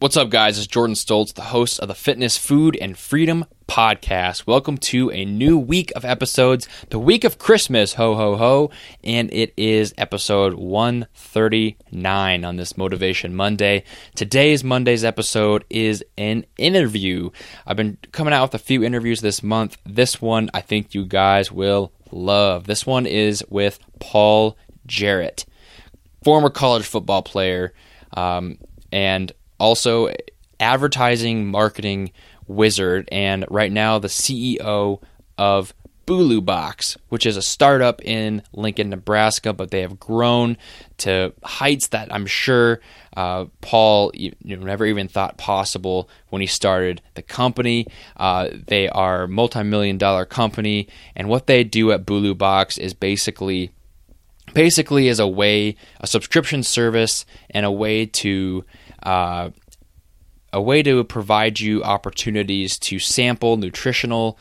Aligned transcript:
What's 0.00 0.16
up, 0.16 0.30
guys? 0.30 0.58
It's 0.58 0.68
Jordan 0.68 0.94
Stoltz, 0.94 1.34
the 1.34 1.42
host 1.42 1.80
of 1.80 1.88
the 1.88 1.94
Fitness, 1.96 2.36
Food, 2.36 2.78
and 2.80 2.96
Freedom 2.96 3.44
podcast. 3.66 4.46
Welcome 4.46 4.78
to 4.78 5.10
a 5.10 5.24
new 5.24 5.58
week 5.58 5.90
of 5.96 6.04
episodes, 6.04 6.68
the 6.90 7.00
week 7.00 7.24
of 7.24 7.38
Christmas, 7.38 7.94
ho 7.94 8.14
ho 8.14 8.36
ho, 8.36 8.70
and 9.02 9.28
it 9.32 9.52
is 9.56 9.92
episode 9.98 10.54
139 10.54 12.44
on 12.44 12.54
this 12.54 12.76
Motivation 12.76 13.34
Monday. 13.34 13.82
Today's 14.14 14.62
Monday's 14.62 15.02
episode 15.02 15.64
is 15.68 16.04
an 16.16 16.46
interview. 16.56 17.30
I've 17.66 17.76
been 17.76 17.98
coming 18.12 18.32
out 18.32 18.52
with 18.52 18.62
a 18.62 18.64
few 18.64 18.84
interviews 18.84 19.20
this 19.20 19.42
month. 19.42 19.78
This 19.84 20.22
one 20.22 20.48
I 20.54 20.60
think 20.60 20.94
you 20.94 21.06
guys 21.06 21.50
will 21.50 21.90
love. 22.12 22.68
This 22.68 22.86
one 22.86 23.04
is 23.04 23.44
with 23.48 23.80
Paul 23.98 24.56
Jarrett, 24.86 25.44
former 26.22 26.50
college 26.50 26.86
football 26.86 27.22
player, 27.22 27.74
um, 28.16 28.58
and 28.92 29.32
also 29.58 30.10
advertising 30.60 31.46
marketing 31.46 32.12
wizard, 32.46 33.08
and 33.12 33.44
right 33.50 33.72
now 33.72 33.98
the 33.98 34.08
CEO 34.08 35.00
of 35.36 35.74
Bulu 36.08 36.42
Box, 36.42 36.96
which 37.10 37.26
is 37.26 37.36
a 37.36 37.42
startup 37.42 38.02
in 38.02 38.42
Lincoln, 38.54 38.88
Nebraska, 38.88 39.52
but 39.52 39.70
they 39.70 39.82
have 39.82 40.00
grown 40.00 40.56
to 40.96 41.34
heights 41.44 41.88
that 41.88 42.12
I'm 42.12 42.24
sure 42.24 42.80
uh, 43.14 43.44
Paul 43.60 44.10
you 44.14 44.32
never 44.42 44.86
even 44.86 45.08
thought 45.08 45.36
possible 45.36 46.08
when 46.30 46.40
he 46.40 46.46
started 46.46 47.02
the 47.12 47.20
company. 47.20 47.86
Uh, 48.16 48.48
they 48.66 48.88
are 48.88 49.24
a 49.24 49.28
multi-million 49.28 49.98
dollar 49.98 50.24
company, 50.24 50.88
and 51.14 51.28
what 51.28 51.46
they 51.46 51.62
do 51.62 51.92
at 51.92 52.06
Bulu 52.06 52.38
Box 52.38 52.78
is 52.78 52.94
basically 52.94 53.70
basically 54.54 55.08
is 55.08 55.20
a 55.20 55.28
way, 55.28 55.76
a 56.00 56.06
subscription 56.06 56.62
service, 56.62 57.26
and 57.50 57.66
a 57.66 57.70
way 57.70 58.06
to 58.06 58.64
uh, 59.02 59.50
a 60.52 60.60
way 60.60 60.82
to 60.82 61.04
provide 61.04 61.60
you 61.60 61.82
opportunities 61.82 62.78
to 62.78 62.98
sample 62.98 63.56
nutritional 63.56 64.38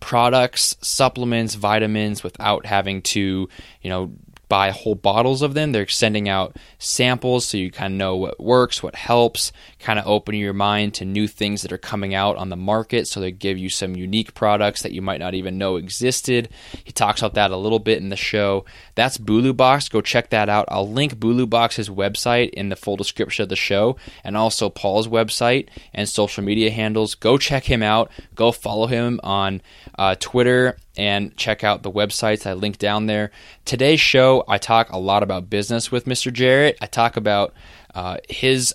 products, 0.00 0.76
supplements, 0.80 1.54
vitamins 1.54 2.22
without 2.22 2.66
having 2.66 3.02
to, 3.02 3.48
you 3.82 3.90
know, 3.90 4.12
buy 4.52 4.68
whole 4.68 4.94
bottles 4.94 5.40
of 5.40 5.54
them. 5.54 5.72
They're 5.72 5.88
sending 5.88 6.28
out 6.28 6.58
samples 6.78 7.46
so 7.46 7.56
you 7.56 7.70
kind 7.70 7.94
of 7.94 7.96
know 7.96 8.16
what 8.16 8.38
works, 8.38 8.82
what 8.82 8.94
helps, 8.94 9.50
kind 9.78 9.98
of 9.98 10.06
open 10.06 10.34
your 10.34 10.52
mind 10.52 10.92
to 10.96 11.06
new 11.06 11.26
things 11.26 11.62
that 11.62 11.72
are 11.72 11.78
coming 11.78 12.14
out 12.14 12.36
on 12.36 12.50
the 12.50 12.56
market. 12.56 13.08
So 13.08 13.18
they 13.18 13.32
give 13.32 13.56
you 13.56 13.70
some 13.70 13.96
unique 13.96 14.34
products 14.34 14.82
that 14.82 14.92
you 14.92 15.00
might 15.00 15.20
not 15.20 15.32
even 15.32 15.56
know 15.56 15.76
existed. 15.76 16.50
He 16.84 16.92
talks 16.92 17.22
about 17.22 17.32
that 17.32 17.50
a 17.50 17.56
little 17.56 17.78
bit 17.78 17.96
in 17.96 18.10
the 18.10 18.16
show. 18.16 18.66
That's 18.94 19.16
Bulu 19.16 19.56
Box. 19.56 19.88
Go 19.88 20.02
check 20.02 20.28
that 20.28 20.50
out. 20.50 20.66
I'll 20.68 20.86
link 20.86 21.14
Bulu 21.14 21.48
Box's 21.48 21.88
website 21.88 22.50
in 22.50 22.68
the 22.68 22.76
full 22.76 22.96
description 22.96 23.44
of 23.44 23.48
the 23.48 23.56
show 23.56 23.96
and 24.22 24.36
also 24.36 24.68
Paul's 24.68 25.08
website 25.08 25.68
and 25.94 26.06
social 26.06 26.44
media 26.44 26.70
handles. 26.70 27.14
Go 27.14 27.38
check 27.38 27.64
him 27.64 27.82
out. 27.82 28.10
Go 28.34 28.52
follow 28.52 28.86
him 28.86 29.18
on 29.22 29.62
uh, 29.98 30.14
Twitter 30.20 30.76
and 30.96 31.36
check 31.36 31.64
out 31.64 31.82
the 31.82 31.90
websites 31.90 32.46
I 32.46 32.52
link 32.52 32.78
down 32.78 33.06
there. 33.06 33.30
Today's 33.64 34.00
show, 34.00 34.44
I 34.48 34.58
talk 34.58 34.90
a 34.90 34.98
lot 34.98 35.22
about 35.22 35.48
business 35.48 35.90
with 35.90 36.04
Mr. 36.04 36.32
Jarrett. 36.32 36.76
I 36.80 36.86
talk 36.86 37.16
about 37.16 37.54
uh, 37.94 38.18
his 38.28 38.74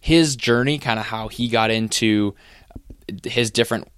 his 0.00 0.36
journey, 0.36 0.78
kind 0.78 0.98
of 0.98 1.06
how 1.06 1.28
he 1.28 1.48
got 1.48 1.70
into 1.70 2.34
his 3.24 3.50
different 3.50 3.88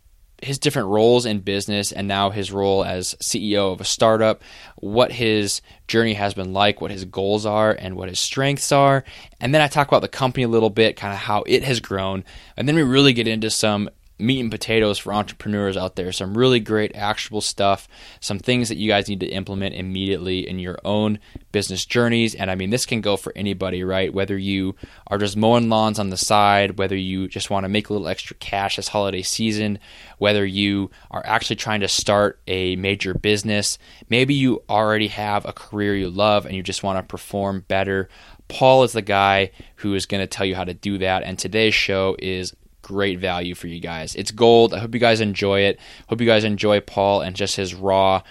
his 0.42 0.58
different 0.58 0.88
roles 0.88 1.24
in 1.24 1.38
business 1.38 1.92
and 1.92 2.08
now 2.08 2.30
his 2.30 2.50
role 2.50 2.84
as 2.84 3.14
CEO 3.20 3.72
of 3.72 3.80
a 3.80 3.84
startup, 3.84 4.42
what 4.76 5.12
his 5.12 5.62
journey 5.86 6.14
has 6.14 6.34
been 6.34 6.52
like, 6.52 6.80
what 6.80 6.90
his 6.90 7.04
goals 7.04 7.46
are, 7.46 7.70
and 7.70 7.94
what 7.94 8.08
his 8.08 8.18
strengths 8.18 8.72
are. 8.72 9.04
And 9.40 9.54
then 9.54 9.62
I 9.62 9.68
talk 9.68 9.86
about 9.86 10.02
the 10.02 10.08
company 10.08 10.42
a 10.42 10.48
little 10.48 10.70
bit, 10.70 10.96
kind 10.96 11.12
of 11.12 11.20
how 11.20 11.44
it 11.46 11.62
has 11.62 11.78
grown. 11.78 12.24
And 12.56 12.66
then 12.66 12.74
we 12.74 12.82
really 12.82 13.12
get 13.12 13.28
into 13.28 13.50
some 13.50 13.88
meat 14.22 14.40
and 14.40 14.50
potatoes 14.50 14.98
for 14.98 15.12
entrepreneurs 15.12 15.76
out 15.76 15.96
there. 15.96 16.12
Some 16.12 16.36
really 16.36 16.60
great 16.60 16.94
actionable 16.94 17.40
stuff, 17.40 17.88
some 18.20 18.38
things 18.38 18.68
that 18.68 18.76
you 18.76 18.88
guys 18.88 19.08
need 19.08 19.20
to 19.20 19.26
implement 19.26 19.74
immediately 19.74 20.48
in 20.48 20.58
your 20.58 20.78
own 20.84 21.18
business 21.50 21.84
journeys. 21.84 22.34
And 22.34 22.50
I 22.50 22.54
mean, 22.54 22.70
this 22.70 22.86
can 22.86 23.00
go 23.00 23.16
for 23.16 23.32
anybody, 23.36 23.84
right? 23.84 24.12
Whether 24.12 24.38
you 24.38 24.74
are 25.08 25.18
just 25.18 25.36
mowing 25.36 25.68
lawns 25.68 25.98
on 25.98 26.10
the 26.10 26.16
side, 26.16 26.78
whether 26.78 26.96
you 26.96 27.28
just 27.28 27.50
want 27.50 27.64
to 27.64 27.68
make 27.68 27.88
a 27.88 27.92
little 27.92 28.08
extra 28.08 28.36
cash 28.36 28.76
this 28.76 28.88
holiday 28.88 29.22
season, 29.22 29.78
whether 30.18 30.46
you 30.46 30.90
are 31.10 31.22
actually 31.26 31.56
trying 31.56 31.80
to 31.80 31.88
start 31.88 32.40
a 32.46 32.76
major 32.76 33.14
business, 33.14 33.78
maybe 34.08 34.34
you 34.34 34.62
already 34.68 35.08
have 35.08 35.44
a 35.44 35.52
career 35.52 35.94
you 35.96 36.08
love 36.08 36.46
and 36.46 36.54
you 36.54 36.62
just 36.62 36.82
want 36.82 36.98
to 36.98 37.02
perform 37.02 37.64
better. 37.68 38.08
Paul 38.48 38.84
is 38.84 38.92
the 38.92 39.02
guy 39.02 39.50
who 39.76 39.94
is 39.94 40.06
going 40.06 40.20
to 40.22 40.26
tell 40.26 40.46
you 40.46 40.54
how 40.54 40.64
to 40.64 40.74
do 40.74 40.98
that. 40.98 41.22
And 41.22 41.38
today's 41.38 41.74
show 41.74 42.16
is 42.18 42.54
great 42.82 43.18
value 43.18 43.54
for 43.54 43.68
you 43.68 43.80
guys. 43.80 44.14
It's 44.14 44.30
gold. 44.30 44.74
I 44.74 44.78
hope 44.78 44.94
you 44.94 45.00
guys 45.00 45.20
enjoy 45.20 45.60
it. 45.60 45.78
Hope 46.08 46.20
you 46.20 46.26
guys 46.26 46.44
enjoy 46.44 46.80
Paul 46.80 47.22
and 47.22 47.34
just 47.34 47.56
his 47.56 47.74
raw 47.74 48.22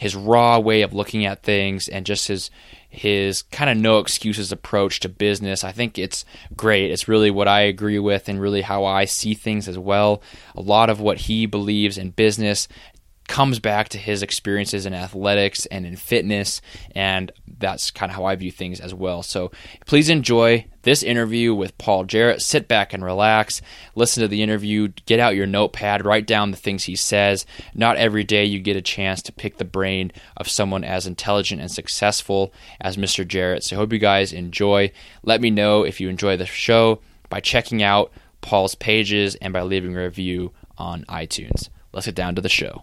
his 0.00 0.16
raw 0.16 0.58
way 0.58 0.80
of 0.80 0.94
looking 0.94 1.26
at 1.26 1.42
things 1.42 1.86
and 1.86 2.06
just 2.06 2.26
his 2.26 2.50
his 2.88 3.42
kind 3.42 3.70
of 3.70 3.76
no 3.76 3.98
excuses 3.98 4.50
approach 4.50 4.98
to 5.00 5.08
business. 5.10 5.62
I 5.62 5.72
think 5.72 5.98
it's 5.98 6.24
great. 6.56 6.90
It's 6.90 7.06
really 7.06 7.30
what 7.30 7.46
I 7.46 7.60
agree 7.60 7.98
with 7.98 8.26
and 8.26 8.40
really 8.40 8.62
how 8.62 8.84
I 8.84 9.04
see 9.04 9.34
things 9.34 9.68
as 9.68 9.78
well. 9.78 10.22
A 10.56 10.62
lot 10.62 10.88
of 10.88 11.00
what 11.00 11.18
he 11.18 11.44
believes 11.46 11.98
in 11.98 12.10
business 12.10 12.66
comes 13.30 13.60
back 13.60 13.88
to 13.88 13.96
his 13.96 14.24
experiences 14.24 14.86
in 14.86 14.92
athletics 14.92 15.64
and 15.66 15.86
in 15.86 15.94
fitness, 15.94 16.60
and 16.96 17.30
that's 17.58 17.92
kind 17.92 18.10
of 18.10 18.16
how 18.16 18.24
I 18.24 18.34
view 18.34 18.50
things 18.50 18.80
as 18.80 18.92
well. 18.92 19.22
So 19.22 19.52
please 19.86 20.08
enjoy 20.08 20.66
this 20.82 21.04
interview 21.04 21.54
with 21.54 21.78
Paul 21.78 22.02
Jarrett. 22.04 22.42
Sit 22.42 22.66
back 22.66 22.92
and 22.92 23.04
relax, 23.04 23.62
listen 23.94 24.22
to 24.22 24.26
the 24.26 24.42
interview, 24.42 24.88
get 25.06 25.20
out 25.20 25.36
your 25.36 25.46
notepad, 25.46 26.04
write 26.04 26.26
down 26.26 26.50
the 26.50 26.56
things 26.56 26.84
he 26.84 26.96
says. 26.96 27.46
Not 27.72 27.98
every 27.98 28.24
day 28.24 28.44
you 28.44 28.58
get 28.58 28.76
a 28.76 28.82
chance 28.82 29.22
to 29.22 29.32
pick 29.32 29.58
the 29.58 29.64
brain 29.64 30.10
of 30.36 30.48
someone 30.48 30.82
as 30.82 31.06
intelligent 31.06 31.60
and 31.60 31.70
successful 31.70 32.52
as 32.80 32.96
Mr. 32.96 33.24
Jarrett. 33.24 33.62
So 33.62 33.76
I 33.76 33.78
hope 33.78 33.92
you 33.92 34.00
guys 34.00 34.32
enjoy. 34.32 34.90
Let 35.22 35.40
me 35.40 35.50
know 35.50 35.84
if 35.84 36.00
you 36.00 36.08
enjoy 36.08 36.36
the 36.36 36.46
show 36.46 37.00
by 37.28 37.38
checking 37.38 37.80
out 37.80 38.10
Paul's 38.40 38.74
pages 38.74 39.36
and 39.36 39.52
by 39.52 39.62
leaving 39.62 39.96
a 39.96 40.02
review 40.02 40.50
on 40.76 41.04
iTunes. 41.04 41.68
Let's 41.92 42.06
get 42.06 42.16
down 42.16 42.34
to 42.34 42.42
the 42.42 42.48
show. 42.48 42.82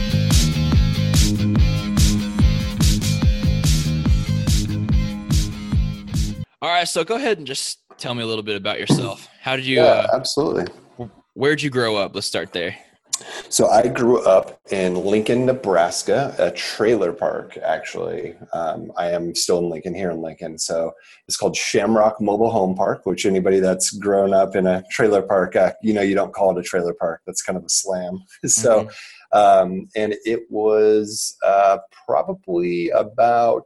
All 6.63 6.69
right, 6.69 6.87
so 6.87 7.03
go 7.03 7.15
ahead 7.15 7.39
and 7.39 7.47
just 7.47 7.79
tell 7.97 8.13
me 8.13 8.21
a 8.21 8.27
little 8.27 8.43
bit 8.43 8.55
about 8.55 8.79
yourself. 8.79 9.27
How 9.41 9.55
did 9.55 9.65
you? 9.65 9.77
Yeah, 9.77 9.83
uh, 9.83 10.07
absolutely. 10.13 10.67
Where'd 11.33 11.63
you 11.63 11.71
grow 11.71 11.95
up? 11.95 12.13
Let's 12.13 12.27
start 12.27 12.53
there. 12.53 12.77
So 13.49 13.67
I 13.67 13.87
grew 13.87 14.21
up 14.21 14.59
in 14.71 14.93
Lincoln, 14.93 15.47
Nebraska, 15.47 16.35
a 16.37 16.51
trailer 16.51 17.13
park. 17.13 17.57
Actually, 17.63 18.35
um, 18.53 18.91
I 18.95 19.09
am 19.09 19.33
still 19.33 19.57
in 19.57 19.69
Lincoln 19.69 19.95
here 19.95 20.11
in 20.11 20.21
Lincoln. 20.21 20.59
So 20.59 20.91
it's 21.27 21.35
called 21.35 21.55
Shamrock 21.55 22.21
Mobile 22.21 22.51
Home 22.51 22.75
Park. 22.75 23.07
Which 23.07 23.25
anybody 23.25 23.59
that's 23.59 23.89
grown 23.97 24.31
up 24.31 24.55
in 24.55 24.67
a 24.67 24.83
trailer 24.91 25.23
park, 25.23 25.55
uh, 25.55 25.73
you 25.81 25.93
know, 25.93 26.01
you 26.01 26.13
don't 26.13 26.33
call 26.33 26.55
it 26.55 26.59
a 26.59 26.63
trailer 26.63 26.93
park. 26.93 27.21
That's 27.25 27.41
kind 27.41 27.57
of 27.57 27.63
a 27.63 27.69
slam. 27.69 28.19
so, 28.45 28.83
mm-hmm. 28.83 29.37
um, 29.37 29.87
and 29.95 30.13
it 30.25 30.41
was 30.51 31.35
uh, 31.43 31.79
probably 32.05 32.89
about 32.89 33.65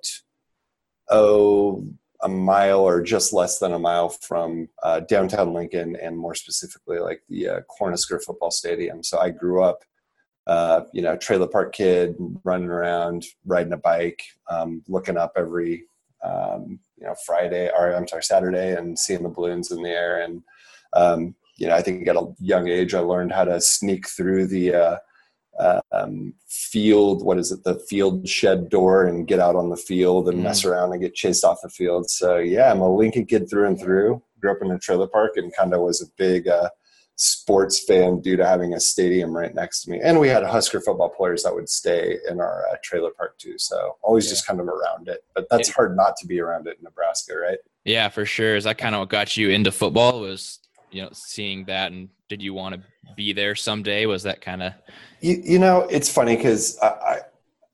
oh 1.10 1.86
a 2.22 2.30
mile 2.30 2.80
or 2.80 3.02
just 3.02 3.34
less 3.34 3.60
than 3.60 3.74
a 3.74 3.80
mile 3.80 4.10
from 4.10 4.68
uh, 4.84 5.02
downtown 5.02 5.54
Lincoln, 5.54 5.96
and 5.96 6.18
more 6.18 6.36
specifically, 6.36 7.00
like 7.00 7.22
the 7.30 7.50
uh, 7.50 7.60
Cornhusker 7.80 8.24
football 8.24 8.52
stadium. 8.52 9.04
So 9.04 9.20
I 9.20 9.30
grew 9.30 9.64
up, 9.64 9.84
uh, 10.48 10.82
you 10.94 11.02
know, 11.02 11.18
trailer 11.18 11.48
park 11.48 11.74
kid, 11.74 12.16
running 12.44 12.70
around, 12.70 13.26
riding 13.46 13.74
a 13.74 13.78
bike, 13.78 14.24
um, 14.50 14.84
looking 14.88 15.18
up 15.18 15.34
every, 15.36 15.86
um, 16.24 16.80
you 16.98 17.06
know, 17.06 17.16
Friday 17.26 17.70
or 17.78 17.94
I'm 17.94 18.08
sorry, 18.08 18.24
Saturday, 18.24 18.76
and 18.76 18.98
seeing 18.98 19.24
the 19.24 19.30
balloons 19.30 19.72
in 19.72 19.82
the 19.82 19.90
air. 19.90 20.22
And 20.22 20.44
um, 20.94 21.36
you 21.58 21.68
know, 21.68 21.76
I 21.76 21.82
think 21.82 22.08
at 22.08 22.16
a 22.16 22.34
young 22.40 22.68
age, 22.68 22.94
I 22.94 23.00
learned 23.00 23.32
how 23.32 23.46
to 23.46 23.62
sneak 23.62 24.08
through 24.08 24.48
the 24.48 24.74
uh, 24.74 24.98
um, 25.92 26.34
field 26.48 27.24
what 27.24 27.38
is 27.38 27.52
it 27.52 27.64
the 27.64 27.80
field 27.88 28.28
shed 28.28 28.70
door 28.70 29.06
and 29.06 29.28
get 29.28 29.40
out 29.40 29.56
on 29.56 29.70
the 29.70 29.78
field 29.78 30.28
and 30.28 30.40
mm. 30.40 30.44
mess 30.44 30.66
around 30.66 30.92
and 30.92 31.02
get 31.02 31.16
chased 31.16 31.46
off 31.46 31.62
the 31.64 31.70
field 31.70 32.10
so 32.10 32.38
yeah 32.38 32.72
i'm 32.72 32.82
a 32.82 32.96
lincoln 32.96 33.26
kid 33.26 33.50
through 33.50 33.68
and 33.68 33.80
through 33.80 34.22
grew 34.40 34.52
up 34.52 34.62
in 34.62 34.72
a 34.72 34.80
trailer 34.80 35.08
park 35.08 35.34
and 35.38 35.56
kind 35.56 35.74
of 35.74 35.82
was 35.82 36.02
a 36.02 36.06
big 36.18 36.48
uh, 36.48 36.70
sports 37.16 37.84
fan 37.84 38.20
due 38.20 38.36
to 38.36 38.46
having 38.46 38.74
a 38.74 38.80
stadium 38.80 39.36
right 39.36 39.56
next 39.56 39.84
to 39.84 39.92
me. 39.92 40.00
And 40.04 40.20
we 40.20 40.28
had 40.28 40.44
Husker 40.44 40.82
football 40.82 41.10
players 41.10 41.44
that 41.44 41.54
would 41.54 41.70
stay 41.70 42.18
in 42.30 42.40
our 42.40 42.66
uh, 42.72 42.76
trailer 42.84 43.12
park 43.12 43.38
too. 43.38 43.58
So 43.58 43.98
always 44.02 44.26
yeah. 44.26 44.32
just 44.32 44.46
kind 44.46 44.60
of 44.60 44.68
around 44.68 45.08
it. 45.08 45.24
But 45.34 45.48
that's 45.50 45.70
yeah. 45.70 45.76
hard 45.76 45.96
not 45.96 46.18
to 46.18 46.28
be 46.28 46.40
around 46.40 46.68
it 46.68 46.78
in 46.78 46.84
Nebraska, 46.84 47.36
right? 47.36 47.60
Yeah, 47.86 48.10
for 48.10 48.26
sure. 48.26 48.56
Is 48.56 48.66
that 48.66 48.78
kind 48.78 48.96
of 48.96 49.00
what 49.00 49.10
got 49.10 49.38
you 49.38 49.50
into 49.50 49.72
football? 49.72 50.20
Was 50.20 50.60
you 50.96 51.02
know 51.02 51.10
seeing 51.12 51.66
that, 51.66 51.92
and 51.92 52.08
did 52.30 52.42
you 52.42 52.54
want 52.54 52.76
to 52.76 52.82
be 53.16 53.34
there 53.34 53.54
someday? 53.54 54.06
Was 54.06 54.24
that 54.24 54.40
kind 54.40 54.64
of? 54.64 54.74
You, 55.20 55.42
you 55.44 55.60
know, 55.60 55.82
it's 55.92 56.10
funny 56.10 56.38
because 56.38 56.80
I, 56.80 56.88
I 56.88 57.20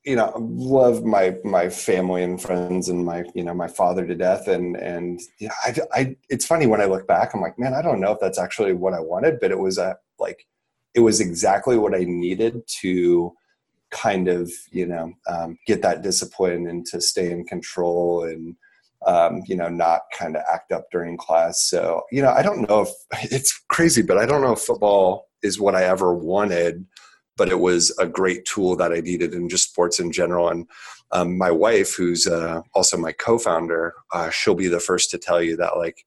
you 0.03 0.15
know 0.15 0.33
love 0.39 1.03
my 1.03 1.37
my 1.43 1.69
family 1.69 2.23
and 2.23 2.41
friends 2.41 2.89
and 2.89 3.05
my 3.05 3.23
you 3.35 3.43
know 3.43 3.53
my 3.53 3.67
father 3.67 4.07
to 4.07 4.15
death 4.15 4.47
and 4.47 4.75
and 4.75 5.21
yeah 5.39 5.51
I, 5.63 5.75
I 5.93 6.15
it's 6.27 6.43
funny 6.43 6.65
when 6.65 6.81
i 6.81 6.85
look 6.85 7.05
back 7.05 7.35
i'm 7.35 7.41
like 7.41 7.59
man 7.59 7.75
i 7.75 7.83
don't 7.83 7.99
know 7.99 8.13
if 8.13 8.19
that's 8.19 8.39
actually 8.39 8.73
what 8.73 8.95
i 8.95 8.99
wanted 8.99 9.39
but 9.39 9.51
it 9.51 9.59
was 9.59 9.77
a 9.77 9.95
like 10.17 10.47
it 10.95 11.01
was 11.01 11.19
exactly 11.19 11.77
what 11.77 11.93
i 11.93 11.99
needed 11.99 12.63
to 12.81 13.31
kind 13.91 14.27
of 14.27 14.51
you 14.71 14.87
know 14.87 15.13
um, 15.27 15.55
get 15.67 15.83
that 15.83 16.01
discipline 16.01 16.65
and 16.65 16.83
to 16.87 16.99
stay 16.99 17.29
in 17.29 17.45
control 17.45 18.23
and 18.23 18.55
um, 19.05 19.41
you 19.45 19.55
know 19.55 19.69
not 19.69 20.01
kind 20.17 20.35
of 20.35 20.43
act 20.51 20.71
up 20.71 20.85
during 20.91 21.17
class 21.17 21.63
so 21.63 22.01
you 22.11 22.21
know 22.21 22.31
i 22.31 22.41
don't 22.41 22.67
know 22.69 22.81
if 22.81 22.89
it's 23.31 23.63
crazy 23.69 24.01
but 24.01 24.17
i 24.17 24.25
don't 24.25 24.41
know 24.41 24.53
if 24.53 24.59
football 24.59 25.29
is 25.43 25.59
what 25.59 25.75
i 25.75 25.83
ever 25.83 26.13
wanted 26.13 26.85
but 27.37 27.49
it 27.49 27.59
was 27.59 27.91
a 27.97 28.05
great 28.05 28.45
tool 28.45 28.75
that 28.75 28.91
I 28.91 28.99
needed 28.99 29.33
in 29.33 29.49
just 29.49 29.71
sports 29.71 29.99
in 29.99 30.11
general. 30.11 30.49
And 30.49 30.67
um, 31.11 31.39
my 31.39 31.49
wife, 31.49 31.95
who's 31.95 32.27
uh, 32.27 32.61
also 32.75 32.97
my 32.97 33.13
co-founder, 33.13 33.95
uh, 34.13 34.29
she'll 34.29 34.53
be 34.53 34.67
the 34.67 34.79
first 34.79 35.09
to 35.09 35.17
tell 35.17 35.41
you 35.41 35.57
that 35.57 35.75
like 35.75 36.05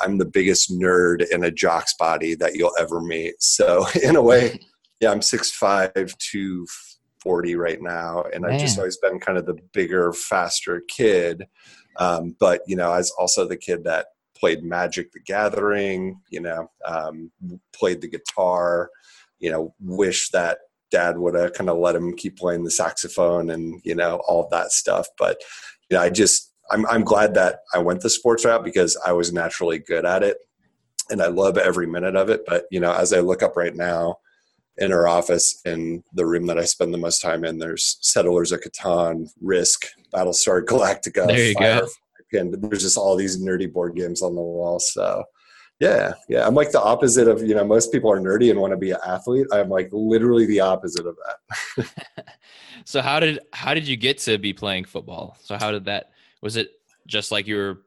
I'm 0.00 0.18
the 0.18 0.24
biggest 0.24 0.70
nerd 0.70 1.28
in 1.30 1.44
a 1.44 1.50
jock's 1.50 1.94
body 1.94 2.34
that 2.36 2.54
you'll 2.54 2.76
ever 2.78 3.00
meet. 3.00 3.34
So 3.42 3.86
in 4.02 4.16
a 4.16 4.22
way, 4.22 4.60
yeah, 5.00 5.10
I'm 5.10 5.22
six 5.22 5.50
five 5.50 6.14
to 6.18 6.66
forty 7.20 7.56
right 7.56 7.80
now, 7.80 8.24
and 8.32 8.42
Man. 8.42 8.52
I've 8.52 8.60
just 8.60 8.78
always 8.78 8.98
been 8.98 9.18
kind 9.18 9.38
of 9.38 9.46
the 9.46 9.56
bigger, 9.72 10.12
faster 10.12 10.82
kid. 10.88 11.46
Um, 11.96 12.36
but 12.38 12.62
you 12.66 12.76
know, 12.76 12.92
as 12.92 13.10
also 13.18 13.46
the 13.46 13.56
kid 13.56 13.84
that 13.84 14.06
played 14.36 14.64
Magic 14.64 15.12
the 15.12 15.20
Gathering, 15.20 16.20
you 16.30 16.40
know, 16.40 16.70
um, 16.84 17.30
played 17.72 18.00
the 18.00 18.08
guitar 18.08 18.90
you 19.44 19.50
know, 19.50 19.74
wish 19.78 20.30
that 20.30 20.58
dad 20.90 21.18
would 21.18 21.34
have 21.34 21.52
kind 21.52 21.68
of 21.68 21.76
let 21.76 21.94
him 21.94 22.16
keep 22.16 22.38
playing 22.38 22.64
the 22.64 22.70
saxophone 22.70 23.50
and, 23.50 23.78
you 23.84 23.94
know, 23.94 24.22
all 24.26 24.48
that 24.50 24.72
stuff. 24.72 25.06
But, 25.18 25.38
you 25.90 25.96
know, 25.96 26.02
I 26.02 26.08
just, 26.08 26.50
I'm, 26.70 26.86
I'm 26.86 27.02
glad 27.04 27.34
that 27.34 27.60
I 27.74 27.78
went 27.78 28.00
the 28.00 28.08
sports 28.08 28.44
route 28.46 28.64
because 28.64 28.98
I 29.04 29.12
was 29.12 29.34
naturally 29.34 29.78
good 29.78 30.06
at 30.06 30.22
it 30.22 30.38
and 31.10 31.20
I 31.20 31.26
love 31.26 31.58
every 31.58 31.86
minute 31.86 32.16
of 32.16 32.30
it. 32.30 32.44
But, 32.46 32.64
you 32.70 32.80
know, 32.80 32.94
as 32.94 33.12
I 33.12 33.20
look 33.20 33.42
up 33.42 33.54
right 33.54 33.76
now, 33.76 34.16
in 34.78 34.92
our 34.92 35.06
office 35.06 35.60
in 35.64 36.02
the 36.12 36.26
room 36.26 36.46
that 36.46 36.58
I 36.58 36.64
spend 36.64 36.92
the 36.92 36.98
most 36.98 37.20
time 37.20 37.44
in. 37.44 37.58
There's 37.58 37.98
Settlers 38.00 38.52
of 38.52 38.60
Catan, 38.60 39.28
Risk, 39.40 39.86
Battlestar 40.12 40.64
Galactica. 40.64 41.26
There 41.26 41.48
you 41.48 41.54
Fire, 41.54 41.80
go. 42.32 42.38
And 42.38 42.54
there's 42.54 42.82
just 42.82 42.98
all 42.98 43.14
these 43.14 43.40
nerdy 43.40 43.72
board 43.72 43.94
games 43.94 44.20
on 44.20 44.34
the 44.34 44.40
wall. 44.40 44.80
So 44.80 45.24
yeah, 45.80 46.14
yeah. 46.28 46.46
I'm 46.46 46.54
like 46.54 46.70
the 46.70 46.82
opposite 46.82 47.28
of 47.28 47.42
you 47.42 47.54
know 47.54 47.64
most 47.64 47.92
people 47.92 48.10
are 48.10 48.20
nerdy 48.20 48.50
and 48.50 48.60
want 48.60 48.72
to 48.72 48.76
be 48.76 48.92
an 48.92 48.98
athlete. 49.06 49.46
I'm 49.52 49.68
like 49.68 49.88
literally 49.92 50.46
the 50.46 50.60
opposite 50.60 51.06
of 51.06 51.16
that. 51.76 52.26
so 52.84 53.00
how 53.00 53.20
did 53.20 53.40
how 53.52 53.74
did 53.74 53.86
you 53.86 53.96
get 53.96 54.18
to 54.18 54.38
be 54.38 54.52
playing 54.52 54.84
football? 54.84 55.36
So 55.42 55.56
how 55.56 55.70
did 55.70 55.84
that 55.86 56.10
was 56.42 56.56
it 56.56 56.70
just 57.06 57.30
like 57.32 57.46
you 57.46 57.56
were? 57.56 57.82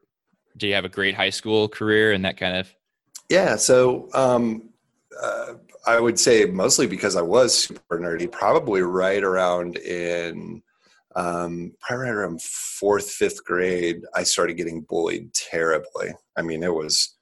Do 0.56 0.66
you 0.66 0.74
have 0.74 0.84
a 0.84 0.88
great 0.88 1.14
high 1.14 1.30
school 1.30 1.68
career 1.68 2.12
and 2.12 2.24
that 2.24 2.36
kind 2.36 2.56
of? 2.56 2.74
Yeah. 3.28 3.56
So 3.56 4.08
um, 4.12 4.70
uh, 5.22 5.54
I 5.88 5.98
would 5.98 6.20
say 6.20 6.44
mostly 6.44 6.86
because 6.86 7.16
I 7.16 7.22
was 7.22 7.56
super 7.56 7.98
nerdy. 7.98 8.30
Probably 8.30 8.82
right 8.82 9.24
around 9.24 9.78
in 9.78 10.62
um, 11.16 11.72
probably 11.80 12.10
around 12.10 12.42
fourth 12.42 13.10
fifth 13.10 13.42
grade, 13.42 14.02
I 14.14 14.22
started 14.24 14.58
getting 14.58 14.82
bullied 14.82 15.32
terribly. 15.32 16.10
I 16.36 16.42
mean, 16.42 16.62
it 16.62 16.74
was 16.74 17.16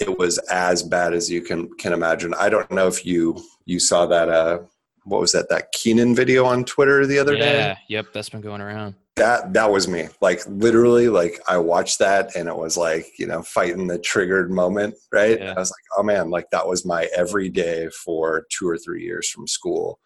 it 0.00 0.18
was 0.18 0.38
as 0.50 0.82
bad 0.82 1.14
as 1.14 1.30
you 1.30 1.40
can 1.40 1.70
can 1.78 1.92
imagine. 1.92 2.34
I 2.34 2.48
don't 2.48 2.68
know 2.72 2.88
if 2.88 3.06
you 3.06 3.40
you 3.64 3.78
saw 3.78 4.06
that 4.06 4.28
uh 4.28 4.58
what 5.04 5.20
was 5.20 5.32
that 5.32 5.48
that 5.48 5.72
Keaton 5.72 6.14
video 6.14 6.44
on 6.44 6.64
Twitter 6.64 7.06
the 7.06 7.18
other 7.18 7.34
yeah, 7.34 7.38
day? 7.38 7.56
Yeah, 7.58 7.76
yep, 7.88 8.06
that's 8.12 8.28
been 8.28 8.40
going 8.40 8.60
around. 8.60 8.94
That 9.16 9.52
that 9.52 9.70
was 9.70 9.88
me. 9.88 10.08
Like 10.20 10.40
literally 10.46 11.08
like 11.08 11.40
I 11.48 11.58
watched 11.58 11.98
that 11.98 12.36
and 12.36 12.48
it 12.48 12.56
was 12.56 12.76
like, 12.76 13.06
you 13.18 13.26
know, 13.26 13.42
fighting 13.42 13.86
the 13.86 13.98
triggered 13.98 14.50
moment, 14.50 14.94
right? 15.12 15.38
Yeah. 15.38 15.54
I 15.56 15.58
was 15.58 15.70
like, 15.70 15.98
"Oh 15.98 16.02
man, 16.02 16.30
like 16.30 16.46
that 16.50 16.66
was 16.66 16.86
my 16.86 17.08
everyday 17.14 17.88
for 18.04 18.46
2 18.58 18.68
or 18.68 18.78
3 18.78 19.02
years 19.02 19.28
from 19.28 19.46
school." 19.46 19.98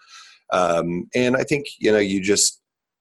Um 0.52 1.06
and 1.14 1.36
I 1.36 1.44
think, 1.44 1.66
you 1.78 1.92
know, 1.92 1.98
you 1.98 2.20
just 2.20 2.60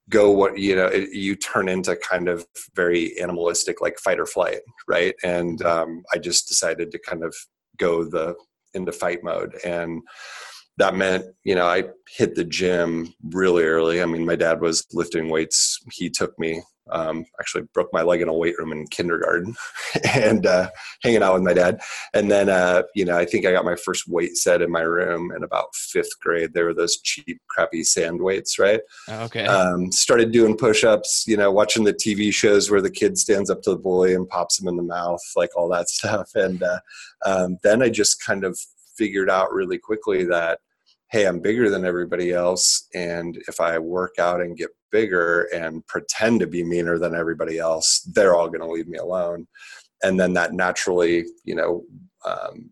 go 0.10 0.32
what 0.32 0.58
you 0.58 0.76
know 0.76 0.88
it, 0.88 1.12
you 1.12 1.36
turn 1.36 1.70
into 1.70 1.96
kind 1.96 2.28
of 2.28 2.46
very 2.76 3.18
animalistic 3.22 3.80
like 3.82 3.98
fight 4.00 4.20
or 4.20 4.26
flight 4.26 4.60
right 4.86 5.16
and 5.24 5.62
um, 5.64 6.04
i 6.14 6.18
just 6.18 6.48
decided 6.48 6.92
to 6.92 7.00
kind 7.00 7.24
of 7.24 7.34
go 7.78 8.04
the 8.04 8.36
into 8.74 8.92
fight 8.92 9.24
mode 9.24 9.56
and 9.64 10.02
that 10.78 10.96
meant 10.96 11.26
you 11.44 11.56
know 11.56 11.66
i 11.66 11.84
hit 12.10 12.36
the 12.36 12.44
gym 12.44 13.14
really 13.32 13.64
early 13.64 14.02
i 14.02 14.06
mean 14.06 14.26
my 14.26 14.36
dad 14.36 14.62
was 14.62 14.86
lifting 14.94 15.30
weights 15.30 15.80
he 15.92 16.10
took 16.10 16.38
me 16.40 16.62
um, 16.92 17.26
actually 17.40 17.64
broke 17.74 17.90
my 17.94 18.02
leg 18.02 18.22
in 18.22 18.28
a 18.28 18.34
weight 18.34 18.58
room 18.58 18.72
in 18.72 18.88
kindergarten 18.88 19.56
and 20.14 20.46
uh, 20.46 20.70
hanging 21.02 21.24
out 21.24 21.34
with 21.34 21.44
my 21.44 21.54
dad. 21.54 21.82
And 22.14 22.30
then, 22.30 22.50
uh, 22.50 22.84
you 22.94 23.06
know, 23.06 23.18
I 23.18 23.26
think 23.26 23.46
I 23.46 23.52
got 23.52 23.66
my 23.66 23.76
first 23.76 24.08
weight 24.08 24.38
set 24.38 24.62
in 24.62 24.72
my 24.72 24.82
room 24.82 25.32
in 25.36 25.44
about 25.44 25.76
fifth 25.76 26.20
grade. 26.20 26.54
There 26.54 26.66
were 26.66 26.74
those 26.74 26.98
cheap, 26.98 27.40
crappy 27.50 27.84
sand 27.84 28.22
weights, 28.22 28.60
right? 28.60 28.82
Okay. 29.10 29.46
Um, 29.46 29.92
started 29.92 30.32
doing 30.32 30.58
push 30.58 30.84
ups, 30.84 31.24
you 31.28 31.38
know, 31.38 31.52
watching 31.52 31.84
the 31.84 31.94
TV 31.94 32.34
shows 32.34 32.70
where 32.70 32.82
the 32.82 32.92
kid 32.92 33.18
stands 33.18 33.50
up 33.50 33.62
to 33.64 33.72
the 33.72 33.78
bully 33.78 34.14
and 34.14 34.28
pops 34.28 34.60
him 34.60 34.68
in 34.68 34.76
the 34.76 34.84
mouth, 34.84 35.22
like 35.36 35.56
all 35.56 35.70
that 35.70 35.90
stuff. 35.90 36.32
And 36.36 36.62
uh, 36.62 36.80
um, 37.26 37.58
then 37.64 37.82
I 37.82 37.90
just 37.90 38.24
kind 38.24 38.44
of 38.44 38.60
figured 38.98 39.30
out 39.30 39.52
really 39.52 39.78
quickly 39.78 40.26
that 40.26 40.60
hey, 41.14 41.28
I'm 41.28 41.40
bigger 41.40 41.70
than 41.70 41.86
everybody 41.86 42.32
else. 42.32 42.88
And 42.96 43.38
if 43.48 43.62
I 43.62 43.78
work 43.78 44.16
out 44.18 44.42
and 44.42 44.58
get 44.58 44.72
bigger 44.92 45.44
and 45.54 45.86
pretend 45.86 46.40
to 46.40 46.48
be 46.48 46.64
meaner 46.64 46.98
than 46.98 47.14
everybody 47.14 47.60
else, 47.60 48.00
they're 48.16 48.34
all 48.34 48.48
going 48.48 48.62
to 48.62 48.72
leave 48.72 48.88
me 48.88 48.98
alone. 48.98 49.48
And 50.02 50.20
then 50.20 50.34
that 50.34 50.54
naturally, 50.54 51.26
you 51.44 51.54
know, 51.54 51.84
um, 52.26 52.72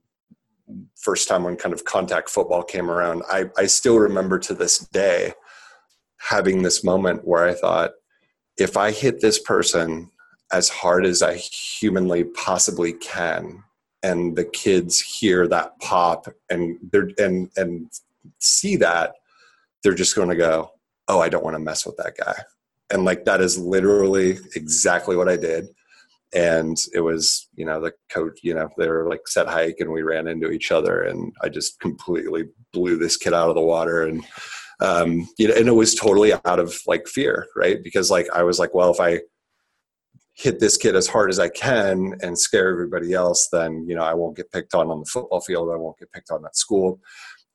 first 0.96 1.28
time 1.28 1.44
when 1.44 1.56
kind 1.56 1.72
of 1.72 1.86
contact 1.86 2.32
football 2.32 2.64
came 2.64 2.90
around, 2.90 3.22
I, 3.30 3.46
I 3.60 3.68
still 3.68 4.00
remember 4.00 4.40
to 4.40 4.56
this 4.56 4.80
day 4.80 5.34
having 6.18 6.64
this 6.64 6.84
moment 6.84 7.28
where 7.28 7.48
I 7.48 7.54
thought, 7.54 7.92
if 8.58 8.76
I 8.76 8.92
hit 8.92 9.22
this 9.22 9.38
person 9.38 10.10
as 10.52 10.68
hard 10.68 11.06
as 11.06 11.22
I 11.22 11.36
humanly 11.36 12.24
possibly 12.24 12.94
can, 12.94 13.64
and 14.04 14.36
the 14.36 14.46
kids 14.46 15.00
hear 15.00 15.48
that 15.48 15.80
pop 15.80 16.28
and 16.50 16.78
they're 16.92 17.10
and 17.18 17.50
and 17.56 17.90
see 18.40 18.76
that, 18.78 19.14
they're 19.84 19.94
just 19.94 20.16
going 20.16 20.30
to 20.30 20.36
go, 20.36 20.72
oh, 21.08 21.20
I 21.20 21.30
don't 21.30 21.44
want 21.44 21.56
to 21.56 21.60
mess 21.60 21.86
with 21.86 21.98
that 21.98 22.16
guy. 22.18 22.36
And 22.92 23.06
like 23.06 23.26
that 23.26 23.42
is 23.42 23.58
literally 23.58 24.38
exactly 24.56 25.16
what 25.16 25.30
I 25.30 25.38
did. 25.38 25.68
And 26.34 26.78
it 26.94 27.02
was, 27.02 27.50
you 27.56 27.66
know, 27.66 27.82
the 27.82 27.94
coach, 28.10 28.40
you 28.42 28.54
know, 28.54 28.70
they 28.78 28.88
were 28.88 29.10
like 29.10 29.28
set 29.28 29.48
hike 29.48 29.78
and 29.80 29.92
we 29.92 30.02
ran 30.02 30.28
into 30.28 30.50
each 30.52 30.72
other 30.72 31.04
and 31.04 31.34
I 31.42 31.50
just 31.50 31.80
completely 31.80 32.46
blew 32.72 32.98
this 32.98 33.18
kid 33.18 33.34
out 33.34 33.50
of 33.50 33.56
the 33.56 33.62
water. 33.62 34.04
And, 34.08 34.26
um, 34.80 35.28
you 35.38 35.48
know, 35.48 35.56
and 35.56 35.68
it 35.68 35.74
was 35.74 35.94
totally 35.94 36.34
out 36.34 36.60
of 36.60 36.80
like 36.88 37.08
fear, 37.08 37.48
right? 37.56 37.84
Because 37.84 38.10
like 38.10 38.28
I 38.34 38.44
was 38.44 38.60
like, 38.60 38.74
well, 38.74 38.92
if 38.92 39.00
I 39.02 39.22
hit 40.34 40.60
this 40.60 40.78
kid 40.78 40.96
as 40.96 41.08
hard 41.08 41.30
as 41.30 41.40
I 41.40 41.50
can 41.50 42.16
and 42.22 42.38
scare 42.38 42.70
everybody 42.70 43.14
else, 43.14 43.50
then, 43.52 43.86
you 43.88 43.96
know, 43.96 44.04
I 44.04 44.14
won't 44.14 44.38
get 44.38 44.52
picked 44.52 44.74
on 44.74 44.90
on 44.90 45.00
the 45.00 45.06
football 45.06 45.42
field. 45.42 45.70
I 45.72 45.78
won't 45.78 46.00
get 46.00 46.12
picked 46.12 46.32
on 46.32 46.46
at 46.46 46.56
school 46.56 47.00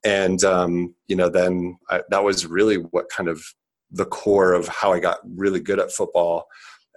and 0.07 0.43
um, 0.43 0.95
you 1.07 1.15
know 1.15 1.29
then 1.29 1.77
I, 1.89 2.01
that 2.09 2.23
was 2.23 2.45
really 2.45 2.77
what 2.77 3.09
kind 3.09 3.29
of 3.29 3.43
the 3.91 4.05
core 4.05 4.53
of 4.53 4.67
how 4.67 4.91
i 4.91 4.99
got 4.99 5.19
really 5.23 5.61
good 5.61 5.79
at 5.79 5.93
football 5.93 6.45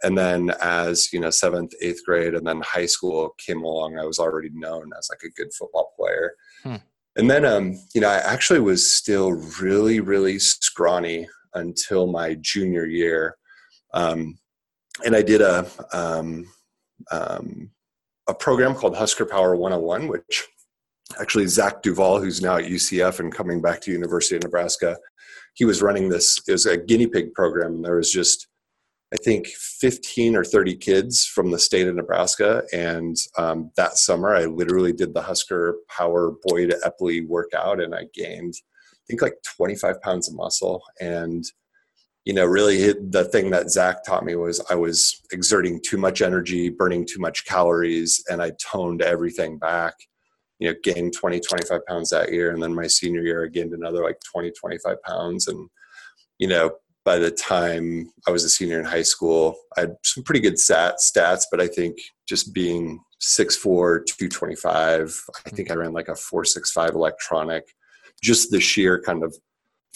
and 0.02 0.18
then 0.18 0.50
as 0.60 1.12
you 1.12 1.20
know 1.20 1.30
seventh 1.30 1.72
eighth 1.80 2.04
grade 2.04 2.34
and 2.34 2.46
then 2.46 2.60
high 2.62 2.86
school 2.86 3.34
came 3.38 3.62
along 3.62 3.96
i 3.96 4.04
was 4.04 4.18
already 4.18 4.50
known 4.52 4.90
as 4.98 5.08
like 5.08 5.22
a 5.24 5.30
good 5.40 5.52
football 5.54 5.92
player 5.96 6.32
hmm. 6.64 6.76
and 7.16 7.30
then 7.30 7.44
um, 7.44 7.78
you 7.94 8.00
know 8.00 8.08
i 8.08 8.16
actually 8.16 8.58
was 8.58 8.92
still 8.92 9.30
really 9.60 10.00
really 10.00 10.38
scrawny 10.38 11.28
until 11.54 12.08
my 12.08 12.34
junior 12.40 12.86
year 12.86 13.36
um, 13.94 14.38
and 15.04 15.16
i 15.16 15.22
did 15.22 15.40
a 15.40 15.66
um, 15.92 16.46
um 17.10 17.70
a 18.28 18.34
program 18.34 18.74
called 18.74 18.96
husker 18.96 19.26
power 19.26 19.56
101 19.56 20.08
which 20.08 20.46
actually 21.18 21.46
Zach 21.46 21.82
Duval, 21.82 22.20
who's 22.20 22.40
now 22.40 22.56
at 22.56 22.66
UCF 22.66 23.18
and 23.20 23.34
coming 23.34 23.60
back 23.60 23.80
to 23.80 23.90
University 23.90 24.36
of 24.36 24.42
Nebraska, 24.42 24.96
he 25.54 25.64
was 25.64 25.82
running 25.82 26.08
this. 26.08 26.40
It 26.46 26.52
was 26.52 26.66
a 26.66 26.76
guinea 26.76 27.06
pig 27.06 27.34
program, 27.34 27.76
and 27.76 27.84
there 27.84 27.96
was 27.96 28.12
just 28.12 28.46
I 29.12 29.16
think 29.16 29.48
15 29.48 30.36
or 30.36 30.44
30 30.44 30.76
kids 30.76 31.26
from 31.26 31.50
the 31.50 31.58
state 31.58 31.88
of 31.88 31.96
Nebraska. 31.96 32.62
And 32.72 33.16
um, 33.36 33.72
that 33.76 33.96
summer, 33.96 34.36
I 34.36 34.44
literally 34.44 34.92
did 34.92 35.14
the 35.14 35.22
Husker 35.22 35.78
Power 35.88 36.32
Boyd 36.44 36.72
Epley 36.84 37.26
workout, 37.26 37.80
and 37.80 37.92
I 37.92 38.04
gained, 38.14 38.54
I 38.92 39.02
think, 39.08 39.20
like 39.20 39.34
25 39.56 40.00
pounds 40.00 40.28
of 40.28 40.36
muscle. 40.36 40.84
And 41.00 41.44
you 42.30 42.34
know, 42.34 42.44
really 42.44 42.92
the 42.92 43.24
thing 43.24 43.50
that 43.50 43.72
Zach 43.72 44.04
taught 44.04 44.24
me 44.24 44.36
was 44.36 44.64
I 44.70 44.76
was 44.76 45.20
exerting 45.32 45.80
too 45.84 45.98
much 45.98 46.22
energy, 46.22 46.68
burning 46.68 47.04
too 47.04 47.18
much 47.18 47.44
calories, 47.44 48.22
and 48.30 48.40
I 48.40 48.52
toned 48.52 49.02
everything 49.02 49.58
back. 49.58 49.94
You 50.60 50.68
know, 50.68 50.76
gained 50.84 51.12
20, 51.12 51.40
25 51.40 51.84
pounds 51.86 52.10
that 52.10 52.30
year. 52.32 52.52
And 52.52 52.62
then 52.62 52.72
my 52.72 52.86
senior 52.86 53.22
year, 53.22 53.44
I 53.44 53.48
gained 53.48 53.72
another 53.72 54.04
like 54.04 54.20
20, 54.32 54.52
25 54.52 55.02
pounds. 55.02 55.48
And, 55.48 55.68
you 56.38 56.46
know, 56.46 56.70
by 57.04 57.18
the 57.18 57.32
time 57.32 58.12
I 58.28 58.30
was 58.30 58.44
a 58.44 58.48
senior 58.48 58.78
in 58.78 58.84
high 58.84 59.02
school, 59.02 59.56
I 59.76 59.80
had 59.80 59.96
some 60.04 60.22
pretty 60.22 60.40
good 60.40 60.60
stat, 60.60 60.98
stats, 61.00 61.46
but 61.50 61.60
I 61.60 61.66
think 61.66 61.96
just 62.28 62.54
being 62.54 63.00
6'4, 63.20 64.06
225, 64.06 65.20
I 65.46 65.50
think 65.50 65.72
I 65.72 65.74
ran 65.74 65.92
like 65.92 66.06
a 66.06 66.14
465 66.14 66.90
electronic, 66.90 67.64
just 68.22 68.52
the 68.52 68.60
sheer 68.60 69.02
kind 69.02 69.24
of 69.24 69.34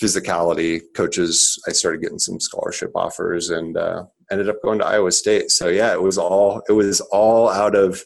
physicality 0.01 0.81
coaches 0.97 1.59
i 1.69 1.73
started 1.73 2.01
getting 2.01 2.19
some 2.19 2.41
scholarship 2.41 2.91
offers 2.95 3.51
and 3.51 3.77
uh, 3.77 4.05
ended 4.31 4.49
up 4.49 4.63
going 4.63 4.79
to 4.79 4.87
iowa 4.87 5.13
state. 5.13 5.51
So 5.51 5.69
yeah 5.69 5.93
it 5.93 6.03
was 6.03 6.19
all 6.19 6.63
it 6.69 6.73
was 6.73 7.01
all 7.01 7.49
out 7.49 7.75
of 7.75 8.05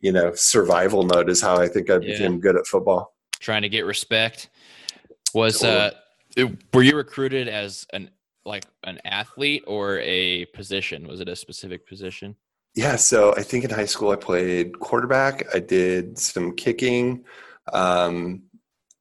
you 0.00 0.12
know 0.12 0.32
survival 0.34 1.04
mode 1.04 1.28
is 1.30 1.40
how 1.40 1.56
i 1.56 1.68
think 1.68 1.90
i 1.90 1.94
yeah. 1.94 2.12
became 2.12 2.40
good 2.40 2.56
at 2.56 2.66
football. 2.66 3.14
Trying 3.40 3.62
to 3.62 3.68
get 3.68 3.84
respect. 3.84 4.48
Was 5.34 5.62
uh 5.62 5.92
were 6.72 6.82
you 6.82 6.96
recruited 6.96 7.48
as 7.48 7.86
an 7.92 8.10
like 8.44 8.64
an 8.84 9.00
athlete 9.04 9.64
or 9.66 9.98
a 10.00 10.44
position? 10.46 11.08
Was 11.08 11.20
it 11.20 11.28
a 11.28 11.36
specific 11.36 11.86
position? 11.86 12.36
Yeah 12.74 12.96
so 12.96 13.34
i 13.36 13.42
think 13.42 13.64
in 13.64 13.70
high 13.70 13.86
school 13.86 14.10
i 14.10 14.16
played 14.16 14.78
quarterback. 14.78 15.46
I 15.54 15.60
did 15.60 16.18
some 16.18 16.54
kicking. 16.54 17.24
Um, 17.72 18.42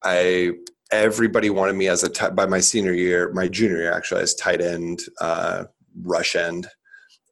i 0.04 0.54
everybody 0.92 1.50
wanted 1.50 1.76
me 1.76 1.88
as 1.88 2.04
a 2.04 2.10
t- 2.10 2.30
by 2.34 2.46
my 2.46 2.60
senior 2.60 2.94
year, 2.94 3.32
my 3.34 3.48
junior 3.48 3.78
year 3.78 3.94
actually, 3.94 4.22
as 4.22 4.36
tight 4.36 4.62
end, 4.62 5.02
uh, 5.22 5.66
rush 6.02 6.36
end, 6.36 6.68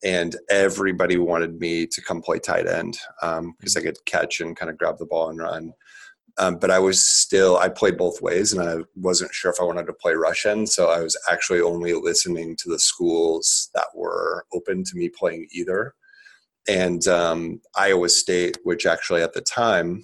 and 0.03 0.35
everybody 0.49 1.17
wanted 1.17 1.59
me 1.59 1.87
to 1.87 2.01
come 2.01 2.21
play 2.21 2.39
tight 2.39 2.67
end 2.67 2.97
because 3.21 3.75
um, 3.75 3.79
I 3.79 3.81
could 3.81 3.97
catch 4.05 4.41
and 4.41 4.55
kind 4.55 4.69
of 4.69 4.77
grab 4.77 4.97
the 4.97 5.05
ball 5.05 5.29
and 5.29 5.39
run. 5.39 5.73
Um, 6.39 6.57
but 6.57 6.71
I 6.71 6.79
was 6.79 6.99
still 6.99 7.57
I 7.57 7.69
played 7.69 7.97
both 7.97 8.21
ways, 8.21 8.53
and 8.53 8.67
I 8.67 8.83
wasn't 8.95 9.33
sure 9.33 9.51
if 9.51 9.61
I 9.61 9.65
wanted 9.65 9.85
to 9.85 9.93
play 9.93 10.13
rush 10.13 10.45
end. 10.45 10.67
So 10.67 10.89
I 10.89 10.99
was 10.99 11.15
actually 11.29 11.61
only 11.61 11.93
listening 11.93 12.55
to 12.57 12.69
the 12.69 12.79
schools 12.79 13.69
that 13.75 13.87
were 13.93 14.45
open 14.51 14.83
to 14.83 14.95
me 14.95 15.09
playing 15.09 15.47
either. 15.51 15.93
And 16.67 17.05
um, 17.07 17.61
Iowa 17.75 18.09
State, 18.09 18.57
which 18.63 18.85
actually 18.85 19.21
at 19.21 19.33
the 19.33 19.41
time, 19.41 20.01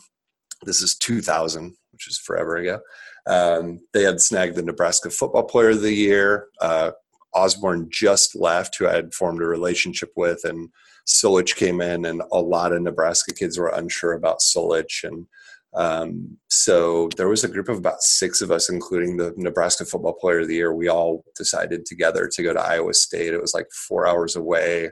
this 0.64 0.82
is 0.82 0.96
2000, 0.96 1.76
which 1.92 2.08
is 2.08 2.18
forever 2.18 2.58
ago. 2.58 2.80
Um, 3.28 3.80
they 3.94 4.04
had 4.04 4.22
snagged 4.22 4.56
the 4.56 4.64
Nebraska 4.64 5.10
Football 5.10 5.44
Player 5.44 5.70
of 5.70 5.82
the 5.82 5.94
Year. 5.94 6.48
Uh, 6.62 6.92
Osborne 7.34 7.88
just 7.92 8.36
left, 8.36 8.78
who 8.78 8.88
I 8.88 8.94
had 8.94 9.14
formed 9.14 9.42
a 9.42 9.46
relationship 9.46 10.12
with, 10.16 10.42
and 10.44 10.70
Solich 11.08 11.56
came 11.56 11.82
in, 11.82 12.06
and 12.06 12.22
a 12.32 12.40
lot 12.40 12.72
of 12.72 12.82
Nebraska 12.82 13.34
kids 13.34 13.58
were 13.58 13.70
unsure 13.70 14.14
about 14.14 14.40
Solich. 14.40 15.04
And 15.04 15.28
um, 15.74 16.38
so 16.50 17.10
there 17.18 17.28
was 17.28 17.44
a 17.44 17.50
group 17.50 17.70
of 17.70 17.78
about 17.78 18.02
six 18.02 18.42
of 18.42 18.52
us, 18.52 18.70
including 18.70 19.18
the 19.18 19.34
Nebraska 19.38 19.86
Football 19.86 20.14
Player 20.14 20.40
of 20.40 20.48
the 20.48 20.56
Year. 20.56 20.74
We 20.74 20.88
all 20.88 21.24
decided 21.36 21.86
together 21.86 22.30
to 22.32 22.44
go 22.44 22.54
to 22.54 22.62
Iowa 22.62 22.94
State. 22.94 23.34
It 23.34 23.42
was 23.42 23.54
like 23.54 23.68
four 23.72 24.08
hours 24.08 24.36
away. 24.36 24.92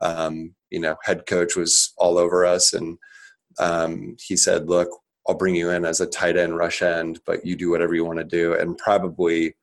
Um, 0.00 0.54
you 0.70 0.80
know, 0.80 0.96
head 1.04 1.26
coach 1.26 1.56
was 1.56 1.92
all 1.98 2.18
over 2.18 2.44
us, 2.44 2.72
and 2.72 2.98
um, 3.58 4.16
he 4.20 4.36
said, 4.36 4.68
"Look, 4.68 4.88
I'll 5.28 5.34
bring 5.34 5.54
you 5.54 5.70
in 5.70 5.84
as 5.84 6.00
a 6.00 6.06
tight 6.06 6.38
end, 6.38 6.56
rush 6.56 6.80
end, 6.80 7.20
but 7.26 7.44
you 7.44 7.54
do 7.54 7.70
whatever 7.70 7.94
you 7.94 8.04
want 8.04 8.18
to 8.18 8.24
do. 8.24 8.54
And 8.54 8.78
probably 8.78 9.54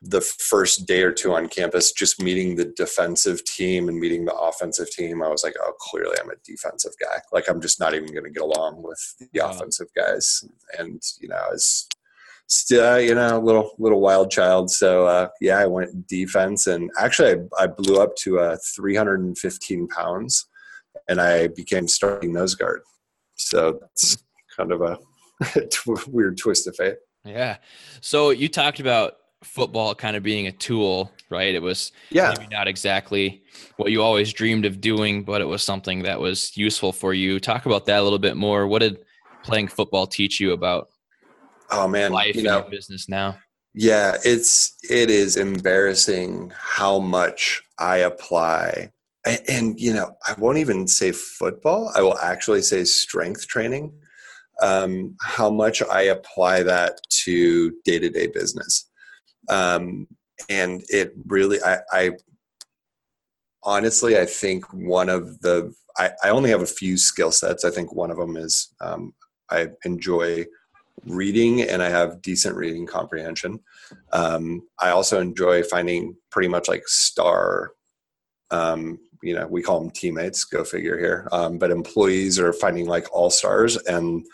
the 0.00 0.22
first 0.22 0.86
day 0.86 1.02
or 1.02 1.12
two 1.12 1.34
on 1.34 1.48
campus, 1.48 1.92
just 1.92 2.22
meeting 2.22 2.56
the 2.56 2.72
defensive 2.76 3.44
team 3.44 3.88
and 3.88 3.98
meeting 3.98 4.24
the 4.24 4.34
offensive 4.34 4.90
team, 4.90 5.22
I 5.22 5.28
was 5.28 5.44
like, 5.44 5.54
oh, 5.60 5.72
clearly 5.78 6.16
I'm 6.22 6.30
a 6.30 6.34
defensive 6.44 6.92
guy. 7.00 7.20
Like 7.32 7.48
I'm 7.48 7.60
just 7.60 7.78
not 7.78 7.94
even 7.94 8.08
going 8.08 8.24
to 8.24 8.30
get 8.30 8.42
along 8.42 8.82
with 8.82 9.16
the 9.18 9.40
wow. 9.40 9.50
offensive 9.50 9.88
guys. 9.94 10.44
And, 10.78 11.02
you 11.20 11.28
know, 11.28 11.36
I 11.36 11.50
was 11.50 11.86
still, 12.46 13.00
you 13.00 13.14
know, 13.14 13.38
a 13.38 13.42
little, 13.42 13.72
little 13.78 14.00
wild 14.00 14.30
child. 14.30 14.70
So, 14.70 15.06
uh, 15.06 15.28
yeah, 15.40 15.58
I 15.58 15.66
went 15.66 16.06
defense 16.06 16.68
and 16.68 16.90
actually 16.98 17.42
I, 17.58 17.64
I 17.64 17.66
blew 17.66 18.00
up 18.00 18.16
to 18.20 18.38
uh, 18.38 18.56
315 18.76 19.88
pounds 19.88 20.46
and 21.08 21.20
I 21.20 21.48
became 21.48 21.88
starting 21.88 22.32
nose 22.32 22.54
guard. 22.54 22.80
So 23.34 23.78
that's 23.80 24.18
kind 24.58 24.72
of 24.72 24.82
a 24.82 24.98
weird 26.08 26.36
twist 26.36 26.66
of 26.66 26.76
fate. 26.76 26.96
Yeah. 27.24 27.58
So 28.00 28.30
you 28.30 28.48
talked 28.48 28.80
about 28.80 29.14
football 29.42 29.94
kind 29.94 30.16
of 30.16 30.22
being 30.22 30.48
a 30.48 30.52
tool, 30.52 31.12
right? 31.30 31.54
It 31.54 31.62
was 31.62 31.92
yeah. 32.10 32.34
maybe 32.36 32.48
not 32.52 32.66
exactly 32.66 33.42
what 33.76 33.90
you 33.90 34.02
always 34.02 34.32
dreamed 34.32 34.64
of 34.64 34.80
doing, 34.80 35.22
but 35.24 35.40
it 35.40 35.44
was 35.44 35.62
something 35.62 36.02
that 36.02 36.20
was 36.20 36.56
useful 36.56 36.92
for 36.92 37.14
you. 37.14 37.38
Talk 37.38 37.66
about 37.66 37.86
that 37.86 38.00
a 38.00 38.02
little 38.02 38.18
bit 38.18 38.36
more. 38.36 38.66
What 38.66 38.80
did 38.80 38.98
playing 39.44 39.68
football 39.68 40.06
teach 40.06 40.40
you 40.40 40.52
about 40.52 40.88
oh 41.70 41.86
man 41.86 42.12
life 42.12 42.34
you 42.34 42.42
know, 42.42 42.62
business 42.62 43.08
now? 43.08 43.38
Yeah, 43.74 44.16
it's 44.24 44.76
it 44.90 45.10
is 45.10 45.36
embarrassing 45.36 46.52
how 46.56 46.98
much 46.98 47.62
I 47.78 47.98
apply 47.98 48.90
and, 49.28 49.40
and, 49.48 49.80
you 49.80 49.92
know 49.92 50.16
i 50.26 50.34
won't 50.38 50.58
even 50.58 50.86
say 50.86 51.12
football 51.12 51.92
i 51.94 52.02
will 52.02 52.18
actually 52.18 52.62
say 52.62 52.84
strength 52.84 53.46
training 53.46 53.92
um, 54.62 55.16
how 55.20 55.50
much 55.50 55.82
I 55.82 56.02
apply 56.02 56.62
that 56.64 56.98
to 57.24 57.72
day 57.84 57.98
to 57.98 58.08
day 58.08 58.26
business. 58.26 58.90
Um, 59.48 60.06
and 60.48 60.82
it 60.88 61.12
really, 61.26 61.62
I, 61.62 61.78
I, 61.92 62.10
honestly, 63.62 64.18
I 64.18 64.26
think 64.26 64.72
one 64.72 65.08
of 65.08 65.40
the, 65.40 65.74
I, 65.96 66.10
I 66.24 66.30
only 66.30 66.50
have 66.50 66.62
a 66.62 66.66
few 66.66 66.96
skill 66.96 67.32
sets. 67.32 67.64
I 67.64 67.70
think 67.70 67.92
one 67.92 68.10
of 68.10 68.16
them 68.16 68.36
is 68.36 68.74
um, 68.80 69.14
I 69.50 69.68
enjoy 69.84 70.46
reading 71.04 71.62
and 71.62 71.82
I 71.82 71.88
have 71.88 72.22
decent 72.22 72.56
reading 72.56 72.86
comprehension. 72.86 73.60
Um, 74.12 74.62
I 74.80 74.90
also 74.90 75.20
enjoy 75.20 75.62
finding 75.62 76.16
pretty 76.30 76.48
much 76.48 76.68
like 76.68 76.86
star 76.86 77.72
um, 78.50 78.98
you 79.22 79.34
know 79.34 79.46
we 79.46 79.62
call 79.62 79.80
them 79.80 79.90
teammates 79.90 80.44
go 80.44 80.64
figure 80.64 80.98
here 80.98 81.28
um, 81.32 81.58
but 81.58 81.70
employees 81.70 82.38
are 82.38 82.52
finding 82.52 82.86
like 82.86 83.06
all 83.12 83.30
stars 83.30 83.76
and 83.76 84.24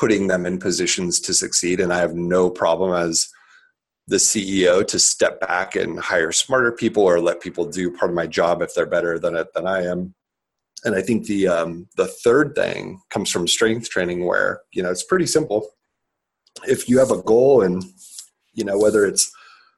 putting 0.00 0.28
them 0.28 0.46
in 0.46 0.58
positions 0.58 1.20
to 1.20 1.34
succeed. 1.34 1.78
And 1.78 1.92
I 1.92 1.98
have 1.98 2.14
no 2.14 2.48
problem 2.48 2.94
as 2.94 3.28
the 4.08 4.16
CEO 4.16 4.84
to 4.86 4.98
step 4.98 5.38
back 5.40 5.76
and 5.76 6.00
hire 6.00 6.32
smarter 6.32 6.72
people 6.72 7.02
or 7.02 7.20
let 7.20 7.42
people 7.42 7.66
do 7.66 7.92
part 7.92 8.10
of 8.10 8.16
my 8.16 8.26
job 8.26 8.62
if 8.62 8.74
they're 8.74 8.86
better 8.86 9.18
than 9.18 9.36
it 9.36 9.52
than 9.52 9.66
I 9.66 9.82
am. 9.82 10.14
And 10.84 10.94
I 10.94 11.02
think 11.02 11.26
the 11.26 11.48
um, 11.48 11.86
the 11.98 12.06
third 12.06 12.54
thing 12.54 13.02
comes 13.10 13.30
from 13.30 13.46
strength 13.46 13.90
training, 13.90 14.24
where 14.24 14.62
you 14.72 14.82
know 14.82 14.90
it's 14.90 15.04
pretty 15.04 15.26
simple. 15.26 15.68
If 16.66 16.88
you 16.88 16.98
have 16.98 17.10
a 17.10 17.22
goal, 17.22 17.60
and 17.60 17.84
you 18.54 18.64
know 18.64 18.78
whether 18.78 19.04
it's 19.04 19.30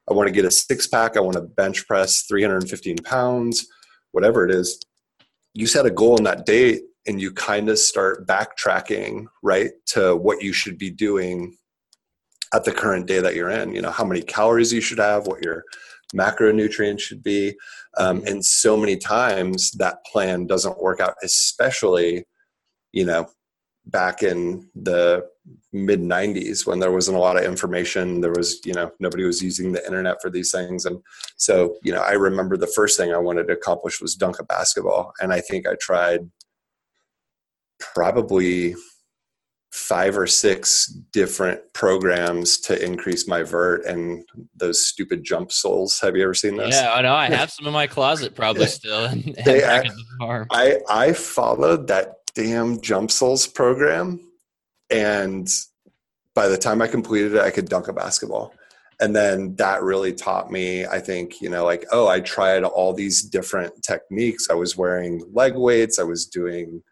I 0.09 0.15
want 0.15 0.29
to 0.29 0.33
get 0.33 0.45
a 0.45 0.53
six 0.53 0.87
pack, 0.87 1.17
I 1.17 1.21
want 1.21 1.35
to 1.35 1.43
bench 1.43 1.89
press 1.89 2.23
315 2.23 2.99
pounds, 2.99 3.67
whatever 4.13 4.45
it 4.47 4.55
is, 4.55 4.81
you 5.53 5.67
set 5.67 5.85
a 5.85 5.91
goal 5.91 6.17
in 6.17 6.25
that 6.25 6.47
day 6.47 6.81
and 7.07 7.21
you 7.21 7.33
kind 7.33 7.69
of 7.69 7.79
start 7.79 8.27
backtracking 8.27 9.27
right 9.43 9.73
to 9.87 10.17
what 10.17 10.43
you 10.43 10.53
should 10.53 10.79
be 10.79 10.91
doing 10.91 11.57
at 12.55 12.65
the 12.65 12.73
current 12.73 13.07
day 13.07 13.21
that 13.21 13.35
you're 13.35 13.51
in 13.51 13.75
you 13.75 13.81
know 13.81 13.91
how 13.91 14.05
many 14.05 14.23
calories 14.23 14.73
you 14.73 14.81
should 14.81 14.99
have 14.99 15.27
what 15.27 15.45
your 15.45 15.65
macronutrients 16.15 17.01
should 17.01 17.23
be 17.23 17.55
um, 17.97 18.23
and 18.27 18.45
so 18.45 18.77
many 18.77 18.97
times 18.97 19.71
that 19.73 20.05
plan 20.05 20.47
doesn't 20.47 20.83
work 20.83 21.01
out 21.01 21.15
especially 21.23 22.25
you 22.93 23.05
know 23.05 23.27
back 23.87 24.23
in 24.23 24.69
the 24.75 25.27
mid 25.73 26.01
90s 26.01 26.67
when 26.67 26.79
there 26.79 26.93
wasn't 26.93 27.17
a 27.17 27.21
lot 27.21 27.37
of 27.37 27.45
information 27.45 28.21
there 28.21 28.33
was 28.33 28.61
you 28.65 28.73
know 28.73 28.91
nobody 29.01 29.25
was 29.25 29.43
using 29.43 29.73
the 29.73 29.85
internet 29.85 30.21
for 30.23 30.31
these 30.31 30.53
things. 30.53 30.85
And 30.85 31.01
so 31.37 31.77
you 31.83 31.93
know 31.93 32.01
i 32.01 32.13
remember 32.13 32.57
the 32.57 32.67
first 32.67 32.97
thing 32.97 33.13
i 33.13 33.19
wanted 33.19 33.49
to 33.49 33.55
accomplish 33.55 34.01
was 34.01 34.15
dunk 34.15 34.39
a 34.39 34.45
basketball. 34.45 35.13
And 35.21 35.33
i 35.33 35.41
think 35.41 35.67
i 35.67 35.75
tried 35.81 36.31
probably 37.95 38.75
five 39.73 40.19
or 40.19 40.27
six 40.27 40.87
different 41.13 41.61
programs 41.73 42.59
to 42.59 42.85
increase 42.85 43.27
my 43.27 43.43
vert 43.43 43.87
and 43.87 44.23
those 44.55 44.87
stupid 44.87 45.25
jump 45.25 45.51
soles. 45.51 45.99
Have 46.01 46.15
you 46.15 46.25
ever 46.25 46.35
seen 46.35 46.57
those? 46.57 46.75
Yeah, 46.75 46.93
I 46.93 47.01
know. 47.01 47.15
I 47.15 47.27
have 47.31 47.51
some 47.53 47.67
in 47.67 47.73
my 47.73 47.87
closet 47.87 48.35
probably 48.35 48.67
still. 48.67 49.09
they, 49.45 49.65
I, 49.65 49.83
the 49.83 50.47
I, 50.51 50.77
I 50.89 51.13
followed 51.15 51.89
that 51.89 52.17
damn 52.35 52.81
jump 52.81 53.11
soles 53.11 53.47
program 53.47 54.21
and 54.91 55.49
by 56.35 56.49
the 56.49 56.59
time 56.59 56.83
I 56.83 56.87
completed 56.87 57.35
it, 57.35 57.41
I 57.41 57.51
could 57.51 57.69
dunk 57.69 57.89
a 57.89 57.93
basketball. 57.93 58.55
and 59.01 59.17
then 59.17 59.57
that 59.57 59.83
really 59.83 60.13
taught 60.13 60.51
me 60.51 60.87
i 60.87 61.01
think 61.01 61.41
you 61.41 61.49
know 61.49 61.65
like 61.65 61.85
oh 61.93 62.09
i 62.09 62.21
tried 62.21 62.63
all 62.63 62.93
these 62.93 63.23
different 63.23 63.73
techniques 63.83 64.49
i 64.51 64.55
was 64.55 64.77
wearing 64.77 65.25
leg 65.33 65.55
weights 65.57 65.99
i 65.99 66.03
was 66.03 66.27
doing 66.27 66.83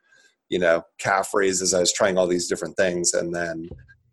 you 0.51 0.59
know 0.59 0.83
calf 0.99 1.31
raises 1.33 1.73
i 1.73 1.81
was 1.81 1.93
trying 1.93 2.19
all 2.19 2.27
these 2.27 2.49
different 2.49 2.77
things 2.77 3.15
and 3.15 3.35
then 3.35 3.69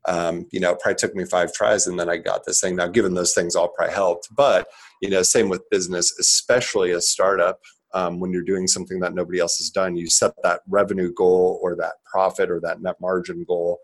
um, 0.07 0.45
you 0.51 0.59
know 0.61 0.71
it 0.71 0.79
probably 0.79 0.95
took 0.95 1.15
me 1.15 1.25
five 1.25 1.51
tries 1.51 1.85
and 1.87 1.99
then 1.99 2.09
i 2.09 2.15
got 2.15 2.45
this 2.45 2.61
thing. 2.61 2.77
Now 2.77 2.87
given 2.87 3.13
those 3.13 3.33
things 3.33 3.55
all 3.55 3.67
probably 3.67 3.93
helped 3.93 4.29
but 4.35 4.67
you 5.01 5.09
know 5.09 5.21
same 5.23 5.49
with 5.49 5.69
business 5.69 6.17
especially 6.17 6.91
a 6.91 7.01
startup 7.01 7.59
um, 7.93 8.19
when 8.19 8.31
you're 8.31 8.43
doing 8.43 8.67
something 8.67 8.99
that 8.99 9.13
nobody 9.13 9.39
else 9.39 9.57
has 9.57 9.69
done 9.69 9.97
you 9.97 10.09
set 10.09 10.31
that 10.43 10.61
revenue 10.69 11.11
goal 11.13 11.59
or 11.61 11.75
that 11.75 11.95
profit 12.09 12.49
or 12.49 12.61
that 12.61 12.81
net 12.81 12.95
margin 13.01 13.43
goal 13.45 13.79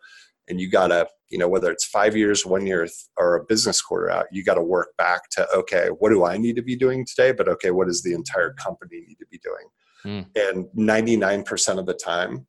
and 0.47 0.59
you 0.59 0.69
gotta 0.69 1.07
you 1.29 1.37
know 1.37 1.47
whether 1.47 1.71
it's 1.71 1.85
five 1.85 2.15
years 2.15 2.45
one 2.45 2.65
year 2.67 2.87
or 3.17 3.35
a 3.35 3.43
business 3.45 3.81
quarter 3.81 4.09
out 4.09 4.27
you 4.31 4.43
got 4.43 4.55
to 4.55 4.61
work 4.61 4.89
back 4.97 5.29
to 5.29 5.47
okay 5.53 5.87
what 5.99 6.09
do 6.09 6.25
i 6.25 6.37
need 6.37 6.55
to 6.55 6.61
be 6.61 6.75
doing 6.75 7.05
today? 7.05 7.31
But 7.31 7.47
okay 7.47 7.71
what 7.71 7.87
does 7.87 8.03
the 8.03 8.13
entire 8.13 8.53
company 8.53 9.01
need 9.07 9.17
to 9.19 9.25
be 9.31 9.39
doing 9.39 9.67
mm. 10.05 10.25
and 10.35 10.65
99% 10.77 11.79
of 11.79 11.85
the 11.85 11.93
time 11.93 12.45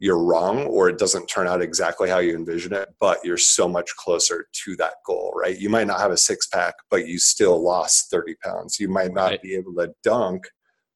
you're 0.00 0.22
wrong 0.22 0.64
or 0.66 0.88
it 0.88 0.98
doesn't 0.98 1.26
turn 1.26 1.48
out 1.48 1.60
exactly 1.60 2.08
how 2.08 2.18
you 2.18 2.34
envision 2.36 2.72
it 2.72 2.88
but 3.00 3.18
you're 3.24 3.36
so 3.36 3.66
much 3.66 3.90
closer 3.96 4.46
to 4.52 4.76
that 4.76 4.94
goal 5.04 5.32
right? 5.36 5.58
You 5.58 5.68
might 5.68 5.88
not 5.88 6.00
have 6.00 6.12
a 6.12 6.16
six 6.16 6.46
pack 6.46 6.74
but 6.90 7.08
you 7.08 7.18
still 7.18 7.60
lost 7.62 8.10
30 8.10 8.36
pounds. 8.44 8.78
You 8.78 8.88
might 8.88 9.12
not 9.12 9.30
right. 9.30 9.42
be 9.42 9.54
able 9.54 9.74
to 9.74 9.92
dunk 10.04 10.46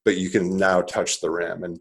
but 0.04 0.16
you 0.16 0.30
can 0.30 0.56
now 0.56 0.82
touch 0.82 1.20
the 1.20 1.30
rim. 1.30 1.64
And 1.64 1.78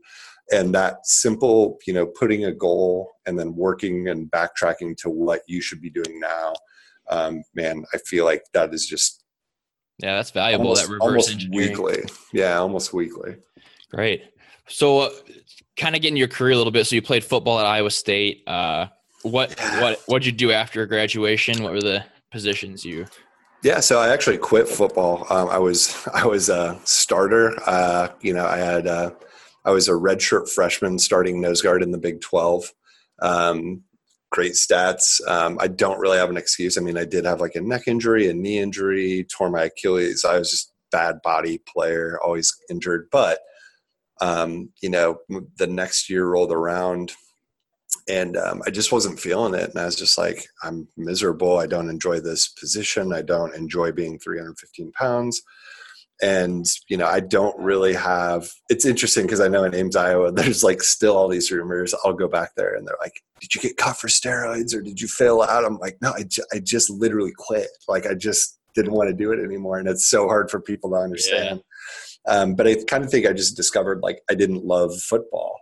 and 0.51 0.75
that 0.75 1.05
simple 1.05 1.79
you 1.87 1.93
know 1.93 2.05
putting 2.05 2.45
a 2.45 2.51
goal 2.51 3.11
and 3.25 3.39
then 3.39 3.55
working 3.55 4.09
and 4.09 4.29
backtracking 4.31 4.95
to 4.97 5.09
what 5.09 5.41
you 5.47 5.61
should 5.61 5.81
be 5.81 5.89
doing 5.89 6.19
now 6.19 6.53
um, 7.09 7.43
man 7.55 7.83
i 7.93 7.97
feel 7.97 8.25
like 8.25 8.43
that 8.53 8.73
is 8.73 8.85
just 8.85 9.23
yeah 9.99 10.15
that's 10.15 10.31
valuable 10.31 10.67
almost, 10.67 10.87
that 10.87 10.93
reverse 10.93 11.27
almost 11.29 11.49
weekly. 11.49 12.03
Yeah 12.33 12.57
almost 12.57 12.93
weekly 12.93 13.35
great 13.91 14.23
so 14.67 14.99
uh, 14.99 15.09
kind 15.77 15.95
of 15.95 16.01
getting 16.01 16.17
your 16.17 16.27
career 16.27 16.53
a 16.53 16.57
little 16.57 16.71
bit 16.71 16.87
so 16.87 16.95
you 16.95 17.01
played 17.01 17.23
football 17.23 17.59
at 17.59 17.65
iowa 17.65 17.91
state 17.91 18.43
uh, 18.47 18.87
what 19.23 19.59
what 19.79 19.99
what'd 20.07 20.25
you 20.25 20.31
do 20.31 20.51
after 20.51 20.85
graduation 20.85 21.63
what 21.63 21.71
were 21.71 21.81
the 21.81 22.03
positions 22.31 22.83
you 22.83 23.05
yeah, 23.63 23.79
so 23.79 23.99
I 23.99 24.09
actually 24.09 24.39
quit 24.39 24.67
football. 24.67 25.27
Um, 25.29 25.47
I 25.49 25.59
was 25.59 26.07
I 26.13 26.25
was 26.25 26.49
a 26.49 26.79
starter. 26.83 27.55
Uh, 27.65 28.09
you 28.21 28.33
know, 28.33 28.45
I 28.45 28.57
had 28.57 28.87
uh, 28.87 29.11
I 29.65 29.71
was 29.71 29.87
a 29.87 29.93
redshirt 29.93 30.49
freshman 30.49 30.97
starting 30.97 31.39
nose 31.39 31.61
guard 31.61 31.83
in 31.83 31.91
the 31.91 31.97
Big 31.97 32.21
12. 32.21 32.71
Um, 33.21 33.83
great 34.31 34.53
stats. 34.53 35.25
Um, 35.27 35.57
I 35.61 35.67
don't 35.67 35.99
really 35.99 36.17
have 36.17 36.29
an 36.29 36.37
excuse. 36.37 36.77
I 36.77 36.81
mean, 36.81 36.97
I 36.97 37.05
did 37.05 37.25
have 37.25 37.41
like 37.41 37.55
a 37.55 37.61
neck 37.61 37.83
injury, 37.87 38.29
a 38.29 38.33
knee 38.33 38.59
injury, 38.59 39.25
tore 39.25 39.49
my 39.49 39.65
Achilles. 39.65 40.25
I 40.25 40.39
was 40.39 40.49
just 40.49 40.73
bad 40.91 41.21
body 41.21 41.61
player, 41.71 42.19
always 42.23 42.53
injured. 42.69 43.07
But 43.11 43.39
um, 44.21 44.69
you 44.81 44.89
know, 44.89 45.17
the 45.57 45.67
next 45.67 46.09
year 46.09 46.25
rolled 46.25 46.51
around, 46.51 47.13
and 48.07 48.37
um, 48.37 48.61
I 48.65 48.69
just 48.69 48.91
wasn't 48.91 49.19
feeling 49.19 49.53
it. 49.53 49.69
And 49.69 49.79
I 49.79 49.85
was 49.85 49.95
just 49.95 50.17
like, 50.17 50.45
I'm 50.63 50.87
miserable. 50.95 51.57
I 51.57 51.67
don't 51.67 51.89
enjoy 51.89 52.19
this 52.19 52.47
position. 52.47 53.13
I 53.13 53.21
don't 53.21 53.55
enjoy 53.55 53.91
being 53.91 54.17
315 54.19 54.91
pounds 54.93 55.41
and 56.21 56.65
you 56.87 56.97
know 56.97 57.07
i 57.07 57.19
don't 57.19 57.57
really 57.57 57.93
have 57.93 58.49
it's 58.69 58.85
interesting 58.85 59.25
because 59.25 59.39
i 59.39 59.47
know 59.47 59.63
in 59.63 59.73
ames 59.73 59.95
iowa 59.95 60.31
there's 60.35 60.63
like 60.63 60.81
still 60.81 61.17
all 61.17 61.27
these 61.27 61.51
rumors 61.51 61.93
i'll 62.03 62.13
go 62.13 62.27
back 62.27 62.51
there 62.55 62.75
and 62.75 62.87
they're 62.87 62.97
like 63.01 63.21
did 63.39 63.53
you 63.55 63.61
get 63.61 63.77
caught 63.77 63.97
for 63.97 64.07
steroids 64.07 64.75
or 64.75 64.81
did 64.81 65.01
you 65.01 65.07
fail 65.07 65.41
out 65.41 65.65
i'm 65.65 65.77
like 65.79 65.97
no 66.01 66.13
i, 66.15 66.23
ju- 66.23 66.45
I 66.53 66.59
just 66.59 66.89
literally 66.89 67.33
quit 67.35 67.69
like 67.87 68.05
i 68.05 68.13
just 68.13 68.59
didn't 68.75 68.93
want 68.93 69.09
to 69.09 69.15
do 69.15 69.31
it 69.31 69.43
anymore 69.43 69.79
and 69.79 69.87
it's 69.87 70.05
so 70.05 70.27
hard 70.27 70.49
for 70.49 70.61
people 70.61 70.91
to 70.91 70.95
understand 70.97 71.57
yeah. 71.57 71.70
Um, 72.27 72.55
but 72.55 72.67
i 72.67 72.75
kind 72.87 73.03
of 73.03 73.09
think 73.09 73.25
i 73.25 73.33
just 73.33 73.55
discovered 73.55 74.01
like 74.01 74.21
i 74.29 74.35
didn't 74.35 74.65
love 74.65 74.93
football 75.01 75.59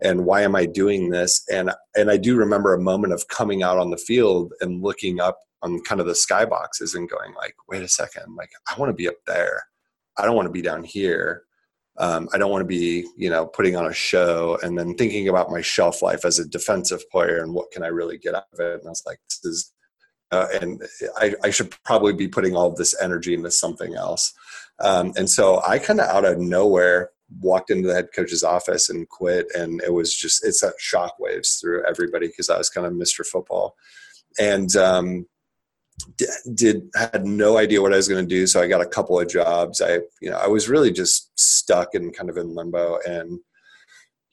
and 0.00 0.24
why 0.24 0.42
am 0.42 0.54
i 0.54 0.66
doing 0.66 1.10
this 1.10 1.42
and 1.50 1.70
and 1.96 2.10
i 2.10 2.16
do 2.16 2.36
remember 2.36 2.74
a 2.74 2.80
moment 2.80 3.12
of 3.12 3.28
coming 3.28 3.62
out 3.62 3.78
on 3.78 3.90
the 3.90 3.96
field 3.96 4.52
and 4.60 4.82
looking 4.82 5.20
up 5.20 5.38
on 5.62 5.80
kind 5.82 6.00
of 6.00 6.06
the 6.06 6.12
skyboxes 6.12 6.94
and 6.94 7.08
going 7.08 7.34
like 7.34 7.54
wait 7.68 7.82
a 7.82 7.88
second 7.88 8.34
like 8.36 8.50
i 8.68 8.78
want 8.78 8.90
to 8.90 8.94
be 8.94 9.08
up 9.08 9.14
there 9.26 9.62
I 10.18 10.24
don't 10.24 10.36
want 10.36 10.46
to 10.46 10.52
be 10.52 10.62
down 10.62 10.84
here. 10.84 11.44
Um, 11.98 12.28
I 12.32 12.38
don't 12.38 12.50
want 12.50 12.62
to 12.62 12.66
be, 12.66 13.06
you 13.16 13.28
know, 13.28 13.46
putting 13.46 13.76
on 13.76 13.86
a 13.86 13.92
show 13.92 14.58
and 14.62 14.78
then 14.78 14.94
thinking 14.94 15.28
about 15.28 15.50
my 15.50 15.60
shelf 15.60 16.02
life 16.02 16.24
as 16.24 16.38
a 16.38 16.48
defensive 16.48 17.08
player 17.10 17.42
and 17.42 17.52
what 17.52 17.70
can 17.70 17.82
I 17.82 17.88
really 17.88 18.18
get 18.18 18.34
out 18.34 18.44
of 18.52 18.60
it. 18.60 18.80
And 18.80 18.86
I 18.86 18.90
was 18.90 19.02
like, 19.04 19.18
this 19.28 19.44
is, 19.44 19.72
uh, 20.30 20.46
and 20.60 20.82
I, 21.18 21.34
I, 21.44 21.50
should 21.50 21.74
probably 21.84 22.14
be 22.14 22.26
putting 22.26 22.56
all 22.56 22.74
this 22.74 22.98
energy 23.02 23.34
into 23.34 23.50
something 23.50 23.94
else. 23.94 24.32
Um, 24.80 25.12
and 25.16 25.28
so 25.28 25.60
I 25.66 25.78
kind 25.78 26.00
of 26.00 26.08
out 26.08 26.24
of 26.24 26.38
nowhere 26.38 27.10
walked 27.40 27.70
into 27.70 27.88
the 27.88 27.94
head 27.94 28.08
coach's 28.14 28.42
office 28.42 28.88
and 28.90 29.08
quit. 29.08 29.46
And 29.54 29.80
it 29.82 29.92
was 29.92 30.14
just, 30.14 30.44
it's 30.44 30.60
that 30.60 30.74
shockwaves 30.82 31.60
through 31.60 31.84
everybody 31.86 32.26
because 32.26 32.50
I 32.50 32.58
was 32.58 32.68
kind 32.68 32.86
of 32.86 32.92
Mr. 32.92 33.24
Football. 33.24 33.74
And, 34.38 34.74
um, 34.76 35.26
did 36.54 36.90
had 36.94 37.24
no 37.24 37.58
idea 37.58 37.80
what 37.80 37.92
I 37.92 37.96
was 37.96 38.08
going 38.08 38.26
to 38.26 38.34
do. 38.34 38.46
So 38.46 38.60
I 38.60 38.66
got 38.66 38.80
a 38.80 38.86
couple 38.86 39.20
of 39.20 39.28
jobs. 39.28 39.80
I, 39.80 40.00
you 40.20 40.30
know, 40.30 40.36
I 40.36 40.48
was 40.48 40.68
really 40.68 40.90
just 40.90 41.30
stuck 41.38 41.94
and 41.94 42.16
kind 42.16 42.28
of 42.28 42.36
in 42.36 42.54
limbo. 42.54 42.98
And, 43.06 43.40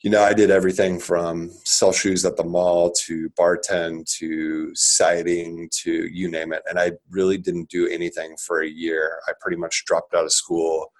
you 0.02 0.10
know, 0.10 0.22
I 0.22 0.32
did 0.32 0.50
everything 0.50 0.98
from 0.98 1.50
sell 1.64 1.92
shoes 1.92 2.24
at 2.24 2.36
the 2.36 2.44
mall 2.44 2.92
to 3.06 3.28
bartend 3.38 4.10
to 4.18 4.74
siding 4.74 5.68
to 5.82 6.06
you 6.06 6.30
name 6.30 6.52
it. 6.52 6.62
And 6.68 6.78
I 6.78 6.92
really 7.10 7.36
didn't 7.36 7.68
do 7.68 7.86
anything 7.86 8.36
for 8.36 8.62
a 8.62 8.68
year. 8.68 9.20
I 9.28 9.32
pretty 9.40 9.58
much 9.58 9.84
dropped 9.84 10.14
out 10.14 10.24
of 10.24 10.32
school 10.32 10.90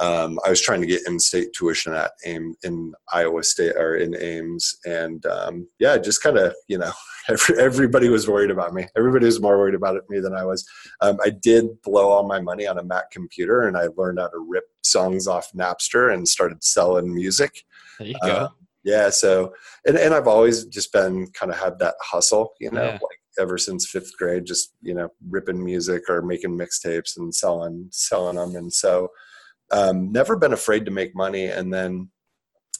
um, 0.00 0.38
I 0.46 0.50
was 0.50 0.62
trying 0.62 0.80
to 0.80 0.86
get 0.86 1.06
in-state 1.06 1.52
tuition 1.52 1.92
at 1.92 2.12
AIM 2.24 2.54
in 2.62 2.94
Iowa 3.12 3.42
State 3.42 3.76
or 3.76 3.96
in 3.96 4.16
Ames, 4.16 4.76
and 4.86 5.24
um, 5.26 5.68
yeah, 5.78 5.98
just 5.98 6.22
kind 6.22 6.38
of 6.38 6.54
you 6.68 6.78
know 6.78 6.90
every, 7.28 7.58
everybody 7.58 8.08
was 8.08 8.26
worried 8.26 8.50
about 8.50 8.72
me. 8.72 8.86
Everybody 8.96 9.26
was 9.26 9.42
more 9.42 9.58
worried 9.58 9.74
about 9.74 10.02
me 10.08 10.18
than 10.18 10.34
I 10.34 10.44
was. 10.44 10.66
Um, 11.02 11.18
I 11.22 11.28
did 11.30 11.66
blow 11.82 12.08
all 12.08 12.26
my 12.26 12.40
money 12.40 12.66
on 12.66 12.78
a 12.78 12.82
Mac 12.82 13.10
computer, 13.10 13.68
and 13.68 13.76
I 13.76 13.88
learned 13.96 14.18
how 14.18 14.28
to 14.28 14.46
rip 14.48 14.64
songs 14.82 15.26
off 15.26 15.52
Napster 15.52 16.12
and 16.12 16.26
started 16.26 16.64
selling 16.64 17.14
music. 17.14 17.64
There 18.00 18.08
you 18.08 18.16
go. 18.22 18.28
Uh, 18.28 18.48
yeah, 18.82 19.10
so 19.10 19.52
and 19.86 19.98
and 19.98 20.14
I've 20.14 20.26
always 20.26 20.64
just 20.64 20.90
been 20.92 21.26
kind 21.32 21.52
of 21.52 21.58
had 21.58 21.78
that 21.80 21.94
hustle, 22.00 22.54
you 22.58 22.70
know, 22.70 22.82
yeah. 22.82 22.92
like 22.92 23.20
ever 23.38 23.58
since 23.58 23.86
fifth 23.86 24.16
grade, 24.16 24.46
just 24.46 24.74
you 24.80 24.94
know 24.94 25.10
ripping 25.28 25.62
music 25.62 26.08
or 26.08 26.22
making 26.22 26.56
mixtapes 26.56 27.18
and 27.18 27.34
selling 27.34 27.88
selling 27.90 28.36
them, 28.36 28.56
and 28.56 28.72
so 28.72 29.08
um, 29.70 30.10
never 30.10 30.34
been 30.34 30.54
afraid 30.54 30.86
to 30.86 30.90
make 30.90 31.14
money 31.14 31.46
and 31.46 31.72
then 31.72 32.08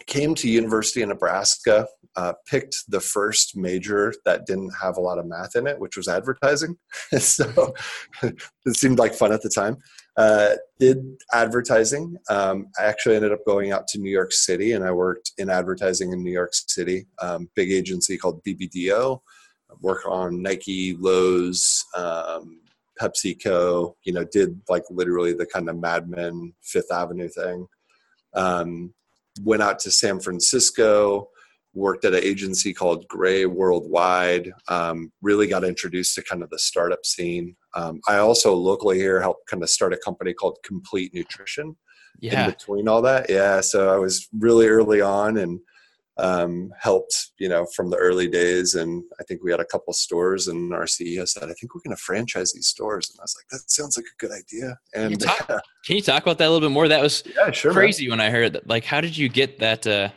came 0.06 0.34
to 0.34 0.48
university 0.48 1.02
of 1.02 1.08
nebraska 1.10 1.86
uh, 2.16 2.32
picked 2.46 2.74
the 2.88 3.00
first 3.00 3.54
major 3.54 4.14
that 4.24 4.46
didn't 4.46 4.72
have 4.80 4.96
a 4.96 5.00
lot 5.00 5.18
of 5.18 5.26
math 5.26 5.54
in 5.56 5.66
it 5.66 5.78
which 5.78 5.96
was 5.96 6.08
advertising 6.08 6.74
so 7.18 7.74
it 8.22 8.76
seemed 8.76 8.98
like 8.98 9.14
fun 9.14 9.30
at 9.30 9.42
the 9.42 9.50
time 9.50 9.76
uh, 10.16 10.50
did 10.78 11.16
advertising. 11.32 12.16
Um, 12.28 12.68
i 12.78 12.84
actually 12.84 13.16
ended 13.16 13.32
up 13.32 13.44
going 13.46 13.72
out 13.72 13.86
to 13.88 13.98
new 13.98 14.10
york 14.10 14.32
city 14.32 14.72
and 14.72 14.84
i 14.84 14.90
worked 14.90 15.32
in 15.38 15.48
advertising 15.48 16.12
in 16.12 16.22
new 16.22 16.32
york 16.32 16.52
city. 16.52 17.06
Um, 17.20 17.48
big 17.54 17.70
agency 17.70 18.16
called 18.18 18.42
bbdo 18.44 19.20
work 19.80 20.02
on 20.06 20.42
nike 20.42 20.96
lowes 20.98 21.84
um, 21.96 22.60
PepsiCo, 23.00 23.94
you 24.04 24.12
know, 24.12 24.24
did 24.24 24.60
like 24.68 24.84
literally 24.90 25.32
the 25.32 25.46
kind 25.46 25.68
of 25.68 25.78
Mad 25.78 26.08
Men 26.08 26.52
Fifth 26.62 26.92
Avenue 26.92 27.28
thing. 27.28 27.66
Um, 28.34 28.92
went 29.42 29.62
out 29.62 29.78
to 29.80 29.90
San 29.90 30.20
Francisco, 30.20 31.29
worked 31.74 32.04
at 32.04 32.14
an 32.14 32.22
agency 32.22 32.72
called 32.72 33.06
Grey 33.08 33.46
Worldwide. 33.46 34.52
Um, 34.68 35.12
really 35.22 35.46
got 35.46 35.64
introduced 35.64 36.14
to 36.16 36.22
kind 36.22 36.42
of 36.42 36.50
the 36.50 36.58
startup 36.58 37.04
scene. 37.06 37.56
Um, 37.74 38.00
I 38.08 38.16
also 38.16 38.54
locally 38.54 38.98
here 38.98 39.20
helped 39.20 39.48
kind 39.48 39.62
of 39.62 39.70
start 39.70 39.92
a 39.92 39.98
company 39.98 40.34
called 40.34 40.58
Complete 40.64 41.14
Nutrition. 41.14 41.76
Yeah. 42.18 42.46
In 42.46 42.50
between 42.50 42.88
all 42.88 43.02
that, 43.02 43.30
yeah. 43.30 43.60
So 43.60 43.92
I 43.92 43.96
was 43.96 44.28
really 44.38 44.66
early 44.66 45.00
on 45.00 45.38
and 45.38 45.60
um, 46.20 46.70
helped, 46.78 47.32
you 47.38 47.48
know, 47.48 47.66
from 47.74 47.88
the 47.88 47.96
early 47.96 48.28
days. 48.28 48.74
And 48.74 49.02
I 49.18 49.24
think 49.24 49.42
we 49.42 49.50
had 49.50 49.60
a 49.60 49.64
couple 49.64 49.92
stores, 49.92 50.48
and 50.48 50.74
our 50.74 50.84
CEO 50.84 51.26
said, 51.26 51.44
"I 51.44 51.54
think 51.54 51.74
we're 51.74 51.80
going 51.80 51.96
to 51.96 52.02
franchise 52.02 52.52
these 52.52 52.66
stores." 52.66 53.10
And 53.10 53.20
I 53.20 53.24
was 53.24 53.36
like, 53.38 53.48
"That 53.50 53.70
sounds 53.70 53.96
like 53.96 54.06
a 54.06 54.18
good 54.18 54.32
idea." 54.32 54.78
And 54.94 55.18
can 55.18 55.30
you 55.30 55.36
talk, 55.36 55.48
can 55.86 55.96
you 55.96 56.02
talk 56.02 56.22
about 56.22 56.38
that 56.38 56.48
a 56.48 56.50
little 56.50 56.68
bit 56.68 56.74
more? 56.74 56.88
That 56.88 57.00
was 57.00 57.22
yeah, 57.34 57.50
sure, 57.52 57.72
crazy 57.72 58.08
man. 58.08 58.18
when 58.18 58.26
I 58.26 58.30
heard 58.30 58.52
that. 58.52 58.66
Like, 58.66 58.84
how 58.84 59.00
did 59.00 59.16
you 59.16 59.28
get 59.28 59.58
that? 59.60 59.86
Uh, 59.86 60.10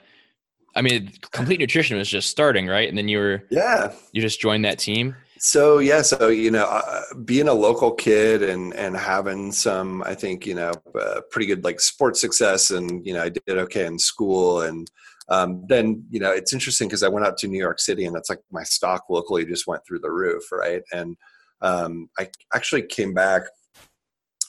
I 0.75 0.81
mean, 0.81 1.12
complete 1.31 1.59
nutrition 1.59 1.97
was 1.97 2.09
just 2.09 2.29
starting, 2.29 2.67
right? 2.67 2.89
And 2.89 2.97
then 2.97 3.07
you 3.07 3.19
were 3.19 3.43
yeah, 3.49 3.93
you 4.12 4.21
just 4.21 4.39
joined 4.39 4.65
that 4.65 4.79
team. 4.79 5.15
So 5.39 5.79
yeah, 5.79 6.01
so 6.01 6.29
you 6.29 6.51
know, 6.51 6.65
uh, 6.65 7.01
being 7.25 7.49
a 7.49 7.53
local 7.53 7.91
kid 7.91 8.41
and 8.41 8.73
and 8.75 8.95
having 8.95 9.51
some, 9.51 10.01
I 10.03 10.15
think 10.15 10.45
you 10.45 10.55
know, 10.55 10.71
uh, 10.99 11.21
pretty 11.31 11.47
good 11.47 11.63
like 11.63 11.81
sports 11.81 12.21
success, 12.21 12.71
and 12.71 13.05
you 13.05 13.13
know, 13.13 13.23
I 13.23 13.29
did 13.29 13.57
okay 13.57 13.86
in 13.86 13.99
school, 13.99 14.62
and 14.62 14.89
um, 15.29 15.65
then 15.67 16.05
you 16.09 16.19
know 16.19 16.31
it's 16.31 16.53
interesting 16.53 16.88
because 16.88 17.03
I 17.03 17.09
went 17.09 17.25
out 17.25 17.38
to 17.39 17.47
New 17.47 17.59
York 17.59 17.79
City 17.79 18.05
and 18.05 18.15
that's 18.15 18.29
like 18.29 18.39
my 18.51 18.63
stock 18.63 19.03
locally 19.09 19.45
just 19.45 19.67
went 19.67 19.81
through 19.86 19.99
the 19.99 20.12
roof, 20.12 20.43
right? 20.51 20.81
And 20.93 21.17
um, 21.62 22.09
I 22.17 22.29
actually 22.53 22.83
came 22.83 23.13
back 23.13 23.43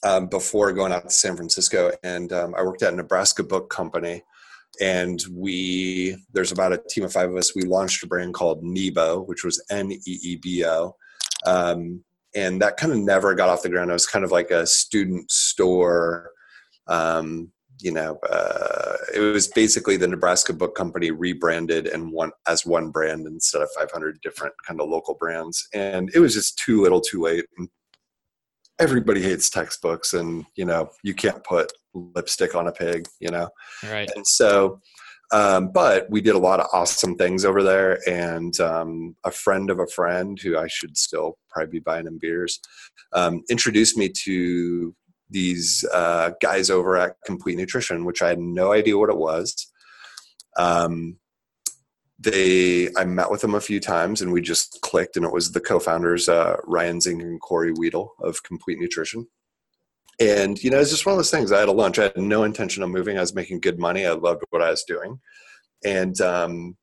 um, 0.05 0.27
before 0.27 0.73
going 0.73 0.93
out 0.93 1.05
to 1.05 1.11
San 1.11 1.37
Francisco, 1.37 1.91
and 2.03 2.33
um, 2.33 2.55
I 2.57 2.63
worked 2.63 2.83
at 2.83 2.93
a 2.93 2.97
Nebraska 2.97 3.43
Book 3.43 3.69
Company. 3.69 4.23
And 4.81 5.23
we, 5.31 6.17
there's 6.33 6.53
about 6.53 6.73
a 6.73 6.81
team 6.89 7.05
of 7.05 7.13
five 7.13 7.31
of 7.31 7.37
us. 7.37 7.55
We 7.55 7.63
launched 7.63 8.03
a 8.05 8.07
brand 8.07 8.35
called 8.35 8.63
Neebo 8.63 9.27
which 9.27 9.45
was 9.45 9.65
N 9.71 9.93
E 9.93 10.01
E 10.05 10.37
B 10.37 10.65
O. 10.65 10.97
Um, 11.47 12.05
and 12.35 12.61
that 12.63 12.77
kind 12.77 12.93
of 12.93 12.99
never 12.99 13.35
got 13.35 13.49
off 13.49 13.63
the 13.63 13.69
ground. 13.69 13.91
It 13.91 13.95
was 13.95 14.07
kind 14.07 14.25
of 14.25 14.33
like 14.33 14.51
a 14.51 14.67
student 14.67 15.31
store. 15.31 16.31
Um, 16.89 17.53
you 17.81 17.93
know, 17.93 18.19
uh, 18.29 18.97
it 19.15 19.21
was 19.21 19.49
basically 19.49 19.97
the 19.97 20.09
Nebraska 20.09 20.53
Book 20.53 20.75
Company 20.75 21.11
rebranded 21.11 21.87
and 21.87 22.13
one 22.13 22.31
as 22.49 22.65
one 22.65 22.91
brand 22.91 23.27
instead 23.27 23.63
of 23.63 23.69
500 23.77 24.21
different 24.23 24.55
kind 24.67 24.81
of 24.81 24.89
local 24.89 25.15
brands. 25.15 25.69
And 25.75 26.11
it 26.15 26.21
was 26.21 26.35
just 26.35 26.59
too 26.59 26.83
little, 26.83 27.01
too 27.01 27.21
late. 27.21 27.45
Everybody 28.79 29.23
hates 29.23 29.51
textbooks, 29.51 30.15
and 30.15 30.45
you 30.57 30.65
know, 30.65 30.91
you 31.03 31.15
can't 31.15 31.45
put 31.45 31.73
lipstick 31.95 32.55
on 32.55 32.69
a 32.69 32.73
pig. 32.73 33.07
You 33.21 33.31
know, 33.31 33.49
right? 33.85 34.11
And 34.15 34.27
so 34.27 34.81
um, 35.33 35.73
but 35.73 36.09
we 36.11 36.21
did 36.21 36.35
a 36.35 36.39
lot 36.39 36.61
of 36.61 36.69
awesome 36.73 37.17
things 37.17 37.45
over 37.45 37.63
there. 37.63 37.99
And 38.09 38.59
um, 38.61 39.17
a 39.25 39.31
friend 39.31 39.71
of 39.71 39.81
a 39.81 39.87
friend 39.87 40.39
who 40.41 40.57
I 40.57 40.69
should 40.69 40.97
still 40.97 41.39
probably 41.49 41.73
be 41.73 41.81
buying 41.81 42.07
him 42.07 42.19
beers 42.21 42.61
um, 43.13 43.43
introduced 43.51 43.97
me 43.97 44.11
to 44.25 44.95
these 45.31 45.85
uh, 45.93 46.31
guys 46.41 46.71
over 46.71 46.97
at 46.97 47.17
Complete 47.25 47.57
Nutrition, 47.57 48.05
which 48.05 48.23
I 48.23 48.29
had 48.29 48.39
no 48.39 48.73
idea 48.73 48.99
what 48.99 49.11
it 49.11 49.17
was. 49.17 49.73
Um, 50.57 51.17
they, 52.21 52.89
I 52.97 53.05
met 53.05 53.31
with 53.31 53.41
them 53.41 53.55
a 53.55 53.61
few 53.61 53.81
times 53.81 54.23
and 54.23 54.33
we 54.33 54.41
just 54.41 54.81
clicked, 54.83 55.17
and 55.17 55.25
it 55.25 55.33
was 55.33 55.51
the 55.51 55.61
co-founders 55.61 56.29
uh, 56.29 56.57
Ryan 56.65 57.01
Zink 57.01 57.23
and 57.23 57.41
Corey 57.41 57.73
Weedle 57.73 58.13
of 58.23 58.43
Complete 58.45 58.79
Nutrition. 58.79 59.27
And 60.21 60.63
you 60.63 60.71
know, 60.71 60.79
it's 60.79 60.91
just 60.91 61.07
one 61.07 61.15
of 61.15 61.19
those 61.19 61.31
things. 61.31 61.53
I 61.53 61.61
had 61.61 61.69
a 61.69 61.73
lunch. 61.73 61.99
I 61.99 62.05
had 62.05 62.17
no 62.17 62.45
intention 62.45 62.83
of 62.83 62.91
moving. 62.91 63.17
I 63.17 63.21
was 63.21 63.35
making 63.35 63.61
good 63.61 63.79
money. 63.79 64.07
I 64.07 64.13
loved 64.13 64.43
what 64.51 64.63
I 64.63 64.71
was 64.71 64.85
doing, 64.85 65.21
and 65.85 66.21
um, 66.21 66.77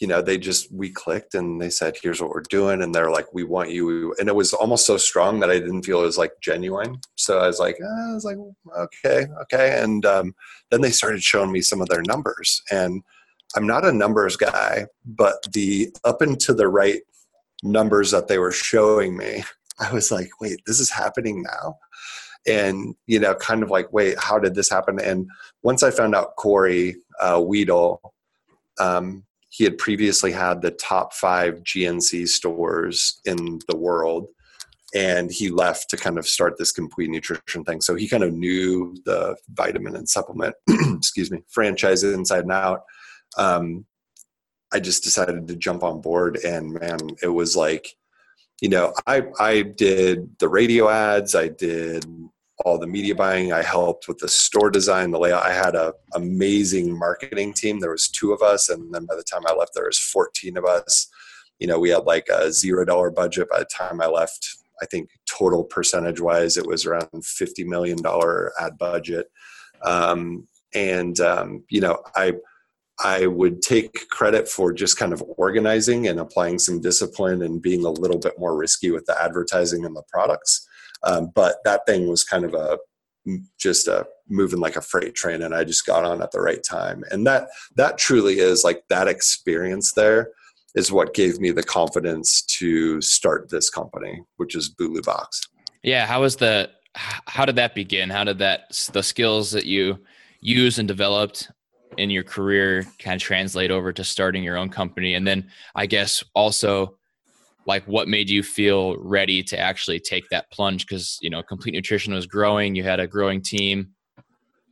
you 0.00 0.06
know, 0.06 0.22
they 0.22 0.38
just 0.38 0.72
we 0.72 0.90
clicked 0.90 1.34
and 1.34 1.60
they 1.60 1.68
said, 1.68 1.96
"Here's 2.00 2.20
what 2.20 2.30
we're 2.30 2.42
doing," 2.48 2.82
and 2.82 2.94
they're 2.94 3.10
like, 3.10 3.32
"We 3.34 3.44
want 3.44 3.70
you." 3.70 4.14
And 4.18 4.28
it 4.28 4.34
was 4.34 4.54
almost 4.54 4.86
so 4.86 4.96
strong 4.96 5.40
that 5.40 5.50
I 5.50 5.58
didn't 5.58 5.82
feel 5.82 6.00
it 6.00 6.06
was 6.06 6.18
like 6.18 6.32
genuine. 6.40 7.00
So 7.16 7.38
I 7.38 7.46
was 7.46 7.58
like, 7.58 7.76
eh, 7.80 8.10
I 8.10 8.14
was 8.14 8.24
like, 8.24 8.38
okay, 8.78 9.26
okay. 9.42 9.80
And 9.82 10.06
um, 10.06 10.34
then 10.70 10.80
they 10.80 10.90
started 10.90 11.22
showing 11.22 11.52
me 11.52 11.60
some 11.60 11.82
of 11.82 11.88
their 11.88 12.02
numbers, 12.06 12.62
and 12.70 13.02
I'm 13.56 13.66
not 13.66 13.84
a 13.84 13.92
numbers 13.92 14.36
guy, 14.36 14.86
but 15.04 15.36
the 15.52 15.90
up 16.04 16.22
and 16.22 16.40
to 16.40 16.54
the 16.54 16.68
right 16.68 17.02
numbers 17.62 18.10
that 18.12 18.26
they 18.26 18.38
were 18.38 18.52
showing 18.52 19.16
me, 19.18 19.44
I 19.78 19.92
was 19.92 20.10
like, 20.10 20.30
wait, 20.40 20.60
this 20.66 20.80
is 20.80 20.90
happening 20.90 21.42
now 21.42 21.76
and 22.46 22.94
you 23.06 23.18
know 23.18 23.34
kind 23.34 23.62
of 23.62 23.70
like 23.70 23.92
wait 23.92 24.18
how 24.18 24.38
did 24.38 24.54
this 24.54 24.70
happen? 24.70 25.00
And 25.00 25.28
once 25.62 25.82
i 25.82 25.90
found 25.90 26.14
out 26.14 26.36
corey 26.36 26.96
uh, 27.20 27.42
weedle 27.44 28.00
um, 28.78 29.24
he 29.50 29.64
had 29.64 29.78
previously 29.78 30.32
had 30.32 30.62
the 30.62 30.70
top 30.70 31.12
five 31.12 31.62
gnc 31.64 32.28
stores 32.28 33.20
in 33.24 33.58
the 33.68 33.76
world 33.76 34.28
and 34.94 35.30
he 35.30 35.50
left 35.50 35.88
to 35.90 35.96
kind 35.96 36.18
of 36.18 36.26
start 36.26 36.58
this 36.58 36.72
complete 36.72 37.10
nutrition 37.10 37.62
thing. 37.64 37.80
So 37.80 37.94
he 37.94 38.08
kind 38.08 38.24
of 38.24 38.32
knew 38.32 38.96
the 39.04 39.36
vitamin 39.50 39.94
and 39.94 40.08
supplement 40.08 40.54
excuse 40.68 41.30
me 41.30 41.42
franchise 41.48 42.02
inside 42.02 42.42
and 42.44 42.52
out. 42.52 42.82
Um, 43.36 43.86
i 44.72 44.80
just 44.80 45.02
decided 45.02 45.46
to 45.48 45.56
jump 45.56 45.82
on 45.82 46.00
board 46.00 46.38
and 46.44 46.72
man 46.72 46.98
it 47.22 47.28
was 47.28 47.56
like 47.56 47.96
you 48.60 48.68
know, 48.68 48.92
I 49.06 49.22
I 49.38 49.62
did 49.62 50.38
the 50.38 50.48
radio 50.48 50.88
ads, 50.88 51.34
I 51.34 51.48
did 51.48 52.04
all 52.64 52.78
the 52.78 52.86
media 52.86 53.14
buying, 53.14 53.52
I 53.52 53.62
helped 53.62 54.06
with 54.06 54.18
the 54.18 54.28
store 54.28 54.70
design, 54.70 55.10
the 55.10 55.18
layout. 55.18 55.44
I 55.44 55.52
had 55.52 55.74
a 55.74 55.94
amazing 56.14 56.98
marketing 56.98 57.54
team. 57.54 57.80
There 57.80 57.90
was 57.90 58.08
two 58.08 58.32
of 58.32 58.42
us, 58.42 58.68
and 58.68 58.92
then 58.92 59.06
by 59.06 59.16
the 59.16 59.24
time 59.24 59.42
I 59.46 59.54
left, 59.54 59.72
there 59.74 59.86
was 59.86 59.98
14 59.98 60.58
of 60.58 60.66
us. 60.66 61.08
You 61.58 61.66
know, 61.66 61.78
we 61.78 61.90
had 61.90 62.04
like 62.04 62.28
a 62.28 62.52
zero 62.52 62.84
dollar 62.84 63.10
budget 63.10 63.48
by 63.50 63.60
the 63.60 63.64
time 63.66 64.00
I 64.00 64.06
left. 64.06 64.56
I 64.82 64.86
think 64.86 65.10
total 65.28 65.64
percentage 65.64 66.20
wise, 66.20 66.56
it 66.56 66.66
was 66.66 66.86
around 66.86 67.10
$50 67.12 67.66
million 67.66 67.98
ad 68.58 68.78
budget. 68.78 69.30
Um, 69.82 70.46
and, 70.74 71.18
um, 71.20 71.64
you 71.68 71.80
know, 71.80 72.02
I, 72.14 72.34
I 73.02 73.26
would 73.26 73.62
take 73.62 74.08
credit 74.10 74.48
for 74.48 74.72
just 74.72 74.98
kind 74.98 75.12
of 75.12 75.22
organizing 75.36 76.08
and 76.08 76.20
applying 76.20 76.58
some 76.58 76.80
discipline 76.80 77.42
and 77.42 77.62
being 77.62 77.84
a 77.84 77.90
little 77.90 78.18
bit 78.18 78.38
more 78.38 78.56
risky 78.56 78.90
with 78.90 79.06
the 79.06 79.20
advertising 79.20 79.84
and 79.84 79.96
the 79.96 80.02
products. 80.08 80.68
Um, 81.02 81.30
but 81.34 81.56
that 81.64 81.86
thing 81.86 82.08
was 82.08 82.24
kind 82.24 82.44
of 82.44 82.54
a 82.54 82.78
just 83.58 83.86
a 83.86 84.06
moving 84.28 84.60
like 84.60 84.76
a 84.76 84.80
freight 84.80 85.14
train, 85.14 85.42
and 85.42 85.54
I 85.54 85.64
just 85.64 85.86
got 85.86 86.04
on 86.04 86.22
at 86.22 86.30
the 86.32 86.40
right 86.40 86.62
time. 86.62 87.04
And 87.10 87.26
that 87.26 87.48
that 87.76 87.98
truly 87.98 88.38
is 88.38 88.64
like 88.64 88.82
that 88.88 89.08
experience 89.08 89.92
there 89.92 90.30
is 90.74 90.92
what 90.92 91.14
gave 91.14 91.40
me 91.40 91.50
the 91.50 91.62
confidence 91.62 92.42
to 92.42 93.00
start 93.00 93.50
this 93.50 93.70
company, 93.70 94.22
which 94.36 94.54
is 94.54 94.72
Bulu 94.74 95.04
Box. 95.04 95.40
Yeah, 95.82 96.06
how 96.06 96.22
was 96.22 96.36
the 96.36 96.70
how 96.94 97.44
did 97.44 97.56
that 97.56 97.74
begin? 97.74 98.10
How 98.10 98.24
did 98.24 98.38
that 98.38 98.88
the 98.92 99.02
skills 99.02 99.50
that 99.52 99.66
you 99.66 99.98
used 100.40 100.78
and 100.78 100.88
developed 100.88 101.50
in 101.98 102.10
your 102.10 102.22
career 102.22 102.84
kind 102.98 103.16
of 103.16 103.22
translate 103.22 103.70
over 103.70 103.92
to 103.92 104.04
starting 104.04 104.42
your 104.42 104.56
own 104.56 104.68
company? 104.68 105.14
And 105.14 105.26
then 105.26 105.50
i 105.74 105.86
guess 105.86 106.22
also 106.34 106.96
like 107.66 107.84
what 107.84 108.08
made 108.08 108.30
you 108.30 108.42
feel 108.42 108.96
ready 108.98 109.42
to 109.44 109.58
actually 109.58 110.00
take 110.00 110.28
that 110.30 110.50
plunge? 110.50 110.86
Because 110.86 111.18
you 111.20 111.30
know 111.30 111.42
complete 111.42 111.74
nutrition 111.74 112.14
was 112.14 112.26
growing 112.26 112.74
you 112.74 112.82
had 112.82 113.00
a 113.00 113.06
growing 113.06 113.42
team. 113.42 113.90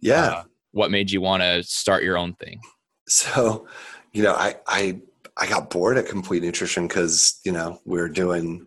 Yeah. 0.00 0.26
Uh, 0.26 0.44
what 0.72 0.90
made 0.90 1.10
you 1.10 1.20
want 1.20 1.42
to 1.42 1.62
start 1.62 2.04
your 2.04 2.16
own 2.16 2.34
thing? 2.34 2.60
So 3.08 3.66
you 4.12 4.22
know 4.22 4.34
i 4.34 4.56
i 4.66 5.00
i 5.36 5.46
got 5.48 5.70
bored 5.70 5.96
at 5.96 6.06
complete 6.06 6.42
nutrition 6.42 6.86
because 6.86 7.40
you 7.44 7.52
know 7.52 7.80
we're 7.84 8.08
doing 8.08 8.66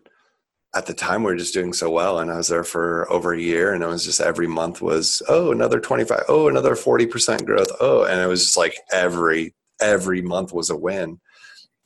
at 0.74 0.86
the 0.86 0.94
time 0.94 1.22
we 1.22 1.32
were 1.32 1.36
just 1.36 1.54
doing 1.54 1.72
so 1.72 1.90
well 1.90 2.18
and 2.18 2.30
i 2.30 2.36
was 2.36 2.48
there 2.48 2.64
for 2.64 3.10
over 3.12 3.34
a 3.34 3.40
year 3.40 3.74
and 3.74 3.82
it 3.82 3.86
was 3.86 4.04
just 4.04 4.20
every 4.20 4.46
month 4.46 4.80
was 4.80 5.22
oh 5.28 5.52
another 5.52 5.80
25 5.80 6.22
oh 6.28 6.48
another 6.48 6.74
40% 6.74 7.44
growth 7.44 7.68
oh 7.80 8.04
and 8.04 8.20
it 8.20 8.26
was 8.26 8.44
just 8.44 8.56
like 8.56 8.74
every 8.92 9.54
every 9.82 10.22
month 10.22 10.52
was 10.52 10.70
a 10.70 10.76
win. 10.76 11.20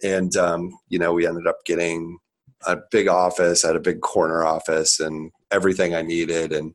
And 0.05 0.37
um, 0.37 0.79
you 0.89 0.99
know 0.99 1.13
we 1.13 1.27
ended 1.27 1.47
up 1.47 1.65
getting 1.65 2.19
a 2.67 2.79
big 2.91 3.09
office 3.09 3.65
at 3.65 3.77
a 3.77 3.81
big 3.81 4.01
corner 4.01 4.45
office 4.45 5.01
and 5.01 5.31
everything 5.51 5.95
i 5.95 6.03
needed 6.03 6.53
and 6.53 6.75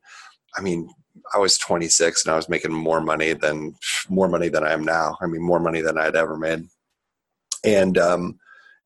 i 0.55 0.61
mean 0.61 0.87
i 1.33 1.39
was 1.39 1.57
26 1.57 2.23
and 2.23 2.31
i 2.31 2.35
was 2.35 2.47
making 2.47 2.71
more 2.71 3.01
money 3.01 3.33
than 3.33 3.75
more 4.07 4.29
money 4.29 4.47
than 4.47 4.63
i 4.63 4.71
am 4.71 4.85
now 4.85 5.17
i 5.21 5.25
mean 5.25 5.41
more 5.41 5.59
money 5.59 5.81
than 5.81 5.97
i'd 5.97 6.15
ever 6.15 6.37
made. 6.37 6.63
And 7.63 7.97
um, 7.97 8.39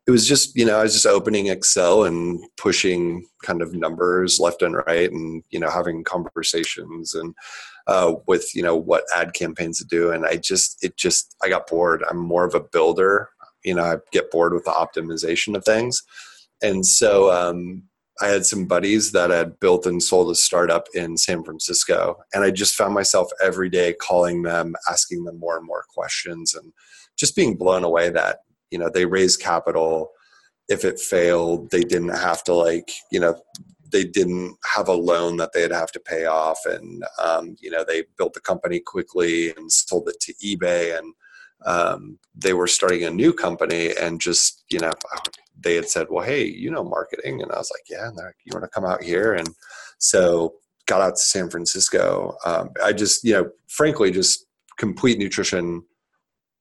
it 0.07 0.11
was 0.11 0.27
just 0.27 0.55
you 0.55 0.65
know 0.65 0.79
i 0.79 0.83
was 0.83 0.93
just 0.93 1.05
opening 1.05 1.47
excel 1.47 2.03
and 2.03 2.43
pushing 2.57 3.25
kind 3.43 3.61
of 3.61 3.73
numbers 3.73 4.39
left 4.39 4.61
and 4.61 4.75
right 4.87 5.11
and 5.11 5.43
you 5.49 5.59
know 5.59 5.69
having 5.69 6.03
conversations 6.03 7.15
and 7.15 7.33
uh, 7.87 8.15
with 8.27 8.55
you 8.55 8.63
know 8.63 8.75
what 8.75 9.03
ad 9.15 9.33
campaigns 9.33 9.77
to 9.79 9.85
do. 9.85 10.11
And 10.11 10.25
i 10.25 10.37
just 10.37 10.83
it 10.83 10.97
just 10.97 11.35
i 11.43 11.49
got 11.49 11.67
bored. 11.67 12.03
I'm 12.09 12.17
more 12.17 12.45
of 12.45 12.55
a 12.55 12.59
builder. 12.59 13.29
You 13.63 13.75
know 13.75 13.83
i 13.83 13.97
get 14.11 14.31
bored 14.31 14.53
with 14.53 14.65
the 14.65 14.71
optimization 14.71 15.55
of 15.55 15.63
things. 15.63 16.01
And 16.61 16.85
so 16.85 17.31
um, 17.31 17.83
i 18.21 18.27
had 18.27 18.45
some 18.45 18.65
buddies 18.65 19.11
that 19.11 19.29
had 19.29 19.59
built 19.59 19.85
and 19.85 20.01
sold 20.01 20.31
a 20.31 20.35
startup 20.35 20.87
in 20.93 21.17
san 21.17 21.43
francisco. 21.43 22.17
And 22.33 22.43
i 22.43 22.51
just 22.51 22.75
found 22.75 22.93
myself 22.93 23.29
every 23.41 23.69
day 23.69 23.93
calling 23.93 24.43
them 24.43 24.75
asking 24.89 25.25
them 25.25 25.39
more 25.39 25.57
and 25.57 25.65
more 25.65 25.85
questions 25.93 26.55
and 26.55 26.73
just 27.17 27.35
being 27.35 27.55
blown 27.55 27.83
away 27.83 28.09
that 28.09 28.39
you 28.71 28.77
know 28.77 28.89
they 28.89 29.05
raised 29.05 29.41
capital. 29.41 30.11
If 30.67 30.83
it 30.83 30.99
failed 30.99 31.69
they 31.69 31.83
didn't 31.83 32.09
have 32.09 32.43
to 32.45 32.53
like 32.53 32.91
you 33.11 33.19
know 33.19 33.35
they 33.91 34.03
didn't 34.03 34.57
have 34.65 34.87
a 34.87 34.93
loan 34.93 35.37
that 35.37 35.53
they'd 35.53 35.71
have 35.71 35.91
to 35.91 35.99
pay 35.99 36.25
off. 36.25 36.59
And 36.65 37.03
um, 37.23 37.55
you 37.59 37.71
know 37.71 37.83
they 37.83 38.03
built 38.17 38.33
the 38.33 38.41
company 38.41 38.79
quickly 38.79 39.53
and 39.55 39.71
sold 39.71 40.09
it 40.09 40.19
to 40.21 40.33
ebay. 40.43 40.97
And 40.97 41.13
um, 41.65 42.19
they 42.35 42.53
were 42.53 42.67
starting 42.67 43.03
a 43.03 43.09
new 43.09 43.33
company 43.33 43.91
and 43.99 44.19
just 44.19 44.63
you 44.69 44.79
know 44.79 44.91
they 45.57 45.75
had 45.75 45.87
said 45.87 46.07
well 46.09 46.25
hey 46.25 46.45
you 46.45 46.69
know 46.69 46.83
marketing. 46.83 47.41
And 47.41 47.51
i 47.51 47.57
was 47.57 47.71
like 47.73 47.85
yeah. 47.89 48.07
And 48.07 48.17
like, 48.17 48.35
you 48.43 48.51
want 48.53 48.63
to 48.63 48.69
come 48.69 48.85
out 48.85 49.03
here? 49.03 49.33
And 49.33 49.49
so 49.97 50.55
got 50.87 51.01
out 51.01 51.15
to 51.15 51.21
san 51.21 51.49
francisco. 51.49 52.35
Um, 52.45 52.71
i 52.83 52.91
just 52.91 53.23
you 53.23 53.33
know 53.33 53.49
frankly 53.67 54.11
just 54.11 54.45
complete 54.77 55.17
nutrition 55.17 55.83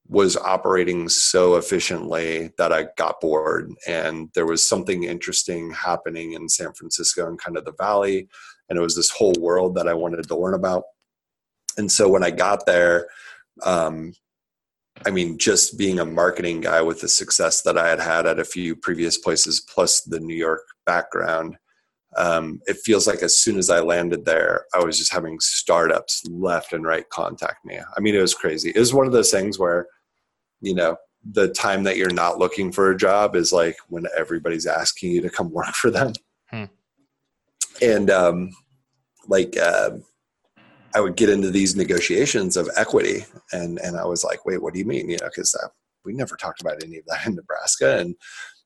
was 0.07 0.37
operating 0.37 1.09
so 1.09 1.57
efficiently 1.57 2.51
that 2.59 2.73
I 2.73 2.89
got 2.97 3.21
bored. 3.21 3.73
And 3.87 4.29
there 4.35 4.47
was 4.47 4.69
something 4.69 5.05
interesting 5.05 5.71
happening 5.71 6.33
in 6.35 6.49
San 6.49 6.73
Francisco 6.75 7.27
and 7.27 7.39
kind 7.39 7.57
of 7.57 7.65
the 7.65 7.73
valley. 7.79 8.29
And 8.69 8.79
it 8.79 8.83
was 8.83 8.97
this 8.97 9.11
whole 9.11 9.35
world 9.41 9.75
that 9.77 9.89
I 9.89 9.95
wanted 9.95 10.29
to 10.29 10.37
learn 10.37 10.55
about. 10.55 10.85
And 11.79 11.91
so 11.91 12.09
when 12.09 12.23
I 12.23 12.31
got 12.31 12.67
there, 12.67 13.09
um, 13.63 14.13
I 15.07 15.11
mean, 15.11 15.39
just 15.39 15.77
being 15.77 15.99
a 15.99 16.05
marketing 16.05 16.61
guy 16.61 16.81
with 16.83 17.01
the 17.01 17.09
success 17.09 17.63
that 17.63 17.77
I 17.77 17.89
had 17.89 18.01
had 18.01 18.27
at 18.27 18.39
a 18.39 18.45
few 18.45 18.77
previous 18.77 19.19
places, 19.19 19.61
plus 19.61 20.03
the 20.03 20.21
New 20.21 20.37
York 20.37 20.63
background, 20.87 21.57
um, 22.17 22.61
it 22.67 22.79
feels 22.79 23.07
like 23.07 23.23
as 23.23 23.39
soon 23.39 23.59
as 23.59 23.71
I 23.71 23.81
landed 23.81 24.25
there, 24.25 24.67
I 24.75 24.85
was 24.85 24.99
just 24.99 25.13
having 25.13 25.39
startups 25.41 26.25
left 26.29 26.73
and 26.73 26.85
right 26.85 27.09
contact 27.11 27.65
me. 27.65 27.79
I 27.79 28.01
mean, 28.01 28.15
it 28.15 28.21
was 28.21 28.35
crazy. 28.35 28.71
It 28.75 28.79
was 28.79 28.95
one 28.95 29.07
of 29.07 29.13
those 29.13 29.31
things 29.31 29.59
where, 29.59 29.87
you 30.61 30.75
know, 30.75 30.97
the 31.33 31.49
time 31.49 31.85
that 31.85 31.97
you're 31.97 32.13
not 32.13 32.39
looking 32.39 32.71
for 32.71 32.91
a 32.91 32.97
job 32.97 33.35
is 33.35 33.53
like 33.53 33.77
when 33.89 34.05
everybody's 34.17 34.67
asking 34.67 35.13
you 35.13 35.23
to 35.23 35.31
come 35.31 35.51
work 35.53 35.75
for 35.75 35.91
them. 35.91 36.13
Hmm. 36.51 36.65
And 37.83 38.11
um, 38.11 38.51
like, 39.29 39.57
uh, 39.57 39.91
I 40.95 41.01
would 41.01 41.17
get 41.17 41.29
into 41.29 41.51
these 41.51 41.75
negotiations 41.75 42.57
of 42.57 42.71
equity, 42.77 43.25
and 43.53 43.81
and 43.81 43.97
I 43.97 44.05
was 44.05 44.23
like, 44.23 44.47
wait, 44.47 44.63
what 44.63 44.75
do 44.75 44.79
you 44.79 44.85
mean? 44.85 45.11
You 45.11 45.17
know, 45.21 45.27
because 45.27 45.53
uh, 45.57 45.67
we 46.05 46.13
never 46.13 46.37
talked 46.37 46.61
about 46.61 46.85
any 46.85 46.99
of 46.99 47.05
that 47.07 47.27
in 47.27 47.35
Nebraska, 47.35 47.99
and 47.99 48.15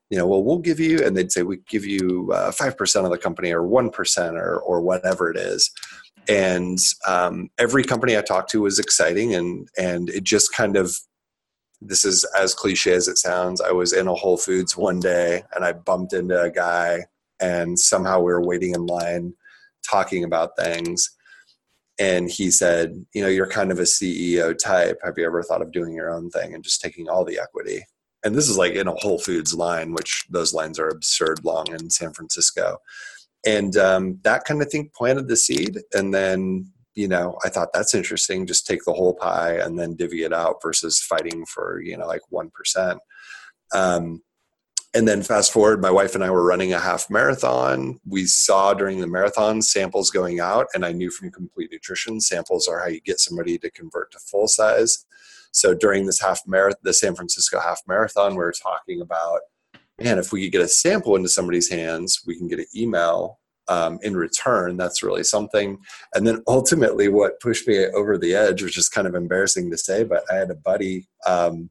you 0.09 0.17
know, 0.17 0.25
well, 0.25 0.43
we'll 0.43 0.57
give 0.57 0.79
you, 0.79 1.05
and 1.05 1.15
they'd 1.15 1.31
say, 1.31 1.43
we 1.43 1.57
give 1.69 1.85
you 1.85 2.31
uh, 2.33 2.51
5% 2.51 3.05
of 3.05 3.11
the 3.11 3.17
company 3.17 3.53
or 3.53 3.61
1% 3.61 4.33
or, 4.33 4.59
or 4.59 4.81
whatever 4.81 5.29
it 5.29 5.37
is. 5.37 5.71
And 6.27 6.79
um, 7.07 7.49
every 7.57 7.83
company 7.83 8.17
I 8.17 8.21
talked 8.21 8.49
to 8.51 8.61
was 8.61 8.79
exciting. 8.79 9.35
And, 9.35 9.67
and 9.77 10.09
it 10.09 10.23
just 10.23 10.53
kind 10.53 10.77
of, 10.77 10.95
this 11.81 12.03
is 12.03 12.25
as 12.37 12.53
cliche 12.53 12.93
as 12.93 13.07
it 13.07 13.17
sounds. 13.17 13.61
I 13.61 13.71
was 13.71 13.93
in 13.93 14.07
a 14.07 14.13
Whole 14.13 14.37
Foods 14.37 14.75
one 14.75 14.99
day 14.99 15.43
and 15.55 15.63
I 15.63 15.73
bumped 15.73 16.13
into 16.13 16.41
a 16.41 16.51
guy 16.51 17.05
and 17.39 17.79
somehow 17.79 18.19
we 18.19 18.33
were 18.33 18.43
waiting 18.43 18.73
in 18.73 18.85
line 18.85 19.33
talking 19.89 20.23
about 20.23 20.57
things. 20.57 21.09
And 21.99 22.29
he 22.29 22.49
said, 22.49 23.05
you 23.13 23.21
know, 23.21 23.27
you're 23.27 23.49
kind 23.49 23.71
of 23.71 23.79
a 23.79 23.83
CEO 23.83 24.57
type. 24.57 24.99
Have 25.03 25.17
you 25.17 25.25
ever 25.25 25.43
thought 25.43 25.61
of 25.61 25.71
doing 25.71 25.93
your 25.93 26.13
own 26.13 26.29
thing 26.29 26.53
and 26.53 26.63
just 26.63 26.81
taking 26.81 27.09
all 27.09 27.25
the 27.25 27.39
equity? 27.39 27.83
And 28.23 28.35
this 28.35 28.49
is 28.49 28.57
like 28.57 28.73
in 28.73 28.87
a 28.87 28.95
Whole 28.95 29.19
Foods 29.19 29.53
line, 29.53 29.93
which 29.93 30.25
those 30.29 30.53
lines 30.53 30.79
are 30.79 30.89
absurd 30.89 31.43
long 31.43 31.67
in 31.71 31.89
San 31.89 32.13
Francisco. 32.13 32.77
And 33.45 33.77
um, 33.77 34.19
that 34.23 34.43
kind 34.43 34.61
of 34.61 34.69
thing 34.69 34.91
planted 34.93 35.27
the 35.27 35.37
seed. 35.37 35.79
And 35.93 36.13
then, 36.13 36.71
you 36.95 37.07
know, 37.07 37.37
I 37.45 37.49
thought 37.49 37.69
that's 37.73 37.95
interesting. 37.95 38.45
Just 38.45 38.67
take 38.67 38.83
the 38.83 38.93
whole 38.93 39.13
pie 39.13 39.53
and 39.53 39.79
then 39.79 39.95
divvy 39.95 40.23
it 40.23 40.33
out 40.33 40.61
versus 40.61 40.99
fighting 40.99 41.45
for, 41.45 41.81
you 41.81 41.97
know, 41.97 42.07
like 42.07 42.21
1%. 42.33 42.97
Um, 43.73 44.21
and 44.93 45.07
then 45.07 45.21
fast 45.21 45.53
forward, 45.53 45.81
my 45.81 45.91
wife 45.91 46.15
and 46.15 46.23
I 46.23 46.31
were 46.31 46.43
running 46.43 46.73
a 46.73 46.79
half 46.79 47.09
marathon. 47.11 47.99
We 48.07 48.25
saw 48.25 48.73
during 48.73 48.99
the 48.99 49.07
marathon 49.07 49.61
samples 49.61 50.09
going 50.09 50.39
out, 50.39 50.65
and 50.73 50.83
I 50.83 50.93
knew 50.93 51.11
from 51.11 51.29
Complete 51.29 51.69
Nutrition 51.71 52.19
samples 52.19 52.67
are 52.67 52.79
how 52.79 52.87
you 52.87 52.99
get 52.99 53.19
somebody 53.19 53.59
to 53.59 53.69
convert 53.69 54.11
to 54.11 54.19
full 54.19 54.47
size. 54.47 55.05
So 55.51 55.73
during 55.73 56.05
this 56.05 56.21
half 56.21 56.41
marathon, 56.47 56.79
the 56.83 56.93
San 56.93 57.15
Francisco 57.15 57.59
half 57.59 57.81
marathon, 57.87 58.31
we 58.31 58.37
we're 58.37 58.51
talking 58.51 59.01
about, 59.01 59.41
man, 59.99 60.19
if 60.19 60.31
we 60.31 60.43
could 60.43 60.51
get 60.51 60.61
a 60.61 60.67
sample 60.67 61.15
into 61.15 61.29
somebody's 61.29 61.69
hands, 61.69 62.21
we 62.25 62.37
can 62.37 62.47
get 62.47 62.59
an 62.59 62.65
email 62.75 63.39
um, 63.67 63.99
in 64.01 64.15
return. 64.15 64.77
That's 64.77 65.03
really 65.03 65.23
something. 65.23 65.77
And 66.13 66.25
then 66.25 66.41
ultimately, 66.47 67.07
what 67.07 67.39
pushed 67.39 67.67
me 67.67 67.85
over 67.87 68.17
the 68.17 68.35
edge, 68.35 68.63
which 68.63 68.77
is 68.77 68.89
kind 68.89 69.07
of 69.07 69.15
embarrassing 69.15 69.69
to 69.71 69.77
say, 69.77 70.03
but 70.03 70.23
I 70.31 70.35
had 70.35 70.51
a 70.51 70.55
buddy 70.55 71.07
um, 71.27 71.69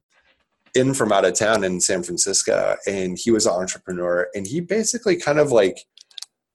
in 0.75 0.93
from 0.93 1.11
out 1.11 1.25
of 1.25 1.33
town 1.33 1.63
in 1.63 1.81
San 1.81 2.03
Francisco, 2.03 2.75
and 2.87 3.17
he 3.17 3.31
was 3.31 3.45
an 3.45 3.53
entrepreneur, 3.53 4.27
and 4.33 4.47
he 4.47 4.61
basically 4.61 5.17
kind 5.17 5.39
of 5.39 5.51
like, 5.51 5.77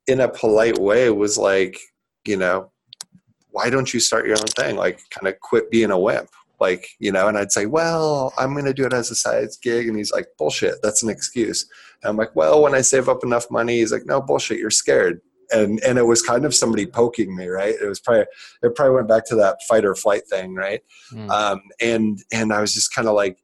in 0.07 0.21
a 0.21 0.29
polite 0.29 0.79
way, 0.79 1.11
was 1.11 1.39
like, 1.39 1.79
you 2.27 2.37
know, 2.37 2.71
why 3.51 3.71
don't 3.71 3.93
you 3.95 4.01
start 4.01 4.27
your 4.27 4.37
own 4.39 4.47
thing? 4.47 4.77
Like, 4.77 5.01
kind 5.11 5.29
of 5.29 5.39
quit 5.41 5.71
being 5.71 5.91
a 5.91 5.99
wimp 5.99 6.29
like 6.61 6.89
you 6.99 7.11
know 7.13 7.29
and 7.29 7.37
i'd 7.39 7.53
say 7.53 7.67
well 7.67 8.33
i'm 8.39 8.53
going 8.53 8.65
to 8.65 8.75
do 8.75 8.85
it 8.85 8.93
as 8.93 9.11
a 9.11 9.15
side 9.15 9.49
gig 9.63 9.89
and 9.89 9.97
he's 9.97 10.13
like 10.13 10.27
bullshit 10.39 10.77
that's 10.83 11.03
an 11.03 11.11
excuse. 11.11 11.67
And 12.03 12.11
i'm 12.11 12.17
like 12.17 12.35
well 12.35 12.63
when 12.63 12.75
i 12.75 12.81
save 12.81 13.09
up 13.09 13.25
enough 13.25 13.51
money 13.51 13.79
he's 13.79 13.93
like 13.93 14.07
no 14.07 14.21
bullshit 14.21 14.59
you're 14.59 14.71
scared. 14.71 15.21
And 15.53 15.79
and 15.85 15.99
it 15.99 16.05
was 16.05 16.23
kind 16.23 16.47
of 16.47 16.55
somebody 16.55 16.87
poking 16.87 17.37
me 17.37 17.49
right? 17.49 17.75
It 17.81 17.87
was 17.87 18.01
probably 18.01 18.25
it 18.63 18.75
probably 18.75 18.95
went 18.95 19.09
back 19.09 19.27
to 19.27 19.37
that 19.37 19.59
fight 19.69 19.85
or 19.85 19.95
flight 19.95 20.27
thing 20.27 20.55
right? 20.55 20.81
Mm. 21.13 21.31
um, 21.31 21.61
and 21.81 22.19
and 22.33 22.53
i 22.53 22.61
was 22.61 22.73
just 22.73 22.95
kind 22.95 23.09
of 23.09 23.15
like 23.15 23.39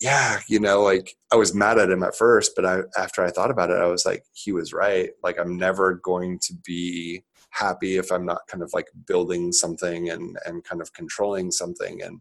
yeah 0.00 0.40
you 0.48 0.60
know 0.60 0.82
like 0.82 1.16
i 1.32 1.36
was 1.36 1.54
mad 1.54 1.78
at 1.78 1.90
him 1.90 2.02
at 2.02 2.14
first 2.14 2.52
but 2.54 2.66
i 2.66 2.80
after 2.98 3.24
i 3.24 3.30
thought 3.30 3.50
about 3.50 3.70
it 3.70 3.78
i 3.78 3.86
was 3.86 4.04
like 4.04 4.24
he 4.32 4.52
was 4.52 4.72
right. 4.72 5.10
Like 5.22 5.38
i'm 5.38 5.56
never 5.56 5.94
going 5.94 6.38
to 6.40 6.54
be 6.64 7.22
happy 7.56 7.96
if 7.96 8.10
I'm 8.10 8.26
not 8.26 8.46
kind 8.48 8.62
of 8.62 8.70
like 8.72 8.88
building 9.06 9.52
something 9.52 10.10
and 10.10 10.38
and 10.44 10.64
kind 10.64 10.80
of 10.80 10.92
controlling 10.92 11.50
something. 11.50 12.02
And 12.02 12.20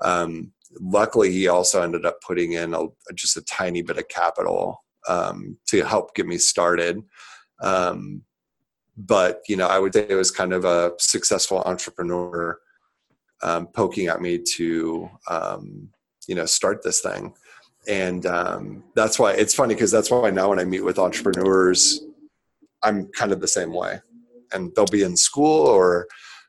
um, 0.00 0.52
luckily, 0.80 1.32
he 1.32 1.48
also 1.48 1.82
ended 1.82 2.04
up 2.06 2.20
putting 2.26 2.52
in 2.52 2.74
a, 2.74 2.86
just 3.14 3.36
a 3.36 3.42
tiny 3.42 3.82
bit 3.82 3.98
of 3.98 4.08
capital 4.08 4.84
um, 5.08 5.56
to 5.66 5.84
help 5.84 6.14
get 6.14 6.26
me 6.26 6.38
started. 6.38 7.02
Um, 7.60 8.22
but 8.96 9.42
you 9.48 9.56
know, 9.56 9.66
I 9.66 9.78
would 9.78 9.94
say 9.94 10.06
it 10.08 10.14
was 10.14 10.30
kind 10.30 10.52
of 10.52 10.64
a 10.64 10.92
successful 10.98 11.62
entrepreneur 11.62 12.58
um, 13.42 13.66
poking 13.68 14.06
at 14.08 14.20
me 14.20 14.38
to 14.56 15.10
um, 15.28 15.88
you 16.28 16.34
know 16.34 16.46
start 16.46 16.82
this 16.82 17.00
thing 17.00 17.34
and 17.86 18.24
um, 18.26 18.84
that's 18.94 19.18
why 19.18 19.32
it's 19.32 19.54
funny 19.54 19.74
because 19.74 19.90
that's 19.90 20.10
why 20.10 20.30
now 20.30 20.48
when 20.48 20.58
I 20.58 20.64
meet 20.64 20.84
with 20.84 20.98
entrepreneurs, 20.98 22.00
I'm 22.82 23.08
kind 23.08 23.32
of 23.32 23.40
the 23.40 23.48
same 23.48 23.72
way 23.72 24.00
and 24.54 24.74
they'll 24.74 24.86
be 24.86 25.02
in 25.02 25.16
school 25.16 25.66
or 25.66 26.06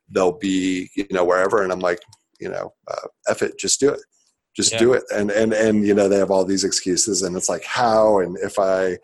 they'll 0.10 0.38
be 0.38 0.90
you 0.96 1.08
know 1.12 1.26
wherever. 1.26 1.64
And 1.64 1.72
i'm 1.72 1.80
like 1.80 2.00
you 2.40 2.50
know 2.50 2.74
uh, 2.90 3.08
F 3.30 3.42
it 3.42 3.58
just 3.58 3.80
do 3.80 3.90
it. 3.90 4.02
Just 4.56 4.74
yeah. 4.74 4.80
do 4.80 4.94
it. 4.94 5.04
And 5.14 5.32
and 5.32 5.54
and 5.54 5.86
you 5.86 5.94
know 5.94 6.08
they 6.08 6.18
have 6.18 6.32
all 6.32 6.46
these 6.46 6.64
excuses 6.64 7.22
and 7.22 7.36
it's 7.36 7.50
like 7.50 7.64
how? 7.64 8.20
And 8.20 8.38
if 8.38 8.60
i 8.60 8.98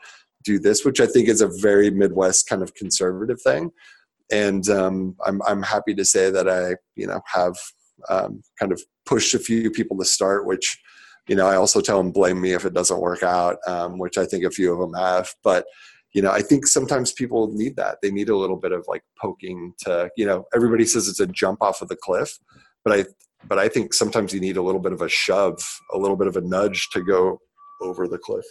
do 0.44 0.58
this 0.58 0.84
which 0.84 1.00
i 1.00 1.06
think 1.06 1.28
is 1.28 1.42
a 1.42 1.52
very 1.62 1.92
midwest 1.92 2.48
kind 2.48 2.62
of 2.62 2.74
conservative 2.74 3.42
thing. 3.42 3.72
And 4.32 4.68
um, 4.70 5.16
I'm, 5.26 5.42
I'm 5.46 5.62
happy 5.62 5.94
to 5.96 6.06
say 6.06 6.32
that 6.32 6.50
i 6.50 6.76
you 6.96 7.08
know 7.08 7.22
have 7.26 7.56
um, 8.10 8.42
kind 8.60 8.72
of 8.72 8.82
pushed 9.06 9.34
a 9.34 9.40
few 9.40 9.70
people 9.70 9.98
to 9.98 10.06
start 10.06 10.48
which 10.48 10.80
you 11.28 11.36
know 11.36 11.48
i 11.48 11.56
also 11.56 11.82
tell 11.82 11.98
them 11.98 12.12
blame 12.12 12.42
me 12.42 12.54
if 12.54 12.66
it 12.66 12.74
doesn't 12.74 13.02
work 13.02 13.22
out 13.22 13.58
um, 13.68 14.00
which 14.00 14.18
i 14.18 14.26
think 14.26 14.44
a 14.44 14.50
few 14.50 14.74
of 14.74 14.80
them 14.80 14.94
have. 14.94 15.30
But 15.44 15.66
you 16.13 16.21
know 16.21 16.32
i 16.32 16.41
think 16.41 16.67
sometimes 16.67 17.12
people 17.12 17.52
need 17.54 17.76
that. 17.76 17.97
They 18.02 18.12
need 18.12 18.30
a 18.30 18.36
little 18.36 18.58
bit 18.58 18.71
of 18.71 18.86
like 18.88 19.04
poking 19.19 19.74
to 19.80 20.10
you 20.17 20.26
know 20.26 20.45
everybody 20.54 20.86
says 20.86 21.08
it's 21.08 21.19
a 21.19 21.28
jump 21.28 21.62
off 21.62 21.82
of 21.82 21.88
the 21.88 21.95
cliff 21.95 22.38
but 22.84 22.93
i 22.93 23.06
but 23.47 23.58
i 23.58 23.67
think 23.67 23.93
sometimes 23.93 24.34
you 24.34 24.39
need 24.39 24.58
a 24.58 24.62
little 24.62 24.82
bit 24.82 24.93
of 24.93 25.02
a 25.02 25.10
shove 25.10 25.62
a 25.93 25.97
little 25.97 26.17
bit 26.17 26.28
of 26.28 26.38
a 26.38 26.41
nudge 26.41 26.89
to 26.91 27.02
go 27.02 27.39
over 27.82 28.08
the 28.08 28.17
cliff. 28.17 28.45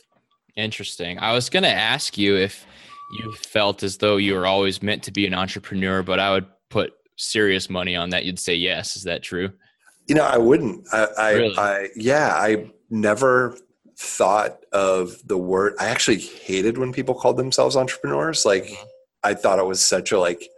Interesting. 0.56 1.20
I 1.20 1.32
was 1.32 1.48
going 1.48 1.62
to 1.62 1.72
ask 1.72 2.18
you 2.18 2.36
if 2.36 2.66
you 3.12 3.32
felt 3.34 3.84
as 3.84 3.98
though 3.98 4.16
you 4.16 4.34
were 4.34 4.46
always 4.46 4.82
meant 4.82 5.04
to 5.04 5.12
be 5.12 5.26
an 5.26 5.34
entrepreneur 5.34 6.02
but 6.02 6.18
i 6.18 6.30
would 6.30 6.46
put 6.68 6.92
serious 7.16 7.68
money 7.68 7.94
on 7.94 8.10
that. 8.10 8.24
You'd 8.24 8.38
say 8.38 8.54
yes. 8.54 8.96
Is 8.96 9.02
that 9.04 9.22
true? 9.22 9.50
You 10.08 10.14
know 10.14 10.24
i 10.24 10.38
wouldn't. 10.38 10.86
I 10.92 11.06
i, 11.18 11.32
really? 11.32 11.58
I 11.58 11.88
yeah 11.96 12.34
i 12.34 12.70
never 12.90 13.56
thought 14.02 14.64
of 14.72 15.14
the 15.26 15.36
word 15.36 15.74
i 15.78 15.86
actually 15.86 16.16
hated 16.16 16.78
when 16.78 16.90
people 16.90 17.14
called 17.14 17.36
themselves 17.36 17.76
entrepreneurs 17.76 18.46
like 18.46 18.64
mm-hmm. 18.64 18.86
i 19.24 19.34
thought 19.34 19.58
it 19.58 19.66
was 19.66 19.82
such 19.82 20.10
a 20.10 20.18
like 20.18 20.48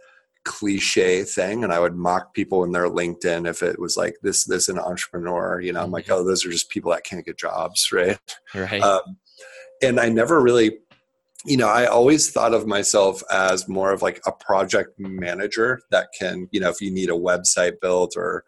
cliche 0.45 1.23
thing 1.23 1.61
and 1.61 1.73
i 1.73 1.77
would 1.77 1.93
mock 1.93 2.33
people 2.33 2.63
in 2.63 2.71
their 2.71 2.89
linkedin 2.89 3.45
if 3.45 3.61
it 3.61 3.77
was 3.77 3.97
like 3.97 4.15
this 4.21 4.45
this 4.45 4.69
an 4.69 4.79
entrepreneur 4.79 5.59
you 5.59 5.73
know 5.73 5.83
i'm 5.83 5.91
like 5.91 6.05
mm-hmm. 6.05 6.13
oh 6.13 6.23
those 6.23 6.45
are 6.45 6.51
just 6.51 6.69
people 6.69 6.89
that 6.89 7.03
can't 7.03 7.25
get 7.25 7.37
jobs 7.37 7.89
right 7.91 8.17
right 8.55 8.81
um, 8.81 9.17
and 9.81 9.99
i 9.99 10.07
never 10.07 10.41
really 10.41 10.77
you 11.45 11.57
know 11.57 11.67
i 11.67 11.85
always 11.85 12.31
thought 12.31 12.53
of 12.53 12.65
myself 12.65 13.21
as 13.29 13.67
more 13.67 13.91
of 13.91 14.01
like 14.01 14.21
a 14.25 14.31
project 14.31 14.97
manager 14.97 15.81
that 15.91 16.07
can 16.17 16.47
you 16.53 16.61
know 16.61 16.69
if 16.69 16.79
you 16.79 16.89
need 16.89 17.09
a 17.09 17.13
website 17.13 17.81
built 17.81 18.13
or 18.15 18.45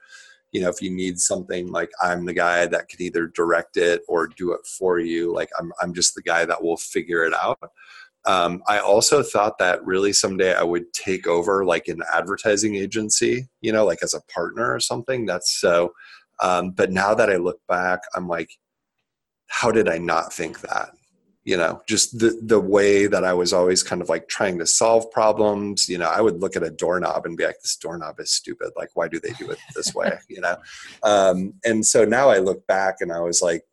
you 0.56 0.62
know 0.62 0.70
if 0.70 0.82
you 0.82 0.90
need 0.90 1.20
something 1.20 1.70
like 1.70 1.92
i'm 2.02 2.24
the 2.24 2.34
guy 2.34 2.66
that 2.66 2.88
can 2.88 3.02
either 3.02 3.28
direct 3.28 3.76
it 3.76 4.04
or 4.08 4.26
do 4.26 4.54
it 4.54 4.66
for 4.66 5.00
you 5.00 5.34
like 5.34 5.50
i'm, 5.60 5.74
I'm 5.82 5.94
just 5.94 6.16
the 6.16 6.22
guy 6.22 6.46
that 6.46 6.64
will 6.64 6.78
figure 6.78 7.26
it 7.26 7.34
out. 7.34 7.60
Um, 8.26 8.64
i 8.66 8.80
also 8.80 9.22
thought 9.22 9.58
that 9.58 9.86
really 9.86 10.14
someday 10.14 10.54
i 10.54 10.64
would 10.64 10.94
take 10.94 11.28
over 11.28 11.66
like 11.66 11.90
an 11.90 12.02
advertising 12.14 12.76
agency 12.76 13.50
you 13.60 13.74
know 13.74 13.86
like 13.86 14.02
as 14.02 14.14
a 14.14 14.22
partner 14.34 14.74
or 14.74 14.80
something. 14.80 15.26
That's 15.26 15.60
so 15.60 15.92
um, 16.42 16.72
but 16.72 16.90
now 16.90 17.14
that 17.14 17.30
i 17.30 17.36
look 17.36 17.60
back 17.68 18.00
i'm 18.16 18.30
like 18.30 18.52
how 19.48 19.72
did 19.72 19.90
i 19.90 19.98
not 19.98 20.32
think 20.32 20.62
that 20.62 20.92
you 21.46 21.56
know 21.56 21.82
just 21.88 22.20
the 22.20 22.38
the 22.42 22.60
way 22.60 23.06
that 23.06 23.24
i 23.24 23.32
was 23.32 23.54
always 23.54 23.84
kind 23.84 24.02
of 24.02 24.10
like 24.10 24.28
trying 24.28 24.58
to 24.58 24.66
solve 24.66 25.10
problems 25.12 25.88
you 25.88 25.98
know 25.98 26.10
i 26.10 26.20
would 26.20 26.42
look 26.42 26.56
at 26.56 26.64
a 26.64 26.72
doorknob 26.72 27.26
and 27.26 27.38
be 27.38 27.46
like 27.46 27.62
this 27.62 27.78
doorknob 27.78 28.20
is 28.20 28.32
stupid. 28.32 28.72
Like 28.76 28.90
why 28.96 29.08
do 29.08 29.20
they 29.20 29.32
do 29.32 29.50
it 29.52 29.60
this 29.76 29.94
way? 29.94 30.18
You 30.28 30.42
know? 30.42 30.58
Um, 31.04 31.54
and 31.64 31.86
so 31.86 32.04
now 32.04 32.30
i 32.30 32.40
look 32.40 32.66
back 32.68 32.96
and 33.00 33.12
i 33.12 33.20
was 33.20 33.42
like 33.42 33.64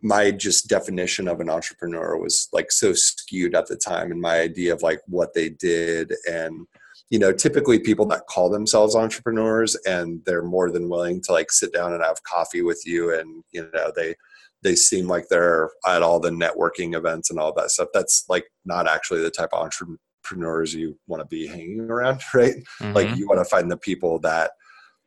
my 0.00 0.30
just 0.32 0.68
definition 0.68 1.28
of 1.28 1.40
an 1.40 1.48
entrepreneur 1.48 2.16
was 2.16 2.48
like 2.52 2.72
so 2.72 2.92
skewed 2.92 3.54
at 3.54 3.66
the 3.66 3.76
time 3.76 4.10
and 4.10 4.20
my 4.20 4.40
idea 4.40 4.72
of 4.72 4.82
like 4.82 5.00
what 5.06 5.32
they 5.34 5.48
did 5.48 6.12
and 6.28 6.66
you 7.10 7.18
know 7.18 7.32
typically 7.32 7.78
people 7.78 8.06
that 8.06 8.26
call 8.26 8.50
themselves 8.50 8.96
entrepreneurs 8.96 9.76
and 9.86 10.20
they're 10.24 10.42
more 10.42 10.70
than 10.70 10.88
willing 10.88 11.20
to 11.20 11.32
like 11.32 11.52
sit 11.52 11.72
down 11.72 11.92
and 11.92 12.02
have 12.02 12.22
coffee 12.24 12.62
with 12.62 12.82
you 12.86 13.14
and 13.16 13.44
you 13.52 13.68
know 13.74 13.92
they 13.94 14.14
they 14.62 14.74
seem 14.76 15.08
like 15.08 15.28
they're 15.28 15.70
at 15.86 16.02
all 16.02 16.20
the 16.20 16.30
networking 16.30 16.96
events 16.96 17.30
and 17.30 17.38
all 17.38 17.52
that 17.54 17.70
stuff. 17.70 17.88
That's 17.92 18.24
like 18.28 18.44
not 18.64 18.86
actually 18.88 19.20
the 19.22 19.30
type 19.30 19.50
of 19.52 19.62
entrepreneurs 19.64 20.72
you 20.74 20.98
want 21.06 21.20
to 21.20 21.26
be 21.26 21.46
hanging 21.46 21.80
around, 21.90 22.20
right? 22.34 22.54
Mhm. 22.80 22.94
Like 22.94 23.16
you 23.16 23.26
want 23.26 23.40
to 23.40 23.44
find 23.44 23.70
the 23.70 23.76
people 23.76 24.18
that 24.20 24.52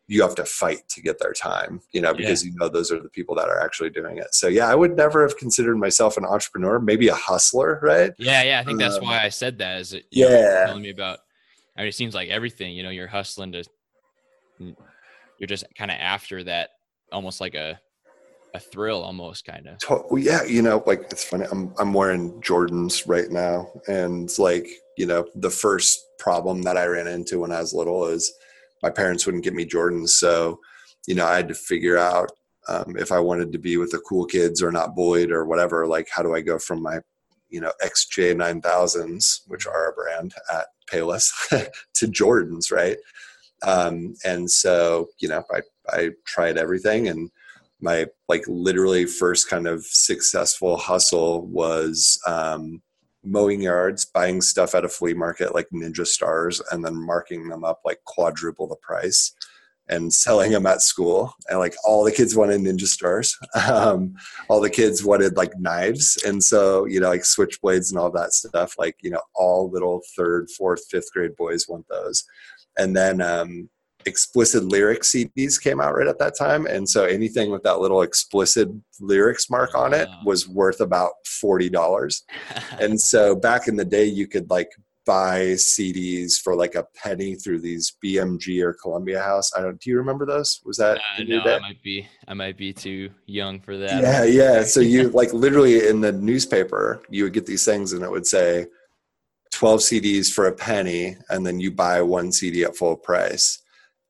you 0.08 0.22
have 0.22 0.36
to 0.36 0.46
fight 0.46 0.82
to 0.90 1.02
get 1.02 1.18
their 1.20 1.34
time, 1.34 1.82
you 1.92 2.00
know, 2.00 2.14
because 2.14 2.46
you 2.46 2.54
know 2.56 2.70
those 2.70 2.92
are 2.92 3.02
the 3.02 3.10
people 3.10 3.34
that 3.34 3.48
are 3.50 3.60
actually 3.60 3.90
doing 3.90 4.18
it. 4.20 4.28
So 4.36 4.48
yeah, 4.48 4.68
I 4.68 4.76
would 4.76 4.96
never 4.96 5.24
have 5.24 5.36
considered 5.38 5.78
myself 5.78 6.16
an 6.18 6.26
entrepreneur, 6.26 6.80
maybe 6.80 7.08
a 7.08 7.16
hustler, 7.16 7.80
right? 7.82 8.12
yeah, 8.20 8.44
yeah. 8.44 8.60
I 8.60 8.64
think 8.64 8.78
that's 8.78 8.98
Um, 8.98 9.06
why 9.06 9.24
I 9.24 9.30
said 9.30 9.58
that. 9.60 9.80
Is 9.82 9.94
it? 9.94 10.04
know, 10.14 10.30
Yeah. 10.30 10.66
telling 10.68 10.84
me 10.84 10.92
about. 10.92 11.20
I 11.76 11.82
mean, 11.82 11.88
it 11.90 11.96
seems 11.96 12.14
like 12.14 12.30
everything. 12.30 12.76
You 12.76 12.84
know, 12.84 12.90
you're 12.92 13.08
hustling 13.08 13.52
to. 13.54 13.64
You're 14.60 15.48
just 15.48 15.66
kind 15.76 15.92
of 15.92 15.98
after 16.00 16.44
that, 16.44 16.70
almost 17.12 17.42
like 17.42 17.56
a, 17.56 17.80
a 18.56 18.60
thrill, 18.60 19.04
almost 19.04 19.46
kind 19.46 19.68
of. 19.68 20.06
Yeah, 20.18 20.44
you 20.44 20.62
know, 20.62 20.84
like 20.86 21.02
it's 21.12 21.24
funny. 21.24 21.46
I'm 21.52 21.74
I'm 21.78 21.94
wearing 21.94 22.42
Jordans 22.42 23.08
right 23.08 23.30
now, 23.30 23.70
and 23.88 24.32
like 24.40 24.68
you 24.98 25.06
know, 25.06 25.28
the 25.36 25.50
first 25.50 26.00
problem 26.18 26.62
that 26.64 26.78
I 26.78 26.86
ran 26.86 27.08
into 27.08 27.40
when 27.40 27.52
I 27.52 27.60
was 27.60 27.74
little 27.74 28.06
is 28.06 28.34
my 28.82 28.90
parents 28.90 29.26
wouldn't 29.26 29.44
get 29.44 29.54
me 29.54 29.66
Jordans, 29.66 30.10
so 30.10 30.60
you 31.08 31.16
know, 31.16 31.26
I 31.26 31.36
had 31.36 31.48
to 31.50 31.56
figure 31.56 31.98
out 31.98 32.32
um, 32.68 32.96
if 32.98 33.12
I 33.12 33.20
wanted 33.20 33.52
to 33.52 33.60
be 33.60 33.78
with 33.78 33.92
the 33.92 34.00
cool 34.00 34.26
kids 34.26 34.62
or 34.64 34.72
not 34.72 34.96
bullied 34.96 35.32
or 35.32 35.46
whatever. 35.46 35.86
Like, 35.86 36.08
how 36.10 36.24
do 36.24 36.34
I 36.34 36.42
go 36.42 36.58
from 36.58 36.82
my 36.82 37.00
you 37.50 37.62
know 37.62 37.72
XJ 37.84 38.36
nine 38.38 38.62
thousands, 38.62 39.42
which 39.48 39.68
are 39.68 39.90
a 39.90 39.94
brand 39.94 40.34
at 40.54 40.68
Payless, 40.92 41.30
to 41.96 42.08
Jordans, 42.08 42.72
right? 42.72 42.98
Um, 43.64 44.16
and 44.26 44.50
so 44.50 45.08
you 45.20 45.28
know, 45.28 45.44
I 45.52 45.62
I 45.90 46.10
tried 46.26 46.58
everything 46.58 47.08
and 47.08 47.30
my 47.82 48.08
like 48.30 48.44
literally 48.48 49.06
first 49.06 49.50
kind 49.50 49.68
of 49.68 49.86
successful 49.86 50.78
hustle 50.78 51.46
was 51.48 52.20
um, 52.28 52.82
mowing 53.24 53.62
yards, 53.62 54.06
buying 54.06 54.42
stuff 54.42 54.76
at 54.76 54.86
a 54.86 54.90
flea 54.90 55.14
market 55.14 55.54
like 55.54 55.68
Ninja 55.74 56.06
Stars, 56.06 56.62
and 56.72 56.86
then 56.86 56.96
marking 56.96 57.50
them 57.50 57.64
up 57.64 57.82
like 57.84 58.00
quadruple 58.06 58.68
the 58.68 58.76
price 58.78 59.34
and 59.88 60.12
selling 60.12 60.52
them 60.52 60.66
at 60.66 60.82
school. 60.82 61.34
And 61.50 61.60
like 61.60 61.76
all 61.86 62.04
the 62.04 62.12
kids 62.12 62.36
wanted 62.36 62.62
Ninja 62.62 62.88
Stars, 62.88 63.38
um, 63.70 64.16
all 64.48 64.62
the 64.62 64.70
kids 64.70 65.04
wanted 65.04 65.38
like 65.38 65.58
knives, 65.60 66.18
and 66.26 66.44
so 66.44 66.86
you 66.86 67.00
know 67.00 67.10
like 67.10 67.24
switchblades 67.24 67.92
and 67.92 68.00
all 68.00 68.12
that 68.12 68.34
stuff. 68.34 68.76
Like 68.78 68.96
you 69.02 69.10
know 69.10 69.22
all 69.36 69.70
little 69.70 70.02
third, 70.16 70.50
fourth, 70.52 70.86
fifth 70.90 71.12
grade 71.14 71.36
boys 71.36 71.68
want 71.68 71.88
those, 71.90 72.24
and 72.78 72.96
then. 72.96 73.22
Um, 73.22 73.70
explicit 74.06 74.64
lyric 74.64 75.02
CDs 75.02 75.62
came 75.62 75.80
out 75.82 75.96
right 75.96 76.08
at 76.08 76.20
that 76.20 76.38
time, 76.38 76.66
and 76.66 76.88
so 76.88 77.06
anything 77.06 77.52
with 77.52 77.64
that 77.64 77.80
little 77.80 78.02
explicit 78.02 78.70
lyrics 79.00 79.50
mark 79.50 79.74
on 79.76 79.94
it 79.94 80.08
Wow. 80.08 80.22
was 80.26 80.48
worth 80.48 80.80
about 80.82 81.12
forty 81.42 81.70
dollars. 81.70 82.24
And 82.80 83.00
so 83.00 83.36
back 83.36 83.68
in 83.68 83.76
the 83.76 83.86
day, 83.86 84.06
you 84.06 84.28
could 84.28 84.50
like 84.50 84.70
buy 85.06 85.40
CDs 85.54 86.40
for 86.44 86.56
like 86.56 86.74
a 86.74 86.84
penny 86.96 87.36
through 87.36 87.60
these 87.62 87.94
BMG 88.04 88.60
or 88.64 88.74
Columbia 88.74 89.22
House. 89.22 89.52
I 89.56 89.62
don't. 89.62 89.80
Do 89.80 89.90
you 89.90 89.98
remember 89.98 90.26
those? 90.26 90.62
Was 90.66 90.78
that 90.78 90.98
Uh, 90.98 91.24
no? 91.28 91.42
I 91.42 91.60
might 91.60 91.82
be. 91.84 92.08
I 92.28 92.34
might 92.34 92.58
be 92.58 92.74
too 92.74 93.10
young 93.28 93.60
for 93.60 93.78
that. 93.78 94.02
Yeah, 94.02 94.24
yeah. 94.24 94.64
So 94.64 94.80
you 94.80 95.10
like 95.10 95.32
literally 95.34 95.88
in 95.88 96.02
the 96.02 96.12
newspaper, 96.12 97.02
you 97.10 97.24
would 97.24 97.34
get 97.34 97.46
these 97.46 97.66
things, 97.66 97.94
and 97.94 98.04
it 98.04 98.12
would 98.12 98.28
say. 98.28 98.68
12 99.52 99.80
CDs 99.80 100.34
for 100.34 100.48
a 100.48 100.52
penny, 100.52 101.16
and 101.30 101.46
then 101.46 101.62
you 101.62 101.72
buy 101.72 102.02
one 102.02 102.30
CD 102.30 102.66
at 102.66 102.76
full 102.76 102.98
price 102.98 103.62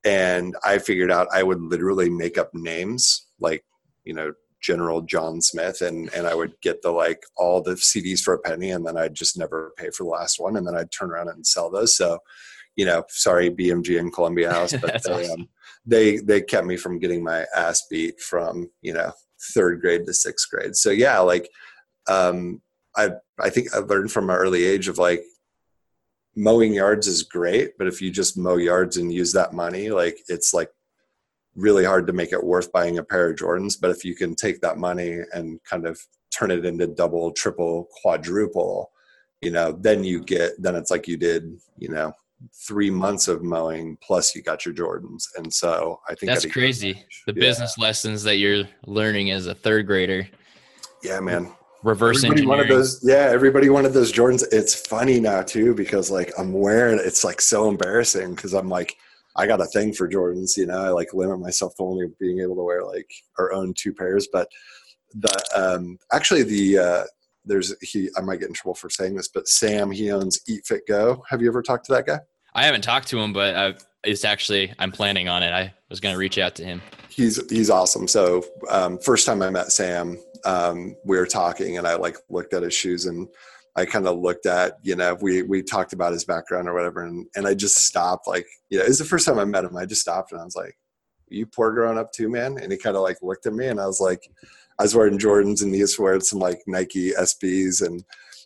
and 0.06 0.56
I 0.64 0.78
figured 0.78 1.12
out 1.12 1.28
I 1.34 1.44
would 1.44 1.62
literally 1.62 2.10
make 2.10 2.38
up 2.38 2.52
names 2.54 3.26
like 3.40 3.66
you 4.06 4.14
know 4.14 4.34
General 4.62 5.02
John 5.02 5.42
Smith 5.42 5.82
and 5.82 6.14
and 6.14 6.28
I 6.28 6.36
would 6.36 6.54
get 6.62 6.82
the 6.82 6.92
like 6.92 7.24
all 7.36 7.62
the 7.62 7.72
CDs 7.74 8.22
for 8.22 8.36
a 8.36 8.40
penny 8.40 8.72
and 8.72 8.86
then 8.86 8.98
I'd 8.98 9.16
just 9.16 9.38
never 9.38 9.74
pay 9.78 9.90
for 9.90 10.04
the 10.04 10.10
last 10.10 10.40
one 10.40 10.56
and 10.56 10.66
then 10.66 10.76
I'd 10.76 10.92
turn 10.92 11.12
around 11.12 11.30
and 11.30 11.46
sell 11.46 11.70
those 11.70 11.98
so 11.98 12.20
you 12.76 12.86
know 12.86 13.04
sorry 13.10 13.50
BMG 13.50 14.00
and 14.00 14.14
Columbia 14.14 14.52
House 14.52 14.74
but 14.74 15.04
they, 15.04 15.12
awesome. 15.12 15.42
um, 15.42 15.50
they 15.86 16.18
they 16.18 16.42
kept 16.42 16.68
me 16.68 16.78
from 16.78 17.00
getting 17.00 17.24
my 17.24 17.46
ass 17.56 17.84
beat 17.90 18.20
from 18.22 18.70
you 18.82 18.94
know 18.94 19.12
third 19.54 19.82
grade 19.82 20.06
to 20.06 20.14
sixth 20.14 20.50
grade 20.50 20.76
so 20.76 20.90
yeah 20.92 21.20
like 21.20 21.50
um 22.08 22.62
I 22.96 23.12
I 23.40 23.50
think 23.50 23.74
I 23.74 23.80
learned 23.80 24.12
from 24.12 24.28
my 24.28 24.36
early 24.36 24.64
age 24.66 24.88
of 24.88 24.98
like 24.98 25.24
mowing 26.36 26.74
yards 26.74 27.08
is 27.08 27.24
great, 27.24 27.78
but 27.78 27.88
if 27.88 28.02
you 28.02 28.12
just 28.12 28.38
mow 28.38 28.58
yards 28.58 28.98
and 28.98 29.14
use 29.14 29.32
that 29.34 29.54
money, 29.54 29.90
like 29.90 30.20
it's 30.28 30.54
like 30.54 30.70
really 31.56 31.86
hard 31.86 32.06
to 32.08 32.14
make 32.14 32.34
it 32.34 32.44
worth 32.44 32.72
buying 32.72 32.98
a 32.98 33.04
pair 33.04 33.30
of 33.30 33.38
Jordans. 33.38 33.80
But 33.80 33.92
if 33.92 34.04
you 34.04 34.16
can 34.16 34.36
take 34.36 34.60
that 34.62 34.78
money 34.78 35.20
and 35.34 35.64
kind 35.64 35.88
of 35.88 36.00
turn 36.38 36.52
it 36.52 36.66
into 36.66 36.88
double, 36.88 37.32
triple, 37.32 37.88
quadruple, 38.02 38.92
you 39.42 39.52
know, 39.52 39.72
then 39.72 40.04
you 40.04 40.22
get 40.22 40.52
then 40.62 40.76
it's 40.76 40.92
like 40.92 41.08
you 41.08 41.18
did, 41.18 41.58
you 41.78 41.90
know, 41.90 42.12
three 42.68 42.90
months 42.90 43.30
of 43.30 43.42
mowing 43.44 43.98
plus 44.02 44.36
you 44.36 44.42
got 44.42 44.66
your 44.66 44.76
Jordans. 44.76 45.24
And 45.38 45.52
so 45.54 46.02
I 46.10 46.16
think 46.16 46.32
That's 46.32 46.46
crazy. 46.46 47.06
The 47.26 47.34
Yeah. 47.34 47.40
business 47.40 47.78
lessons 47.78 48.24
that 48.24 48.38
you're 48.38 48.66
learning 48.86 49.32
as 49.32 49.48
a 49.48 49.56
third 49.56 49.88
grader, 49.88 50.28
Yeah, 51.02 51.20
man. 51.20 51.54
Reverse 51.86 52.18
everybody 52.18 52.42
engineering. 52.42 52.68
wanted 52.68 52.76
those 52.76 53.00
yeah 53.04 53.30
everybody 53.30 53.70
wanted 53.70 53.94
those 53.94 54.12
jordans 54.12 54.44
it's 54.52 54.74
funny 54.74 55.20
now 55.20 55.42
too 55.42 55.74
because 55.76 56.10
like 56.10 56.32
i'm 56.38 56.52
wearing 56.52 57.00
it's 57.00 57.24
like 57.24 57.40
so 57.40 57.70
embarrassing 57.70 58.34
because 58.34 58.54
i'm 58.54 58.68
like 58.68 58.96
i 59.36 59.46
got 59.46 59.62
a 59.62 59.66
thing 59.68 59.94
for 59.94 60.10
jordans 60.10 60.58
you 60.58 60.66
know 60.66 60.84
i 60.84 60.90
like 60.90 61.14
limit 61.14 61.40
myself 61.40 61.76
to 61.76 61.84
only 61.84 62.08
being 62.20 62.40
able 62.40 62.56
to 62.56 62.64
wear 62.64 62.84
like 62.84 63.10
or 63.38 63.54
own 63.54 63.72
two 63.78 63.94
pairs 63.94 64.28
but 64.34 64.48
the 65.14 65.46
um 65.56 65.98
actually 66.12 66.42
the 66.42 66.78
uh 66.78 67.04
there's 67.46 67.76
he 67.82 68.10
i 68.18 68.22
might 68.22 68.40
get 68.40 68.48
in 68.50 68.54
trouble 68.54 68.74
for 68.74 68.90
saying 68.90 69.16
this 69.16 69.28
but 69.28 69.48
sam 69.48 69.92
he 69.92 70.12
owns 70.12 70.40
eat 70.48 70.66
fit 70.66 70.82
go 70.88 71.24
have 71.30 71.42
you 71.42 71.48
ever 71.48 71.62
talked 71.62 71.86
to 71.86 71.94
that 71.94 72.08
guy 72.08 72.20
I 72.58 72.64
haven't 72.64 72.84
talked 72.86 73.10
to 73.10 73.20
him, 73.20 73.34
but 73.34 73.56
i 73.56 73.74
it's 74.06 74.24
actually 74.24 74.74
I'm 74.80 74.92
planning 74.92 75.28
on 75.28 75.44
it. 75.44 75.52
I 75.52 75.74
was 75.90 76.00
going 76.00 76.14
to 76.14 76.20
reach 76.20 76.38
out 76.38 76.56
to 76.56 76.64
him. 76.64 76.82
he's 77.10 77.42
he's 77.50 77.70
awesome. 77.70 78.08
So 78.08 78.46
um, 78.70 79.00
first 79.00 79.26
time 79.26 79.42
I 79.42 79.50
met 79.50 79.72
Sam, 79.72 80.18
um, 80.46 80.96
we 81.06 81.18
were 81.18 81.26
talking, 81.26 81.78
and 81.78 81.88
I 81.88 81.96
like 81.96 82.18
looked 82.30 82.54
at 82.54 82.64
his 82.64 82.74
shoes, 82.74 83.06
and 83.06 83.28
I 83.76 83.86
kind 83.86 84.08
of 84.08 84.20
looked 84.20 84.46
at 84.46 84.78
you 84.84 84.96
know 84.96 85.18
we 85.22 85.42
we 85.42 85.62
talked 85.62 85.94
about 85.94 86.14
his 86.14 86.26
background 86.26 86.70
or 86.70 86.74
whatever, 86.74 87.04
and 87.04 87.28
and 87.36 87.48
I 87.48 87.54
just 87.54 87.78
stopped 87.78 88.28
like 88.28 88.48
you 88.70 88.80
know 88.80 88.86
it's 88.86 89.00
the 89.00 89.06
first 89.06 89.26
time 89.26 89.40
I 89.40 89.46
met 89.46 89.66
him. 89.66 89.76
I 89.76 89.86
just 89.86 90.02
stopped 90.02 90.32
and 90.32 90.40
I 90.40 90.46
was 90.46 90.56
like, 90.56 90.78
"You 91.28 91.46
poor 91.46 91.74
growing 91.74 91.98
up 91.98 92.12
too, 92.12 92.30
man," 92.30 92.58
and 92.62 92.72
he 92.72 92.78
kind 92.78 92.96
of 92.96 93.02
like 93.02 93.18
looked 93.22 93.46
at 93.46 93.54
me, 93.54 93.68
and 93.68 93.80
I 93.80 93.88
was 93.88 94.00
like, 94.00 94.30
I 94.80 94.84
was 94.84 94.96
wearing 94.96 95.18
Jordans, 95.18 95.64
and 95.64 95.74
he 95.74 95.82
was 95.82 95.98
wearing 96.00 96.22
some 96.22 96.40
like 96.40 96.62
Nike 96.68 97.12
SBs, 97.12 97.86
and 97.86 98.04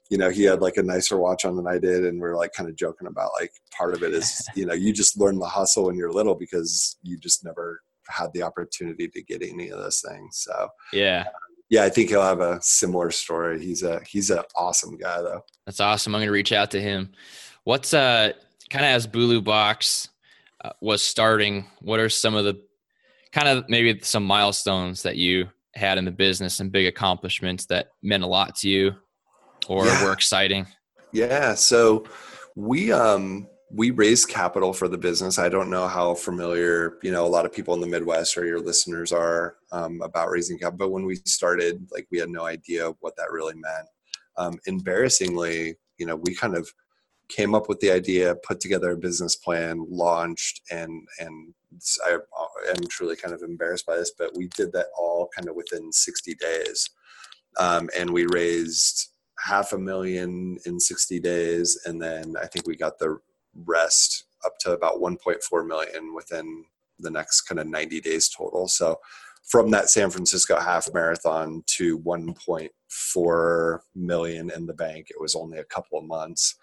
you 0.09 0.17
know 0.17 0.29
he 0.29 0.43
had 0.43 0.62
like 0.62 0.77
a 0.77 0.83
nicer 0.83 1.17
watch 1.17 1.45
on 1.45 1.55
than 1.55 1.67
I 1.67 1.79
did, 1.79 2.05
and 2.05 2.21
we 2.21 2.27
are 2.27 2.38
like 2.38 2.53
kind 2.53 2.69
of 2.69 2.75
joking 2.75 3.07
about 3.07 3.31
like 3.39 3.51
part 3.75 3.93
of 3.93 4.03
it 4.03 4.13
is 4.13 4.47
you 4.55 4.65
know 4.65 4.73
you 4.73 4.93
just 4.93 5.19
learn 5.19 5.39
the 5.39 5.45
hustle 5.45 5.85
when 5.85 5.95
you're 5.95 6.12
little 6.12 6.35
because 6.35 6.97
you 7.03 7.17
just 7.17 7.43
never 7.43 7.81
had 8.07 8.33
the 8.33 8.41
opportunity 8.41 9.07
to 9.07 9.21
get 9.21 9.43
any 9.43 9.69
of 9.69 9.79
those 9.79 10.03
things. 10.07 10.38
So 10.43 10.69
Yeah, 10.91 11.25
yeah, 11.69 11.84
I 11.84 11.89
think 11.89 12.10
he'll 12.10 12.21
have 12.21 12.41
a 12.41 12.60
similar 12.62 13.12
story. 13.12 13.63
He's 13.63 13.84
a 13.84 14.01
he's 14.08 14.29
an 14.29 14.39
awesome 14.55 14.97
guy 14.97 15.21
though. 15.21 15.41
that's 15.65 15.79
awesome. 15.79 16.15
I'm 16.15 16.19
going 16.19 16.27
to 16.27 16.32
reach 16.34 16.51
out 16.51 16.71
to 16.71 16.82
him. 16.82 17.12
What's 17.63 17.93
uh 17.93 18.34
kind 18.69 18.86
of 18.86 18.91
as 18.91 19.08
Bulu 19.08 19.43
Box 19.43 20.10
uh, 20.63 20.71
was 20.82 21.01
starting? 21.03 21.65
What 21.82 21.99
are 21.99 22.10
some 22.10 22.36
of 22.36 22.45
the 22.45 22.62
kind 23.32 23.47
of 23.47 23.69
maybe 23.69 23.99
some 24.01 24.25
milestones 24.25 25.03
that 25.03 25.15
you 25.17 25.47
had 25.75 25.97
in 25.99 26.05
the 26.05 26.12
business 26.12 26.60
and 26.60 26.71
big 26.71 26.88
accomplishments 26.88 27.65
that 27.67 27.89
meant 28.01 28.23
a 28.23 28.27
lot 28.27 28.55
to 28.55 28.69
you 28.69 28.93
or 29.67 29.86
Yeah. 29.86 30.03
were 30.03 30.12
exciting? 30.13 30.65
Yeah, 31.12 31.53
so 31.55 32.05
we 32.55 32.91
um 32.91 33.47
we 33.71 33.91
raised 33.91 34.29
capital 34.29 34.73
for 34.73 34.88
the 34.88 34.97
business. 34.97 35.38
I 35.38 35.49
don't 35.49 35.69
know 35.69 35.88
how 35.88 36.15
familiar 36.15 36.97
you 37.03 37.12
know 37.12 37.25
a 37.25 37.29
lot 37.29 37.45
of 37.45 37.53
people 37.53 37.73
in 37.73 37.82
the 37.82 37.88
Midwest 37.88 38.38
or 38.38 38.45
your 38.45 38.60
listeners 38.60 39.12
are 39.12 39.58
um, 39.71 40.01
about 40.01 40.29
raising 40.29 40.58
capital, 40.58 40.88
but 40.88 40.91
when 40.91 41.05
we 41.05 41.15
started, 41.15 41.88
like 41.91 42.08
we 42.12 42.17
had 42.17 42.29
no 42.29 42.45
idea 42.45 42.91
what 42.99 43.15
that 43.17 43.32
really 43.32 43.55
meant. 43.55 43.88
Um, 44.38 44.60
embarrassingly, 44.65 45.75
you 45.97 46.05
know, 46.05 46.15
we 46.15 46.34
kind 46.34 46.55
of 46.55 46.71
came 47.29 47.53
up 47.53 47.69
with 47.69 47.79
the 47.79 47.91
idea, 47.91 48.36
put 48.43 48.60
together 48.60 48.91
a 48.91 48.97
business 48.97 49.36
plan, 49.36 49.86
launched, 49.88 50.62
and 50.71 51.08
and 51.19 51.53
I 52.05 52.17
am 52.69 52.88
truly 52.89 53.15
kind 53.15 53.36
of 53.36 53.43
embarrassed 53.43 53.86
by 53.86 53.97
this, 53.97 54.13
but 54.17 54.36
we 54.36 54.47
did 54.55 54.71
that 54.73 54.88
all 54.97 55.29
kind 55.36 55.47
of 55.47 55.55
within 55.55 55.91
60 55.91 56.34
days, 56.36 56.89
um, 57.60 57.87
and 57.96 58.10
we 58.10 58.25
raised 58.25 59.10
half 59.37 59.73
a 59.73 59.77
million 59.77 60.58
in 60.65 60.79
60 60.79 61.19
days, 61.19 61.79
and 61.85 62.02
then 62.02 62.33
I 62.41 62.48
think 62.48 62.65
we 62.65 62.75
got 62.75 62.98
the 62.98 63.19
rest 63.65 64.25
up 64.45 64.53
to 64.62 64.71
about 64.71 65.01
1.4 65.01 65.67
million 65.67 66.13
within 66.15 66.65
the 66.99 67.12
next 67.12 67.41
kind 67.41 67.60
of 67.60 67.67
90 67.67 68.01
days 68.01 68.29
total. 68.29 68.67
So 68.67 68.99
from 69.47 69.71
that 69.71 69.89
San 69.89 70.10
Francisco 70.10 70.60
half 70.60 70.87
marathon 70.93 71.63
to 71.77 71.99
1.4 71.99 73.79
million 73.95 74.51
in 74.51 74.65
the 74.65 74.73
bank, 74.73 75.07
it 75.10 75.19
was 75.19 75.35
only 75.35 75.57
a 75.57 75.63
couple 75.65 75.97
of 75.97 76.05
months. 76.05 76.55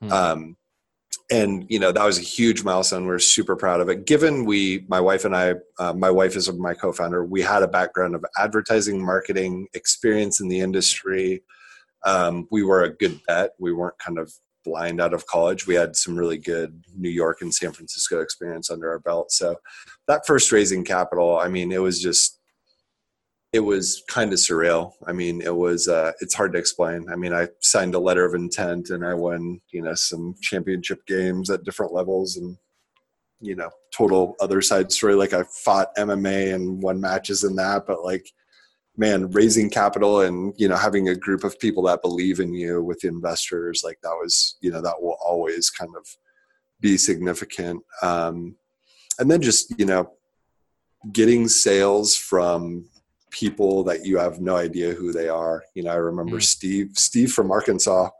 Hmm. 0.00 0.12
Um, 0.12 0.56
and 1.30 1.66
you 1.68 1.80
know 1.80 1.90
that 1.90 2.04
was 2.04 2.18
a 2.18 2.22
huge 2.22 2.62
milestone. 2.62 3.06
We're 3.06 3.18
super 3.18 3.56
proud 3.56 3.80
of 3.80 3.88
it. 3.88 4.06
Given 4.06 4.44
we, 4.44 4.84
my 4.88 5.00
wife 5.00 5.24
and 5.24 5.34
I, 5.34 5.54
uh, 5.78 5.92
my 5.92 6.10
wife 6.10 6.36
is 6.36 6.52
my 6.52 6.72
co-founder. 6.72 7.24
We 7.24 7.42
had 7.42 7.64
a 7.64 7.68
background 7.68 8.14
of 8.14 8.24
advertising, 8.38 9.04
marketing, 9.04 9.66
experience 9.74 10.40
in 10.40 10.48
the 10.48 10.60
industry. 10.60 11.42
Um, 12.04 12.46
we 12.52 12.62
were 12.62 12.84
a 12.84 12.94
good 12.94 13.20
bet. 13.26 13.52
We 13.58 13.72
weren't 13.72 13.98
kind 13.98 14.18
of 14.18 14.32
blind 14.66 15.00
out 15.00 15.14
of 15.14 15.26
college. 15.26 15.66
We 15.66 15.74
had 15.74 15.96
some 15.96 16.18
really 16.18 16.36
good 16.36 16.84
New 16.94 17.08
York 17.08 17.40
and 17.40 17.54
San 17.54 17.72
Francisco 17.72 18.20
experience 18.20 18.68
under 18.68 18.90
our 18.90 18.98
belt. 18.98 19.32
So 19.32 19.56
that 20.08 20.26
first 20.26 20.52
raising 20.52 20.84
capital, 20.84 21.38
I 21.38 21.48
mean, 21.48 21.72
it 21.72 21.80
was 21.80 22.02
just 22.02 22.38
it 23.52 23.60
was 23.60 24.02
kind 24.08 24.32
of 24.32 24.38
surreal. 24.38 24.92
I 25.06 25.12
mean, 25.12 25.40
it 25.40 25.54
was 25.54 25.88
uh, 25.88 26.12
it's 26.20 26.34
hard 26.34 26.52
to 26.52 26.58
explain. 26.58 27.06
I 27.10 27.16
mean, 27.16 27.32
I 27.32 27.48
signed 27.62 27.94
a 27.94 28.00
letter 28.00 28.26
of 28.26 28.34
intent 28.34 28.90
and 28.90 29.06
I 29.06 29.14
won, 29.14 29.60
you 29.72 29.82
know, 29.82 29.94
some 29.94 30.34
championship 30.42 31.06
games 31.06 31.48
at 31.48 31.64
different 31.64 31.94
levels 31.94 32.36
and 32.36 32.58
you 33.40 33.54
know, 33.54 33.70
total 33.94 34.34
other 34.40 34.62
side 34.62 34.90
story 34.90 35.14
like 35.14 35.32
I 35.32 35.44
fought 35.64 35.94
MMA 35.96 36.54
and 36.54 36.82
won 36.82 37.00
matches 37.00 37.44
in 37.44 37.54
that, 37.56 37.84
but 37.86 38.02
like 38.02 38.26
man, 38.96 39.30
raising 39.30 39.70
capital 39.70 40.20
and 40.20 40.54
you 40.56 40.68
know 40.68 40.76
having 40.76 41.08
a 41.08 41.16
group 41.16 41.44
of 41.44 41.58
people 41.58 41.82
that 41.84 42.02
believe 42.02 42.40
in 42.40 42.54
you 42.54 42.82
with 42.82 43.04
investors 43.04 43.82
like 43.84 43.98
that 44.02 44.10
was 44.10 44.56
you 44.60 44.70
know 44.70 44.80
that 44.82 45.00
will 45.00 45.16
always 45.24 45.70
kind 45.70 45.92
of 45.96 46.06
be 46.80 46.96
significant. 46.96 47.82
Um, 48.02 48.56
and 49.18 49.30
then 49.30 49.40
just 49.40 49.78
you 49.78 49.86
know 49.86 50.12
getting 51.12 51.48
sales 51.48 52.16
from 52.16 52.88
people 53.30 53.84
that 53.84 54.04
you 54.06 54.18
have 54.18 54.40
no 54.40 54.56
idea 54.56 54.94
who 54.94 55.12
they 55.12 55.28
are. 55.28 55.62
You 55.74 55.82
know, 55.82 55.90
I 55.90 55.96
remember 55.96 56.38
mm. 56.38 56.42
Steve 56.42 56.90
Steve 56.94 57.32
from 57.32 57.50
Arkansas 57.50 58.10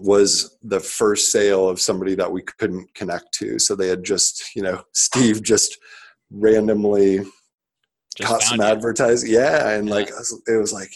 was 0.00 0.56
the 0.62 0.80
first 0.80 1.30
sale 1.30 1.68
of 1.68 1.80
somebody 1.80 2.14
that 2.14 2.32
we 2.32 2.42
couldn't 2.42 2.92
connect 2.94 3.32
to. 3.34 3.58
So 3.58 3.76
they 3.76 3.88
had 3.88 4.02
just, 4.02 4.56
you 4.56 4.62
know, 4.62 4.82
Steve 4.92 5.42
just 5.42 5.78
randomly 6.30 7.20
caught 8.20 8.42
some 8.42 8.60
advertising. 8.60 9.30
Yeah. 9.30 9.70
And 9.70 9.88
yeah. 9.88 9.94
like, 9.94 10.08
it 10.08 10.56
was 10.56 10.72
like, 10.72 10.92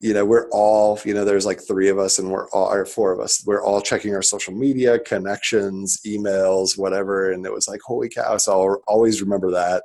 you 0.00 0.12
know, 0.12 0.24
we're 0.24 0.48
all, 0.50 1.00
you 1.04 1.14
know, 1.14 1.24
there's 1.24 1.46
like 1.46 1.60
three 1.66 1.88
of 1.88 1.98
us 1.98 2.18
and 2.18 2.30
we're 2.30 2.48
all, 2.50 2.70
or 2.70 2.84
four 2.84 3.12
of 3.12 3.20
us, 3.20 3.42
we're 3.46 3.64
all 3.64 3.80
checking 3.80 4.14
our 4.14 4.22
social 4.22 4.52
media 4.52 4.98
connections, 4.98 5.98
emails, 6.06 6.76
whatever. 6.76 7.32
And 7.32 7.46
it 7.46 7.52
was 7.52 7.68
like, 7.68 7.80
holy 7.80 8.08
cow. 8.08 8.36
So 8.36 8.52
I'll 8.52 8.82
always 8.86 9.22
remember 9.22 9.50
that. 9.52 9.84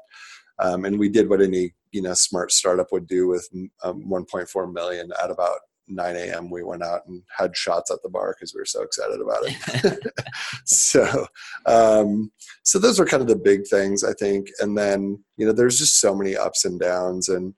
Um, 0.59 0.83
and 0.83 0.99
we 0.99 1.07
did 1.07 1.29
what 1.29 1.41
any, 1.41 1.73
you 1.91 2.01
know, 2.01 2.13
smart 2.13 2.51
startup 2.51 2.87
would 2.91 3.07
do 3.07 3.27
with 3.27 3.47
um, 3.83 4.03
1.4 4.09 4.73
million 4.73 5.09
at 5.23 5.31
about 5.31 5.59
9 5.89 6.15
a.m. 6.15 6.49
we 6.49 6.63
went 6.63 6.83
out 6.83 7.01
and 7.07 7.21
had 7.35 7.55
shots 7.55 7.91
at 7.91 8.01
the 8.03 8.09
bar 8.09 8.35
because 8.37 8.53
we 8.53 8.61
were 8.61 8.65
so 8.65 8.83
excited 8.83 9.19
about 9.19 9.43
it. 9.43 10.13
so, 10.65 11.25
um, 11.65 12.31
so 12.63 12.79
those 12.79 12.99
were 12.99 13.05
kind 13.05 13.21
of 13.21 13.27
the 13.27 13.35
big 13.35 13.67
things 13.67 14.03
I 14.03 14.13
think. 14.13 14.47
And 14.59 14.77
then 14.77 15.23
you 15.37 15.45
know, 15.45 15.53
there's 15.53 15.79
just 15.79 15.99
so 15.99 16.15
many 16.15 16.35
ups 16.35 16.65
and 16.65 16.79
downs, 16.79 17.29
and 17.29 17.53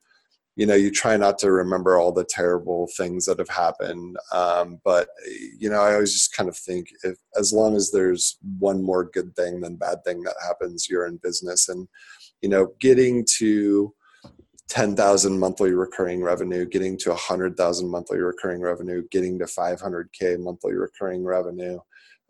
you 0.55 0.65
know, 0.65 0.75
you 0.75 0.91
try 0.91 1.17
not 1.17 1.39
to 1.39 1.51
remember 1.51 1.97
all 1.97 2.11
the 2.11 2.25
terrible 2.25 2.87
things 2.97 3.25
that 3.25 3.39
have 3.39 3.49
happened. 3.49 4.17
Um, 4.33 4.79
but 4.83 5.09
you 5.57 5.69
know, 5.69 5.81
I 5.81 5.93
always 5.93 6.13
just 6.13 6.35
kind 6.35 6.49
of 6.49 6.57
think 6.57 6.87
if 7.03 7.17
as 7.37 7.53
long 7.53 7.75
as 7.75 7.91
there's 7.91 8.37
one 8.59 8.83
more 8.83 9.05
good 9.05 9.35
thing 9.35 9.61
than 9.61 9.75
bad 9.77 10.03
thing 10.05 10.23
that 10.23 10.35
happens, 10.45 10.87
you're 10.89 11.07
in 11.07 11.19
business, 11.23 11.69
and 11.69 11.87
you 12.41 12.49
know, 12.49 12.73
getting 12.79 13.25
to 13.37 13.93
10,000 14.71 15.37
monthly 15.37 15.73
recurring 15.73 16.23
revenue, 16.23 16.65
getting 16.65 16.97
to 16.97 17.09
100,000 17.09 17.89
monthly 17.89 18.19
recurring 18.19 18.61
revenue, 18.61 19.03
getting 19.11 19.37
to 19.37 19.43
500K 19.43 20.39
monthly 20.39 20.75
recurring 20.75 21.25
revenue. 21.25 21.77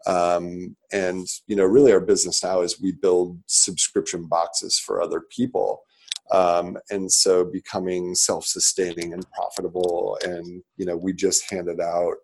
Um, 0.08 0.76
and, 0.92 1.28
you 1.46 1.56
know, 1.56 1.66
really 1.66 1.92
our 1.92 2.00
business 2.00 2.44
now 2.44 2.62
is 2.62 2.82
we 2.82 2.94
build 2.94 3.38
subscription 3.46 4.26
boxes 4.26 4.80
for 4.80 5.04
other 5.04 5.22
people. 5.30 5.84
Um, 6.32 6.80
and 6.90 7.12
so 7.12 7.46
becoming 7.46 8.16
self-sustaining 8.16 9.14
and 9.14 9.24
profitable. 9.34 10.18
And, 10.24 10.64
you 10.78 10.88
know, 10.88 10.98
we 10.98 11.14
just 11.14 11.48
handed 11.52 11.80
out 11.80 12.16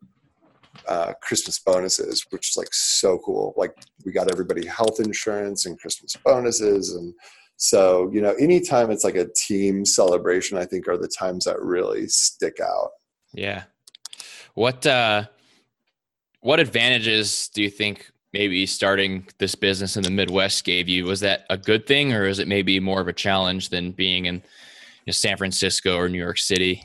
uh, 0.88 1.14
Christmas 1.22 1.60
bonuses, 1.60 2.26
which 2.32 2.50
is 2.50 2.58
like 2.58 2.74
so 2.74 3.20
cool. 3.20 3.54
Like 3.56 3.76
we 4.04 4.12
got 4.12 4.32
everybody 4.32 4.66
health 4.66 5.00
insurance 5.00 5.68
and 5.68 5.80
Christmas 5.80 6.16
bonuses 6.26 6.96
and, 6.96 7.14
so, 7.58 8.10
you 8.14 8.22
know, 8.22 8.34
anytime 8.34 8.92
it's 8.92 9.04
like 9.04 9.16
a 9.16 9.28
team 9.36 9.84
celebration, 9.84 10.58
I 10.58 10.66
think 10.66 10.88
are 10.88 10.98
the 10.98 11.08
times 11.08 11.46
that 11.46 11.60
really 11.60 12.08
stick 12.08 12.60
out. 12.60 12.92
Yeah. 13.34 13.64
What 14.54 14.86
uh 14.86 15.26
what 16.42 16.60
advantages 16.60 17.50
do 17.50 17.64
you 17.64 17.70
think 17.70 18.12
maybe 18.32 18.66
starting 18.68 19.28
this 19.40 19.56
business 19.56 19.98
in 19.98 20.04
the 20.04 20.12
Midwest 20.12 20.64
gave 20.64 20.88
you? 20.88 21.06
Was 21.06 21.20
that 21.22 21.46
a 21.50 21.58
good 21.58 21.88
thing 21.88 22.14
or 22.14 22.26
is 22.26 22.38
it 22.38 22.48
maybe 22.48 22.80
more 22.80 23.02
of 23.02 23.08
a 23.08 23.14
challenge 23.14 23.70
than 23.70 23.92
being 23.92 24.28
in 24.28 24.36
you 24.36 24.42
know, 25.08 25.12
San 25.12 25.36
Francisco 25.36 25.98
or 25.98 26.08
New 26.08 26.20
York 26.20 26.38
City? 26.38 26.84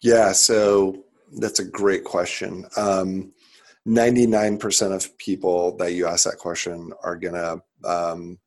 Yeah, 0.00 0.30
so 0.30 1.04
that's 1.40 1.58
a 1.58 1.64
great 1.64 2.04
question. 2.04 2.66
Um, 2.76 3.32
99% 3.86 4.94
of 4.94 5.16
people 5.18 5.76
that 5.78 5.94
you 5.94 6.06
ask 6.06 6.24
that 6.24 6.38
question 6.38 6.92
are 7.02 7.16
going 7.16 7.34
to 7.34 7.62
um, 7.88 8.38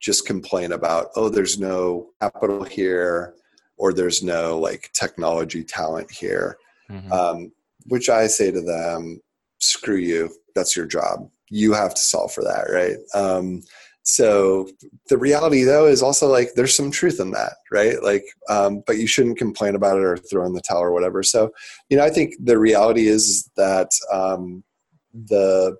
just 0.00 0.26
complain 0.26 0.72
about 0.72 1.08
oh 1.16 1.28
there's 1.28 1.58
no 1.58 2.08
capital 2.20 2.64
here 2.64 3.34
or 3.76 3.92
there's 3.92 4.22
no 4.22 4.58
like 4.58 4.90
technology 4.92 5.62
talent 5.64 6.10
here. 6.10 6.58
Mm-hmm. 6.90 7.10
um, 7.12 7.52
which 7.88 8.08
i 8.08 8.28
say 8.28 8.52
to 8.52 8.60
them 8.60 9.20
screw 9.58 9.96
you 9.96 10.30
that's 10.56 10.76
your 10.76 10.86
job. 10.86 11.28
You 11.50 11.74
have 11.74 11.94
to 11.94 12.00
solve 12.00 12.32
for 12.32 12.42
that 12.42 12.64
right? 12.72 12.96
Um, 13.14 13.62
so 14.02 14.68
the 15.08 15.18
reality 15.18 15.62
though 15.64 15.86
is 15.86 16.02
also 16.02 16.28
like 16.28 16.54
there's 16.54 16.76
some 16.76 16.90
truth 16.90 17.20
in 17.20 17.32
that 17.32 17.54
right? 17.70 18.02
Like 18.02 18.24
um, 18.48 18.82
but 18.86 18.96
you 18.96 19.06
shouldn't 19.06 19.38
complain 19.38 19.76
about 19.76 19.98
it 19.98 20.04
or 20.04 20.16
throw 20.16 20.46
in 20.46 20.54
the 20.54 20.60
towel 20.60 20.82
or 20.82 20.92
whatever. 20.92 21.22
So 21.22 21.52
you 21.90 21.96
know 21.96 22.04
i 22.04 22.10
think 22.10 22.34
the 22.40 22.58
reality 22.58 23.06
is 23.06 23.50
that 23.56 23.90
um, 24.12 24.64
the 25.12 25.76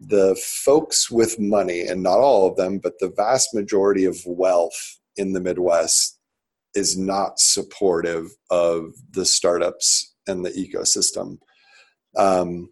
the 0.00 0.34
folks 0.64 1.10
with 1.10 1.38
money, 1.38 1.82
and 1.82 2.02
not 2.02 2.18
all 2.18 2.48
of 2.48 2.56
them, 2.56 2.78
but 2.78 2.94
the 2.98 3.12
vast 3.16 3.54
majority 3.54 4.04
of 4.04 4.18
wealth 4.26 4.98
in 5.16 5.32
the 5.32 5.40
Midwest 5.40 6.18
is 6.74 6.96
not 6.96 7.38
supportive 7.38 8.30
of 8.50 8.92
the 9.10 9.26
startups 9.26 10.14
and 10.26 10.44
the 10.44 10.50
ecosystem. 10.50 11.38
Um, 12.16 12.70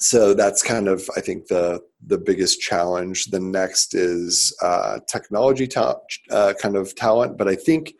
so 0.00 0.34
that's 0.34 0.62
kind 0.62 0.88
of, 0.88 1.08
I 1.16 1.20
think, 1.20 1.46
the 1.48 1.80
the 2.06 2.18
biggest 2.18 2.60
challenge. 2.60 3.26
The 3.26 3.40
next 3.40 3.94
is 3.94 4.56
uh, 4.62 5.00
technology 5.10 5.66
ta- 5.66 5.98
uh, 6.30 6.54
kind 6.60 6.76
of 6.76 6.94
talent, 6.94 7.36
but 7.36 7.48
I 7.48 7.56
think 7.56 7.94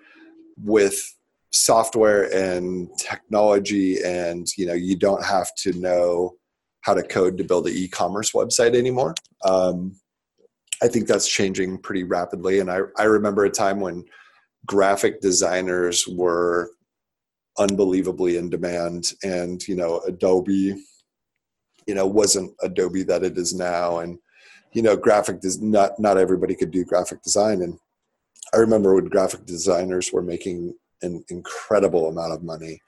with 0.57 1.15
software 1.51 2.33
and 2.35 2.89
technology, 2.99 4.03
and 4.05 4.47
you 4.57 4.67
know, 4.67 4.75
you 4.75 4.97
don't 4.97 5.25
have 5.25 5.55
to 5.63 5.73
know 5.73 6.38
how 6.89 6.95
to 6.95 7.03
code 7.03 7.37
to 7.37 7.45
build 7.45 7.67
an 7.67 7.75
e-commerce 7.75 8.33
website 8.33 8.75
anymore. 8.75 9.15
Um, 9.45 9.95
I 10.83 10.89
think 10.89 11.07
that's 11.07 11.29
changing 11.29 11.83
pretty 11.83 12.03
rapidly. 12.03 12.61
And 12.61 12.71
I, 12.71 12.81
I 12.97 13.03
remember 13.03 13.45
a 13.45 13.51
time 13.51 13.79
when 13.79 14.07
graphic 14.65 15.21
designers 15.21 16.09
were 16.09 16.71
unbelievably 17.59 18.39
in 18.39 18.49
demand 18.49 19.13
and, 19.23 19.61
you 19.69 19.77
know, 19.77 20.01
Adobe, 20.07 20.77
you 21.87 21.95
know, 21.95 22.07
wasn't 22.07 22.55
Adobe 22.63 23.03
that 23.03 23.23
it 23.23 23.37
is 23.37 23.53
now. 23.53 23.99
And, 23.99 24.19
you 24.73 24.81
know, 24.81 24.97
graphic 24.97 25.43
does 25.43 25.61
not, 25.61 25.99
not 25.99 26.17
everybody 26.17 26.55
could 26.55 26.71
do 26.71 26.87
graphic 26.87 27.21
design. 27.23 27.61
And 27.61 27.79
I 28.55 28.57
remember 28.57 28.95
when 28.95 29.11
graphic 29.11 29.45
designers 29.45 30.11
were 30.11 30.23
making 30.23 30.75
an 31.03 31.23
incredible 31.29 32.09
amount 32.09 32.33
of 32.33 32.43
money 32.43 32.81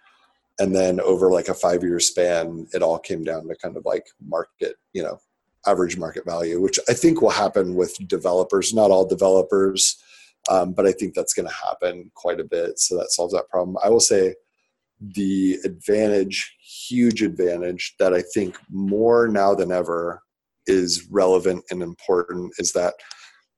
and 0.60 0.74
then 0.74 1.00
over 1.00 1.30
like 1.30 1.48
a 1.48 1.54
five 1.54 1.82
year 1.82 1.98
span 1.98 2.66
it 2.72 2.82
all 2.82 2.98
came 2.98 3.24
down 3.24 3.48
to 3.48 3.56
kind 3.56 3.76
of 3.76 3.84
like 3.84 4.06
market 4.24 4.76
you 4.92 5.02
know 5.02 5.18
average 5.66 5.96
market 5.98 6.24
value 6.24 6.60
which 6.60 6.78
i 6.88 6.92
think 6.92 7.20
will 7.20 7.30
happen 7.30 7.74
with 7.74 7.96
developers 8.06 8.72
not 8.72 8.90
all 8.90 9.04
developers 9.04 10.00
um, 10.48 10.72
but 10.72 10.86
i 10.86 10.92
think 10.92 11.14
that's 11.14 11.34
going 11.34 11.48
to 11.48 11.54
happen 11.54 12.10
quite 12.14 12.40
a 12.40 12.44
bit. 12.44 12.78
So 12.78 12.96
that 12.96 13.10
solves 13.10 13.34
that 13.34 13.48
problem. 13.48 13.76
I 13.84 13.90
will 13.90 14.00
say 14.00 14.34
the 15.00 15.58
advantage 15.64 16.56
huge 16.60 17.22
advantage 17.22 17.94
that 17.98 18.12
i 18.12 18.20
think 18.34 18.58
more 18.68 19.28
now 19.28 19.54
than 19.54 19.72
ever 19.72 20.22
is 20.66 21.08
relevant 21.10 21.64
and 21.70 21.82
important 21.82 22.52
is 22.58 22.72
that 22.74 22.92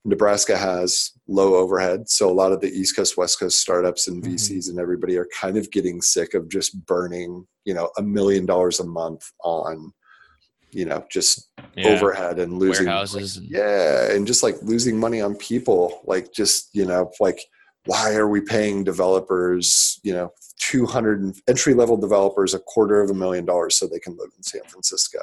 Nebraska 0.05 0.57
has 0.57 1.13
low 1.29 1.55
overhead. 1.55 2.09
So 2.09 2.29
a 2.29 2.33
lot 2.33 2.53
of 2.53 2.61
the 2.61 2.71
East 2.71 2.97
Coast, 2.97 3.17
West 3.17 3.39
Coast 3.39 3.61
startups 3.61 4.09
and 4.09 4.23
VCs 4.23 4.51
mm-hmm. 4.51 4.71
and 4.71 4.81
everybody 4.81 5.17
are 5.17 5.29
kind 5.39 5.57
of 5.57 5.71
getting 5.71 6.03
sick 6.03 6.35
of 6.35 6.49
just 6.49 6.85
burning, 6.87 7.47
you 7.65 7.75
know, 7.75 7.91
a 7.97 8.03
million 8.03 8.45
dollars 8.45 8.81
a 8.81 8.85
month 8.85 9.31
on, 9.45 9.93
you 10.71 10.87
know, 10.87 11.05
just 11.11 11.53
yeah. 11.77 11.89
overhead 11.89 12.41
and 12.41 12.59
losing 12.59 12.87
warehouses. 12.87 13.39
Like, 13.39 13.51
yeah. 13.51 14.11
And 14.11 14.27
just 14.27 14.43
like 14.43 14.57
losing 14.63 14.99
money 14.99 15.21
on 15.21 15.37
people. 15.37 16.01
Like 16.05 16.33
just, 16.33 16.71
you 16.73 16.85
know, 16.85 17.13
like 17.21 17.41
why 17.87 18.15
are 18.15 18.29
we 18.29 18.41
paying 18.41 18.83
developers, 18.83 20.01
you 20.03 20.13
know, 20.13 20.33
200 20.61 21.37
entry 21.49 21.75
level 21.75 21.97
developers 21.97 22.55
a 22.55 22.59
quarter 22.59 23.01
of 23.01 23.11
a 23.11 23.15
million 23.15 23.45
dollars 23.45 23.77
so 23.77 23.87
they 23.87 23.99
can 23.99 24.17
live 24.17 24.31
in 24.37 24.43
San 24.43 24.63
Francisco? 24.67 25.21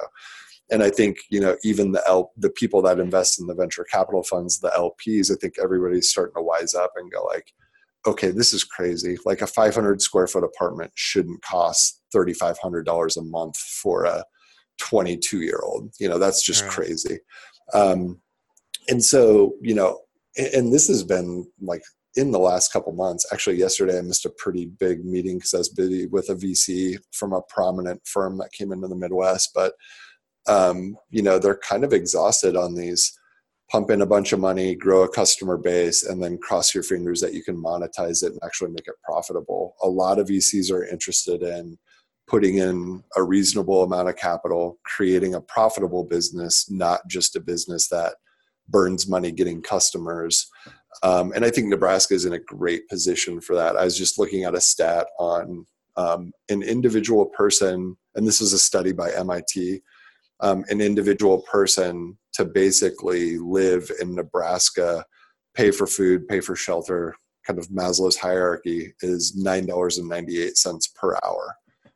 And 0.72 0.84
I 0.84 0.90
think 0.90 1.18
you 1.30 1.40
know 1.40 1.56
even 1.64 1.92
the 1.92 2.04
L, 2.08 2.32
the 2.38 2.50
people 2.50 2.82
that 2.84 3.00
invest 3.00 3.40
in 3.40 3.48
the 3.48 3.56
venture 3.56 3.86
capital 3.86 4.24
funds, 4.24 4.60
the 4.60 4.70
LPs, 4.70 5.32
I 5.32 5.36
think 5.36 5.56
everybody's 5.62 6.10
starting 6.10 6.36
to 6.36 6.42
wise 6.42 6.76
up 6.76 6.94
and 6.96 7.12
go 7.12 7.24
like, 7.26 7.54
okay, 8.08 8.32
this 8.32 8.54
is 8.54 8.64
crazy. 8.64 9.18
Like 9.26 9.42
a 9.42 9.48
500 9.48 10.02
square 10.02 10.28
foot 10.28 10.44
apartment 10.44 10.92
shouldn't 10.96 11.42
cost 11.42 12.02
$3,500 12.16 13.18
a 13.18 13.22
month 13.22 13.58
for 13.58 14.06
a 14.06 14.24
22 14.80 15.42
year 15.42 15.60
old. 15.64 15.94
You 16.00 16.10
know, 16.10 16.18
that's 16.18 16.44
just 16.44 16.64
right. 16.64 16.72
crazy. 16.72 17.20
Um, 17.74 18.20
and 18.88 19.04
so, 19.04 19.54
you 19.62 19.76
know, 19.76 20.00
and, 20.38 20.48
and 20.48 20.74
this 20.74 20.88
has 20.88 21.04
been 21.04 21.50
like 21.62 21.84
in 22.16 22.32
the 22.32 22.40
last 22.40 22.74
couple 22.74 22.92
months. 22.94 23.26
Actually, 23.32 23.58
yesterday 23.58 23.98
I 23.98 24.02
missed 24.02 24.26
a 24.26 24.32
pretty 24.32 24.66
big 24.66 25.06
meeting 25.06 25.38
because 25.38 25.54
I 25.54 25.60
was 25.60 25.70
busy 25.70 26.08
with 26.08 26.30
a 26.30 26.36
VC 26.36 26.98
from 27.12 27.34
a 27.34 27.42
prominent 27.44 28.02
firm 28.08 28.38
that 28.38 28.52
came 28.52 28.72
into 28.72 28.88
the 28.88 28.96
Midwest. 28.96 29.52
But 29.54 29.74
um, 30.50 30.98
you 31.10 31.22
know, 31.22 31.40
they're 31.40 31.58
kind 31.58 31.84
of 31.84 31.94
exhausted 31.94 32.56
on 32.56 32.76
these 32.76 33.18
pump 33.70 33.92
in 33.92 34.02
a 34.02 34.06
bunch 34.06 34.34
of 34.34 34.40
money, 34.40 34.76
grow 34.76 35.04
a 35.04 35.10
customer 35.10 35.56
base, 35.56 36.04
and 36.04 36.22
then 36.22 36.40
cross 36.40 36.74
your 36.74 36.84
fingers 36.84 37.22
that 37.22 37.34
you 37.34 37.44
can 37.44 37.56
monetize 37.56 38.24
it 38.24 38.32
and 38.32 38.40
actually 38.44 38.72
make 38.72 38.88
it 38.88 38.96
profitable. 39.04 39.76
A 39.84 39.88
lot 39.88 40.18
of 40.18 40.28
VCs 40.28 40.72
are 40.72 40.86
interested 40.86 41.44
in 41.44 41.78
putting 42.28 42.58
in 42.58 43.04
a 43.16 43.24
reasonable 43.24 43.84
amount 43.84 44.10
of 44.10 44.16
capital, 44.16 44.80
creating 44.86 45.36
a 45.36 45.42
profitable 45.42 46.04
business, 46.04 46.70
not 46.70 47.02
just 47.08 47.36
a 47.36 47.40
business 47.40 47.88
that 47.90 48.16
burns 48.68 49.08
money 49.08 49.32
getting 49.32 49.62
customers. 49.62 50.48
Um, 51.04 51.32
and 51.34 51.46
I 51.46 51.50
think 51.50 51.68
Nebraska 51.68 52.14
is 52.14 52.26
in 52.26 52.34
a 52.34 52.40
great 52.40 52.88
position 52.88 53.40
for 53.42 53.56
that. 53.56 53.76
I 53.76 53.84
was 53.84 53.98
just 53.98 54.20
looking 54.20 54.44
at 54.44 54.56
a 54.56 54.62
stat 54.62 55.08
on 55.20 55.66
um, 55.96 56.32
an 56.50 56.64
individual 56.64 57.26
person, 57.26 57.98
and 58.16 58.28
this 58.28 58.42
was 58.42 58.54
a 58.54 58.60
study 58.60 58.94
by 58.94 59.12
MIT. 59.12 59.82
Um, 60.42 60.64
an 60.70 60.80
individual 60.80 61.42
person 61.42 62.18
to 62.34 62.46
basically 62.46 63.38
live 63.38 63.92
in 64.02 64.16
Nebraska, 64.16 65.04
pay 65.54 65.72
for 65.72 65.86
food, 65.86 66.28
pay 66.28 66.40
for 66.40 66.56
shelter, 66.56 67.16
kind 67.46 67.60
of 67.60 67.68
Maslow's 67.70 68.18
hierarchy 68.18 68.94
is 69.02 69.36
nine 69.36 69.66
dollars 69.66 69.98
and 69.98 70.08
ninety 70.08 70.42
eight 70.42 70.58
cents 70.58 70.88
per 70.88 71.18
hour. 71.24 71.56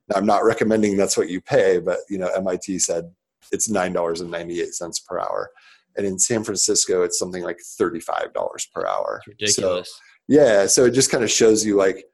Now, 0.10 0.18
I'm 0.18 0.26
not 0.26 0.44
recommending 0.44 0.98
that's 0.98 1.18
what 1.18 1.30
you 1.30 1.42
pay, 1.42 1.80
but 1.80 2.00
you 2.10 2.18
know, 2.18 2.28
MIT 2.36 2.80
said 2.80 3.12
it's 3.52 3.70
nine 3.70 3.94
dollars 3.94 4.22
and 4.22 4.32
ninety 4.32 4.62
eight 4.62 4.74
cents 4.74 5.00
per 5.00 5.20
hour, 5.20 5.52
and 5.96 6.06
in 6.06 6.18
San 6.20 6.44
Francisco, 6.44 7.04
it's 7.04 7.20
something 7.20 7.44
like 7.44 7.60
thirty 7.78 8.00
five 8.00 8.34
dollars 8.34 8.68
per 8.74 8.86
hour. 8.86 9.22
It's 9.28 9.58
ridiculous. 9.58 9.90
So, 9.90 9.96
yeah, 10.28 10.66
so 10.68 10.86
it 10.86 10.92
just 10.92 11.12
kind 11.12 11.24
of 11.24 11.30
shows 11.30 11.66
you 11.66 11.76
like 11.76 12.06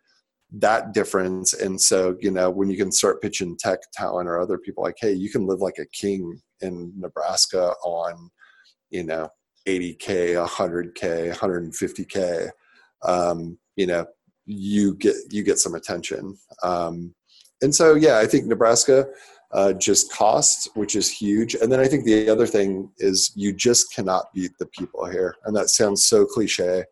that 0.51 0.93
difference. 0.93 1.53
And 1.53 1.79
so, 1.79 2.17
you 2.19 2.31
know, 2.31 2.49
when 2.49 2.69
you 2.69 2.77
can 2.77 2.91
start 2.91 3.21
pitching 3.21 3.57
tech 3.57 3.79
talent 3.93 4.27
or 4.27 4.39
other 4.39 4.57
people 4.57 4.83
like, 4.83 4.97
hey, 4.99 5.13
you 5.13 5.29
can 5.29 5.45
live 5.45 5.59
like 5.59 5.77
a 5.77 5.85
king 5.87 6.41
in 6.61 6.91
Nebraska 6.97 7.73
on, 7.83 8.29
you 8.89 9.03
know, 9.03 9.29
80k, 9.67 10.47
100k, 10.47 11.35
150k, 11.35 12.49
um, 13.03 13.57
you 13.75 13.85
know, 13.85 14.05
you 14.45 14.95
get 14.95 15.15
you 15.29 15.43
get 15.43 15.59
some 15.59 15.75
attention. 15.75 16.37
Um, 16.63 17.13
and 17.61 17.73
so, 17.73 17.93
yeah, 17.93 18.17
I 18.17 18.25
think 18.25 18.45
Nebraska 18.45 19.05
uh, 19.51 19.73
just 19.73 20.11
costs, 20.11 20.67
which 20.73 20.95
is 20.95 21.09
huge. 21.09 21.55
And 21.55 21.71
then 21.71 21.79
I 21.79 21.87
think 21.87 22.05
the 22.05 22.29
other 22.29 22.47
thing 22.47 22.89
is 22.97 23.31
you 23.35 23.53
just 23.53 23.93
cannot 23.93 24.33
beat 24.33 24.51
the 24.57 24.65
people 24.67 25.05
here, 25.05 25.35
and 25.45 25.55
that 25.55 25.69
sounds 25.69 26.05
so 26.05 26.25
cliche 26.25 26.83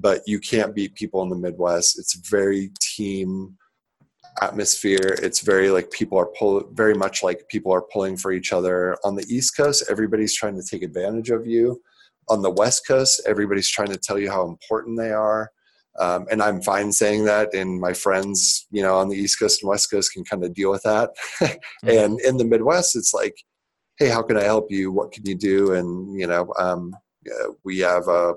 but 0.00 0.22
you 0.26 0.40
can't 0.40 0.74
beat 0.74 0.94
people 0.94 1.22
in 1.22 1.28
the 1.28 1.36
Midwest. 1.36 1.98
It's 1.98 2.14
very 2.28 2.70
team 2.80 3.56
atmosphere. 4.40 5.16
It's 5.22 5.40
very 5.40 5.70
like 5.70 5.90
people 5.90 6.18
are 6.18 6.30
pull 6.38 6.64
very 6.72 6.94
much 6.94 7.22
like 7.22 7.48
people 7.48 7.72
are 7.72 7.82
pulling 7.82 8.16
for 8.16 8.32
each 8.32 8.52
other. 8.52 8.96
On 9.04 9.14
the 9.14 9.26
East 9.28 9.56
Coast, 9.56 9.84
everybody's 9.90 10.34
trying 10.34 10.56
to 10.56 10.66
take 10.68 10.82
advantage 10.82 11.30
of 11.30 11.46
you. 11.46 11.80
On 12.28 12.42
the 12.42 12.50
West 12.50 12.86
Coast, 12.86 13.22
everybody's 13.26 13.70
trying 13.70 13.88
to 13.88 13.98
tell 13.98 14.18
you 14.18 14.30
how 14.30 14.46
important 14.46 14.98
they 14.98 15.10
are. 15.10 15.50
Um, 15.98 16.26
and 16.30 16.40
I'm 16.42 16.62
fine 16.62 16.92
saying 16.92 17.24
that, 17.24 17.52
and 17.52 17.80
my 17.80 17.92
friends, 17.92 18.66
you 18.70 18.80
know, 18.80 18.96
on 18.96 19.08
the 19.08 19.16
East 19.16 19.38
Coast 19.38 19.62
and 19.62 19.68
West 19.68 19.90
Coast 19.90 20.12
can 20.12 20.24
kind 20.24 20.44
of 20.44 20.54
deal 20.54 20.70
with 20.70 20.82
that. 20.84 21.10
mm-hmm. 21.42 21.88
And 21.88 22.20
in 22.20 22.36
the 22.36 22.44
Midwest, 22.44 22.96
it's 22.96 23.12
like, 23.12 23.34
hey, 23.98 24.08
how 24.08 24.22
can 24.22 24.36
I 24.36 24.44
help 24.44 24.70
you? 24.70 24.92
What 24.92 25.12
can 25.12 25.26
you 25.26 25.34
do? 25.34 25.74
And 25.74 26.18
you 26.18 26.26
know, 26.26 26.52
um, 26.58 26.94
we 27.64 27.78
have 27.80 28.06
a 28.08 28.34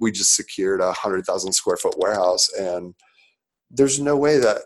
we 0.00 0.10
just 0.10 0.34
secured 0.34 0.80
a 0.80 0.92
hundred 0.92 1.24
thousand 1.24 1.52
square 1.52 1.76
foot 1.76 1.94
warehouse 1.98 2.48
and 2.58 2.94
there's 3.70 4.00
no 4.00 4.16
way 4.16 4.38
that 4.38 4.62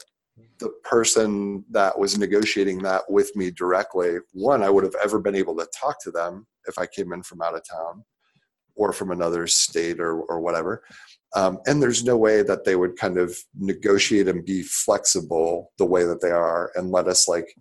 the 0.59 0.71
person 0.85 1.65
that 1.71 1.99
was 1.99 2.19
negotiating 2.19 2.79
that 2.79 3.03
with 3.09 3.35
me 3.37 3.51
directly 3.51 4.17
one 4.33 4.63
i 4.63 4.71
would 4.71 4.85
have 4.85 4.97
ever 5.03 5.19
been 5.19 5.35
able 5.35 5.57
to 5.57 5.67
talk 5.79 6.01
to 6.03 6.11
them 6.11 6.47
if 6.67 6.79
i 6.79 6.87
came 6.87 7.13
in 7.13 7.23
from 7.23 7.43
out 7.43 7.55
of 7.55 7.63
town 7.69 8.05
or 8.81 8.95
from 8.95 9.11
another 9.11 9.47
state 9.47 10.01
or, 10.01 10.23
or 10.23 10.41
whatever. 10.41 10.83
Um, 11.37 11.59
and 11.67 11.83
there's 11.83 12.03
no 12.03 12.17
way 12.17 12.43
that 12.43 12.65
they 12.65 12.77
would 12.77 12.97
kind 12.97 13.19
of 13.19 13.37
negotiate 13.55 14.27
and 14.27 14.45
be 14.45 14.63
flexible 14.63 15.71
the 15.79 15.85
way 15.85 16.05
that 16.05 16.23
they 16.23 16.31
are 16.31 16.73
and 16.75 16.91
let 16.91 17.07
us 17.07 17.29
like 17.29 17.55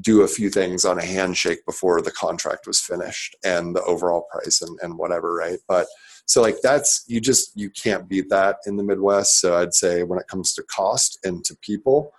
do 0.00 0.22
a 0.22 0.28
few 0.28 0.48
things 0.48 0.84
on 0.84 0.98
a 0.98 1.04
handshake 1.04 1.58
before 1.66 2.00
the 2.00 2.12
contract 2.12 2.68
was 2.68 2.80
finished 2.80 3.34
and 3.44 3.74
the 3.74 3.82
overall 3.82 4.26
price 4.30 4.62
and, 4.62 4.78
and 4.80 4.96
whatever 4.96 5.34
right? 5.34 5.58
But 5.66 5.88
so 6.30 6.40
like 6.40 6.60
that's 6.62 7.02
you 7.08 7.20
just 7.20 7.50
you 7.56 7.68
can't 7.70 8.08
beat 8.08 8.28
that 8.30 8.58
in 8.64 8.76
the 8.76 8.84
midwest. 8.84 9.40
So 9.40 9.56
i'd 9.58 9.74
say 9.74 10.04
when 10.04 10.20
it 10.20 10.28
comes 10.28 10.54
to 10.54 10.62
cost 10.62 11.18
and 11.24 11.44
to 11.44 11.56
people 11.60 12.12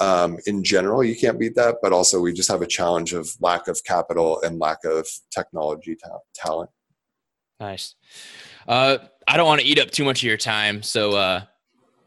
um, 0.00 0.36
in 0.44 0.62
general 0.62 1.02
you 1.02 1.16
can't 1.16 1.40
beat 1.40 1.54
that. 1.54 1.76
But 1.80 1.94
also 1.94 2.20
we 2.20 2.34
just 2.34 2.50
have 2.50 2.60
a 2.60 2.66
challenge 2.66 3.14
of 3.14 3.26
lack 3.40 3.66
of 3.66 3.82
capital 3.84 4.38
and 4.42 4.58
lack 4.58 4.84
of 4.84 5.08
technology 5.30 5.96
ta- 5.96 6.18
talent. 6.34 6.68
Nice. 7.58 7.94
Uh, 8.68 8.98
i 9.26 9.36
don't 9.38 9.46
want 9.46 9.62
to 9.62 9.66
eat 9.66 9.78
up 9.78 9.90
too 9.90 10.04
much 10.04 10.22
of 10.22 10.26
your 10.26 10.36
time 10.36 10.82
so 10.82 11.12
uh, 11.12 11.40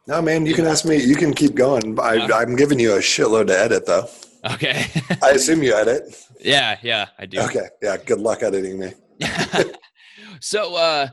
no 0.08 0.22
man 0.22 0.46
you 0.46 0.54
can 0.54 0.66
ask 0.68 0.86
me 0.86 0.98
you 1.04 1.16
can 1.16 1.34
keep 1.34 1.56
going. 1.56 2.00
I, 2.00 2.18
uh, 2.18 2.38
i'm 2.38 2.56
giving 2.56 2.80
you 2.80 2.94
a 2.94 3.00
shitload 3.00 3.48
to 3.48 3.58
edit 3.58 3.88
though. 3.88 4.08
Okay. 4.54 4.86
I 5.24 5.32
assume 5.32 5.64
you 5.64 5.74
edit. 5.74 6.04
Yeah 6.40 6.78
yeah 6.84 7.08
i 7.18 7.26
do. 7.26 7.40
Okay 7.48 7.68
yeah 7.82 7.98
good 7.98 8.20
luck 8.20 8.44
editing 8.44 8.78
me. 8.80 8.90
So 10.42 10.76
uh 10.76 11.08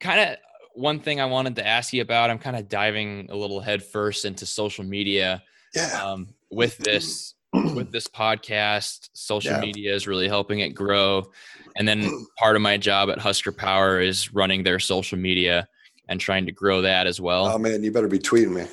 kind 0.00 0.20
of 0.20 0.36
one 0.74 1.00
thing 1.00 1.20
I 1.20 1.26
wanted 1.26 1.56
to 1.56 1.66
ask 1.66 1.92
you 1.92 2.02
about. 2.02 2.30
I'm 2.30 2.38
kind 2.38 2.56
of 2.56 2.68
diving 2.68 3.28
a 3.30 3.36
little 3.36 3.60
headfirst 3.60 4.24
into 4.24 4.46
social 4.46 4.84
media. 4.84 5.42
Yeah. 5.74 6.02
Um, 6.02 6.28
with 6.50 6.78
this 6.78 7.34
with 7.52 7.90
this 7.90 8.06
podcast, 8.06 9.10
social 9.12 9.52
yeah. 9.52 9.60
media 9.60 9.94
is 9.94 10.06
really 10.06 10.28
helping 10.28 10.60
it 10.60 10.70
grow. 10.70 11.30
And 11.76 11.86
then 11.86 12.26
part 12.38 12.56
of 12.56 12.62
my 12.62 12.76
job 12.76 13.10
at 13.10 13.18
Husker 13.18 13.52
Power 13.52 14.00
is 14.00 14.32
running 14.32 14.62
their 14.62 14.78
social 14.78 15.18
media 15.18 15.68
and 16.08 16.20
trying 16.20 16.46
to 16.46 16.52
grow 16.52 16.82
that 16.82 17.06
as 17.06 17.20
well. 17.20 17.46
Oh 17.46 17.58
man, 17.58 17.82
you 17.82 17.92
better 17.92 18.08
be 18.08 18.18
tweeting 18.18 18.52
me. 18.52 18.66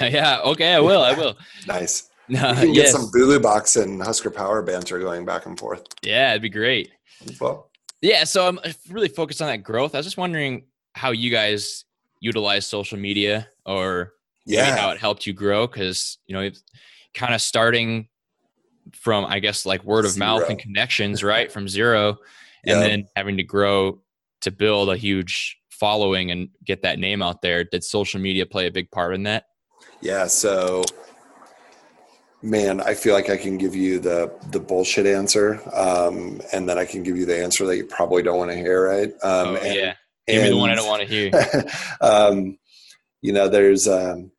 yeah. 0.10 0.40
Okay, 0.44 0.74
I 0.74 0.80
will. 0.80 1.02
I 1.02 1.12
will. 1.14 1.36
nice. 1.66 2.08
Uh, 2.32 2.54
you 2.60 2.66
can 2.66 2.72
get 2.72 2.88
some 2.88 3.10
Bulu 3.10 3.42
Box 3.42 3.76
and 3.76 4.00
Husker 4.00 4.30
Power 4.30 4.62
banter 4.62 4.98
going 4.98 5.26
back 5.26 5.44
and 5.44 5.58
forth. 5.58 5.84
Yeah, 6.02 6.30
it'd 6.30 6.40
be 6.40 6.48
great. 6.48 6.90
Well, 7.40 7.68
yeah, 8.02 8.24
so 8.24 8.46
I'm 8.46 8.58
uh, 8.58 8.72
really 8.90 9.08
focused 9.08 9.40
on 9.40 9.48
that 9.48 9.58
growth. 9.58 9.94
I 9.94 9.98
was 9.98 10.06
just 10.06 10.18
wondering 10.18 10.64
how 10.94 11.12
you 11.12 11.30
guys 11.30 11.84
utilize 12.20 12.66
social 12.66 12.98
media 12.98 13.48
or 13.64 14.12
yeah. 14.44 14.76
how 14.76 14.90
it 14.90 14.98
helped 14.98 15.26
you 15.26 15.32
grow 15.32 15.66
because 15.66 16.18
you 16.26 16.34
know 16.34 16.50
kind 17.14 17.34
of 17.34 17.40
starting 17.40 18.08
from 18.92 19.24
I 19.24 19.38
guess 19.38 19.64
like 19.64 19.84
word 19.84 20.04
of 20.04 20.12
zero. 20.12 20.26
mouth 20.26 20.50
and 20.50 20.58
connections, 20.58 21.22
right? 21.24 21.50
From 21.50 21.68
zero 21.68 22.18
and 22.64 22.80
yep. 22.80 22.88
then 22.88 23.08
having 23.16 23.36
to 23.36 23.42
grow 23.42 24.00
to 24.42 24.50
build 24.50 24.90
a 24.90 24.96
huge 24.96 25.58
following 25.70 26.30
and 26.30 26.48
get 26.64 26.82
that 26.82 26.98
name 26.98 27.22
out 27.22 27.42
there. 27.42 27.64
Did 27.64 27.84
social 27.84 28.20
media 28.20 28.46
play 28.46 28.66
a 28.66 28.70
big 28.70 28.90
part 28.90 29.14
in 29.14 29.22
that? 29.24 29.44
Yeah, 30.00 30.26
so 30.26 30.82
man 32.42 32.80
i 32.80 32.92
feel 32.92 33.14
like 33.14 33.30
i 33.30 33.36
can 33.36 33.56
give 33.56 33.74
you 33.74 34.00
the 34.00 34.32
the 34.50 34.58
bullshit 34.58 35.06
answer 35.06 35.60
um, 35.74 36.40
and 36.52 36.68
then 36.68 36.78
i 36.78 36.84
can 36.84 37.02
give 37.02 37.16
you 37.16 37.24
the 37.24 37.36
answer 37.36 37.64
that 37.66 37.76
you 37.76 37.84
probably 37.86 38.22
don't 38.22 38.38
want 38.38 38.50
to 38.50 38.56
hear 38.56 38.88
right? 38.88 39.12
Um, 39.22 39.48
oh, 39.48 39.56
and, 39.56 39.74
yeah. 39.74 39.94
Give 40.26 40.42
me 40.42 40.50
the 40.50 40.56
one 40.56 40.70
i 40.70 40.74
don't 40.74 40.88
want 40.88 41.02
to 41.02 41.08
hear 41.08 41.30
um, 42.00 42.58
you 43.20 43.32
know 43.32 43.48
there's 43.48 43.86
um, 43.86 44.32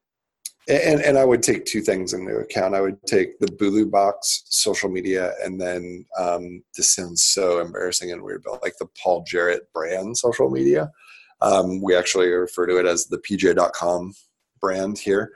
and 0.67 1.01
and 1.01 1.17
i 1.17 1.23
would 1.23 1.43
take 1.43 1.65
two 1.65 1.81
things 1.81 2.13
into 2.13 2.35
account. 2.37 2.75
I 2.75 2.81
would 2.81 3.01
take 3.05 3.39
the 3.39 3.47
bulu 3.47 3.89
box 3.89 4.43
social 4.45 4.89
media 4.89 5.33
and 5.43 5.59
then 5.59 6.05
um, 6.17 6.63
this 6.75 6.93
sounds 6.93 7.23
so 7.23 7.59
embarrassing 7.59 8.11
and 8.11 8.21
weird 8.21 8.43
but 8.43 8.61
like 8.61 8.77
the 8.79 8.87
paul 9.01 9.23
jarrett 9.25 9.71
brand 9.73 10.17
social 10.17 10.49
media. 10.49 10.91
Um, 11.41 11.81
we 11.81 11.95
actually 11.95 12.27
refer 12.27 12.65
to 12.67 12.79
it 12.79 12.85
as 12.85 13.07
the 13.07 13.17
pj.com 13.17 14.13
brand 14.61 14.97
here 14.97 15.33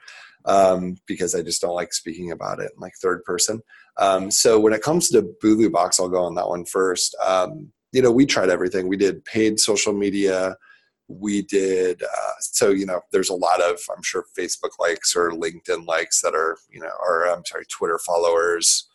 um, 0.48 0.95
because 1.06 1.36
I 1.36 1.43
just 1.43 1.62
don't 1.62 1.76
like 1.76 1.93
speaking 1.93 2.32
about 2.32 2.60
it 2.60 2.72
like 2.78 2.93
third 2.95 3.24
person. 3.24 3.62
Um, 3.98 4.32
so 4.32 4.60
when 4.60 4.74
it 4.74 4.82
comes 4.82 5.10
to 5.10 5.30
Bulu 5.43 5.72
Box, 5.72 6.00
I'll 6.00 6.10
go 6.10 6.24
on 6.24 6.36
that 6.36 6.48
one 6.48 6.66
first. 6.66 7.16
Um, 7.26 7.72
you 7.91 8.02
know, 8.02 8.12
we 8.12 8.26
tried 8.26 8.50
everything. 8.50 8.88
We 8.88 8.98
did 8.98 9.26
paid 9.26 9.60
social 9.60 9.93
media. 9.93 10.56
We 11.08 11.41
did 11.41 12.04
uh, 12.04 12.34
so. 12.39 12.70
You 12.70 12.86
know, 12.86 13.02
there's 13.12 13.30
a 13.30 13.36
lot 13.36 13.62
of 13.62 13.80
I'm 13.95 14.04
sure 14.04 14.26
Facebook 14.38 14.78
likes 14.80 15.16
or 15.16 15.32
LinkedIn 15.32 15.86
likes 15.86 16.22
that 16.22 16.36
are 16.36 16.58
you 16.70 16.80
know, 16.80 16.91
or 17.02 17.28
I'm 17.28 17.45
sorry, 17.45 17.66
Twitter 17.66 18.00
followers. 18.06 18.88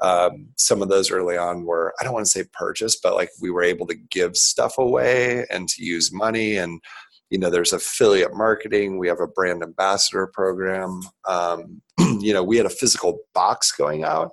Um, 0.00 0.48
some 0.56 0.80
of 0.80 0.88
those 0.88 1.10
early 1.10 1.36
on 1.36 1.64
were 1.64 1.92
I 2.00 2.04
don't 2.04 2.14
want 2.14 2.24
to 2.24 2.30
say 2.30 2.44
purchase, 2.52 2.96
but 2.96 3.14
like 3.14 3.30
we 3.40 3.50
were 3.50 3.62
able 3.62 3.86
to 3.88 3.94
give 3.94 4.36
stuff 4.36 4.78
away 4.78 5.44
and 5.50 5.68
to 5.68 5.84
use 5.84 6.12
money 6.12 6.56
and 6.56 6.80
you 7.30 7.38
know 7.38 7.50
there's 7.50 7.72
affiliate 7.72 8.34
marketing 8.34 8.98
we 8.98 9.08
have 9.08 9.20
a 9.20 9.26
brand 9.26 9.62
ambassador 9.62 10.26
program 10.32 11.00
um, 11.28 11.82
you 12.20 12.32
know 12.32 12.42
we 12.42 12.56
had 12.56 12.66
a 12.66 12.70
physical 12.70 13.18
box 13.34 13.72
going 13.72 14.04
out 14.04 14.30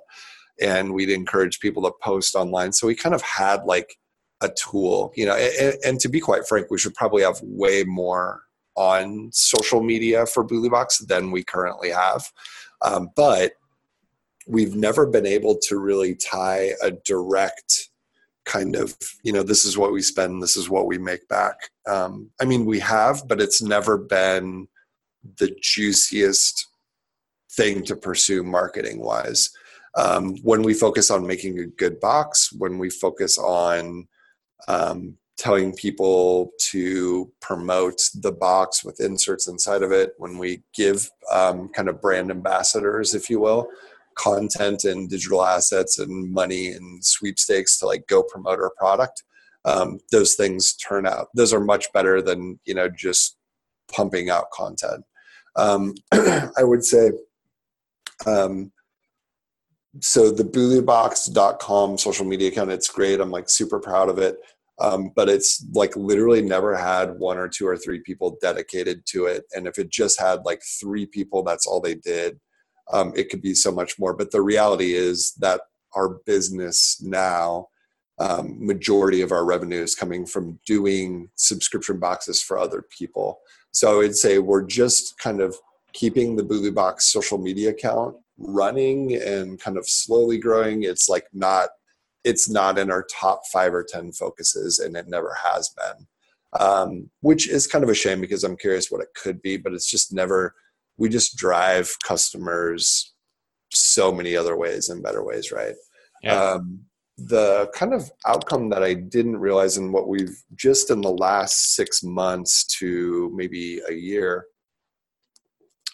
and 0.60 0.92
we'd 0.92 1.10
encourage 1.10 1.60
people 1.60 1.82
to 1.82 1.92
post 2.02 2.34
online. 2.34 2.72
So 2.72 2.86
we 2.86 2.94
kind 2.94 3.14
of 3.14 3.22
had 3.22 3.64
like 3.64 3.96
a 4.40 4.50
tool, 4.50 5.12
you 5.16 5.26
know, 5.26 5.34
and, 5.34 5.76
and 5.84 6.00
to 6.00 6.08
be 6.08 6.20
quite 6.20 6.46
frank, 6.46 6.70
we 6.70 6.78
should 6.78 6.94
probably 6.94 7.22
have 7.22 7.38
way 7.42 7.84
more 7.84 8.42
on 8.74 9.30
social 9.32 9.82
media 9.82 10.26
for 10.26 10.44
Box 10.44 10.98
than 10.98 11.30
we 11.30 11.42
currently 11.42 11.90
have. 11.90 12.24
Um, 12.82 13.10
but 13.16 13.52
we've 14.46 14.76
never 14.76 15.06
been 15.06 15.26
able 15.26 15.58
to 15.68 15.78
really 15.78 16.14
tie 16.14 16.72
a 16.82 16.90
direct 16.90 17.85
kind 18.46 18.76
of 18.76 18.96
you 19.22 19.32
know 19.32 19.42
this 19.42 19.64
is 19.64 19.76
what 19.76 19.92
we 19.92 20.00
spend 20.00 20.42
this 20.42 20.56
is 20.56 20.70
what 20.70 20.86
we 20.86 20.98
make 20.98 21.28
back. 21.28 21.56
Um, 21.86 22.30
i 22.40 22.44
mean 22.44 22.64
we 22.64 22.78
have 22.80 23.28
but 23.28 23.40
it's 23.40 23.60
never 23.60 23.98
been 23.98 24.68
the 25.38 25.54
juiciest 25.60 26.66
thing 27.52 27.82
to 27.84 27.96
pursue 27.96 28.42
marketing 28.42 29.00
wise. 29.00 29.50
Um, 29.96 30.36
when 30.42 30.62
we 30.62 30.74
focus 30.74 31.10
on 31.10 31.26
making 31.26 31.58
a 31.58 31.66
good 31.66 32.00
box 32.00 32.52
when 32.52 32.78
we 32.78 32.90
focus 32.90 33.38
on 33.38 34.06
um, 34.68 35.16
telling 35.38 35.74
people 35.74 36.52
to 36.70 37.30
promote 37.40 38.00
the 38.14 38.32
box 38.32 38.84
with 38.84 39.00
inserts 39.00 39.48
inside 39.48 39.82
of 39.82 39.92
it 39.92 40.14
when 40.18 40.38
we 40.38 40.62
give 40.74 41.10
um, 41.30 41.68
kind 41.68 41.88
of 41.88 42.00
brand 42.00 42.30
ambassadors 42.30 43.14
if 43.14 43.28
you 43.30 43.40
will 43.40 43.68
content 44.16 44.84
and 44.84 45.08
digital 45.08 45.44
assets 45.44 45.98
and 45.98 46.32
money 46.32 46.68
and 46.68 47.04
sweepstakes 47.04 47.78
to 47.78 47.86
like 47.86 48.06
go 48.06 48.22
promote 48.22 48.58
our 48.58 48.72
product 48.78 49.22
um, 49.66 49.98
those 50.12 50.34
things 50.34 50.74
turn 50.74 51.06
out 51.06 51.28
those 51.34 51.52
are 51.52 51.60
much 51.60 51.92
better 51.92 52.22
than 52.22 52.58
you 52.64 52.74
know 52.74 52.88
just 52.88 53.36
pumping 53.92 54.30
out 54.30 54.50
content. 54.50 55.04
Um, 55.56 55.94
i 56.12 56.62
would 56.62 56.84
say 56.84 57.10
um, 58.26 58.72
so 60.00 60.30
the 60.30 60.44
bulubox.com 60.44 61.98
social 61.98 62.26
media 62.26 62.48
account 62.48 62.70
it's 62.70 62.88
great 62.88 63.20
i'm 63.20 63.30
like 63.30 63.48
super 63.48 63.80
proud 63.80 64.08
of 64.08 64.18
it 64.18 64.36
um, 64.78 65.10
but 65.16 65.30
it's 65.30 65.64
like 65.72 65.96
literally 65.96 66.42
never 66.42 66.76
had 66.76 67.18
one 67.18 67.38
or 67.38 67.48
two 67.48 67.66
or 67.66 67.78
three 67.78 68.00
people 68.00 68.36
dedicated 68.42 69.04
to 69.06 69.26
it 69.26 69.44
and 69.54 69.66
if 69.66 69.78
it 69.78 69.90
just 69.90 70.20
had 70.20 70.44
like 70.44 70.62
three 70.80 71.06
people 71.06 71.42
that's 71.42 71.66
all 71.66 71.80
they 71.80 71.94
did 71.94 72.38
um, 72.92 73.12
it 73.16 73.30
could 73.30 73.42
be 73.42 73.54
so 73.54 73.72
much 73.72 73.98
more. 73.98 74.14
But 74.14 74.30
the 74.30 74.42
reality 74.42 74.94
is 74.94 75.32
that 75.34 75.62
our 75.94 76.20
business 76.26 77.00
now, 77.02 77.68
um, 78.18 78.64
majority 78.64 79.20
of 79.22 79.32
our 79.32 79.44
revenue 79.44 79.82
is 79.82 79.94
coming 79.94 80.26
from 80.26 80.58
doing 80.66 81.30
subscription 81.36 81.98
boxes 81.98 82.40
for 82.40 82.58
other 82.58 82.84
people. 82.96 83.40
So 83.72 83.92
I 83.92 83.96
would 83.96 84.16
say 84.16 84.38
we're 84.38 84.64
just 84.64 85.18
kind 85.18 85.40
of 85.40 85.56
keeping 85.92 86.36
the 86.36 86.42
Bulu 86.42 86.74
Box 86.74 87.12
social 87.12 87.38
media 87.38 87.70
account 87.70 88.16
running 88.38 89.14
and 89.16 89.58
kind 89.58 89.78
of 89.78 89.88
slowly 89.88 90.38
growing. 90.38 90.82
It's 90.82 91.08
like 91.08 91.26
not 91.32 91.70
it's 92.24 92.50
not 92.50 92.76
in 92.76 92.90
our 92.90 93.04
top 93.04 93.42
five 93.52 93.72
or 93.72 93.84
ten 93.84 94.12
focuses, 94.12 94.80
and 94.80 94.96
it 94.96 95.08
never 95.08 95.36
has 95.44 95.70
been. 95.70 96.06
Um, 96.58 97.10
which 97.20 97.48
is 97.48 97.66
kind 97.66 97.84
of 97.84 97.90
a 97.90 97.94
shame 97.94 98.20
because 98.20 98.42
I'm 98.42 98.56
curious 98.56 98.90
what 98.90 99.02
it 99.02 99.08
could 99.14 99.42
be, 99.42 99.56
but 99.56 99.74
it's 99.74 99.90
just 99.90 100.12
never 100.12 100.54
we 100.98 101.08
just 101.08 101.36
drive 101.36 101.94
customers 102.04 103.14
so 103.72 104.12
many 104.12 104.36
other 104.36 104.56
ways 104.56 104.88
and 104.88 105.02
better 105.02 105.24
ways, 105.24 105.52
right? 105.52 105.74
Yeah. 106.22 106.52
Um, 106.52 106.80
the 107.18 107.70
kind 107.74 107.94
of 107.94 108.10
outcome 108.26 108.68
that 108.70 108.82
I 108.82 108.94
didn't 108.94 109.38
realize 109.38 109.78
in 109.78 109.90
what 109.90 110.08
we've 110.08 110.36
just 110.54 110.90
in 110.90 111.00
the 111.00 111.12
last 111.12 111.74
six 111.74 112.02
months 112.02 112.64
to 112.78 113.32
maybe 113.34 113.80
a 113.88 113.94
year, 113.94 114.46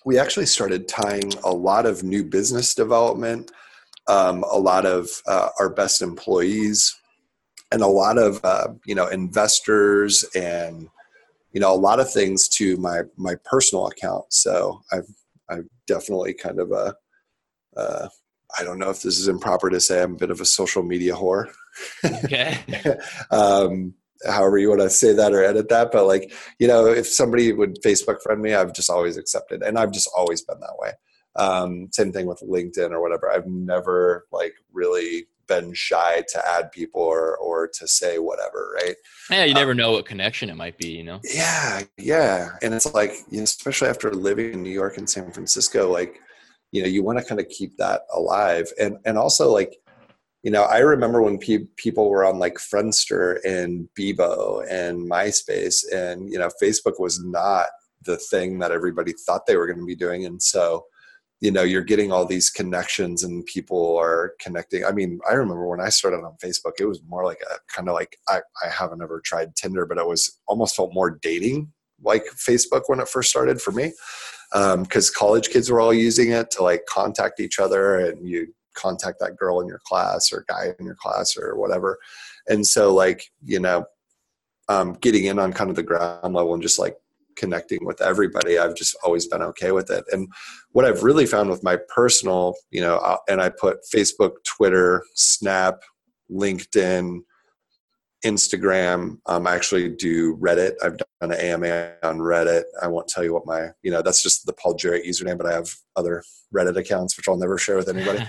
we 0.04 0.18
actually 0.18 0.46
started 0.46 0.88
tying 0.88 1.32
a 1.44 1.50
lot 1.50 1.86
of 1.86 2.02
new 2.02 2.24
business 2.24 2.74
development, 2.74 3.52
um, 4.08 4.44
a 4.50 4.58
lot 4.58 4.84
of 4.84 5.08
uh, 5.26 5.50
our 5.60 5.70
best 5.70 6.02
employees, 6.02 6.92
and 7.70 7.82
a 7.82 7.86
lot 7.86 8.18
of 8.18 8.40
uh, 8.44 8.68
you 8.84 8.96
know 8.96 9.06
investors 9.06 10.24
and 10.34 10.88
you 11.52 11.60
know 11.60 11.72
a 11.72 11.76
lot 11.76 12.00
of 12.00 12.10
things 12.10 12.48
to 12.48 12.76
my 12.76 13.02
my 13.16 13.34
personal 13.44 13.86
account. 13.86 14.24
So 14.30 14.82
i've 14.92 15.08
i've 15.48 15.68
definitely 15.86 16.34
kind 16.34 16.60
of 16.60 16.72
a 16.72 16.94
uh, 17.76 18.08
i 18.58 18.64
don't 18.64 18.78
know 18.78 18.90
if 18.90 19.02
this 19.02 19.18
is 19.18 19.28
improper 19.28 19.70
to 19.70 19.80
say 19.80 20.02
i'm 20.02 20.12
a 20.12 20.18
bit 20.18 20.30
of 20.30 20.40
a 20.40 20.44
social 20.44 20.82
media 20.82 21.14
whore. 21.14 21.50
Okay. 22.24 22.58
Um, 23.30 23.94
however 24.26 24.58
you 24.58 24.68
want 24.68 24.82
to 24.82 24.90
say 24.90 25.12
that 25.14 25.32
or 25.32 25.42
edit 25.42 25.68
that 25.68 25.90
but 25.90 26.06
like 26.06 26.32
you 26.60 26.68
know 26.68 26.86
if 26.86 27.08
somebody 27.08 27.52
would 27.52 27.82
facebook 27.82 28.22
friend 28.22 28.40
me 28.40 28.54
i've 28.54 28.72
just 28.72 28.88
always 28.88 29.16
accepted 29.16 29.62
and 29.62 29.76
i've 29.76 29.90
just 29.90 30.08
always 30.16 30.42
been 30.42 30.60
that 30.60 30.76
way. 30.78 30.92
Um, 31.36 31.88
same 31.92 32.12
thing 32.12 32.26
with 32.26 32.40
linkedin 32.40 32.90
or 32.90 33.00
whatever. 33.00 33.30
I've 33.30 33.46
never 33.46 34.26
like 34.32 34.54
really 34.72 35.28
been 35.52 35.74
shy 35.74 36.22
to 36.28 36.48
add 36.48 36.72
people 36.72 37.00
or 37.00 37.36
or 37.36 37.68
to 37.68 37.86
say 37.86 38.18
whatever, 38.18 38.76
right? 38.82 38.96
Yeah, 39.30 39.44
you 39.44 39.54
never 39.54 39.72
um, 39.72 39.76
know 39.76 39.92
what 39.92 40.06
connection 40.06 40.50
it 40.50 40.56
might 40.56 40.78
be, 40.78 40.88
you 40.88 41.04
know. 41.04 41.20
Yeah, 41.24 41.82
yeah, 41.98 42.50
and 42.62 42.74
it's 42.74 42.92
like 42.94 43.12
you 43.30 43.38
know, 43.38 43.44
especially 43.44 43.88
after 43.88 44.10
living 44.12 44.54
in 44.54 44.62
New 44.62 44.70
York 44.70 44.98
and 44.98 45.08
San 45.08 45.30
Francisco, 45.32 45.90
like 45.90 46.20
you 46.72 46.82
know, 46.82 46.88
you 46.88 47.02
want 47.02 47.18
to 47.18 47.24
kind 47.24 47.40
of 47.40 47.48
keep 47.48 47.76
that 47.76 48.02
alive, 48.14 48.72
and 48.80 48.98
and 49.04 49.18
also 49.18 49.52
like 49.52 49.76
you 50.42 50.50
know, 50.50 50.62
I 50.62 50.78
remember 50.78 51.22
when 51.22 51.38
pe- 51.38 51.68
people 51.76 52.10
were 52.10 52.24
on 52.24 52.40
like 52.40 52.54
Friendster 52.54 53.38
and 53.44 53.88
Bebo 53.98 54.66
and 54.68 55.08
MySpace, 55.08 55.84
and 55.92 56.32
you 56.32 56.38
know, 56.38 56.50
Facebook 56.60 56.98
was 56.98 57.22
not 57.24 57.66
the 58.04 58.16
thing 58.16 58.58
that 58.58 58.72
everybody 58.72 59.12
thought 59.12 59.46
they 59.46 59.56
were 59.56 59.66
going 59.66 59.78
to 59.78 59.84
be 59.84 59.94
doing, 59.94 60.26
and 60.26 60.42
so 60.42 60.86
you 61.42 61.50
know 61.50 61.62
you're 61.62 61.82
getting 61.82 62.12
all 62.12 62.24
these 62.24 62.48
connections 62.48 63.22
and 63.24 63.44
people 63.44 63.98
are 63.98 64.34
connecting. 64.40 64.84
I 64.84 64.92
mean 64.92 65.20
i 65.28 65.34
remember 65.34 65.66
when 65.68 65.80
i 65.80 65.90
started 65.90 66.24
on 66.24 66.36
facebook 66.42 66.74
it 66.78 66.86
was 66.86 67.02
more 67.06 67.24
like 67.24 67.42
a 67.50 67.58
kind 67.70 67.88
of 67.88 67.94
like 67.94 68.16
i, 68.28 68.40
I 68.64 68.68
haven't 68.70 69.02
ever 69.02 69.20
tried 69.22 69.56
tinder 69.56 69.84
but 69.84 69.98
it 69.98 70.06
was 70.06 70.38
almost 70.46 70.76
felt 70.76 70.94
more 70.94 71.10
dating 71.10 71.72
like 72.02 72.24
facebook 72.36 72.82
when 72.86 73.00
it 73.00 73.08
first 73.08 73.30
started 73.30 73.60
for 73.60 73.72
me. 73.72 73.92
Because 74.52 75.08
um, 75.08 75.14
college 75.14 75.48
kids 75.48 75.70
were 75.70 75.80
all 75.80 75.94
using 75.94 76.30
it 76.30 76.50
to 76.52 76.62
like 76.62 76.84
contact 76.86 77.40
each 77.40 77.58
other 77.58 77.98
and 77.98 78.28
you 78.28 78.52
contact 78.74 79.18
that 79.20 79.36
girl 79.36 79.60
in 79.60 79.66
your 79.66 79.80
class 79.86 80.32
or 80.32 80.44
guy 80.48 80.74
in 80.78 80.84
your 80.84 80.96
class 80.96 81.36
or 81.36 81.56
whatever. 81.56 81.98
And 82.48 82.66
so 82.66 82.92
like 82.92 83.24
you 83.42 83.60
know 83.60 83.86
um, 84.68 84.94
getting 84.94 85.24
in 85.24 85.38
on 85.38 85.52
kind 85.52 85.70
of 85.70 85.76
the 85.76 85.82
ground 85.82 86.34
level 86.34 86.54
and 86.54 86.62
just 86.62 86.78
like 86.78 86.96
connecting 87.36 87.84
with 87.84 88.00
everybody 88.00 88.58
i've 88.58 88.74
just 88.74 88.96
always 89.04 89.26
been 89.26 89.42
okay 89.42 89.72
with 89.72 89.90
it. 89.90 90.04
And 90.12 90.28
what 90.70 90.84
i've 90.84 91.02
really 91.02 91.26
found 91.26 91.50
with 91.50 91.62
my 91.62 91.76
personal 91.94 92.54
you 92.70 92.80
know 92.80 92.96
uh, 92.96 93.18
and 93.28 93.40
i 93.40 93.48
put 93.48 93.78
facebook 93.94 94.32
twitter 94.44 95.04
snap 95.14 95.82
linkedin 96.30 97.20
instagram 98.24 99.18
um, 99.26 99.46
i 99.46 99.54
actually 99.54 99.88
do 99.88 100.36
reddit. 100.36 100.74
I've 100.82 100.96
done 100.96 101.06
an 101.20 101.32
ama 101.32 101.92
on 102.02 102.18
reddit. 102.18 102.64
I 102.80 102.86
won't 102.88 103.08
tell 103.08 103.24
you 103.24 103.34
what 103.34 103.46
my 103.46 103.68
you 103.82 103.90
know 103.90 104.02
that's 104.02 104.22
just 104.22 104.46
the 104.46 104.52
paul 104.52 104.74
jarrett 104.74 105.04
username 105.04 105.38
but 105.38 105.46
i 105.46 105.52
have 105.52 105.74
other 105.96 106.22
reddit 106.54 106.76
accounts 106.76 107.16
which 107.16 107.28
i'll 107.28 107.36
never 107.36 107.58
share 107.58 107.76
with 107.76 107.88
anybody. 107.88 108.24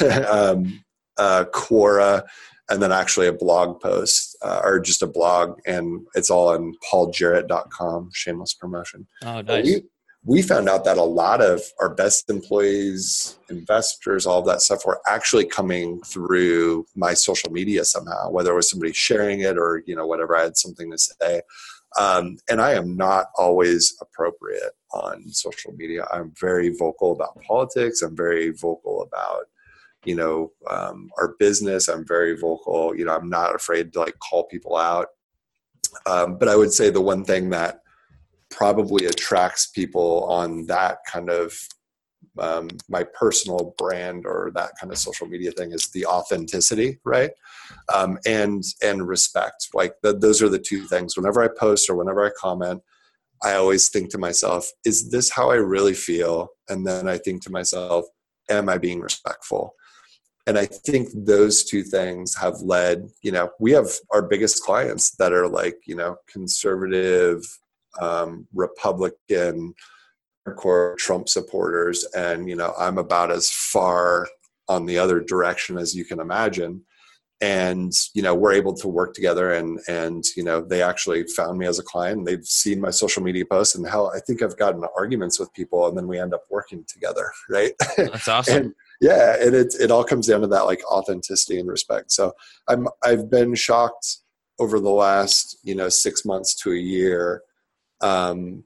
Um, 0.28 0.82
uh, 1.18 1.44
quora 1.52 2.22
and 2.70 2.82
then 2.82 2.92
actually 2.92 3.26
a 3.26 3.32
blog 3.32 3.80
post 3.80 4.31
uh, 4.42 4.60
or 4.64 4.80
just 4.80 5.02
a 5.02 5.06
blog, 5.06 5.58
and 5.66 6.06
it's 6.14 6.30
all 6.30 6.48
on 6.48 6.74
pauljarrett.com. 6.90 8.10
Shameless 8.12 8.54
promotion. 8.54 9.06
Oh, 9.24 9.40
nice. 9.40 9.64
We, 9.64 9.82
we 10.24 10.42
found 10.42 10.68
out 10.68 10.84
that 10.84 10.98
a 10.98 11.02
lot 11.02 11.40
of 11.40 11.60
our 11.80 11.92
best 11.92 12.30
employees, 12.30 13.38
investors, 13.50 14.24
all 14.24 14.38
of 14.38 14.46
that 14.46 14.62
stuff 14.62 14.86
were 14.86 15.00
actually 15.08 15.44
coming 15.44 16.00
through 16.02 16.86
my 16.94 17.12
social 17.12 17.50
media 17.50 17.84
somehow, 17.84 18.30
whether 18.30 18.52
it 18.52 18.56
was 18.56 18.70
somebody 18.70 18.92
sharing 18.92 19.40
it 19.40 19.58
or 19.58 19.82
you 19.86 19.96
know 19.96 20.06
whatever 20.06 20.36
I 20.36 20.42
had 20.42 20.56
something 20.56 20.90
to 20.90 20.98
say. 20.98 21.42
Um, 21.98 22.38
and 22.48 22.60
I 22.60 22.72
am 22.72 22.96
not 22.96 23.26
always 23.36 23.94
appropriate 24.00 24.72
on 24.92 25.28
social 25.28 25.72
media. 25.72 26.06
I'm 26.12 26.32
very 26.40 26.70
vocal 26.70 27.12
about 27.12 27.40
politics. 27.42 28.00
I'm 28.02 28.16
very 28.16 28.50
vocal 28.50 29.02
about 29.02 29.44
you 30.04 30.14
know 30.14 30.52
um, 30.68 31.10
our 31.18 31.34
business. 31.38 31.88
I'm 31.88 32.06
very 32.06 32.36
vocal. 32.36 32.96
You 32.96 33.04
know 33.04 33.14
i'm 33.14 33.28
not 33.28 33.54
afraid 33.54 33.92
to 33.92 34.00
like 34.00 34.18
call 34.18 34.44
people 34.44 34.76
out. 34.76 35.08
Um, 36.06 36.38
but 36.38 36.48
i 36.48 36.56
would 36.56 36.72
say 36.72 36.90
the 36.90 37.00
one 37.00 37.24
thing 37.24 37.50
that 37.50 37.80
probably 38.50 39.06
attracts 39.06 39.66
people 39.66 40.24
on 40.24 40.66
that 40.66 40.98
kind 41.10 41.30
of 41.30 41.54
um, 42.38 42.68
my 42.88 43.02
personal 43.02 43.74
brand 43.76 44.24
or 44.24 44.52
that 44.54 44.70
kind 44.80 44.90
of 44.90 44.98
social 44.98 45.26
media 45.26 45.52
thing 45.52 45.72
is 45.72 45.90
the 45.90 46.06
authenticity 46.06 46.98
right? 47.04 47.32
Um, 47.94 48.18
and 48.26 48.62
and 48.82 49.06
respect. 49.06 49.68
Like 49.74 49.94
the, 50.02 50.14
those 50.14 50.40
are 50.42 50.48
the 50.48 50.58
two 50.58 50.86
things. 50.86 51.16
Whenever 51.16 51.42
i 51.42 51.48
post 51.48 51.90
or 51.90 51.96
whenever 51.96 52.24
i 52.24 52.30
comment 52.38 52.82
i 53.42 53.54
always 53.54 53.88
think 53.88 54.10
to 54.10 54.18
myself 54.18 54.70
is 54.84 55.10
this 55.10 55.30
how 55.30 55.50
i 55.50 55.56
really 55.56 55.94
feel? 55.94 56.48
And 56.68 56.86
then 56.86 57.08
i 57.08 57.18
think 57.18 57.42
to 57.42 57.50
myself 57.50 58.06
am 58.48 58.68
i 58.68 58.78
being 58.78 59.00
respectful 59.00 59.74
and 60.46 60.58
i 60.58 60.66
think 60.66 61.08
those 61.14 61.64
two 61.64 61.82
things 61.82 62.36
have 62.36 62.60
led 62.62 63.08
you 63.22 63.32
know 63.32 63.50
we 63.60 63.72
have 63.72 63.88
our 64.10 64.22
biggest 64.22 64.62
clients 64.62 65.12
that 65.16 65.32
are 65.32 65.48
like 65.48 65.76
you 65.86 65.94
know 65.94 66.16
conservative 66.28 67.42
um, 68.00 68.46
republican 68.54 69.74
core 70.50 70.96
trump 70.98 71.28
supporters. 71.28 72.04
And 72.16 72.48
you 72.48 72.56
know 72.56 72.74
i'm 72.78 72.98
about 72.98 73.30
as 73.30 73.48
far 73.50 74.26
on 74.68 74.86
the 74.86 74.98
other 74.98 75.20
direction 75.20 75.78
as 75.78 75.94
you 75.94 76.04
can 76.04 76.18
imagine. 76.18 76.82
And 77.40 77.92
you 78.14 78.22
know 78.22 78.34
we're 78.34 78.52
able 78.52 78.74
to 78.74 78.88
work 78.88 79.14
together 79.14 79.52
and 79.52 79.80
and 79.88 80.24
you 80.36 80.44
know 80.44 80.60
they 80.60 80.80
actually 80.82 81.24
found 81.24 81.58
me 81.58 81.66
as 81.66 81.80
a 81.80 81.82
client 81.82 82.24
they've 82.24 82.44
seen 82.44 82.80
my 82.80 82.90
social 82.90 83.22
media 83.22 83.44
posts. 83.44 83.74
And 83.74 83.86
hell 83.86 84.12
i 84.14 84.20
think 84.20 84.42
i've 84.42 84.56
gotten 84.56 84.84
arguments 84.96 85.40
with 85.40 85.52
people 85.52 85.88
and 85.88 85.96
then 85.96 86.06
we 86.06 86.20
end 86.20 86.34
up 86.34 86.44
working 86.50 86.84
together 86.86 87.32
right? 87.50 87.72
That's 87.96 88.28
awesome. 88.28 88.56
And, 88.62 88.74
yeah 89.02 89.36
and 89.38 89.54
it, 89.54 89.74
it 89.78 89.90
all 89.90 90.02
comes 90.02 90.26
down 90.26 90.40
to 90.40 90.46
that 90.46 90.64
like 90.64 90.80
authenticity 90.90 91.60
and 91.60 91.68
respect 91.68 92.10
so 92.10 92.32
i'm 92.68 92.88
i've 93.04 93.30
been 93.30 93.54
shocked 93.54 94.18
over 94.58 94.80
the 94.80 94.88
last 94.88 95.58
you 95.62 95.74
know 95.74 95.90
six 95.90 96.24
months 96.24 96.54
to 96.54 96.72
a 96.72 96.76
year 96.76 97.42
um, 98.02 98.64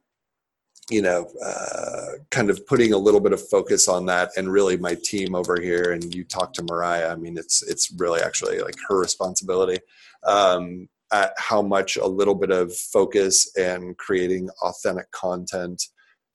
you 0.91 1.03
know, 1.03 1.28
uh, 1.45 2.12
kind 2.30 2.49
of 2.49 2.64
putting 2.66 2.93
a 2.93 2.99
little 2.99 3.20
bit 3.20 3.32
of 3.32 3.49
focus 3.49 3.89
on 3.89 4.07
that, 4.07 4.30
and 4.37 4.53
really 4.53 4.76
my 4.76 4.95
team 4.95 5.34
over 5.34 5.61
here. 5.61 5.93
And 5.93 6.14
you 6.14 6.24
talk 6.24 6.53
to 6.55 6.62
Mariah. 6.62 7.11
I 7.11 7.16
mean, 7.16 7.37
it's 7.37 7.62
it's 7.62 7.93
really 7.99 8.20
actually 8.20 8.61
like 8.61 8.76
her 8.89 8.99
responsibility. 8.99 9.78
Um, 10.24 10.89
at 11.12 11.32
how 11.39 11.62
much 11.62 11.97
a 11.97 12.07
little 12.07 12.34
bit 12.34 12.51
of 12.51 12.74
focus 12.74 13.49
and 13.57 13.97
creating 13.97 14.49
authentic 14.62 15.09
content 15.12 15.80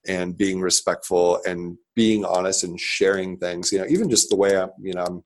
and 0.07 0.37
being 0.37 0.59
respectful 0.59 1.39
and 1.45 1.77
being 1.95 2.25
honest 2.25 2.63
and 2.63 2.79
sharing 2.79 3.37
things 3.37 3.71
you 3.71 3.77
know 3.77 3.85
even 3.87 4.09
just 4.09 4.29
the 4.29 4.35
way 4.35 4.57
i'm 4.57 4.69
you 4.81 4.93
know 4.93 5.03
i'm 5.03 5.23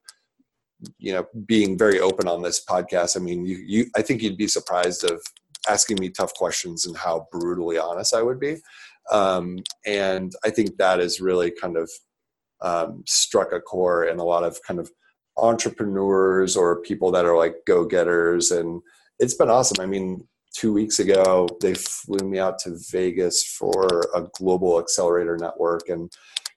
you 0.97 1.13
know 1.13 1.25
being 1.45 1.77
very 1.77 1.99
open 1.99 2.27
on 2.27 2.41
this 2.41 2.63
podcast 2.65 3.15
i 3.15 3.19
mean 3.19 3.45
you 3.45 3.57
you 3.57 3.85
i 3.95 4.01
think 4.01 4.21
you'd 4.21 4.37
be 4.37 4.47
surprised 4.47 5.09
of 5.09 5.21
asking 5.69 5.97
me 5.99 6.09
tough 6.09 6.33
questions 6.33 6.85
and 6.85 6.97
how 6.97 7.25
brutally 7.31 7.77
honest 7.77 8.13
i 8.13 8.21
would 8.21 8.39
be 8.39 8.57
um, 9.11 9.59
and 9.85 10.33
I 10.43 10.49
think 10.49 10.77
that 10.77 10.99
has 10.99 11.21
really 11.21 11.51
kind 11.51 11.77
of 11.77 11.89
um, 12.61 13.03
struck 13.05 13.51
a 13.51 13.59
core 13.59 14.05
in 14.05 14.19
a 14.19 14.23
lot 14.23 14.43
of 14.43 14.57
kind 14.67 14.79
of 14.79 14.91
entrepreneurs 15.37 16.55
or 16.55 16.81
people 16.81 17.11
that 17.11 17.25
are 17.25 17.37
like 17.37 17.57
go 17.67 17.85
getters. 17.85 18.51
And 18.51 18.81
it's 19.19 19.33
been 19.33 19.49
awesome. 19.49 19.81
I 19.81 19.85
mean, 19.85 20.27
two 20.55 20.73
weeks 20.73 20.99
ago, 20.99 21.47
they 21.61 21.73
flew 21.73 22.27
me 22.27 22.39
out 22.39 22.59
to 22.59 22.77
Vegas 22.91 23.43
for 23.43 24.01
a 24.15 24.23
global 24.33 24.79
accelerator 24.79 25.37
network. 25.37 25.89
And, 25.89 26.11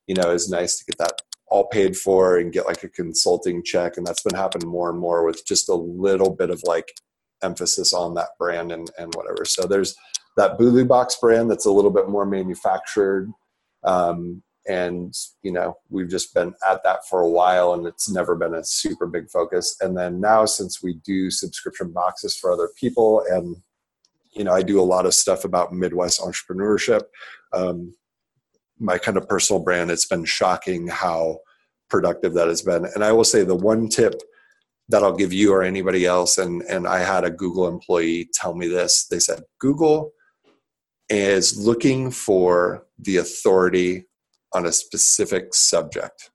you 0.07 0.15
know, 0.15 0.31
it's 0.31 0.49
nice 0.49 0.79
to 0.79 0.85
get 0.85 0.99
that 0.99 1.21
all 1.49 1.67
paid 1.67 1.97
for 1.97 2.39
and 2.39 2.53
get 2.53 2.67
like 2.67 2.85
a 2.85 2.89
consulting 2.89 3.63
check. 3.65 3.97
And 3.97 4.07
that's 4.07 4.23
been 4.23 4.37
happening 4.37 4.69
more 4.69 4.91
and 4.91 4.99
more 4.99 5.25
with 5.25 5.45
just 5.47 5.69
a 5.69 5.75
little 5.75 6.35
bit 6.35 6.51
of 6.51 6.63
like 6.65 6.93
emphasis 7.43 7.93
on 7.93 8.15
that 8.15 8.31
brand 8.39 8.71
and, 8.71 8.91
and 8.99 9.15
whatever. 9.15 9.45
So 9.45 9.67
there's, 9.67 9.97
that 10.37 10.59
Bulu 10.59 10.87
Box 10.87 11.17
brand 11.21 11.51
that's 11.51 11.67
a 11.67 11.73
little 11.73 11.91
bit 11.91 12.09
more 12.09 12.25
manufactured. 12.25 13.31
Um, 13.83 14.43
and 14.69 15.15
you 15.43 15.51
know 15.51 15.75
we've 15.89 16.11
just 16.11 16.35
been 16.35 16.53
at 16.69 16.83
that 16.85 17.01
for 17.09 17.23
a 17.23 17.29
while 17.29 17.73
and 17.73 17.87
it's 17.87 18.11
never 18.11 18.37
been 18.37 18.55
a 18.55 18.65
super 18.65 19.07
big 19.07 19.31
focus 19.31 19.75
and 19.81 19.97
then 19.97 20.21
now 20.21 20.45
since 20.45 20.83
we 20.83 21.01
do 21.07 21.31
subscription 21.31 21.91
boxes 21.91 22.37
for 22.37 22.53
other 22.53 22.69
people 22.79 23.25
and 23.31 23.57
you 24.33 24.45
know 24.45 24.53
i 24.53 24.63
do 24.63 24.81
a 24.81 24.83
lot 24.83 25.07
of 25.07 25.15
stuff 25.15 25.45
about 25.45 25.73
midwest 25.73 26.21
entrepreneurship 26.21 27.03
um, 27.53 27.95
my 28.79 28.99
kind 28.99 29.17
of 29.17 29.29
personal 29.29 29.63
brand 29.63 29.91
it's 29.91 30.07
been 30.07 30.25
shocking 30.25 30.87
how 30.87 31.39
productive 31.89 32.35
that 32.35 32.49
has 32.49 32.63
been 32.63 32.87
and 32.95 33.05
i 33.05 33.13
will 33.13 33.25
say 33.25 33.45
the 33.45 33.55
one 33.55 33.89
tip 33.89 34.15
that 34.89 35.03
i'll 35.03 35.17
give 35.17 35.33
you 35.33 35.53
or 35.53 35.63
anybody 35.63 36.07
else 36.07 36.39
and 36.39 36.63
and 36.63 36.87
i 36.87 36.99
had 36.99 37.25
a 37.25 37.31
google 37.31 37.67
employee 37.69 38.29
tell 38.35 38.55
me 38.55 38.69
this 38.69 39.07
they 39.07 39.19
said 39.19 39.43
google 39.59 40.13
is 41.09 41.57
looking 41.57 42.11
for 42.11 42.87
the 42.99 43.17
authority 43.17 44.05
on 44.53 44.67
a 44.67 44.73
specific 44.73 45.55
subject. 45.55 46.31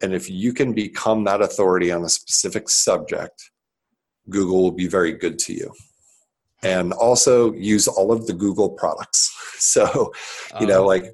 And 0.00 0.14
if 0.14 0.28
you 0.28 0.52
can 0.52 0.72
become 0.72 1.24
that 1.24 1.40
authority 1.40 1.90
on 1.90 2.04
a 2.04 2.08
specific 2.08 2.68
subject, 2.68 3.50
Google 4.28 4.62
will 4.62 4.72
be 4.72 4.88
very 4.88 5.12
good 5.12 5.38
to 5.40 5.54
you. 5.54 5.72
And 6.64 6.92
also 6.92 7.52
use 7.52 7.86
all 7.88 8.12
of 8.12 8.26
the 8.26 8.34
Google 8.34 8.70
products. 8.70 9.30
So, 9.56 10.12
you 10.60 10.66
know, 10.66 10.80
uh-huh. 10.80 10.86
like 10.86 11.04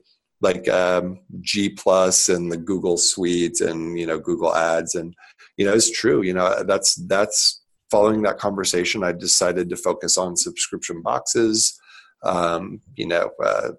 like 0.40 0.68
um, 0.68 1.20
G 1.40 1.68
Plus 1.68 2.28
and 2.28 2.50
the 2.50 2.56
Google 2.56 2.96
Suite 2.96 3.60
and 3.60 3.96
you 3.96 4.06
know 4.06 4.18
Google 4.18 4.52
Ads 4.52 4.96
and 4.96 5.14
you 5.56 5.64
know 5.64 5.72
it's 5.72 5.90
true. 5.90 6.22
You 6.22 6.32
know 6.32 6.64
that's 6.64 6.96
that's 7.06 7.62
following 7.92 8.22
that 8.22 8.38
conversation. 8.38 9.04
I 9.04 9.12
decided 9.12 9.70
to 9.70 9.76
focus 9.76 10.18
on 10.18 10.36
subscription 10.36 11.00
boxes 11.00 11.78
um, 12.22 12.80
you 12.96 13.06
know, 13.06 13.30
uh, 13.42 13.70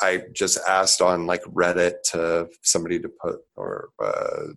I 0.00 0.22
just 0.32 0.58
asked 0.68 1.02
on 1.02 1.26
like 1.26 1.42
Reddit 1.44 2.02
to 2.12 2.48
somebody 2.62 2.98
to 3.00 3.08
put 3.08 3.40
or 3.56 3.90
uh, 4.02 4.52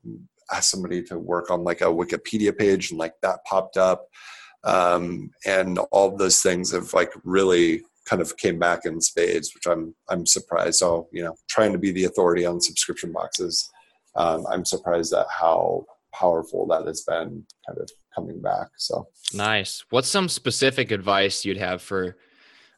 ask 0.52 0.70
somebody 0.72 1.04
to 1.04 1.20
work 1.20 1.52
on 1.52 1.64
like 1.64 1.82
a 1.82 1.86
Wikipedia 1.86 2.58
page, 2.58 2.92
and 2.92 3.00
like 3.00 3.14
that 3.22 3.40
popped 3.46 3.78
up, 3.78 4.08
um, 4.64 5.32
and 5.46 5.80
all 5.92 6.16
those 6.16 6.42
things 6.42 6.72
have 6.72 6.94
like 6.94 7.12
really 7.24 7.84
kind 8.06 8.22
of 8.22 8.36
came 8.38 8.60
back 8.60 8.86
in 8.86 9.00
spades, 9.02 9.54
which 9.54 9.66
I'm 9.68 9.96
I'm 10.10 10.26
surprised. 10.26 10.76
So 10.76 11.08
you 11.12 11.24
know, 11.24 11.36
trying 11.50 11.74
to 11.74 11.80
be 11.80 11.92
the 11.92 12.06
authority 12.06 12.46
on 12.46 12.62
subscription 12.62 13.12
boxes, 13.12 13.70
um, 14.16 14.46
I'm 14.50 14.66
surprised 14.66 15.14
at 15.14 15.28
how 15.30 15.86
powerful 16.14 16.68
that 16.68 16.86
has 16.86 17.02
been, 17.02 17.46
kind 17.68 17.80
of 17.80 17.90
coming 18.14 18.42
back. 18.42 18.68
So 18.78 19.08
nice. 19.34 19.84
What's 19.90 20.10
some 20.10 20.30
specific 20.30 20.92
advice 20.92 21.44
you'd 21.46 21.58
have 21.58 21.82
for 21.82 22.16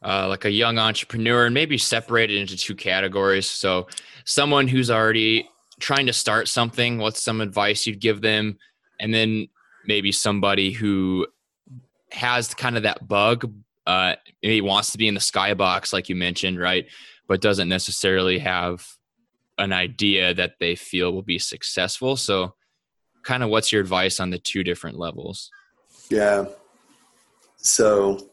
uh, 0.06 0.28
like 0.28 0.46
a 0.46 0.52
young 0.52 0.78
entrepreneur 0.78 1.46
and 1.46 1.54
maybe 1.54 1.78
separated 1.78 2.38
into 2.38 2.56
two 2.56 2.76
categories. 2.76 3.50
So, 3.50 3.88
someone 4.24 4.68
who's 4.68 4.92
already 4.92 5.50
trying 5.80 6.06
to 6.06 6.14
start 6.14 6.48
something, 6.48 7.00
what's 7.00 7.24
some 7.24 7.42
advice 7.42 7.88
you'd 7.88 8.00
give 8.00 8.22
them? 8.22 8.58
And 9.00 9.14
then 9.14 9.48
maybe 9.86 10.12
somebody 10.12 10.72
who 10.72 11.28
has 12.16 12.54
kind 12.54 12.78
of 12.78 12.84
that 12.84 13.08
bug, 13.08 13.52
uh, 13.86 14.16
maybe 14.42 14.62
wants 14.62 14.92
to 14.92 14.98
be 14.98 15.08
in 15.08 15.14
the 15.14 15.20
skybox, 15.20 15.94
like 15.94 16.10
you 16.10 16.16
mentioned, 16.16 16.60
right? 16.60 16.88
But 17.28 17.42
doesn't 17.42 17.70
necessarily 17.70 18.40
have 18.40 18.86
an 19.58 19.72
idea 19.72 20.34
that 20.34 20.54
they 20.60 20.76
feel 20.76 21.12
will 21.12 21.22
be 21.22 21.40
successful. 21.40 22.16
So, 22.16 22.56
kind 23.24 23.44
of 23.44 23.50
what's 23.50 23.72
your 23.72 23.82
advice 23.82 24.20
on 24.20 24.30
the 24.30 24.40
two 24.40 24.64
different 24.64 24.98
levels? 24.98 25.50
Yeah. 26.10 26.46
So, 27.58 28.30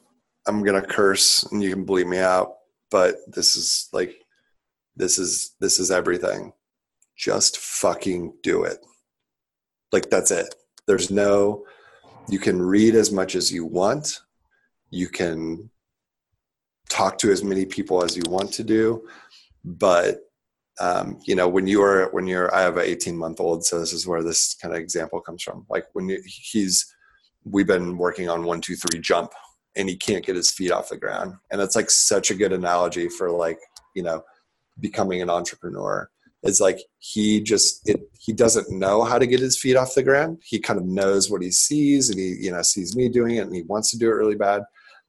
I'm 0.46 0.64
gonna 0.64 0.84
curse 0.84 1.44
and 1.44 1.62
you 1.62 1.70
can 1.70 1.86
bleep 1.86 2.08
me 2.08 2.18
out, 2.18 2.54
but 2.90 3.16
this 3.28 3.56
is 3.56 3.88
like 3.92 4.16
this 4.96 5.18
is 5.18 5.54
this 5.60 5.78
is 5.78 5.90
everything. 5.90 6.52
Just 7.16 7.58
fucking 7.58 8.34
do 8.42 8.64
it. 8.64 8.78
Like 9.92 10.10
that's 10.10 10.30
it. 10.30 10.54
There's 10.86 11.10
no 11.10 11.64
you 12.28 12.38
can 12.38 12.60
read 12.60 12.94
as 12.94 13.10
much 13.10 13.34
as 13.34 13.52
you 13.52 13.64
want. 13.64 14.20
You 14.90 15.08
can 15.08 15.70
talk 16.90 17.18
to 17.18 17.32
as 17.32 17.42
many 17.42 17.64
people 17.64 18.04
as 18.04 18.16
you 18.16 18.22
want 18.28 18.52
to 18.54 18.64
do, 18.64 19.08
but 19.64 20.20
um, 20.80 21.18
you 21.24 21.34
know 21.34 21.48
when 21.48 21.66
you 21.66 21.82
are 21.82 22.08
when 22.12 22.26
you're 22.26 22.54
I 22.54 22.62
have 22.62 22.76
an 22.76 22.84
18 22.84 23.16
month 23.16 23.40
old, 23.40 23.64
so 23.64 23.78
this 23.78 23.92
is 23.92 24.06
where 24.06 24.22
this 24.22 24.54
kind 24.54 24.74
of 24.74 24.80
example 24.80 25.20
comes 25.20 25.42
from. 25.42 25.66
Like 25.68 25.86
when 25.92 26.16
he's 26.26 26.86
we've 27.44 27.66
been 27.66 27.96
working 27.98 28.28
on 28.28 28.44
one 28.44 28.60
two 28.60 28.76
three 28.76 29.00
jump 29.00 29.32
and 29.76 29.88
he 29.88 29.96
can't 29.96 30.24
get 30.24 30.36
his 30.36 30.50
feet 30.50 30.70
off 30.70 30.88
the 30.88 30.96
ground. 30.96 31.34
And 31.50 31.60
that's 31.60 31.76
like 31.76 31.90
such 31.90 32.30
a 32.30 32.34
good 32.34 32.52
analogy 32.52 33.08
for 33.08 33.30
like, 33.30 33.58
you 33.94 34.02
know, 34.02 34.22
becoming 34.80 35.22
an 35.22 35.30
entrepreneur. 35.30 36.08
It's 36.42 36.60
like 36.60 36.80
he 36.98 37.40
just 37.40 37.88
it 37.88 38.00
he 38.18 38.32
doesn't 38.32 38.70
know 38.70 39.02
how 39.04 39.18
to 39.18 39.26
get 39.26 39.40
his 39.40 39.58
feet 39.58 39.76
off 39.76 39.94
the 39.94 40.02
ground. 40.02 40.38
He 40.44 40.58
kind 40.58 40.78
of 40.78 40.86
knows 40.86 41.30
what 41.30 41.42
he 41.42 41.50
sees 41.50 42.10
and 42.10 42.18
he, 42.18 42.36
you 42.40 42.50
know, 42.50 42.62
sees 42.62 42.96
me 42.96 43.08
doing 43.08 43.36
it 43.36 43.46
and 43.46 43.54
he 43.54 43.62
wants 43.62 43.90
to 43.92 43.98
do 43.98 44.08
it 44.08 44.14
really 44.14 44.36
bad. 44.36 44.62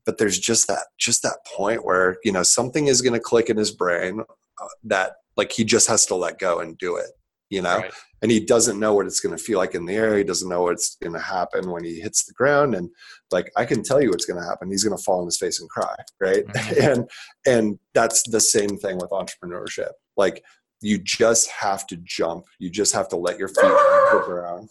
But 0.06 0.18
there's 0.18 0.40
just 0.40 0.68
that 0.68 0.86
just 1.00 1.24
that 1.24 1.38
point 1.46 1.86
where, 1.86 2.18
you 2.24 2.32
know, 2.32 2.44
something 2.44 2.88
is 2.88 3.02
going 3.02 3.14
to 3.14 3.20
click 3.20 3.50
in 3.50 3.58
his 3.58 3.72
brain 3.72 4.22
uh, 4.22 4.68
that 4.84 5.14
like 5.38 5.52
he 5.52 5.64
just 5.64 5.88
has 5.88 6.06
to 6.08 6.16
let 6.16 6.40
go 6.40 6.60
and 6.60 6.78
do 6.78 6.98
it 6.98 7.10
you 7.54 7.62
know 7.62 7.78
right. 7.78 7.94
and 8.22 8.32
he 8.32 8.40
doesn't 8.40 8.80
know 8.80 8.94
what 8.94 9.06
it's 9.06 9.20
going 9.20 9.36
to 9.36 9.44
feel 9.44 9.60
like 9.60 9.76
in 9.76 9.86
the 9.86 9.94
air 9.94 10.18
he 10.18 10.24
doesn't 10.24 10.50
know 10.50 10.64
what's 10.64 10.96
going 10.96 11.14
to 11.14 11.20
happen 11.20 11.70
when 11.70 11.84
he 11.84 12.00
hits 12.00 12.26
the 12.26 12.34
ground 12.34 12.74
and 12.74 12.90
like 13.32 13.52
i 13.56 13.64
can 13.64 13.84
tell 13.84 14.02
you 14.02 14.10
what's 14.10 14.26
going 14.26 14.42
to 14.42 14.48
happen 14.48 14.70
he's 14.70 14.84
going 14.84 14.98
to 14.98 15.04
fall 15.04 15.20
on 15.20 15.26
his 15.26 15.38
face 15.38 15.60
and 15.62 15.70
cry 15.70 15.96
right 16.20 16.46
mm-hmm. 16.48 16.82
and 16.92 17.10
and 17.46 17.80
that's 17.94 18.24
the 18.30 18.42
same 18.42 18.78
thing 18.78 18.98
with 18.98 19.12
entrepreneurship 19.12 19.92
like 20.18 20.44
you 20.84 20.98
just 20.98 21.50
have 21.50 21.88
to 21.88 21.98
jump 21.98 22.46
you 22.60 22.70
just 22.70 22.94
have 22.94 23.08
to 23.08 23.16
let 23.16 23.40
your 23.40 23.48
feet 23.48 23.64
hit 23.64 24.12
the 24.12 24.24
ground 24.26 24.70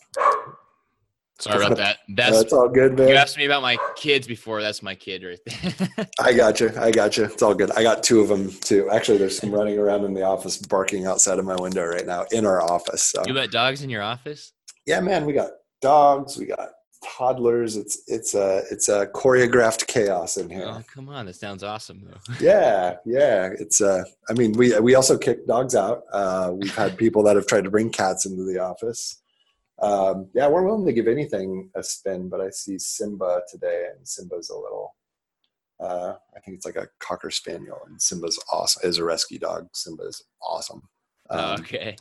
Sorry 1.42 1.66
about 1.66 1.76
that. 1.78 1.98
That's, 2.08 2.38
That's 2.38 2.52
all 2.52 2.68
good, 2.68 2.96
man. 2.96 3.08
You 3.08 3.14
asked 3.16 3.36
me 3.36 3.46
about 3.46 3.62
my 3.62 3.76
kids 3.96 4.28
before. 4.28 4.62
That's 4.62 4.80
my 4.80 4.94
kid 4.94 5.24
right 5.24 5.40
there. 5.44 6.06
I 6.20 6.32
got 6.32 6.60
you. 6.60 6.70
I 6.78 6.92
got 6.92 7.16
you. 7.16 7.24
It's 7.24 7.42
all 7.42 7.54
good. 7.54 7.72
I 7.72 7.82
got 7.82 8.04
two 8.04 8.20
of 8.20 8.28
them 8.28 8.52
too. 8.60 8.88
Actually, 8.90 9.18
there's 9.18 9.38
some 9.38 9.50
running 9.50 9.76
around 9.76 10.04
in 10.04 10.14
the 10.14 10.22
office, 10.22 10.56
barking 10.56 11.06
outside 11.06 11.40
of 11.40 11.44
my 11.44 11.56
window 11.56 11.84
right 11.84 12.06
now 12.06 12.26
in 12.30 12.46
our 12.46 12.62
office. 12.62 13.02
So. 13.02 13.24
You 13.26 13.34
got 13.34 13.50
dogs 13.50 13.82
in 13.82 13.90
your 13.90 14.02
office? 14.02 14.52
Yeah, 14.86 15.00
man. 15.00 15.26
We 15.26 15.32
got 15.32 15.50
dogs. 15.80 16.38
We 16.38 16.46
got 16.46 16.68
toddlers. 17.02 17.76
It's 17.76 18.02
it's 18.06 18.34
a 18.34 18.62
it's 18.70 18.88
a 18.88 19.06
choreographed 19.06 19.86
chaos 19.86 20.36
in 20.36 20.48
here. 20.48 20.66
Oh, 20.66 20.82
come 20.92 21.08
on! 21.08 21.26
That 21.26 21.36
sounds 21.36 21.62
awesome, 21.62 22.02
though. 22.04 22.34
yeah, 22.40 22.96
yeah. 23.04 23.50
It's 23.58 23.80
uh. 23.80 24.04
I 24.28 24.32
mean, 24.34 24.52
we 24.52 24.78
we 24.80 24.94
also 24.94 25.18
kick 25.18 25.46
dogs 25.46 25.74
out. 25.74 26.02
Uh, 26.12 26.52
we've 26.54 26.74
had 26.74 26.96
people 26.96 27.22
that 27.24 27.36
have 27.36 27.46
tried 27.46 27.64
to 27.64 27.70
bring 27.70 27.90
cats 27.90 28.26
into 28.26 28.44
the 28.44 28.58
office. 28.58 29.22
Um, 29.80 30.28
yeah, 30.32 30.48
we're 30.48 30.64
willing 30.64 30.86
to 30.86 30.92
give 30.92 31.08
anything 31.08 31.70
a 31.74 31.82
spin, 31.82 32.28
but 32.28 32.40
I 32.40 32.50
see 32.50 32.78
Simba 32.78 33.42
today, 33.50 33.86
and 33.96 34.06
Simba's 34.06 34.50
a 34.50 34.54
little. 34.54 34.94
Uh, 35.80 36.14
I 36.36 36.40
think 36.40 36.56
it's 36.56 36.66
like 36.66 36.76
a 36.76 36.88
cocker 37.00 37.30
spaniel, 37.30 37.78
and 37.86 38.00
Simba's 38.00 38.42
awesome. 38.52 38.88
Is 38.88 38.98
a 38.98 39.04
rescue 39.04 39.38
dog. 39.38 39.68
Simba 39.72 40.04
is 40.04 40.22
awesome. 40.40 40.82
Um, 41.30 41.40
oh, 41.40 41.52
okay. 41.54 41.96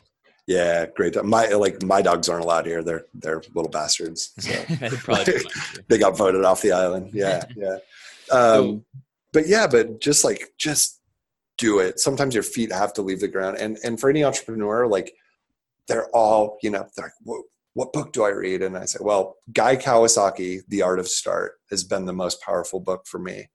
Yeah, 0.46 0.86
great. 0.86 1.22
My 1.24 1.48
like 1.48 1.82
my 1.82 2.02
dogs 2.02 2.28
aren't 2.28 2.44
allowed 2.44 2.66
here. 2.66 2.82
They're 2.82 3.06
they're 3.14 3.42
little 3.54 3.70
bastards. 3.70 4.32
So. 4.38 4.50
they 5.88 5.98
got 5.98 6.16
voted 6.16 6.44
off 6.44 6.62
the 6.62 6.72
island. 6.72 7.10
Yeah, 7.12 7.44
yeah. 7.56 7.78
Um, 8.30 8.84
but 9.32 9.46
yeah, 9.46 9.66
but 9.66 10.00
just 10.00 10.24
like 10.24 10.52
just 10.58 11.00
do 11.58 11.78
it. 11.78 12.00
Sometimes 12.00 12.34
your 12.34 12.42
feet 12.42 12.72
have 12.72 12.92
to 12.94 13.02
leave 13.02 13.20
the 13.20 13.28
ground, 13.28 13.58
and 13.58 13.78
and 13.84 14.00
for 14.00 14.10
any 14.10 14.24
entrepreneur, 14.24 14.86
like 14.86 15.14
they're 15.86 16.08
all 16.08 16.58
you 16.62 16.70
know 16.70 16.86
they're 16.96 17.06
like, 17.06 17.12
what, 17.22 17.42
what 17.74 17.92
book 17.92 18.12
do 18.12 18.24
I 18.24 18.30
read? 18.30 18.62
And 18.62 18.76
I 18.76 18.84
say, 18.84 18.98
well, 19.00 19.36
Guy 19.52 19.76
Kawasaki, 19.76 20.60
The 20.68 20.82
Art 20.82 20.98
of 20.98 21.08
Start, 21.08 21.54
has 21.70 21.84
been 21.84 22.04
the 22.04 22.12
most 22.12 22.42
powerful 22.42 22.80
book 22.80 23.06
for 23.06 23.18
me. 23.18 23.48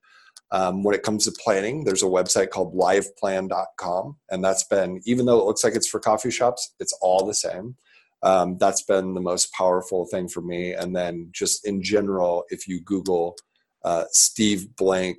Um, 0.50 0.82
when 0.82 0.94
it 0.94 1.02
comes 1.02 1.24
to 1.24 1.32
planning, 1.32 1.84
there's 1.84 2.02
a 2.02 2.06
website 2.06 2.50
called 2.50 2.74
liveplan.com. 2.74 4.16
And 4.30 4.42
that's 4.42 4.64
been, 4.64 5.00
even 5.04 5.26
though 5.26 5.38
it 5.38 5.44
looks 5.44 5.62
like 5.62 5.74
it's 5.74 5.88
for 5.88 6.00
coffee 6.00 6.30
shops, 6.30 6.74
it's 6.80 6.96
all 7.02 7.26
the 7.26 7.34
same. 7.34 7.76
Um, 8.22 8.56
that's 8.58 8.82
been 8.82 9.14
the 9.14 9.20
most 9.20 9.52
powerful 9.52 10.06
thing 10.06 10.28
for 10.28 10.40
me. 10.40 10.72
And 10.72 10.94
then 10.96 11.28
just 11.32 11.66
in 11.66 11.82
general, 11.82 12.44
if 12.48 12.66
you 12.66 12.80
Google 12.80 13.36
uh, 13.84 14.04
Steve 14.10 14.74
Blank 14.76 15.18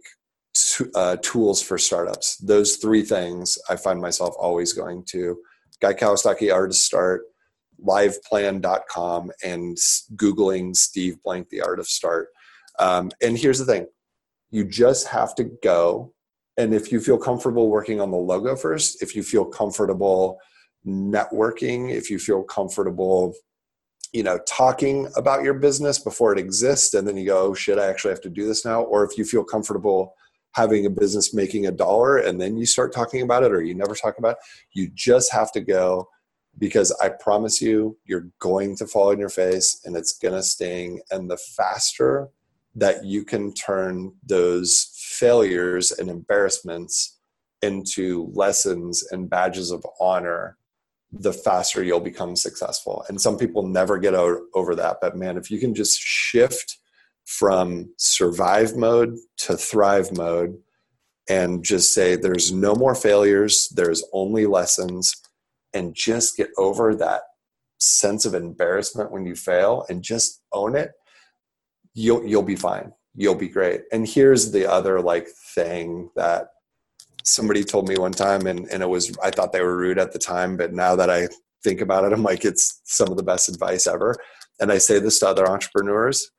t- 0.53 0.85
uh, 0.95 1.17
tools 1.21 1.61
for 1.61 1.77
startups, 1.77 2.37
those 2.37 2.77
three 2.77 3.03
things 3.03 3.57
I 3.69 3.75
find 3.75 4.01
myself 4.01 4.33
always 4.37 4.73
going 4.73 5.03
to. 5.09 5.37
Guy 5.79 5.93
Kawasaki, 5.93 6.53
Art 6.53 6.71
of 6.71 6.75
Start, 6.75 7.21
liveplan.com, 7.85 9.31
and 9.43 9.77
Googling 10.15 10.75
Steve 10.75 11.21
Blank, 11.23 11.49
The 11.49 11.61
Art 11.61 11.79
of 11.79 11.87
Start. 11.87 12.27
Um, 12.79 13.11
and 13.21 13.37
here's 13.37 13.59
the 13.59 13.65
thing 13.65 13.87
you 14.51 14.65
just 14.65 15.07
have 15.07 15.35
to 15.35 15.43
go. 15.63 16.13
And 16.57 16.73
if 16.73 16.91
you 16.91 16.99
feel 16.99 17.17
comfortable 17.17 17.69
working 17.69 18.01
on 18.01 18.11
the 18.11 18.17
logo 18.17 18.55
first, 18.55 19.01
if 19.01 19.15
you 19.15 19.23
feel 19.23 19.45
comfortable 19.45 20.39
networking, 20.85 21.91
if 21.91 22.09
you 22.09 22.19
feel 22.19 22.43
comfortable, 22.43 23.33
you 24.13 24.23
know, 24.23 24.39
talking 24.47 25.09
about 25.15 25.43
your 25.43 25.53
business 25.53 25.99
before 25.99 26.33
it 26.33 26.39
exists, 26.39 26.93
and 26.93 27.07
then 27.07 27.15
you 27.15 27.25
go, 27.25 27.47
oh 27.47 27.53
shit, 27.53 27.77
I 27.77 27.87
actually 27.87 28.11
have 28.11 28.21
to 28.21 28.29
do 28.29 28.45
this 28.45 28.65
now. 28.65 28.81
Or 28.81 29.03
if 29.03 29.17
you 29.17 29.23
feel 29.23 29.43
comfortable 29.43 30.13
having 30.53 30.85
a 30.85 30.89
business 30.89 31.33
making 31.33 31.67
a 31.67 31.71
dollar 31.71 32.17
and 32.17 32.41
then 32.41 32.57
you 32.57 32.65
start 32.65 32.91
talking 32.91 33.21
about 33.21 33.43
it 33.43 33.51
or 33.51 33.61
you 33.61 33.75
never 33.75 33.93
talk 33.93 34.17
about 34.17 34.31
it, 34.31 34.37
you 34.73 34.89
just 34.95 35.31
have 35.31 35.51
to 35.51 35.61
go 35.61 36.07
because 36.57 36.91
I 37.01 37.09
promise 37.09 37.61
you, 37.61 37.97
you're 38.03 38.27
going 38.39 38.75
to 38.77 38.87
fall 38.87 39.11
on 39.11 39.19
your 39.19 39.29
face 39.29 39.79
and 39.85 39.95
it's 39.95 40.17
going 40.17 40.33
to 40.33 40.43
sting. 40.43 41.01
And 41.11 41.29
the 41.29 41.37
faster 41.37 42.29
that 42.75 43.03
you 43.03 43.23
can 43.23 43.53
turn 43.53 44.13
those 44.25 44.91
failures 44.95 45.91
and 45.91 46.09
embarrassments 46.09 47.17
into 47.61 48.31
lessons 48.33 49.03
and 49.11 49.29
badges 49.29 49.71
of 49.71 49.85
honor 49.99 50.57
the 51.11 51.33
faster 51.33 51.83
you'll 51.83 51.99
become 51.99 52.35
successful. 52.35 53.03
And 53.09 53.19
some 53.19 53.37
people 53.37 53.67
never 53.67 53.97
get 53.97 54.13
out 54.15 54.37
over 54.53 54.75
that 54.75 54.97
but 55.01 55.17
man 55.17 55.37
if 55.37 55.49
you 55.49 55.59
can 55.59 55.73
just 55.73 55.99
shift 55.99 56.77
from 57.25 57.93
survive 57.97 58.75
mode 58.75 59.15
to 59.37 59.55
thrive 59.55 60.15
mode 60.15 60.57
and 61.29 61.63
just 61.63 61.93
say 61.93 62.15
there's 62.15 62.51
no 62.51 62.73
more 62.73 62.95
failures 62.95 63.69
there's 63.75 64.03
only 64.13 64.45
lessons 64.47 65.15
and 65.73 65.93
just 65.93 66.37
get 66.37 66.49
over 66.57 66.95
that 66.95 67.21
sense 67.79 68.25
of 68.25 68.33
embarrassment 68.33 69.11
when 69.11 69.25
you 69.25 69.35
fail 69.35 69.85
and 69.89 70.01
just 70.03 70.41
own 70.51 70.75
it 70.75 70.91
you'll 71.93 72.25
you'll 72.25 72.43
be 72.43 72.55
fine. 72.55 72.93
You'll 73.15 73.35
be 73.35 73.49
great. 73.49 73.81
And 73.91 74.07
here's 74.07 74.51
the 74.51 74.69
other 74.69 75.01
like 75.01 75.27
thing 75.55 76.09
that 76.15 76.49
somebody 77.23 77.63
told 77.63 77.87
me 77.87 77.97
one 77.97 78.11
time 78.11 78.47
and, 78.47 78.67
and 78.71 78.81
it 78.81 78.89
was 78.89 79.15
i 79.21 79.29
thought 79.29 79.51
they 79.51 79.61
were 79.61 79.77
rude 79.77 79.99
at 79.99 80.13
the 80.13 80.17
time 80.17 80.55
but 80.55 80.73
now 80.73 80.95
that 80.95 81.09
i 81.09 81.27
think 81.63 81.81
about 81.81 82.05
it 82.05 82.13
i'm 82.13 82.23
like 82.23 82.45
it's 82.45 82.81
some 82.85 83.09
of 83.09 83.17
the 83.17 83.23
best 83.23 83.49
advice 83.49 83.85
ever. 83.85 84.15
And 84.59 84.71
i 84.71 84.77
say 84.77 84.99
this 84.99 85.19
to 85.19 85.27
other 85.27 85.47
entrepreneurs 85.47 86.31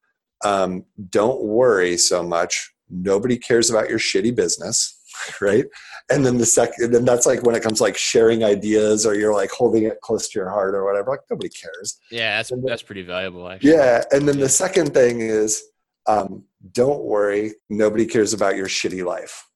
um, 0.44 0.84
don't 1.10 1.42
worry 1.42 1.96
so 1.96 2.22
much. 2.22 2.72
Nobody 2.88 3.36
cares 3.36 3.70
about 3.70 3.88
your 3.88 3.98
shitty 3.98 4.34
business 4.34 4.96
right 5.40 5.66
and 6.10 6.24
then 6.26 6.38
the 6.38 6.46
second 6.46 6.92
then 6.92 7.04
that's 7.04 7.26
like 7.26 7.42
when 7.42 7.54
it 7.54 7.62
comes 7.62 7.78
to 7.78 7.84
like 7.84 7.96
sharing 7.96 8.44
ideas 8.44 9.06
or 9.06 9.14
you're 9.14 9.34
like 9.34 9.50
holding 9.50 9.84
it 9.84 10.00
close 10.00 10.28
to 10.28 10.38
your 10.38 10.48
heart 10.48 10.74
or 10.74 10.84
whatever 10.84 11.10
like 11.10 11.20
nobody 11.30 11.48
cares 11.48 11.98
yeah 12.10 12.36
that's 12.36 12.50
then, 12.50 12.62
that's 12.62 12.82
pretty 12.82 13.02
valuable 13.02 13.48
actually 13.48 13.70
yeah 13.70 14.02
and 14.12 14.26
then 14.28 14.36
yeah. 14.36 14.44
the 14.44 14.48
second 14.48 14.92
thing 14.92 15.20
is 15.20 15.62
um, 16.06 16.44
don't 16.72 17.04
worry 17.04 17.52
nobody 17.68 18.06
cares 18.06 18.32
about 18.32 18.56
your 18.56 18.66
shitty 18.66 19.04
life 19.04 19.46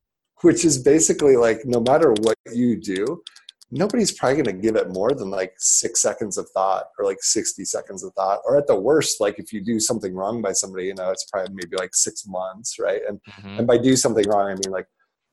which 0.42 0.64
is 0.64 0.78
basically 0.78 1.36
like 1.36 1.64
no 1.64 1.80
matter 1.80 2.12
what 2.20 2.36
you 2.52 2.80
do 2.80 3.22
nobody's 3.70 4.12
probably 4.12 4.42
going 4.42 4.56
to 4.56 4.62
give 4.62 4.76
it 4.76 4.92
more 4.92 5.10
than 5.10 5.30
like 5.30 5.52
six 5.58 6.00
seconds 6.00 6.38
of 6.38 6.48
thought 6.50 6.84
or 6.98 7.04
like 7.04 7.16
60 7.20 7.64
seconds 7.64 8.04
of 8.04 8.12
thought 8.12 8.40
or 8.46 8.56
at 8.56 8.66
the 8.66 8.78
worst 8.78 9.20
like 9.20 9.38
if 9.38 9.52
you 9.52 9.60
do 9.60 9.80
something 9.80 10.14
wrong 10.14 10.40
by 10.40 10.52
somebody 10.52 10.86
you 10.86 10.94
know 10.94 11.10
it's 11.10 11.24
probably 11.24 11.52
maybe 11.54 11.76
like 11.76 11.94
six 11.94 12.26
months 12.26 12.78
right 12.78 13.02
and 13.08 13.20
mm-hmm. 13.28 13.58
and 13.58 13.66
by 13.66 13.76
do 13.76 13.96
something 13.96 14.28
wrong 14.28 14.50
i 14.50 14.54
mean 14.54 14.70
like 14.70 14.86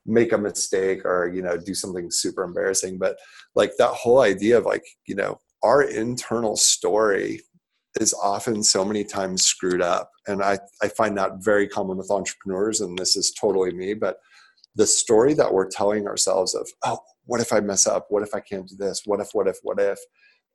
make 0.06 0.32
a 0.32 0.38
mistake 0.38 1.06
or 1.06 1.32
you 1.34 1.42
know 1.42 1.58
do 1.58 1.76
something 1.76 2.10
super 2.10 2.44
embarrassing 2.44 2.98
but 2.98 3.18
like 3.56 3.72
that 3.78 3.92
whole 3.92 4.22
idea 4.22 4.58
of 4.58 4.66
like 4.66 4.84
you 5.08 5.16
know 5.16 5.40
our 5.64 5.84
internal 5.84 6.56
story 6.56 7.40
is 8.00 8.14
often 8.14 8.64
so 8.64 8.84
many 8.84 9.04
times 9.04 9.44
screwed 9.44 9.82
up 9.82 10.10
and 10.28 10.42
i 10.42 10.58
i 10.82 10.88
find 10.88 11.18
that 11.18 11.44
very 11.44 11.68
common 11.68 11.98
with 11.98 12.10
entrepreneurs 12.10 12.82
and 12.82 12.98
this 12.98 13.16
is 13.16 13.32
totally 13.40 13.72
me 13.72 13.94
but 13.94 14.18
the 14.76 14.88
story 14.88 15.34
that 15.34 15.54
we're 15.54 15.70
telling 15.70 16.08
ourselves 16.08 16.56
of 16.56 16.68
oh 16.84 16.98
what 17.26 17.42
if 17.42 17.54
i 17.54 17.60
mess 17.60 17.88
up? 17.88 18.08
What 18.10 18.24
if 18.24 18.34
i 18.34 18.40
can't 18.40 18.68
do 18.68 18.76
this? 18.78 19.04
What 19.06 19.20
if 19.20 19.30
what 19.34 19.48
if 19.48 19.58
what 19.64 19.80
if? 19.80 20.00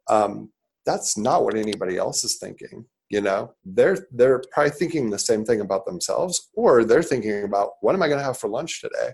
Um, 0.08 0.50
that's 0.84 1.16
not 1.16 1.42
what 1.42 1.56
anybody 1.56 1.96
else 1.96 2.24
is 2.24 2.36
thinking 2.36 2.86
you 3.08 3.20
know? 3.20 3.52
They're 3.64 3.98
they're 4.10 4.42
probably 4.52 4.72
thinking 4.72 5.10
the 5.10 5.18
same 5.18 5.44
thing 5.44 5.60
about 5.60 5.86
themselves 5.86 6.50
or 6.54 6.84
they're 6.84 7.02
thinking 7.02 7.44
about 7.44 7.72
what 7.80 7.94
am 7.94 8.02
i 8.02 8.08
going 8.08 8.18
to 8.18 8.24
have 8.24 8.38
for 8.38 8.48
lunch 8.48 8.80
today 8.80 9.12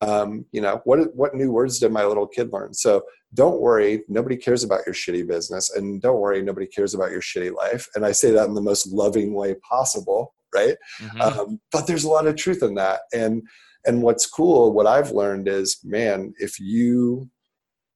um, 0.00 0.44
you 0.52 0.60
know 0.60 0.80
what 0.84 1.14
what 1.14 1.34
new 1.34 1.50
words 1.50 1.78
did 1.78 1.92
my 1.92 2.04
little 2.04 2.26
kid 2.26 2.52
learn? 2.52 2.74
So 2.74 3.02
don't 3.34 3.60
worry 3.60 4.02
nobody 4.08 4.36
cares 4.36 4.62
about 4.64 4.86
your 4.86 4.94
shitty 4.94 5.26
business 5.26 5.70
and 5.70 6.00
don't 6.00 6.20
worry 6.20 6.42
nobody 6.42 6.66
cares 6.66 6.94
about 6.94 7.10
your 7.10 7.20
shitty 7.20 7.54
life. 7.54 7.86
And 7.94 8.04
i 8.06 8.12
say 8.12 8.30
that 8.30 8.46
in 8.46 8.54
the 8.54 8.60
most 8.60 8.86
loving 8.88 9.34
way 9.34 9.54
possible 9.68 10.34
right? 10.54 10.76
Mm-hmm. 11.02 11.20
um, 11.20 11.60
but 11.72 11.86
there's 11.86 12.04
a 12.04 12.08
lot 12.08 12.26
of 12.26 12.36
truth 12.36 12.62
in 12.62 12.76
that. 12.76 13.00
And 13.12 13.42
and 13.86 14.02
what's 14.02 14.26
cool 14.26 14.72
what 14.72 14.86
i've 14.86 15.12
learned 15.12 15.48
is 15.48 15.78
man 15.84 16.34
if 16.38 16.60
you 16.60 17.30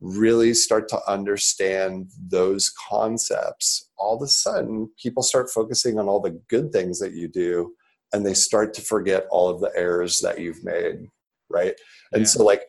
really 0.01 0.55
start 0.55 0.89
to 0.89 0.99
understand 1.07 2.09
those 2.29 2.73
concepts 2.89 3.91
all 3.99 4.17
of 4.17 4.23
a 4.23 4.29
sudden 4.29 4.89
people 5.03 5.23
start 5.23 5.51
focusing 5.51 5.99
on 5.99 6.09
all 6.09 6.21
the 6.21 6.41
good 6.49 6.73
things 6.73 6.99
that 6.99 7.13
you 7.13 7.29
do 7.29 7.75
and 8.13 8.25
they 8.25 8.33
start 8.33 8.73
to 8.73 8.81
forget 8.81 9.27
all 9.31 9.49
of 9.49 9.61
the 9.61 9.71
errors 9.77 10.21
that 10.21 10.41
you've 10.41 10.65
made 10.65 11.07
right 11.51 11.75
and 12.13 12.23
yeah. 12.23 12.27
so 12.27 12.45
like 12.45 12.63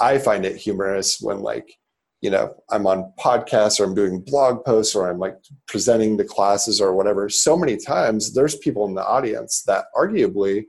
i 0.00 0.18
find 0.18 0.44
it 0.44 0.56
humorous 0.56 1.20
when 1.20 1.40
like 1.40 1.72
you 2.20 2.30
know 2.30 2.54
i'm 2.70 2.86
on 2.86 3.12
podcasts 3.18 3.78
or 3.78 3.84
i'm 3.84 3.94
doing 3.94 4.20
blog 4.20 4.64
posts 4.64 4.94
or 4.94 5.10
i'm 5.10 5.18
like 5.18 5.36
presenting 5.66 6.16
to 6.16 6.24
classes 6.24 6.80
or 6.80 6.94
whatever 6.94 7.28
so 7.28 7.56
many 7.56 7.76
times 7.76 8.34
there's 8.34 8.56
people 8.56 8.86
in 8.86 8.94
the 8.94 9.06
audience 9.06 9.62
that 9.66 9.86
arguably 9.96 10.64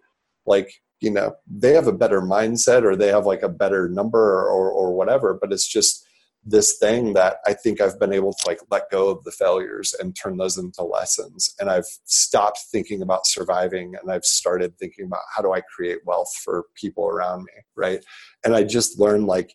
like 0.45 0.71
you 0.99 1.11
know 1.11 1.33
they 1.47 1.73
have 1.73 1.87
a 1.87 1.93
better 1.93 2.21
mindset 2.21 2.83
or 2.83 2.95
they 2.95 3.07
have 3.07 3.25
like 3.25 3.43
a 3.43 3.49
better 3.49 3.89
number 3.89 4.19
or, 4.19 4.49
or, 4.49 4.71
or 4.71 4.93
whatever 4.93 5.37
but 5.39 5.53
it's 5.53 5.67
just 5.67 6.05
this 6.49 6.77
thing 6.77 7.13
that 7.13 7.37
I 7.45 7.53
think 7.53 7.79
I've 7.79 7.99
been 7.99 8.13
able 8.13 8.33
to 8.33 8.47
like 8.47 8.59
let 8.71 8.89
go 8.89 9.09
of 9.09 9.23
the 9.23 9.31
failures 9.31 9.93
and 9.99 10.15
turn 10.15 10.37
those 10.37 10.57
into 10.57 10.83
lessons. 10.83 11.53
And 11.59 11.69
I've 11.69 11.87
stopped 12.05 12.59
thinking 12.71 13.01
about 13.01 13.27
surviving 13.27 13.95
and 14.01 14.11
I've 14.11 14.25
started 14.25 14.77
thinking 14.77 15.05
about 15.05 15.21
how 15.35 15.41
do 15.41 15.53
I 15.53 15.61
create 15.61 15.99
wealth 16.05 16.33
for 16.43 16.65
people 16.75 17.05
around 17.07 17.43
me, 17.43 17.53
right? 17.75 18.03
And 18.43 18.55
I 18.55 18.63
just 18.63 18.99
learned 18.99 19.27
like, 19.27 19.53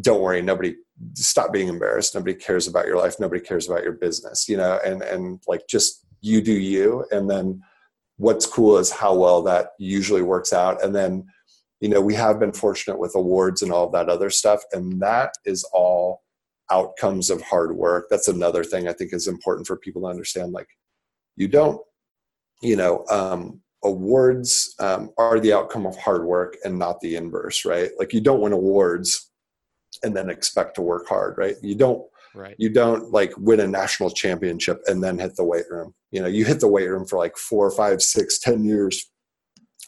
don't 0.00 0.20
worry, 0.20 0.42
nobody 0.42 0.74
stop 1.14 1.52
being 1.52 1.68
embarrassed. 1.68 2.14
Nobody 2.14 2.34
cares 2.34 2.66
about 2.66 2.86
your 2.86 2.98
life. 2.98 3.18
Nobody 3.18 3.40
cares 3.40 3.68
about 3.68 3.82
your 3.82 3.92
business, 3.92 4.48
you 4.48 4.56
know, 4.56 4.78
and 4.84 5.00
and 5.02 5.40
like 5.46 5.62
just 5.68 6.04
you 6.20 6.42
do 6.42 6.52
you. 6.52 7.06
And 7.10 7.30
then 7.30 7.62
what's 8.18 8.46
cool 8.46 8.76
is 8.76 8.90
how 8.90 9.14
well 9.14 9.42
that 9.42 9.70
usually 9.78 10.22
works 10.22 10.52
out. 10.52 10.82
And 10.84 10.94
then 10.94 11.26
you 11.80 11.88
know 11.88 12.00
we 12.00 12.14
have 12.14 12.38
been 12.38 12.52
fortunate 12.52 12.98
with 12.98 13.14
awards 13.14 13.62
and 13.62 13.72
all 13.72 13.88
that 13.90 14.08
other 14.08 14.30
stuff 14.30 14.62
and 14.72 15.00
that 15.00 15.30
is 15.44 15.64
all 15.72 16.22
outcomes 16.70 17.30
of 17.30 17.42
hard 17.42 17.76
work 17.76 18.06
that's 18.10 18.28
another 18.28 18.64
thing 18.64 18.88
i 18.88 18.92
think 18.92 19.12
is 19.12 19.28
important 19.28 19.66
for 19.66 19.76
people 19.76 20.02
to 20.02 20.08
understand 20.08 20.52
like 20.52 20.68
you 21.36 21.48
don't 21.48 21.80
you 22.62 22.76
know 22.76 23.04
um, 23.10 23.60
awards 23.84 24.74
um, 24.80 25.10
are 25.18 25.38
the 25.38 25.52
outcome 25.52 25.86
of 25.86 25.96
hard 25.96 26.24
work 26.24 26.56
and 26.64 26.78
not 26.78 27.00
the 27.00 27.16
inverse 27.16 27.64
right 27.64 27.90
like 27.98 28.12
you 28.12 28.20
don't 28.20 28.40
win 28.40 28.52
awards 28.52 29.30
and 30.02 30.16
then 30.16 30.28
expect 30.30 30.74
to 30.74 30.82
work 30.82 31.06
hard 31.08 31.36
right 31.38 31.56
you 31.62 31.74
don't 31.74 32.02
Right. 32.36 32.54
You 32.58 32.68
don't 32.68 33.10
like 33.12 33.32
win 33.38 33.60
a 33.60 33.66
national 33.66 34.10
championship 34.10 34.82
and 34.86 35.02
then 35.02 35.18
hit 35.18 35.36
the 35.36 35.44
weight 35.44 35.64
room. 35.70 35.94
You 36.10 36.20
know, 36.20 36.26
you 36.26 36.44
hit 36.44 36.60
the 36.60 36.68
weight 36.68 36.88
room 36.88 37.06
for 37.06 37.18
like 37.18 37.36
four, 37.38 37.70
five, 37.70 38.02
six, 38.02 38.38
ten 38.38 38.62
years, 38.62 39.10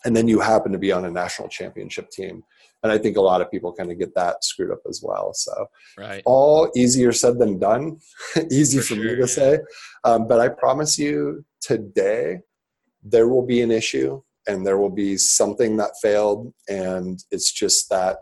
and 0.05 0.17
then 0.17 0.29
you 0.29 0.41
happen 0.41 0.73
to 0.73 0.79
be 0.79 0.93
on 0.93 1.05
a 1.05 1.11
national 1.11 1.49
championship 1.49 2.11
team. 2.11 2.43
And 2.83 2.93
I 2.93 2.99
think 2.99 3.17
a 3.17 3.21
lot 3.21 3.41
of 3.41 3.51
people 3.51 3.73
kind 3.73 3.91
of 3.91 3.99
get 3.99 4.15
that 4.15 4.45
screwed 4.45 4.71
up 4.71 4.83
as 4.89 5.03
well. 5.03 5.35
So, 5.35 5.67
right. 5.97 6.23
all 6.25 6.71
easier 6.77 7.13
said 7.13 7.39
than 7.39 7.59
done. 7.59 7.99
Easy 8.51 8.79
for, 8.79 8.95
For 8.95 8.97
me 8.97 9.17
to 9.17 9.21
yeah. 9.21 9.27
say, 9.27 9.59
um, 10.05 10.29
but 10.29 10.41
I 10.41 10.49
promise 10.49 10.99
you, 10.99 11.45
today 11.61 12.41
there 13.03 13.29
will 13.29 13.45
be 13.45 13.63
an 13.63 13.73
issue 13.73 14.23
and 14.47 14.67
there 14.67 14.79
will 14.79 14.91
be 14.91 15.17
something 15.17 15.77
that 15.77 15.91
failed, 16.01 16.55
and 16.69 17.23
it's 17.31 17.53
just 17.53 17.91
that 17.91 18.19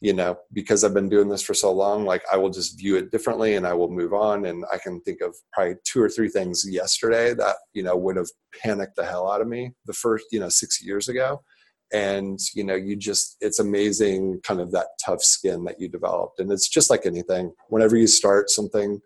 you 0.00 0.12
know 0.12 0.36
because 0.52 0.84
i've 0.84 0.94
been 0.94 1.08
doing 1.08 1.28
this 1.28 1.42
for 1.42 1.54
so 1.54 1.72
long 1.72 2.04
like 2.04 2.22
i 2.32 2.36
will 2.36 2.50
just 2.50 2.78
view 2.78 2.96
it 2.96 3.10
differently 3.10 3.56
and 3.56 3.66
i 3.66 3.72
will 3.72 3.90
move 3.90 4.12
on. 4.12 4.46
And 4.46 4.64
i 4.72 4.78
can 4.78 5.00
think 5.00 5.20
of 5.20 5.34
probably 5.52 5.74
two 5.84 6.00
or 6.00 6.08
three 6.08 6.28
things 6.28 6.64
yesterday 6.68 7.34
that 7.34 7.56
you 7.74 7.82
know 7.82 7.96
would 7.96 8.16
have 8.16 8.28
panicked 8.62 8.96
the 8.96 9.04
hell 9.04 9.30
out 9.30 9.40
of 9.40 9.48
me 9.48 9.72
the 9.86 9.92
first 9.92 10.26
you 10.30 10.40
know 10.40 10.48
six 10.48 10.82
years 10.82 11.08
ago. 11.08 11.42
And 11.92 12.38
you 12.54 12.64
know 12.64 12.74
you 12.74 12.96
just 12.96 13.36
it's 13.40 13.60
amazing 13.60 14.40
kind 14.44 14.60
of 14.60 14.72
that 14.72 14.88
tough 15.04 15.22
skin 15.22 15.64
that 15.64 15.80
you 15.80 15.88
developed. 15.88 16.38
And 16.38 16.52
it's 16.52 16.68
just 16.68 16.90
like 16.90 17.06
anything. 17.06 17.52
Whenever 17.70 17.96
you 17.96 18.06
start 18.06 18.50
something 18.50 19.00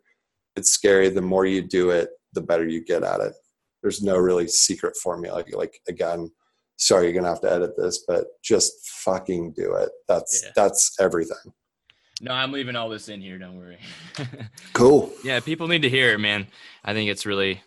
it's 0.57 0.71
scary. 0.71 1.09
The 1.09 1.23
more 1.23 1.47
you 1.47 1.63
do 1.63 1.91
it 1.91 2.11
the 2.35 2.41
better 2.41 2.67
you 2.67 2.85
get 2.85 3.03
at 3.03 3.21
it. 3.21 3.35
There's 3.83 4.03
no 4.03 4.17
really 4.17 4.49
secret 4.49 4.97
formula. 4.97 5.45
Like 5.53 5.79
again 5.89 6.31
sorry 6.77 7.05
you're 7.05 7.13
gonna 7.13 7.29
have 7.29 7.41
to 7.41 7.53
edit 7.53 7.73
this 7.77 8.05
but 8.07 8.27
just 8.43 8.89
fucking 8.89 9.53
do 9.53 9.75
it 9.75 9.91
that's 10.09 10.43
Yeah. 10.45 10.51
that's 10.57 10.97
everything 11.01 11.53
No, 12.21 12.33
I'm 12.33 12.53
leaving 12.53 12.77
all 12.77 12.89
this 12.89 13.09
in 13.09 13.21
here. 13.21 13.37
Don't 13.39 13.57
worry. 13.59 13.79
cool 14.75 15.13
yeah, 15.25 15.41
people 15.41 15.67
need 15.69 15.83
to 15.83 15.89
hear 15.91 16.13
it, 16.13 16.19
man. 16.19 16.47
I 16.85 16.93
think 16.93 17.11
it's 17.11 17.27
really, 17.27 17.61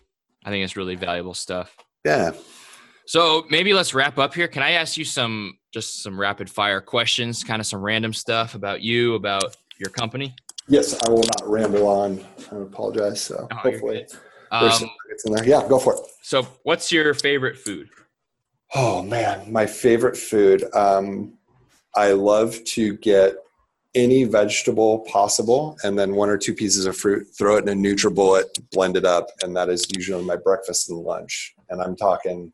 I 0.46 0.50
think 0.50 0.64
it's 0.64 0.76
really 0.78 0.96
valuable 0.96 1.34
stuff. 1.34 1.76
yeah 2.06 2.32
So 3.06 3.46
maybe 3.50 3.74
let's 3.74 3.94
wrap 3.94 4.18
up 4.18 4.34
here. 4.34 4.48
Can 4.48 4.64
I 4.64 4.72
ask 4.72 4.98
you 4.98 5.06
some, 5.06 5.58
just 5.74 6.02
some 6.04 6.18
rapid 6.20 6.50
fire 6.50 6.80
questions, 6.82 7.44
kind 7.44 7.60
of 7.60 7.66
some 7.68 7.82
random 7.82 8.14
stuff 8.14 8.56
about 8.56 8.82
you, 8.82 9.16
about 9.16 9.56
your 9.78 9.90
company? 9.92 10.34
yes 10.68 10.96
i 11.06 11.10
will 11.12 11.22
not 11.36 11.44
ramble 11.48 11.86
on 11.88 12.26
i 12.52 12.56
apologize 12.56 13.22
so 13.22 13.48
Oh, 13.52 13.56
hopefully 13.56 13.98
there's 14.50 14.74
Um, 14.74 14.80
some 14.80 14.90
nuggets 15.06 15.26
in 15.28 15.34
there 15.34 15.46
yeah 15.48 15.68
go 15.70 15.78
for 15.78 15.94
it 15.94 16.00
so, 16.24 16.42
what's 16.64 16.92
your 16.92 17.14
favorite 17.14 17.56
food? 17.58 17.88
Oh 18.74 19.02
man, 19.02 19.52
my 19.52 19.66
favorite 19.66 20.18
food. 20.18 20.64
Um, 20.74 21.34
I 21.96 22.12
love 22.12 22.62
to 22.66 22.98
get 22.98 23.36
any 23.94 24.26
vegetable 24.26 25.00
possible, 25.12 25.78
and 25.84 25.98
then 25.98 26.16
one 26.16 26.30
or 26.30 26.38
two 26.38 26.54
pieces 26.54 26.86
of 26.86 26.98
fruit. 26.98 27.28
Throw 27.38 27.56
it 27.56 27.68
in 27.68 27.70
a 27.70 27.82
NutriBullet, 27.82 28.70
blend 28.72 28.98
it 28.98 29.06
up, 29.06 29.28
and 29.42 29.56
that 29.56 29.70
is 29.70 29.88
usually 29.96 30.24
my 30.24 30.36
breakfast 30.36 30.90
and 30.90 31.00
lunch. 31.00 31.56
And 31.70 31.82
I'm 31.82 31.96
talking 31.96 32.52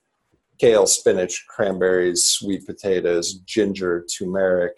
kale, 0.59 0.85
spinach, 0.85 1.45
cranberries, 1.47 2.25
sweet 2.25 2.67
potatoes, 2.67 3.33
ginger, 3.45 4.05
turmeric, 4.15 4.77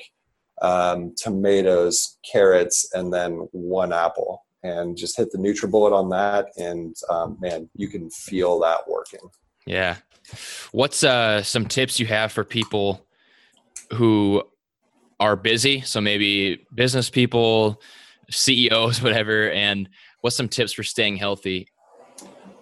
um, 0.61 1.13
tomatoes, 1.17 2.17
carrots, 2.29 2.89
and 2.93 3.13
then 3.13 3.49
one 3.51 3.91
apple. 3.91 4.45
And 4.63 4.95
just 4.95 5.17
hit 5.17 5.29
the 5.33 5.37
NutriBullet 5.37 5.91
on 5.91 6.07
that, 6.09 6.47
and 6.55 6.95
um, 7.09 7.37
man, 7.41 7.69
you 7.75 7.89
can 7.89 8.09
feel 8.09 8.57
that 8.59 8.87
working. 8.87 9.29
Yeah. 9.65 9.97
What's 10.71 11.03
uh, 11.03 11.43
some 11.43 11.65
tips 11.65 11.99
you 11.99 12.05
have 12.07 12.31
for 12.31 12.43
people 12.43 13.05
who 13.93 14.43
are 15.19 15.35
busy? 15.35 15.81
So 15.81 16.01
maybe 16.01 16.65
business 16.73 17.09
people, 17.09 17.81
CEOs, 18.29 19.01
whatever. 19.03 19.51
And 19.51 19.89
what's 20.21 20.35
some 20.35 20.49
tips 20.49 20.73
for 20.73 20.83
staying 20.83 21.17
healthy? 21.17 21.67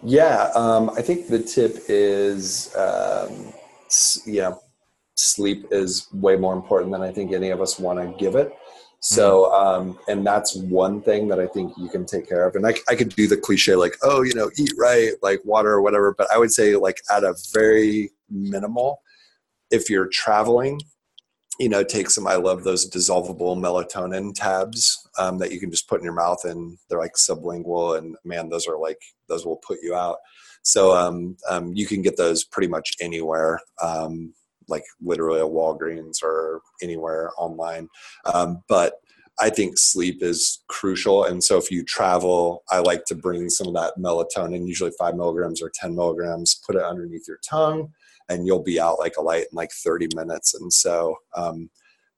Yeah, 0.04 0.50
um, 0.56 0.90
I 0.92 1.02
think 1.02 1.28
the 1.28 1.40
tip 1.40 1.78
is, 1.88 2.76
um, 2.76 3.54
sleep 5.16 5.68
is 5.72 6.08
way 6.12 6.36
more 6.36 6.56
important 6.56 6.92
than 6.92 7.02
I 7.02 7.12
think 7.12 7.32
any 7.32 7.50
of 7.52 7.62
us 7.62 7.80
want 7.80 8.00
to 8.00 8.18
give 8.18 8.36
it. 8.36 8.52
So, 9.04 9.52
um, 9.52 9.98
and 10.08 10.26
that's 10.26 10.56
one 10.56 11.02
thing 11.02 11.28
that 11.30 11.40
I 11.40 11.48
think 11.48 11.74
you 11.76 11.90
can 11.90 12.06
take 12.06 12.30
care 12.30 12.48
of. 12.48 12.56
And 12.56 12.68
I, 12.68 12.76
I 12.88 12.96
could 12.96 13.10
do 13.10 13.28
the 13.28 13.36
cliche 13.36 13.76
like, 13.76 13.98
oh, 14.04 14.22
you 14.22 14.36
know, 14.36 14.52
eat 14.60 14.72
right, 14.78 15.14
like 15.24 15.40
water 15.44 15.72
or 15.72 15.82
whatever. 15.82 16.14
But 16.16 16.32
I 16.32 16.38
would 16.38 16.52
say, 16.52 16.76
like, 16.76 16.98
at 17.12 17.24
a 17.24 17.36
very 17.52 18.12
minimal, 18.30 19.02
if 19.72 19.90
you're 19.90 20.08
traveling, 20.08 20.80
you 21.60 21.68
know, 21.68 21.84
take 21.84 22.12
some. 22.12 22.28
I 22.28 22.36
love 22.36 22.64
those 22.64 22.90
dissolvable 22.90 23.58
melatonin 23.58 24.34
tabs 24.36 25.08
um, 25.18 25.40
that 25.40 25.52
you 25.52 25.60
can 25.60 25.72
just 25.72 25.90
put 25.90 26.00
in 26.00 26.04
your 26.04 26.14
mouth, 26.14 26.46
and 26.46 26.78
they're 26.88 27.00
like 27.00 27.16
sublingual. 27.16 27.98
And 27.98 28.16
man, 28.24 28.50
those 28.50 28.68
are 28.68 28.78
like 28.78 29.02
those 29.28 29.46
will 29.46 29.58
put 29.58 29.80
you 29.82 29.96
out. 29.96 30.18
So 30.64 30.96
um, 30.96 31.38
um, 31.50 31.74
you 31.74 31.88
can 31.88 32.02
get 32.02 32.18
those 32.18 32.44
pretty 32.44 32.68
much 32.68 32.94
anywhere, 33.02 33.60
um, 33.82 34.34
like 34.68 34.84
literally 35.02 35.40
a 35.40 35.46
Walgreens 35.46 36.24
or 36.24 36.62
anywhere 36.82 37.32
online. 37.38 37.90
Um, 38.34 38.64
but 38.68 38.96
I 39.40 39.50
think 39.50 39.78
sleep 39.78 40.22
is 40.22 40.64
crucial, 40.68 41.24
and 41.24 41.44
so 41.44 41.58
if 41.58 41.72
you 41.72 41.84
travel, 41.84 42.64
I 42.70 42.80
like 42.80 43.06
to 43.06 43.16
bring 43.16 43.50
some 43.50 43.68
of 43.68 43.74
that 43.74 43.94
melatonin, 43.98 44.68
usually 44.68 44.92
five 45.00 45.16
milligrams 45.16 45.62
or 45.62 45.72
ten 45.74 45.96
milligrams, 45.96 46.62
put 46.68 46.76
it 46.76 46.84
underneath 46.84 47.28
your 47.28 47.40
tongue, 47.48 47.92
and 48.30 48.46
you'll 48.46 48.62
be 48.62 48.80
out 48.80 49.00
like 49.00 49.16
a 49.18 49.22
light 49.22 49.46
in 49.52 49.56
like 49.56 49.72
thirty 49.72 50.08
minutes. 50.16 50.54
And 50.54 50.72
so, 50.72 51.16
um, 51.36 51.70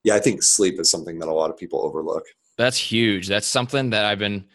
yeah, 0.04 0.16
I 0.16 0.20
think 0.20 0.44
sleep 0.44 0.80
is 0.80 0.92
something 0.92 1.20
that 1.20 1.30
a 1.30 1.34
lot 1.34 1.50
of 1.50 1.58
people 1.58 1.86
overlook. 1.86 2.24
That's 2.58 2.78
huge. 2.78 3.28
That's 3.28 3.48
something 3.48 3.92
that 3.92 4.06
I've 4.06 4.20
been 4.20 4.46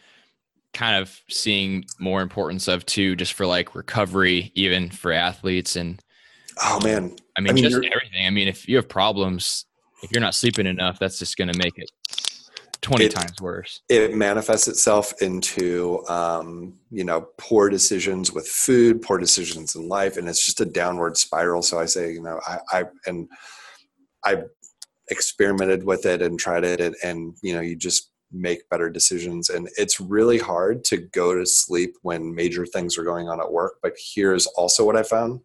kind 0.73 1.01
of 1.01 1.19
seeing 1.29 1.85
more 1.99 2.21
importance 2.21 2.67
of 2.67 2.85
too, 2.85 3.15
just 3.15 3.33
for 3.33 3.45
like 3.47 3.73
recovery, 3.73 4.51
even 4.53 4.89
for 4.89 5.11
athletes. 5.11 5.75
And 5.75 5.99
Oh 6.61 6.79
man, 6.83 7.15
I 7.37 7.41
mean, 7.41 7.51
I 7.51 7.53
mean, 7.53 7.63
just 7.63 7.75
everything. 7.77 8.25
I 8.25 8.29
mean, 8.29 8.47
if 8.47 8.67
you 8.67 8.75
have 8.75 8.89
problems, 8.89 9.65
if 10.03 10.11
you're 10.11 10.21
not 10.21 10.35
sleeping 10.35 10.65
enough, 10.65 10.99
that's 10.99 11.17
just 11.19 11.37
going 11.37 11.51
to 11.51 11.57
make 11.57 11.77
it 11.77 11.89
20 12.81 13.05
It- 13.05 13.11
times 13.11 13.41
worse. 13.41 13.81
it 13.89 14.15
manifests 14.15 14.67
itself 14.67 15.13
into 15.21 16.05
um, 16.07 16.73
you 16.91 17.03
know 17.03 17.27
poor 17.37 17.69
decisions 17.69 18.31
with 18.31 18.47
food 18.47 19.01
poor 19.01 19.17
decisions 19.17 19.75
in 19.75 19.87
life 19.87 20.17
and 20.17 20.27
it's 20.29 20.45
just 20.45 20.61
a 20.61 20.65
downward 20.65 21.17
spiral. 21.17 21.61
So 21.61 21.79
i 21.79 21.85
say 21.85 22.11
you 22.13 22.21
know 22.21 22.39
i, 22.47 22.57
I 22.71 22.83
and 23.05 23.27
i 24.25 24.43
experimented 25.11 25.83
with 25.83 26.05
it 26.05 26.21
and 26.21 26.39
tried 26.39 26.63
it 26.63 26.79
and, 26.81 26.95
and 27.03 27.35
you 27.41 27.53
know 27.53 27.61
you 27.61 27.75
just 27.75 28.11
make 28.31 28.67
better 28.69 28.89
decisions. 28.89 29.49
And 29.49 29.67
it's 29.77 29.99
really 29.99 30.37
hard 30.37 30.83
to 30.85 30.97
go 30.97 31.33
to 31.33 31.45
sleep 31.47 31.95
when 32.03 32.33
major 32.35 32.65
things 32.65 32.95
are 32.97 33.03
going 33.03 33.27
on 33.27 33.39
at 33.39 33.51
work. 33.51 33.77
But 33.81 33.93
here's 34.13 34.45
also 34.45 34.85
what 34.85 34.95
i 34.95 35.03
found 35.03 35.41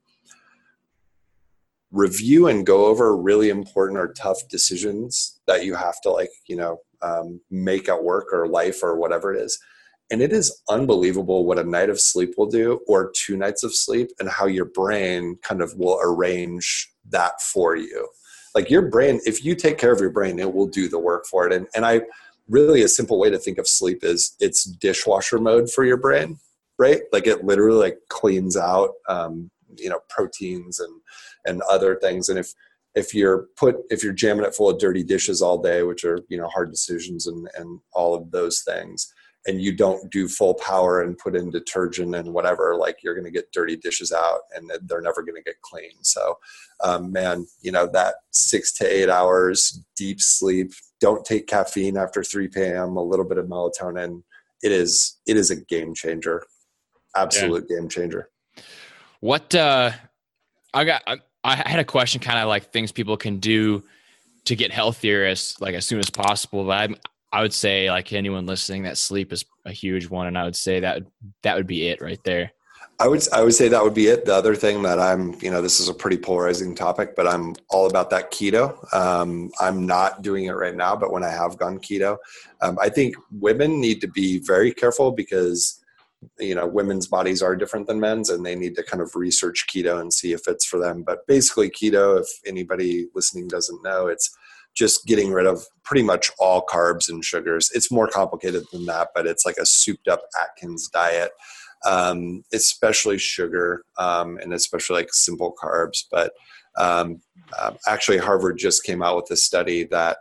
review 1.94 2.48
and 2.48 2.66
go 2.66 2.86
over 2.86 3.16
really 3.16 3.48
important 3.50 3.98
or 3.98 4.12
tough 4.12 4.38
decisions 4.50 5.40
that 5.46 5.64
you 5.64 5.74
have 5.74 6.00
to 6.02 6.10
like 6.10 6.30
you 6.48 6.56
know 6.56 6.78
um, 7.02 7.40
make 7.50 7.88
at 7.88 8.02
work 8.02 8.32
or 8.32 8.48
life 8.48 8.82
or 8.82 8.96
whatever 8.96 9.32
it 9.32 9.40
is. 9.40 9.58
And 10.10 10.20
it 10.20 10.32
is 10.32 10.62
unbelievable 10.68 11.46
what 11.46 11.58
a 11.58 11.64
night 11.64 11.88
of 11.88 12.00
sleep 12.00 12.34
will 12.36 12.46
do 12.46 12.80
or 12.86 13.12
two 13.16 13.36
nights 13.36 13.62
of 13.62 13.74
sleep 13.74 14.10
and 14.18 14.28
how 14.28 14.46
your 14.46 14.66
brain 14.66 15.36
kind 15.42 15.62
of 15.62 15.74
will 15.76 15.98
arrange 16.02 16.90
that 17.08 17.40
for 17.40 17.74
you. 17.76 18.08
Like 18.54 18.70
your 18.70 18.88
brain 18.90 19.20
if 19.24 19.44
you 19.44 19.54
take 19.54 19.78
care 19.78 19.92
of 19.92 20.00
your 20.00 20.10
brain 20.10 20.38
it 20.38 20.52
will 20.52 20.66
do 20.66 20.88
the 20.88 20.98
work 20.98 21.26
for 21.26 21.46
it. 21.46 21.52
And, 21.52 21.66
and 21.74 21.86
i 21.86 22.02
really 22.46 22.82
a 22.82 22.88
simple 22.88 23.18
way 23.18 23.30
to 23.30 23.38
think 23.38 23.56
of 23.56 23.66
sleep 23.66 24.04
is 24.04 24.36
it's 24.38 24.64
dishwasher 24.64 25.38
mode 25.38 25.70
for 25.70 25.82
your 25.82 25.96
brain 25.96 26.38
right? 26.78 27.02
Like 27.12 27.26
it 27.26 27.44
literally 27.44 27.78
like 27.78 27.98
cleans 28.08 28.56
out 28.56 28.90
um, 29.08 29.50
you 29.76 29.88
know 29.88 30.00
proteins 30.08 30.80
and 30.80 31.00
and 31.44 31.62
other 31.62 31.96
things. 31.96 32.28
And 32.28 32.38
if 32.38 32.52
if 32.94 33.14
you're 33.14 33.46
put 33.56 33.76
if 33.90 34.04
you're 34.04 34.12
jamming 34.12 34.44
it 34.44 34.54
full 34.54 34.70
of 34.70 34.78
dirty 34.78 35.02
dishes 35.02 35.42
all 35.42 35.60
day 35.60 35.82
which 35.82 36.04
are 36.04 36.20
you 36.28 36.38
know 36.38 36.46
hard 36.46 36.70
decisions 36.70 37.26
and 37.26 37.48
and 37.56 37.80
all 37.92 38.14
of 38.14 38.30
those 38.30 38.62
things 38.64 39.12
and 39.46 39.60
you 39.60 39.76
don't 39.76 40.10
do 40.12 40.28
full 40.28 40.54
power 40.54 41.02
and 41.02 41.18
put 41.18 41.34
in 41.34 41.50
detergent 41.50 42.14
and 42.14 42.32
whatever 42.32 42.76
like 42.76 42.98
you're 43.02 43.16
going 43.16 43.24
to 43.24 43.32
get 43.32 43.50
dirty 43.52 43.76
dishes 43.76 44.12
out 44.12 44.42
and 44.54 44.70
they're 44.84 45.02
never 45.02 45.22
going 45.22 45.34
to 45.34 45.42
get 45.42 45.60
clean. 45.60 45.90
So 46.02 46.38
um, 46.84 47.10
man 47.10 47.46
you 47.62 47.72
know 47.72 47.88
that 47.92 48.14
six 48.30 48.72
to 48.74 48.86
eight 48.86 49.10
hours 49.10 49.84
deep 49.96 50.20
sleep 50.20 50.70
don't 51.00 51.24
take 51.24 51.48
caffeine 51.48 51.96
after 51.96 52.22
3 52.22 52.46
p.m 52.46 52.96
a 52.96 53.02
little 53.02 53.26
bit 53.26 53.38
of 53.38 53.46
melatonin 53.46 54.22
it 54.64 54.72
is 54.72 55.20
it 55.26 55.36
is 55.36 55.50
a 55.50 55.56
game 55.56 55.94
changer. 55.94 56.42
Absolute 57.14 57.68
game 57.68 57.88
changer. 57.88 58.30
What 59.20 59.54
uh 59.54 59.92
I 60.72 60.84
got 60.84 61.02
I, 61.44 61.68
had 61.68 61.78
a 61.78 61.84
question 61.84 62.20
kind 62.20 62.38
of 62.38 62.48
like 62.48 62.72
things 62.72 62.90
people 62.90 63.16
can 63.16 63.38
do 63.38 63.84
to 64.46 64.56
get 64.56 64.72
healthier 64.72 65.24
as 65.24 65.54
like 65.60 65.74
as 65.74 65.86
soon 65.86 65.98
as 65.98 66.10
possible. 66.10 66.64
But 66.64 66.90
I 66.90 66.94
I 67.38 67.42
would 67.42 67.52
say 67.52 67.90
like 67.90 68.12
anyone 68.12 68.46
listening 68.46 68.84
that 68.84 68.96
sleep 68.96 69.32
is 69.32 69.44
a 69.64 69.72
huge 69.72 70.08
one 70.08 70.26
and 70.26 70.38
I 70.38 70.44
would 70.44 70.56
say 70.56 70.80
that 70.80 71.02
that 71.42 71.56
would 71.56 71.66
be 71.66 71.88
it 71.88 72.00
right 72.00 72.22
there. 72.24 72.52
I 73.00 73.08
would 73.08 73.26
I 73.32 73.42
would 73.42 73.54
say 73.54 73.68
that 73.68 73.82
would 73.82 73.94
be 73.94 74.06
it. 74.06 74.24
The 74.24 74.34
other 74.34 74.54
thing 74.54 74.82
that 74.82 75.00
I'm, 75.00 75.34
you 75.40 75.50
know, 75.50 75.60
this 75.60 75.80
is 75.80 75.88
a 75.88 75.94
pretty 75.94 76.16
polarizing 76.16 76.74
topic, 76.74 77.16
but 77.16 77.26
I'm 77.26 77.54
all 77.68 77.86
about 77.86 78.08
that 78.10 78.30
keto. 78.30 78.76
Um, 78.94 79.50
I'm 79.58 79.84
not 79.84 80.22
doing 80.22 80.44
it 80.44 80.52
right 80.52 80.76
now, 80.76 80.94
but 80.94 81.10
when 81.10 81.24
I 81.24 81.30
have 81.30 81.58
gone 81.58 81.78
keto, 81.78 82.18
um, 82.60 82.78
I 82.80 82.88
think 82.88 83.16
women 83.32 83.80
need 83.80 84.00
to 84.02 84.08
be 84.08 84.38
very 84.38 84.72
careful 84.72 85.10
because 85.10 85.83
you 86.38 86.54
know 86.54 86.66
women's 86.66 87.06
bodies 87.06 87.42
are 87.42 87.56
different 87.56 87.86
than 87.86 88.00
men's, 88.00 88.30
and 88.30 88.44
they 88.44 88.54
need 88.54 88.76
to 88.76 88.82
kind 88.82 89.02
of 89.02 89.14
research 89.14 89.66
keto 89.68 90.00
and 90.00 90.12
see 90.12 90.32
if 90.32 90.42
it's 90.46 90.64
for 90.64 90.78
them. 90.78 91.02
But 91.02 91.26
basically, 91.26 91.70
keto, 91.70 92.20
if 92.20 92.28
anybody 92.46 93.06
listening 93.14 93.48
doesn't 93.48 93.82
know, 93.82 94.06
it's 94.06 94.36
just 94.74 95.06
getting 95.06 95.32
rid 95.32 95.46
of 95.46 95.64
pretty 95.84 96.02
much 96.02 96.30
all 96.38 96.64
carbs 96.66 97.08
and 97.08 97.24
sugars. 97.24 97.70
It's 97.74 97.92
more 97.92 98.08
complicated 98.08 98.64
than 98.72 98.86
that, 98.86 99.10
but 99.14 99.26
it's 99.26 99.46
like 99.46 99.56
a 99.56 99.66
souped 99.66 100.08
up 100.08 100.22
Atkins 100.40 100.88
diet 100.88 101.30
um, 101.84 102.44
especially 102.52 103.18
sugar 103.18 103.84
um, 103.98 104.38
and 104.42 104.52
especially 104.52 104.96
like 104.96 105.12
simple 105.12 105.54
carbs. 105.62 106.04
But 106.10 106.32
um, 106.76 107.20
uh, 107.58 107.72
actually, 107.86 108.18
Harvard 108.18 108.58
just 108.58 108.84
came 108.84 109.02
out 109.02 109.16
with 109.16 109.30
a 109.30 109.36
study 109.36 109.84
that 109.84 110.18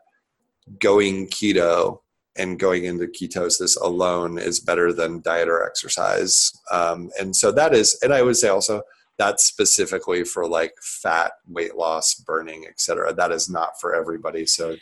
going 0.80 1.28
keto 1.28 2.00
and 2.36 2.60
going 2.60 2.86
into 2.86 3.06
ketosis 3.08 3.80
alone 3.80 4.38
is 4.38 4.60
better 4.60 4.92
than 4.92 5.22
diet 5.22 5.48
or 5.48 5.66
exercise. 5.66 6.52
Um, 6.72 7.10
and 7.20 7.36
so 7.36 7.52
that 7.52 7.74
is, 7.74 7.98
and 8.02 8.14
I 8.14 8.22
would 8.24 8.38
say 8.38 8.50
also 8.50 8.82
that's 9.18 9.46
specifically 9.46 10.24
for 10.24 10.48
like 10.48 10.74
fat, 10.82 11.34
weight 11.48 11.76
loss, 11.76 12.16
burning, 12.16 12.66
etc. 12.68 13.14
That 13.14 13.32
is 13.32 13.50
not 13.50 13.80
for 13.80 13.96
everybody. 13.96 14.46
So 14.46 14.76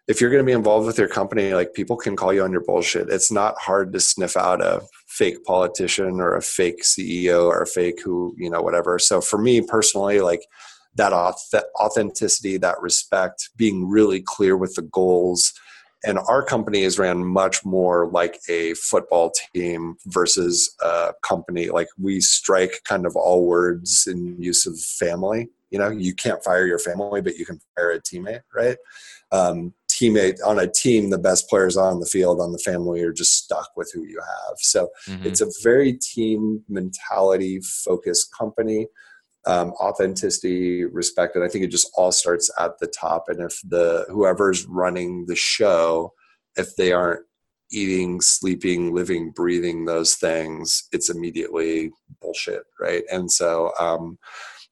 if 0.08 0.20
you're 0.20 0.32
going 0.32 0.44
to 0.44 0.50
be 0.50 0.52
involved 0.52 0.88
with 0.88 0.98
your 0.98 1.08
company, 1.08 1.54
like 1.54 1.74
people 1.74 1.96
can 1.96 2.16
call 2.16 2.34
you 2.34 2.44
on 2.44 2.52
your 2.52 2.64
bullshit. 2.64 3.10
It's 3.10 3.32
not 3.32 3.56
hard 3.60 3.94
to 3.94 4.00
sniff 4.00 4.36
out 4.36 4.62
a 4.62 4.82
fake 5.08 5.44
politician 5.46 6.20
or 6.20 6.36
a 6.36 6.42
fake 6.42 6.84
CEO 6.84 7.46
or 7.46 7.62
a 7.62 7.68
fake 7.68 8.02
who, 8.04 8.34
you 8.38 8.50
know, 8.50 8.62
whatever. 8.62 8.98
So 8.98 9.22
for 9.22 9.38
me 9.38 9.62
personally, 9.62 10.20
like 10.22 10.42
that 10.96 11.14
authenticity, 11.14 12.58
that 12.58 12.82
respect, 12.82 13.50
being 13.56 13.90
really 13.90 14.22
clear 14.22 14.58
with 14.58 14.76
the 14.76 14.82
goals. 14.82 15.54
And 16.04 16.18
our 16.18 16.44
company 16.44 16.82
is 16.82 16.98
ran 16.98 17.24
much 17.24 17.64
more 17.64 18.10
like 18.10 18.40
a 18.50 18.74
football 18.74 19.32
team 19.54 19.96
versus 20.08 20.76
a 20.84 21.14
company. 21.24 21.70
Like 21.70 21.88
we 22.00 22.20
strike 22.20 22.82
kind 22.86 23.06
of 23.06 23.16
all 23.16 23.46
words 23.46 24.08
in 24.08 24.42
use 24.42 24.66
of 24.66 24.80
family. 24.80 25.50
You 25.72 25.80
know, 25.80 25.90
you 25.90 26.14
can't 26.14 26.44
fire 26.44 26.66
your 26.68 26.80
family, 26.80 27.22
but 27.22 27.38
you 27.38 27.46
can 27.46 27.60
fire 27.76 27.92
a 27.92 28.02
teammate, 28.02 28.42
right? 28.54 28.78
Um, 29.32 29.74
teammate 29.90 30.38
on 30.46 30.60
a 30.60 30.68
team, 30.68 31.10
the 31.10 31.18
best 31.18 31.50
players 31.50 31.78
on 31.78 32.00
the 32.00 32.06
field 32.06 32.40
on 32.40 32.52
the 32.52 32.60
family 32.60 33.02
are 33.02 33.14
just 33.14 33.34
stuck 33.34 33.70
with 33.76 33.92
who 33.94 34.04
you 34.04 34.20
have. 34.20 34.58
So 34.58 34.90
mm-hmm. 35.08 35.26
it's 35.26 35.42
a 35.42 35.52
very 35.64 35.94
team 35.94 36.64
mentality 36.70 37.62
focused 37.62 38.30
company. 38.38 38.88
Um, 39.48 39.72
authenticity, 39.82 40.86
respect, 40.86 41.36
and 41.36 41.44
I 41.44 41.48
think 41.48 41.64
it 41.64 41.72
just 41.72 41.90
all 41.98 42.12
starts 42.12 42.52
at 42.60 42.78
the 42.78 42.86
top. 42.86 43.24
And 43.28 43.40
if 43.40 43.60
the 43.68 44.06
whoever's 44.08 44.68
running 44.68 45.26
the 45.26 45.36
show, 45.36 46.14
if 46.58 46.76
they 46.76 46.92
aren't 46.92 47.26
eating, 47.72 48.22
sleeping, 48.22 48.94
living, 48.94 49.32
breathing 49.32 49.86
those 49.86 50.16
things, 50.16 50.88
it's 50.92 51.10
immediately 51.10 51.92
bullshit, 52.22 52.64
right? 52.80 53.04
And 53.12 53.32
so, 53.32 53.72
um, 53.80 54.20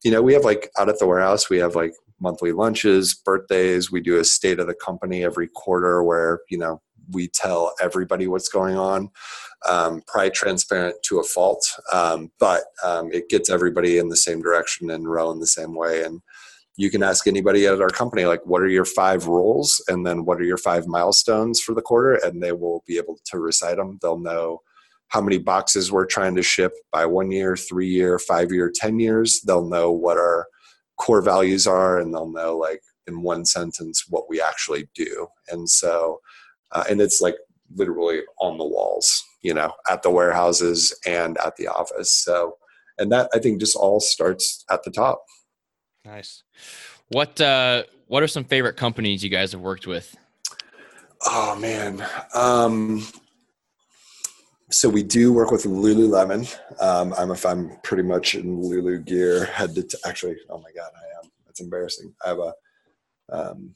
you 0.03 0.11
know, 0.11 0.21
we 0.21 0.33
have 0.33 0.45
like 0.45 0.69
out 0.77 0.89
at 0.89 0.99
the 0.99 1.07
warehouse, 1.07 1.49
we 1.49 1.57
have 1.57 1.75
like 1.75 1.93
monthly 2.19 2.51
lunches, 2.51 3.13
birthdays. 3.13 3.91
We 3.91 4.01
do 4.01 4.19
a 4.19 4.23
state 4.25 4.59
of 4.59 4.67
the 4.67 4.73
company 4.73 5.23
every 5.23 5.47
quarter 5.47 6.03
where, 6.03 6.41
you 6.49 6.57
know, 6.57 6.81
we 7.11 7.27
tell 7.27 7.73
everybody 7.81 8.27
what's 8.27 8.49
going 8.49 8.77
on. 8.77 9.09
Um, 9.67 10.03
probably 10.07 10.31
transparent 10.31 10.95
to 11.03 11.19
a 11.19 11.23
fault, 11.23 11.65
um, 11.91 12.31
but 12.39 12.63
um, 12.83 13.11
it 13.11 13.27
gets 13.27 13.49
everybody 13.49 13.97
in 13.97 14.07
the 14.07 14.15
same 14.15 14.41
direction 14.41 14.89
and 14.89 15.09
row 15.09 15.31
in 15.31 15.39
the 15.39 15.47
same 15.47 15.75
way. 15.75 16.03
And 16.03 16.21
you 16.77 16.89
can 16.89 17.03
ask 17.03 17.27
anybody 17.27 17.65
at 17.65 17.81
our 17.81 17.89
company, 17.89 18.25
like, 18.25 18.45
what 18.45 18.61
are 18.61 18.69
your 18.69 18.85
five 18.85 19.27
rules? 19.27 19.83
And 19.89 20.07
then 20.07 20.23
what 20.23 20.39
are 20.39 20.45
your 20.45 20.57
five 20.57 20.87
milestones 20.87 21.59
for 21.59 21.75
the 21.75 21.81
quarter? 21.81 22.13
And 22.13 22.41
they 22.41 22.53
will 22.53 22.83
be 22.87 22.95
able 22.97 23.19
to 23.25 23.39
recite 23.39 23.75
them. 23.75 23.99
They'll 24.01 24.17
know 24.17 24.61
how 25.09 25.21
many 25.21 25.37
boxes 25.37 25.91
we're 25.91 26.05
trying 26.05 26.35
to 26.35 26.43
ship 26.43 26.73
by 26.91 27.05
one 27.05 27.31
year, 27.31 27.55
three 27.55 27.87
year, 27.87 28.17
five 28.19 28.51
year, 28.51 28.71
10 28.73 28.99
years. 28.99 29.41
They'll 29.41 29.67
know 29.67 29.91
what 29.91 30.17
our 30.17 30.47
core 30.97 31.21
values 31.21 31.67
are 31.67 31.99
and 31.99 32.13
they'll 32.13 32.31
know 32.31 32.57
like 32.57 32.81
in 33.07 33.21
one 33.21 33.45
sentence 33.45 34.05
what 34.09 34.29
we 34.29 34.41
actually 34.41 34.87
do. 34.95 35.27
And 35.49 35.69
so 35.69 36.19
uh, 36.71 36.83
and 36.89 37.01
it's 37.01 37.21
like 37.21 37.35
literally 37.75 38.21
on 38.39 38.57
the 38.57 38.65
walls 38.65 39.23
you 39.41 39.53
know 39.53 39.73
at 39.89 40.01
the 40.01 40.09
warehouses 40.09 40.97
and 41.05 41.37
at 41.39 41.55
the 41.55 41.67
office. 41.67 42.11
So 42.11 42.57
and 42.97 43.11
that 43.11 43.29
i 43.33 43.39
think 43.39 43.59
just 43.59 43.75
all 43.75 43.99
starts 43.99 44.65
at 44.69 44.83
the 44.83 44.91
top. 44.91 45.23
Nice. 46.05 46.43
What 47.09 47.39
uh 47.41 47.83
what 48.07 48.23
are 48.23 48.27
some 48.27 48.43
favorite 48.43 48.77
companies 48.77 49.23
you 49.23 49.29
guys 49.29 49.51
have 49.51 49.61
worked 49.61 49.87
with? 49.87 50.15
Oh 51.25 51.57
man. 51.59 52.05
Um 52.33 53.05
so 54.71 54.89
we 54.89 55.03
do 55.03 55.33
work 55.33 55.51
with 55.51 55.63
Lululemon. 55.63 56.55
Um, 56.79 57.13
I'm 57.17 57.31
if 57.31 57.45
I'm 57.45 57.71
pretty 57.83 58.03
much 58.03 58.35
in 58.35 58.61
Lulu 58.61 58.99
gear. 58.99 59.45
Head 59.45 59.75
to 59.75 59.83
t- 59.83 59.97
actually, 60.05 60.37
oh 60.49 60.59
my 60.59 60.71
god, 60.75 60.91
I 60.95 61.23
am. 61.23 61.31
That's 61.45 61.61
embarrassing. 61.61 62.13
I 62.23 62.29
have 62.29 62.39
a 62.39 62.53
um, 63.31 63.75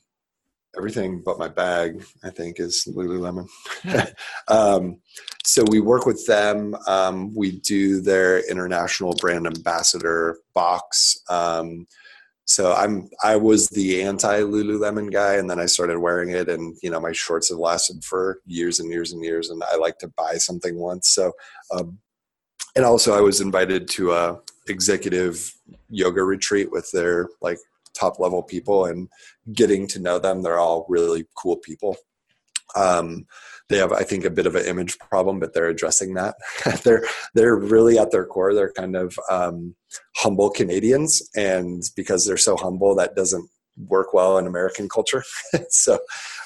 everything 0.77 1.21
but 1.23 1.39
my 1.39 1.47
bag. 1.47 2.03
I 2.23 2.29
think 2.29 2.59
is 2.59 2.87
Lululemon. 2.87 3.47
um, 4.47 4.99
so 5.45 5.63
we 5.69 5.81
work 5.81 6.05
with 6.05 6.25
them. 6.25 6.75
Um, 6.87 7.33
we 7.35 7.59
do 7.59 8.01
their 8.01 8.47
international 8.49 9.13
brand 9.15 9.47
ambassador 9.47 10.39
box. 10.53 11.21
So 12.53 12.71
I'm 12.71 13.09
I 13.23 13.35
was 13.35 13.67
the 13.69 14.03
anti 14.03 14.41
Lululemon 14.41 15.11
guy, 15.11 15.35
and 15.37 15.49
then 15.49 15.59
I 15.59 15.65
started 15.65 15.97
wearing 15.97 16.29
it, 16.29 16.49
and 16.49 16.77
you 16.83 16.91
know 16.91 16.99
my 16.99 17.11
shorts 17.11 17.49
have 17.49 17.57
lasted 17.57 18.03
for 18.03 18.41
years 18.45 18.79
and 18.79 18.91
years 18.91 19.11
and 19.11 19.23
years, 19.23 19.49
and 19.49 19.63
I 19.63 19.75
like 19.75 19.97
to 19.99 20.07
buy 20.09 20.35
something 20.35 20.77
once. 20.77 21.09
So, 21.09 21.31
um, 21.73 21.97
and 22.75 22.85
also 22.85 23.17
I 23.17 23.21
was 23.21 23.41
invited 23.41 23.87
to 23.89 24.11
a 24.11 24.39
executive 24.67 25.51
yoga 25.89 26.23
retreat 26.23 26.71
with 26.71 26.91
their 26.91 27.27
like 27.41 27.57
top 27.95 28.19
level 28.19 28.43
people 28.43 28.85
and 28.85 29.09
getting 29.53 29.87
to 29.87 29.99
know 29.99 30.19
them. 30.19 30.43
They're 30.43 30.59
all 30.59 30.85
really 30.87 31.25
cool 31.35 31.57
people. 31.57 31.97
Um, 32.75 33.25
they 33.69 33.77
have, 33.77 33.91
I 33.91 34.03
think, 34.03 34.25
a 34.25 34.29
bit 34.29 34.45
of 34.45 34.55
an 34.55 34.65
image 34.65 34.97
problem, 34.99 35.39
but 35.39 35.53
they're 35.53 35.69
addressing 35.69 36.13
that. 36.15 36.35
they're 36.83 37.05
they're 37.33 37.55
really 37.55 37.97
at 37.97 38.11
their 38.11 38.25
core, 38.25 38.53
they're 38.53 38.73
kind 38.73 38.95
of 38.95 39.17
um, 39.29 39.75
humble 40.17 40.49
Canadians, 40.49 41.21
and 41.35 41.83
because 41.95 42.25
they're 42.25 42.37
so 42.37 42.57
humble, 42.57 42.95
that 42.95 43.15
doesn't 43.15 43.49
work 43.87 44.13
well 44.13 44.37
in 44.37 44.47
American 44.47 44.87
culture. 44.87 45.23
so 45.69 45.97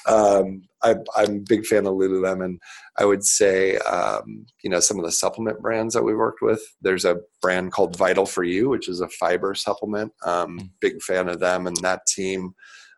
um, 0.06 0.62
I, 0.82 0.96
I'm 1.16 1.36
a 1.36 1.40
big 1.40 1.66
fan 1.66 1.86
of 1.86 1.94
Lululemon. 1.94 2.58
I 2.98 3.04
would 3.04 3.24
say, 3.24 3.76
um, 3.78 4.46
you 4.62 4.70
know, 4.70 4.80
some 4.80 4.98
of 4.98 5.04
the 5.04 5.12
supplement 5.12 5.60
brands 5.60 5.94
that 5.94 6.04
we 6.04 6.14
worked 6.14 6.40
with. 6.42 6.62
There's 6.80 7.04
a 7.04 7.18
brand 7.42 7.72
called 7.72 7.96
Vital 7.96 8.26
for 8.26 8.44
You, 8.44 8.68
which 8.68 8.88
is 8.88 9.00
a 9.00 9.08
fiber 9.08 9.54
supplement. 9.54 10.12
Um, 10.24 10.58
hmm. 10.58 10.66
big 10.80 11.02
fan 11.02 11.28
of 11.28 11.40
them 11.40 11.66
and 11.66 11.76
that 11.78 12.06
team. 12.06 12.54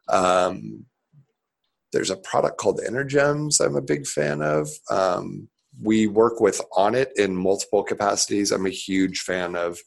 Um, 0.09 0.87
there's 1.93 2.11
a 2.11 2.17
product 2.17 2.59
called 2.59 2.81
Energems 2.87 3.65
I'm 3.65 3.77
a 3.77 3.83
big 3.83 4.07
fan 4.07 4.43
of. 4.43 4.69
Um, 4.91 5.49
we 5.83 6.07
work 6.07 6.41
with 6.41 6.61
Onnit 6.77 7.13
in 7.17 7.37
multiple 7.37 7.83
capacities. 7.83 8.51
I'm 8.51 8.67
a 8.67 8.71
huge 8.71 9.21
fan 9.21 9.57
of 9.57 9.79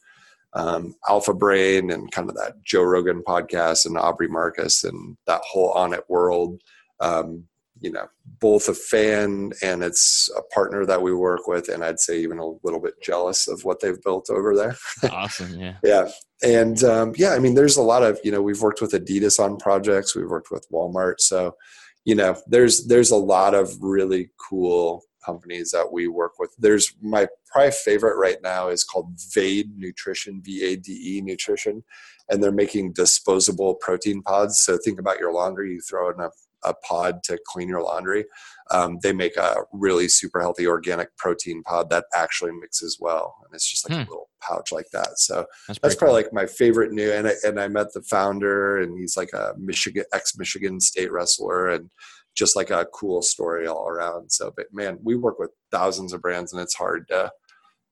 um, 0.54 0.94
Alpha 1.08 1.34
Brain 1.34 1.90
and 1.90 2.10
kind 2.10 2.28
of 2.28 2.36
that 2.36 2.62
Joe 2.64 2.82
Rogan 2.82 3.22
podcast 3.22 3.86
and 3.86 3.98
Aubrey 3.98 4.28
Marcus 4.28 4.84
and 4.84 5.16
that 5.26 5.42
whole 5.44 5.74
Onnit 5.74 6.02
world. 6.08 6.60
Um, 7.00 7.44
you 7.80 7.90
know, 7.90 8.06
both 8.40 8.68
a 8.68 8.74
fan 8.74 9.52
and 9.62 9.82
it's 9.82 10.30
a 10.36 10.42
partner 10.54 10.86
that 10.86 11.02
we 11.02 11.12
work 11.12 11.46
with, 11.46 11.68
and 11.68 11.84
I'd 11.84 12.00
say 12.00 12.20
even 12.20 12.38
a 12.38 12.46
little 12.62 12.80
bit 12.80 12.94
jealous 13.02 13.48
of 13.48 13.64
what 13.64 13.80
they've 13.80 14.00
built 14.02 14.30
over 14.30 14.56
there. 14.56 14.76
awesome, 15.10 15.58
yeah, 15.60 15.74
yeah, 15.82 16.08
and 16.42 16.82
um, 16.84 17.12
yeah, 17.16 17.34
I 17.34 17.40
mean, 17.40 17.54
there's 17.54 17.76
a 17.76 17.82
lot 17.82 18.02
of 18.02 18.18
you 18.24 18.30
know, 18.30 18.40
we've 18.40 18.62
worked 18.62 18.80
with 18.80 18.92
Adidas 18.92 19.38
on 19.38 19.56
projects, 19.56 20.14
we've 20.14 20.30
worked 20.30 20.50
with 20.50 20.66
Walmart, 20.72 21.16
so 21.18 21.56
you 22.04 22.14
know 22.14 22.36
there's 22.46 22.86
there's 22.86 23.10
a 23.10 23.16
lot 23.16 23.54
of 23.54 23.74
really 23.80 24.30
cool 24.48 25.02
companies 25.24 25.70
that 25.70 25.90
we 25.90 26.06
work 26.06 26.32
with. 26.38 26.50
There's 26.58 26.94
my 27.00 27.26
probably 27.46 27.70
favorite 27.70 28.18
right 28.18 28.36
now 28.42 28.68
is 28.68 28.84
called 28.84 29.18
vade 29.34 29.76
nutrition 29.78 30.42
v-a-d-e 30.44 31.20
nutrition 31.22 31.82
and 32.28 32.42
they're 32.42 32.52
making 32.52 32.92
disposable 32.92 33.74
protein 33.76 34.22
pods. 34.22 34.58
So 34.58 34.78
think 34.78 34.98
about 34.98 35.18
your 35.18 35.32
laundry 35.32 35.72
you 35.72 35.80
throw 35.80 36.10
in 36.10 36.20
a, 36.20 36.30
a 36.64 36.74
pod 36.74 37.22
to 37.22 37.38
clean 37.46 37.68
your 37.68 37.82
laundry 37.82 38.24
um, 38.70 38.98
they 39.02 39.12
make 39.12 39.36
a 39.36 39.56
really 39.72 40.08
super 40.08 40.40
healthy 40.40 40.66
organic 40.66 41.14
protein 41.16 41.62
pod 41.62 41.90
that 41.90 42.04
actually 42.14 42.52
mixes 42.52 42.98
well 43.00 43.34
and 43.44 43.54
it's 43.54 43.68
just 43.68 43.88
like 43.88 43.96
hmm. 43.96 44.06
a 44.06 44.10
little 44.10 44.30
pouch 44.40 44.72
like 44.72 44.86
that 44.92 45.18
so 45.18 45.46
that's, 45.68 45.78
that's 45.80 45.94
probably 45.94 46.22
cool. 46.22 46.30
like 46.30 46.32
my 46.32 46.46
favorite 46.46 46.92
new 46.92 47.12
and 47.12 47.28
I, 47.28 47.32
and 47.44 47.60
I 47.60 47.68
met 47.68 47.92
the 47.92 48.02
founder 48.02 48.78
and 48.78 48.98
he's 48.98 49.16
like 49.16 49.32
a 49.32 49.54
michigan 49.58 50.04
ex 50.12 50.36
michigan 50.36 50.80
state 50.80 51.12
wrestler 51.12 51.68
and 51.68 51.90
just 52.34 52.56
like 52.56 52.70
a 52.70 52.86
cool 52.92 53.22
story 53.22 53.66
all 53.66 53.88
around 53.88 54.30
so 54.30 54.52
but 54.56 54.66
man 54.72 54.98
we 55.02 55.14
work 55.14 55.38
with 55.38 55.50
thousands 55.70 56.12
of 56.12 56.20
brands 56.20 56.52
and 56.52 56.60
it's 56.60 56.74
hard 56.74 57.06
to 57.08 57.30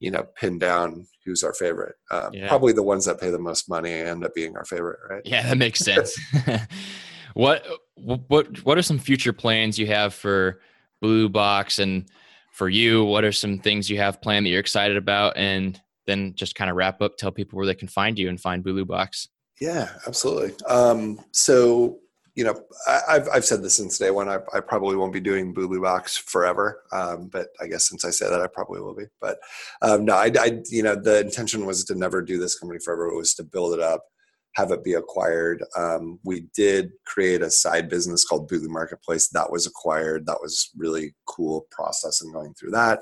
you 0.00 0.10
know 0.10 0.26
pin 0.36 0.58
down 0.58 1.06
who's 1.24 1.44
our 1.44 1.54
favorite 1.54 1.94
um, 2.10 2.30
yeah. 2.32 2.48
probably 2.48 2.72
the 2.72 2.82
ones 2.82 3.04
that 3.04 3.20
pay 3.20 3.30
the 3.30 3.38
most 3.38 3.68
money 3.68 3.92
end 3.92 4.24
up 4.24 4.34
being 4.34 4.56
our 4.56 4.64
favorite 4.64 4.98
right 5.08 5.22
yeah 5.24 5.42
that 5.46 5.56
makes 5.56 5.78
sense 5.78 6.18
what 7.34 7.64
what 7.96 8.64
what 8.64 8.78
are 8.78 8.82
some 8.82 8.98
future 8.98 9.32
plans 9.32 9.78
you 9.78 9.86
have 9.86 10.14
for 10.14 10.60
Bulu 11.02 11.30
Box 11.30 11.78
and 11.78 12.06
for 12.52 12.68
you? 12.68 13.04
What 13.04 13.24
are 13.24 13.32
some 13.32 13.58
things 13.58 13.90
you 13.90 13.98
have 13.98 14.20
planned 14.20 14.46
that 14.46 14.50
you're 14.50 14.60
excited 14.60 14.96
about? 14.96 15.36
And 15.36 15.80
then 16.06 16.34
just 16.34 16.54
kind 16.54 16.70
of 16.70 16.76
wrap 16.76 17.00
up, 17.00 17.16
tell 17.16 17.30
people 17.30 17.56
where 17.56 17.66
they 17.66 17.74
can 17.74 17.88
find 17.88 18.18
you 18.18 18.28
and 18.28 18.40
find 18.40 18.64
Bulu 18.64 18.86
Box. 18.86 19.28
Yeah, 19.60 19.90
absolutely. 20.06 20.54
Um, 20.66 21.20
so 21.32 21.98
you 22.34 22.44
know, 22.44 22.58
I, 22.86 23.12
have 23.14 23.28
I've 23.28 23.44
said 23.44 23.62
this 23.62 23.76
since 23.76 23.98
day 23.98 24.10
one. 24.10 24.28
I, 24.28 24.38
I 24.54 24.60
probably 24.60 24.96
won't 24.96 25.12
be 25.12 25.20
doing 25.20 25.54
Bulu 25.54 25.82
Box 25.82 26.16
forever, 26.16 26.82
um, 26.90 27.28
but 27.28 27.48
I 27.60 27.66
guess 27.66 27.88
since 27.88 28.06
I 28.06 28.10
say 28.10 28.28
that, 28.28 28.40
I 28.40 28.46
probably 28.46 28.80
will 28.80 28.94
be. 28.94 29.04
But 29.20 29.38
um, 29.82 30.06
no, 30.06 30.14
I, 30.14 30.30
I, 30.38 30.62
you 30.70 30.82
know, 30.82 30.94
the 30.96 31.20
intention 31.20 31.66
was 31.66 31.84
to 31.84 31.94
never 31.94 32.22
do 32.22 32.38
this 32.38 32.58
company 32.58 32.80
forever. 32.82 33.08
It 33.08 33.16
was 33.16 33.34
to 33.34 33.44
build 33.44 33.74
it 33.74 33.80
up 33.80 34.06
have 34.54 34.70
it 34.70 34.84
be 34.84 34.94
acquired. 34.94 35.64
Um, 35.76 36.18
we 36.24 36.46
did 36.54 36.92
create 37.06 37.42
a 37.42 37.50
side 37.50 37.88
business 37.88 38.24
called 38.24 38.50
Bulu 38.50 38.68
Marketplace 38.68 39.28
that 39.28 39.50
was 39.50 39.66
acquired. 39.66 40.26
That 40.26 40.40
was 40.40 40.70
really 40.76 41.14
cool 41.26 41.66
process 41.70 42.20
and 42.20 42.32
going 42.32 42.54
through 42.54 42.72
that. 42.72 43.00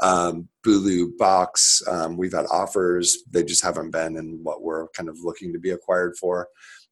Um, 0.00 0.48
Bulu 0.64 1.16
Box, 1.18 1.82
um, 1.88 2.16
we've 2.16 2.34
had 2.34 2.46
offers. 2.50 3.18
They 3.30 3.42
just 3.42 3.64
haven't 3.64 3.90
been 3.90 4.16
in 4.16 4.40
what 4.42 4.62
we're 4.62 4.88
kind 4.88 5.08
of 5.08 5.18
looking 5.22 5.52
to 5.52 5.58
be 5.58 5.70
acquired 5.70 6.16
for. 6.16 6.48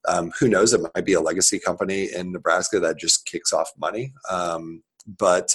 Um, 0.08 0.32
who 0.40 0.48
knows? 0.48 0.72
It 0.72 0.80
might 0.94 1.04
be 1.04 1.12
a 1.12 1.20
legacy 1.20 1.60
company 1.60 2.08
in 2.14 2.32
Nebraska 2.32 2.80
that 2.80 2.98
just 2.98 3.26
kicks 3.26 3.52
off 3.52 3.70
money. 3.78 4.12
Um, 4.28 4.82
but 5.18 5.54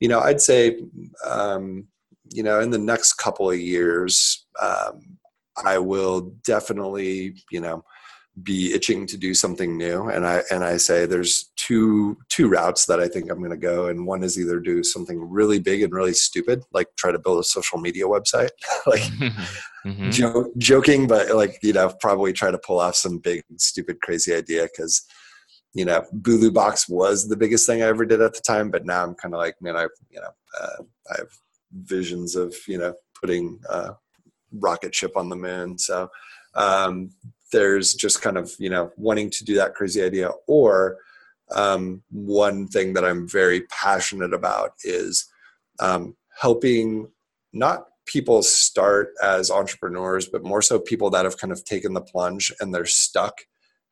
you 0.00 0.08
know, 0.08 0.20
I'd 0.20 0.40
say 0.40 0.78
um, 1.24 1.86
you 2.30 2.42
know 2.42 2.60
in 2.60 2.70
the 2.70 2.78
next 2.78 3.14
couple 3.14 3.50
of 3.50 3.58
years. 3.58 4.46
I 5.64 5.78
will 5.78 6.32
definitely, 6.44 7.36
you 7.50 7.60
know, 7.60 7.82
be 8.42 8.74
itching 8.74 9.06
to 9.06 9.16
do 9.16 9.32
something 9.32 9.76
new. 9.76 10.08
And 10.08 10.26
i 10.26 10.42
and 10.50 10.62
i 10.62 10.76
say 10.76 11.06
there's 11.06 11.52
two 11.56 12.18
two 12.28 12.48
routes 12.48 12.86
that 12.86 13.00
i 13.00 13.08
think 13.08 13.30
i'm 13.30 13.38
going 13.38 13.50
to 13.50 13.56
go. 13.56 13.86
And 13.86 14.06
one 14.06 14.22
is 14.22 14.38
either 14.38 14.60
do 14.60 14.82
something 14.82 15.18
really 15.20 15.58
big 15.58 15.82
and 15.82 15.92
really 15.92 16.12
stupid 16.12 16.62
like 16.72 16.88
try 16.96 17.12
to 17.12 17.18
build 17.18 17.40
a 17.40 17.44
social 17.44 17.78
media 17.78 18.04
website 18.04 18.50
like 18.86 19.02
mm-hmm. 19.84 20.10
jo- 20.10 20.52
joking 20.58 21.06
but 21.06 21.34
like 21.34 21.58
you 21.62 21.72
know 21.72 21.92
probably 22.00 22.32
try 22.32 22.50
to 22.50 22.58
pull 22.58 22.80
off 22.80 22.96
some 22.96 23.18
big 23.18 23.42
stupid 23.58 24.00
crazy 24.00 24.34
idea. 24.34 24.64
Because 24.64 25.06
you 25.74 25.84
know 25.84 26.04
bulu 26.12 26.52
box 26.52 26.88
was 26.88 27.28
the 27.28 27.36
biggest 27.36 27.66
thing 27.66 27.82
i 27.82 27.86
ever 27.86 28.06
did 28.06 28.22
at 28.22 28.32
the 28.32 28.40
time 28.40 28.70
but 28.70 28.86
now 28.86 29.02
i'm 29.02 29.14
kind 29.14 29.34
of 29.34 29.38
like 29.38 29.54
man 29.60 29.76
i 29.76 29.86
you 30.10 30.18
know 30.18 30.30
uh, 30.58 30.82
i 31.10 31.16
have 31.18 31.28
visions 31.72 32.34
of 32.34 32.54
you 32.66 32.78
know 32.78 32.94
putting 33.20 33.58
uh, 33.68 33.92
rocket 34.52 34.94
ship 34.94 35.16
on 35.16 35.28
the 35.28 35.36
moon. 35.36 35.78
So 35.78 36.08
um, 36.54 37.10
there's 37.52 37.94
just 37.94 38.22
kind 38.22 38.36
of 38.36 38.52
you 38.58 38.70
know 38.70 38.90
wanting 38.96 39.30
to 39.30 39.44
do 39.44 39.54
that 39.56 39.74
crazy 39.74 40.02
idea. 40.02 40.30
Or 40.46 40.98
um, 41.54 42.02
one 42.10 42.66
thing 42.66 42.92
that 42.94 43.04
i'm 43.04 43.28
very 43.28 43.60
passionate 43.70 44.34
about 44.34 44.72
is 44.82 45.30
um, 45.78 46.16
helping 46.40 47.08
not 47.52 47.86
people 48.04 48.42
start 48.42 49.10
as 49.22 49.48
entrepreneurs 49.48 50.28
but 50.28 50.42
more 50.42 50.60
so 50.60 50.80
people 50.80 51.08
that 51.08 51.24
have 51.24 51.38
kind 51.38 51.52
of 51.52 51.64
taken 51.64 51.94
the 51.94 52.00
plunge 52.00 52.52
and 52.60 52.74
they're 52.74 52.84
stuck 52.84 53.42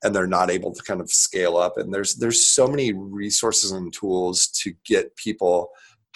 and 0.05 0.15
they're 0.15 0.27
not 0.27 0.51
able 0.51 0.73
to 0.73 0.83
kind 0.83 1.01
of 1.01 1.11
scale 1.11 1.57
up. 1.57 1.79
And 1.79 1.93
there's 1.93 2.17
there's 2.17 2.55
so 2.55 2.69
many 2.69 2.93
resources 2.93 3.73
and 3.73 3.93
tools 3.93 4.47
to 4.63 4.75
get 4.85 5.17
people 5.17 5.71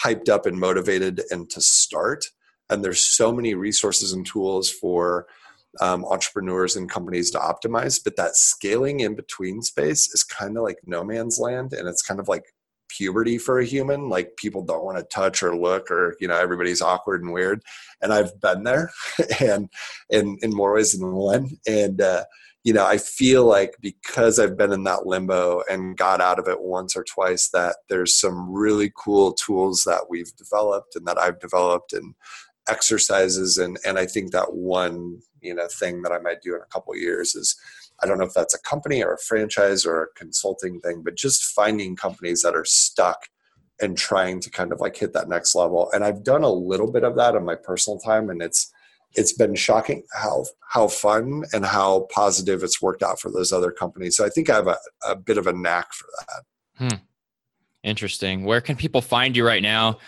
hyped 0.05 0.28
up 0.28 0.47
and 0.47 0.60
motivated 0.60 1.23
and 1.31 1.48
to 1.51 1.60
start. 1.60 2.27
And 2.70 2.85
there's 2.85 3.01
so 3.01 3.32
many 3.32 3.55
resources 3.55 4.12
and 4.12 4.27
tools 4.27 4.70
for 4.70 5.27
um, 5.81 6.05
entrepreneurs 6.07 6.77
and 6.77 6.91
companies 6.91 7.31
to 7.31 7.39
optimize 7.39 8.01
but 8.03 8.17
that 8.17 8.37
scaling 8.37 9.01
in 9.01 9.15
between 9.15 9.63
space 9.63 10.09
is 10.13 10.23
kind 10.23 10.57
of 10.57 10.63
like 10.63 10.79
no 10.87 11.05
man's 11.05 11.39
land 11.39 11.73
and 11.73 11.89
it's 11.89 12.03
kind 12.03 12.21
of 12.21 12.29
like 12.29 12.45
puberty 12.89 13.39
for 13.39 13.59
a 13.59 13.65
human 13.65 14.09
like 14.09 14.37
people 14.37 14.65
don't 14.65 14.85
want 14.85 14.99
to 14.99 15.05
touch 15.05 15.43
or 15.43 15.57
look 15.57 15.91
or 15.91 16.17
you 16.21 16.29
know 16.29 16.37
everybody's 16.37 16.81
awkward 16.81 17.23
and 17.23 17.33
weird. 17.33 17.61
And 18.01 18.13
i've 18.13 18.41
been 18.41 18.65
there 18.65 18.91
and 19.41 19.69
in 20.11 20.39
in 20.43 20.51
more 20.51 20.75
ways 20.75 20.93
than 20.93 21.15
one. 21.15 21.51
And 21.67 22.01
uh, 22.01 22.25
you 22.65 22.73
know 22.73 22.85
i 22.85 22.99
feel 22.99 23.45
like 23.45 23.77
because 23.81 24.39
i've 24.41 24.59
been 24.59 24.73
in 24.73 24.83
that 24.83 25.07
limbo 25.07 25.63
and 25.71 25.97
got 25.97 26.21
out 26.21 26.41
of 26.41 26.49
it 26.49 26.61
once 26.61 26.97
or 26.97 27.05
twice 27.05 27.49
that 27.51 27.77
there's 27.89 28.19
some 28.19 28.53
really 28.53 28.91
cool 28.97 29.33
tools 29.33 29.85
that 29.87 30.07
we've 30.11 30.35
developed 30.37 30.97
and 30.97 31.07
that 31.07 31.19
i've 31.19 31.39
developed 31.39 31.93
and 31.93 32.15
exercises 32.69 33.59
and 33.59 33.79
and 33.87 33.99
I 33.99 34.07
think 34.07 34.33
that 34.33 34.55
one 34.55 35.21
you 35.40 35.55
know 35.55 35.69
thing 35.69 36.02
that 36.02 36.12
I 36.12 36.19
might 36.19 36.43
do 36.43 36.55
in 36.55 36.60
a 36.60 36.73
couple 36.73 36.97
years 36.97 37.35
is 37.35 37.56
I 38.02 38.06
don't 38.06 38.19
know 38.19 38.24
if 38.27 38.35
that's 38.35 38.55
a 38.55 38.60
company 38.60 39.02
or 39.02 39.15
a 39.15 39.19
franchise 39.19 39.85
or 39.85 40.02
a 40.02 40.12
consulting 40.15 40.81
thing, 40.81 41.02
but 41.05 41.16
just 41.16 41.44
finding 41.44 41.97
companies 41.97 42.43
that 42.43 42.55
are 42.55 42.65
stuck 42.65 43.27
and 43.81 43.97
trying 43.97 44.40
to 44.40 44.51
kind 44.51 44.73
of 44.73 44.81
like 44.81 44.97
hit 44.97 45.12
that 45.12 45.28
next 45.28 45.55
level. 45.55 45.90
And 45.93 46.05
I've 46.05 46.24
done 46.24 46.43
a 46.43 46.51
little 46.51 46.90
bit 46.90 47.05
of 47.05 47.16
that 47.16 47.35
in 47.35 47.44
my 47.44 47.55
personal 47.55 47.98
time, 47.98 48.31
and 48.31 48.43
it's 48.43 48.73
it's 49.15 49.32
been 49.32 49.55
shocking 49.55 50.02
how 50.12 50.44
how 50.69 50.89
fun 50.89 51.44
and 51.52 51.65
how 51.65 52.06
positive 52.12 52.62
it's 52.62 52.82
worked 52.82 53.02
out 53.02 53.20
for 53.20 53.31
those 53.31 53.52
other 53.52 53.70
companies. 53.70 54.16
So 54.16 54.24
I 54.24 54.28
think 54.28 54.51
I 54.51 54.56
have 54.56 54.69
a, 54.69 54.78
a 55.06 55.16
bit 55.16 55.39
of 55.39 55.47
a 55.47 55.52
knack 55.52 55.93
for 55.93 56.06
that. 56.19 56.43
Hmm. 56.78 57.05
Interesting. 57.82 58.44
Where 58.44 58.60
can 58.60 58.77
people 58.77 59.01
find 59.01 59.36
you 59.36 59.47
right 59.47 59.62
now? 59.62 59.98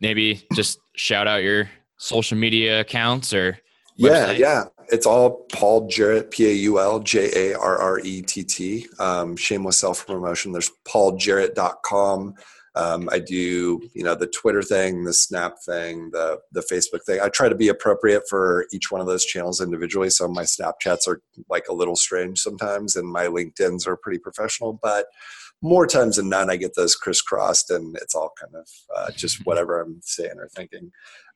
Maybe 0.00 0.46
just 0.54 0.78
shout 0.96 1.26
out 1.26 1.42
your 1.42 1.70
social 1.96 2.36
media 2.36 2.80
accounts 2.80 3.32
or 3.34 3.58
website? 4.00 4.38
yeah 4.38 4.42
yeah 4.48 4.64
it's 4.88 5.06
all 5.06 5.44
paul 5.52 5.86
jarrett 5.88 6.30
p-a-u-l-j-a-r-r-e-t-t 6.30 8.86
um, 8.98 9.36
shameless 9.36 9.78
self-promotion 9.78 10.52
there's 10.52 10.70
pauljarrett.com 10.86 12.34
Um, 12.76 13.08
I 13.10 13.18
do, 13.18 13.80
you 13.94 14.04
know, 14.04 14.14
the 14.14 14.28
Twitter 14.28 14.62
thing, 14.62 15.02
the 15.02 15.12
Snap 15.12 15.56
thing, 15.66 16.10
the 16.12 16.38
the 16.52 16.60
Facebook 16.60 17.02
thing. 17.04 17.18
I 17.20 17.28
try 17.28 17.48
to 17.48 17.56
be 17.56 17.66
appropriate 17.68 18.28
for 18.28 18.66
each 18.72 18.92
one 18.92 19.00
of 19.00 19.08
those 19.08 19.24
channels 19.24 19.60
individually. 19.60 20.08
So 20.10 20.28
my 20.28 20.44
Snapchats 20.44 21.08
are 21.08 21.20
like 21.48 21.66
a 21.68 21.74
little 21.74 21.96
strange 21.96 22.38
sometimes, 22.38 22.94
and 22.94 23.08
my 23.08 23.26
LinkedIn's 23.26 23.88
are 23.88 23.96
pretty 23.96 24.20
professional. 24.20 24.78
But 24.80 25.06
more 25.62 25.86
times 25.86 26.16
than 26.16 26.28
none, 26.28 26.50
I 26.50 26.56
get 26.56 26.74
those 26.74 26.94
crisscrossed, 26.94 27.70
and 27.70 27.96
it's 27.96 28.14
all 28.14 28.32
kind 28.40 28.54
of 28.54 28.68
uh, 28.96 29.10
just 29.12 29.44
whatever 29.46 29.80
I'm 29.80 30.00
saying 30.02 30.38
or 30.38 30.48
thinking. 30.48 30.90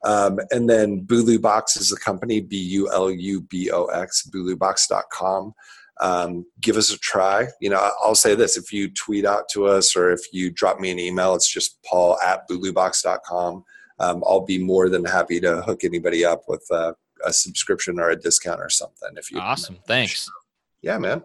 Um, 0.05 0.39
and 0.51 0.69
then 0.69 1.07
Bulu 1.07 1.41
Box 1.41 1.77
is 1.77 1.91
the 1.91 1.97
company, 1.97 2.41
B 2.41 2.57
U 2.57 2.91
L 2.93 3.11
U 3.11 3.41
B 3.43 3.71
O 3.71 3.87
X, 3.87 4.29
bulubox.com 4.35 5.55
um, 6.01 6.45
give 6.61 6.77
us 6.77 6.93
a 6.93 6.99
try. 6.99 7.47
You 7.61 7.71
know, 7.71 7.91
I'll 8.03 8.15
say 8.15 8.35
this 8.35 8.57
if 8.57 8.73
you 8.73 8.91
tweet 8.91 9.25
out 9.25 9.49
to 9.51 9.67
us 9.67 9.95
or 9.97 10.11
if 10.11 10.21
you 10.33 10.51
drop 10.51 10.81
me 10.81 10.91
an 10.91 10.99
email, 10.99 11.35
it's 11.35 11.53
just 11.53 11.83
paul 11.83 12.19
at 12.21 12.49
bulubox.com. 12.49 13.65
Um, 14.01 14.25
I'll 14.27 14.45
be 14.45 14.59
more 14.59 14.89
than 14.89 15.05
happy 15.05 15.41
to 15.41 15.63
hook 15.63 15.85
anybody 15.85 16.25
up 16.25 16.43
with 16.49 16.67
a 16.71 16.95
subscription 17.33 18.01
or 18.01 18.11
a 18.11 18.17
discount 18.17 18.61
or 18.61 18.71
something. 18.71 19.11
If 19.17 19.31
you 19.31 19.39
awesome, 19.39 19.79
thanks. 19.87 20.29
Yeah, 20.83 20.99
man. 20.99 21.23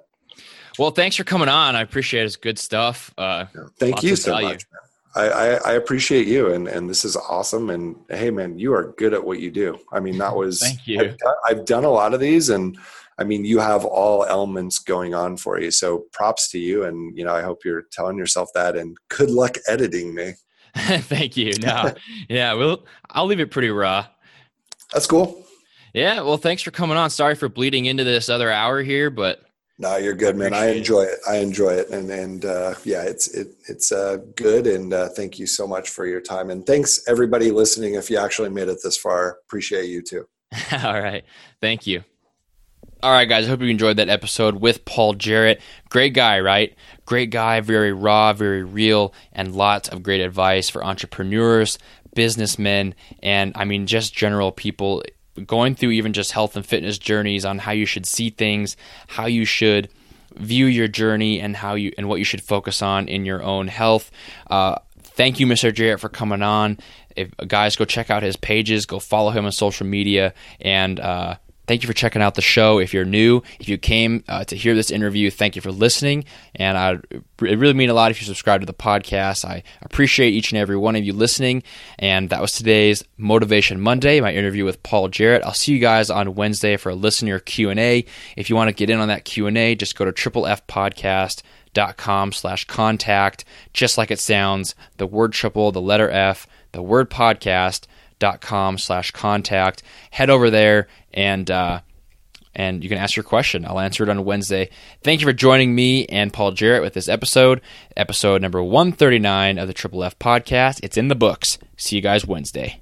Well, 0.80 0.91
thanks 0.91 1.18
for 1.18 1.26
coming 1.26 1.49
on. 1.49 1.76
I 1.76 1.81
appreciate 1.81 2.22
it. 2.22 2.27
It's 2.27 2.38
good 2.38 2.57
stuff. 2.57 3.14
Uh, 3.18 3.45
Thank 3.77 4.01
you 4.01 4.15
so 4.15 4.31
value. 4.31 4.47
much. 4.47 4.65
I, 5.14 5.27
I, 5.27 5.45
I, 5.56 5.72
appreciate 5.73 6.27
you 6.27 6.53
and, 6.53 6.68
and 6.68 6.89
this 6.89 7.03
is 7.03 7.18
awesome. 7.18 7.69
And 7.69 7.97
hey, 8.10 8.30
man, 8.30 8.57
you 8.57 8.73
are 8.73 8.93
good 8.97 9.14
at 9.14 9.23
what 9.23 9.39
you 9.39 9.51
do. 9.51 9.77
I 9.91 9.99
mean, 9.99 10.18
that 10.19 10.35
was, 10.35 10.61
thank 10.61 10.88
you. 10.88 11.01
I've 11.01 11.18
done, 11.18 11.35
I've 11.47 11.65
done 11.65 11.84
a 11.84 11.89
lot 11.89 12.14
of 12.14 12.19
these 12.19 12.49
and 12.49 12.77
I 13.18 13.26
mean, 13.26 13.43
you 13.43 13.60
have 13.60 13.84
all 13.84 14.23
elements 14.23 14.80
going 14.80 15.14
on 15.14 15.35
for 15.35 15.60
you. 15.60 15.72
So 15.72 16.06
props 16.14 16.49
to 16.51 16.60
you. 16.60 16.85
And, 16.85 17.18
you 17.18 17.26
know, 17.26 17.35
I 17.35 17.41
hope 17.41 17.65
you're 17.65 17.81
telling 17.91 18.18
yourself 18.18 18.49
that 18.56 18.77
and 18.77 18.97
good 19.10 19.30
luck 19.30 19.57
editing 19.68 20.15
me. 20.15 20.35
Thank 20.76 21.35
you. 21.35 21.51
No, 21.61 21.91
yeah, 22.30 22.53
well, 22.53 22.85
I'll 23.10 23.26
leave 23.26 23.41
it 23.41 23.51
pretty 23.51 23.69
raw. 23.69 24.06
That's 24.93 25.07
cool. 25.07 25.45
Yeah. 25.93 26.22
Well, 26.22 26.38
thanks 26.38 26.61
for 26.61 26.72
coming 26.72 26.95
on. 26.95 27.10
Sorry 27.10 27.35
for 27.35 27.49
bleeding 27.49 27.88
into 27.88 28.03
this 28.03 28.30
other 28.30 28.51
hour 28.51 28.81
here, 28.81 29.10
but 29.10 29.48
no, 29.81 29.95
you're 29.95 30.14
good, 30.14 30.35
man. 30.35 30.53
I 30.53 30.72
enjoy 30.76 31.03
it. 31.03 31.19
I 31.27 31.38
enjoy 31.38 31.69
it, 31.69 31.89
and 31.89 32.11
and 32.11 32.43
uh, 32.43 32.76
yeah, 32.84 33.03
it's 33.03 33.30
it 33.30 33.56
it's 33.69 33.93
uh, 33.93 34.18
good. 34.35 34.68
And 34.68 34.93
uh, 34.93 35.07
thank 35.07 35.39
you 35.39 35.47
so 35.47 35.65
much 35.65 35.89
for 35.89 36.06
your 36.06 36.19
time, 36.19 36.49
and 36.49 36.65
thanks 36.65 36.99
everybody 37.07 37.49
listening. 37.49 37.93
If 37.93 38.10
you 38.10 38.18
actually 38.18 38.49
made 38.49 38.68
it 38.68 38.80
this 38.84 38.97
far, 38.97 39.39
appreciate 39.45 39.85
you 39.85 40.01
too. 40.01 40.27
All 40.84 41.01
right, 41.01 41.23
thank 41.61 41.88
you. 41.88 42.03
All 43.01 43.14
right, 43.14 43.30
guys, 43.30 43.45
I 43.45 43.49
hope 43.49 43.61
you 43.61 43.69
enjoyed 43.69 43.95
that 43.95 44.10
episode 44.10 44.56
with 44.56 44.84
Paul 44.84 45.14
Jarrett. 45.14 45.61
Great 45.88 46.14
guy, 46.14 46.41
right? 46.41 46.76
Great 47.06 47.30
guy, 47.30 47.61
very 47.61 47.93
raw, 47.93 48.34
very 48.34 48.65
real, 48.65 49.14
and 49.31 49.56
lots 49.56 49.88
of 49.88 50.03
great 50.03 50.19
advice 50.19 50.69
for 50.69 50.84
entrepreneurs, 50.84 51.80
businessmen, 52.14 52.95
and 53.23 53.53
I 53.56 53.64
mean, 53.64 53.88
just 53.88 54.14
general 54.14 54.51
people 54.51 55.03
going 55.45 55.75
through 55.75 55.91
even 55.91 56.13
just 56.13 56.31
health 56.31 56.55
and 56.55 56.65
fitness 56.65 56.97
journeys 56.97 57.45
on 57.45 57.59
how 57.59 57.71
you 57.71 57.85
should 57.85 58.05
see 58.05 58.29
things, 58.29 58.77
how 59.07 59.25
you 59.25 59.45
should 59.45 59.89
view 60.35 60.65
your 60.65 60.87
journey, 60.87 61.39
and 61.39 61.55
how 61.55 61.75
you 61.75 61.93
and 61.97 62.07
what 62.07 62.17
you 62.17 62.25
should 62.25 62.41
focus 62.41 62.81
on 62.81 63.07
in 63.07 63.25
your 63.25 63.41
own 63.43 63.67
health. 63.67 64.11
Uh, 64.47 64.75
thank 65.01 65.39
you, 65.39 65.47
Mr. 65.47 65.73
Jarrett, 65.73 65.99
for 65.99 66.09
coming 66.09 66.41
on. 66.41 66.77
If 67.15 67.35
guys, 67.47 67.75
go 67.75 67.85
check 67.85 68.09
out 68.09 68.23
his 68.23 68.35
pages, 68.35 68.85
go 68.85 68.99
follow 68.99 69.31
him 69.31 69.45
on 69.45 69.51
social 69.51 69.85
media, 69.85 70.33
and 70.61 70.99
uh, 70.99 71.35
Thank 71.69 71.83
you 71.83 71.87
for 71.87 71.93
checking 71.93 72.23
out 72.23 72.33
the 72.33 72.41
show. 72.41 72.79
If 72.79 72.95
you're 72.95 73.05
new, 73.05 73.43
if 73.59 73.69
you 73.69 73.77
came 73.77 74.23
uh, 74.27 74.43
to 74.45 74.55
hear 74.55 74.73
this 74.73 74.89
interview, 74.89 75.29
thank 75.29 75.55
you 75.55 75.61
for 75.61 75.71
listening. 75.71 76.25
And 76.55 76.75
I, 76.75 76.93
it 77.43 77.59
really 77.59 77.75
mean 77.75 77.91
a 77.91 77.93
lot 77.93 78.09
if 78.09 78.19
you 78.19 78.25
subscribe 78.25 78.61
to 78.61 78.65
the 78.65 78.73
podcast. 78.73 79.45
I 79.45 79.61
appreciate 79.83 80.31
each 80.31 80.51
and 80.51 80.57
every 80.57 80.77
one 80.77 80.95
of 80.95 81.03
you 81.03 81.13
listening. 81.13 81.61
And 81.99 82.31
that 82.31 82.41
was 82.41 82.53
today's 82.53 83.03
Motivation 83.17 83.79
Monday, 83.79 84.19
my 84.19 84.33
interview 84.33 84.65
with 84.65 84.81
Paul 84.81 85.09
Jarrett. 85.09 85.43
I'll 85.43 85.53
see 85.53 85.71
you 85.71 85.77
guys 85.77 86.09
on 86.09 86.33
Wednesday 86.33 86.75
for 86.75 86.89
a 86.89 86.95
listener 86.95 87.37
Q&A. 87.37 88.03
If 88.35 88.49
you 88.49 88.55
want 88.55 88.69
to 88.69 88.73
get 88.73 88.89
in 88.89 88.99
on 88.99 89.09
that 89.09 89.23
Q&A, 89.25 89.75
just 89.75 89.95
go 89.95 90.05
to 90.05 90.11
triple 90.11 90.47
F 90.47 90.65
podcast 90.65 91.43
dot 91.75 91.97
com 91.97 92.31
slash 92.31 92.65
contact 92.65 93.45
just 93.73 93.95
like 93.95 94.09
it 94.09 94.17
sounds 94.17 94.73
the 94.97 95.05
word 95.05 95.31
triple 95.31 95.71
the 95.71 95.79
letter 95.79 96.09
f 96.09 96.47
the 96.71 96.81
word 96.81 97.11
podcast 97.11 97.85
com 98.41 98.77
slash 98.77 99.11
contact 99.11 99.83
head 100.11 100.29
over 100.29 100.49
there 100.49 100.87
and 101.13 101.49
uh, 101.49 101.81
and 102.55 102.83
you 102.83 102.89
can 102.89 102.97
ask 102.97 103.15
your 103.15 103.23
question. 103.23 103.65
I'll 103.65 103.79
answer 103.79 104.03
it 104.03 104.09
on 104.09 104.25
Wednesday. 104.25 104.69
Thank 105.03 105.21
you 105.21 105.27
for 105.27 105.33
joining 105.33 105.75
me 105.75 106.05
and 106.07 106.33
Paul 106.33 106.51
Jarrett 106.51 106.81
with 106.81 106.93
this 106.93 107.07
episode, 107.07 107.61
episode 107.95 108.41
number 108.41 108.61
139 108.61 109.57
of 109.57 109.67
the 109.67 109.73
Triple 109.73 110.03
F 110.03 110.17
podcast. 110.19 110.79
It's 110.83 110.97
in 110.97 111.07
the 111.07 111.15
books. 111.15 111.57
See 111.77 111.95
you 111.95 112.01
guys 112.01 112.25
Wednesday. 112.25 112.81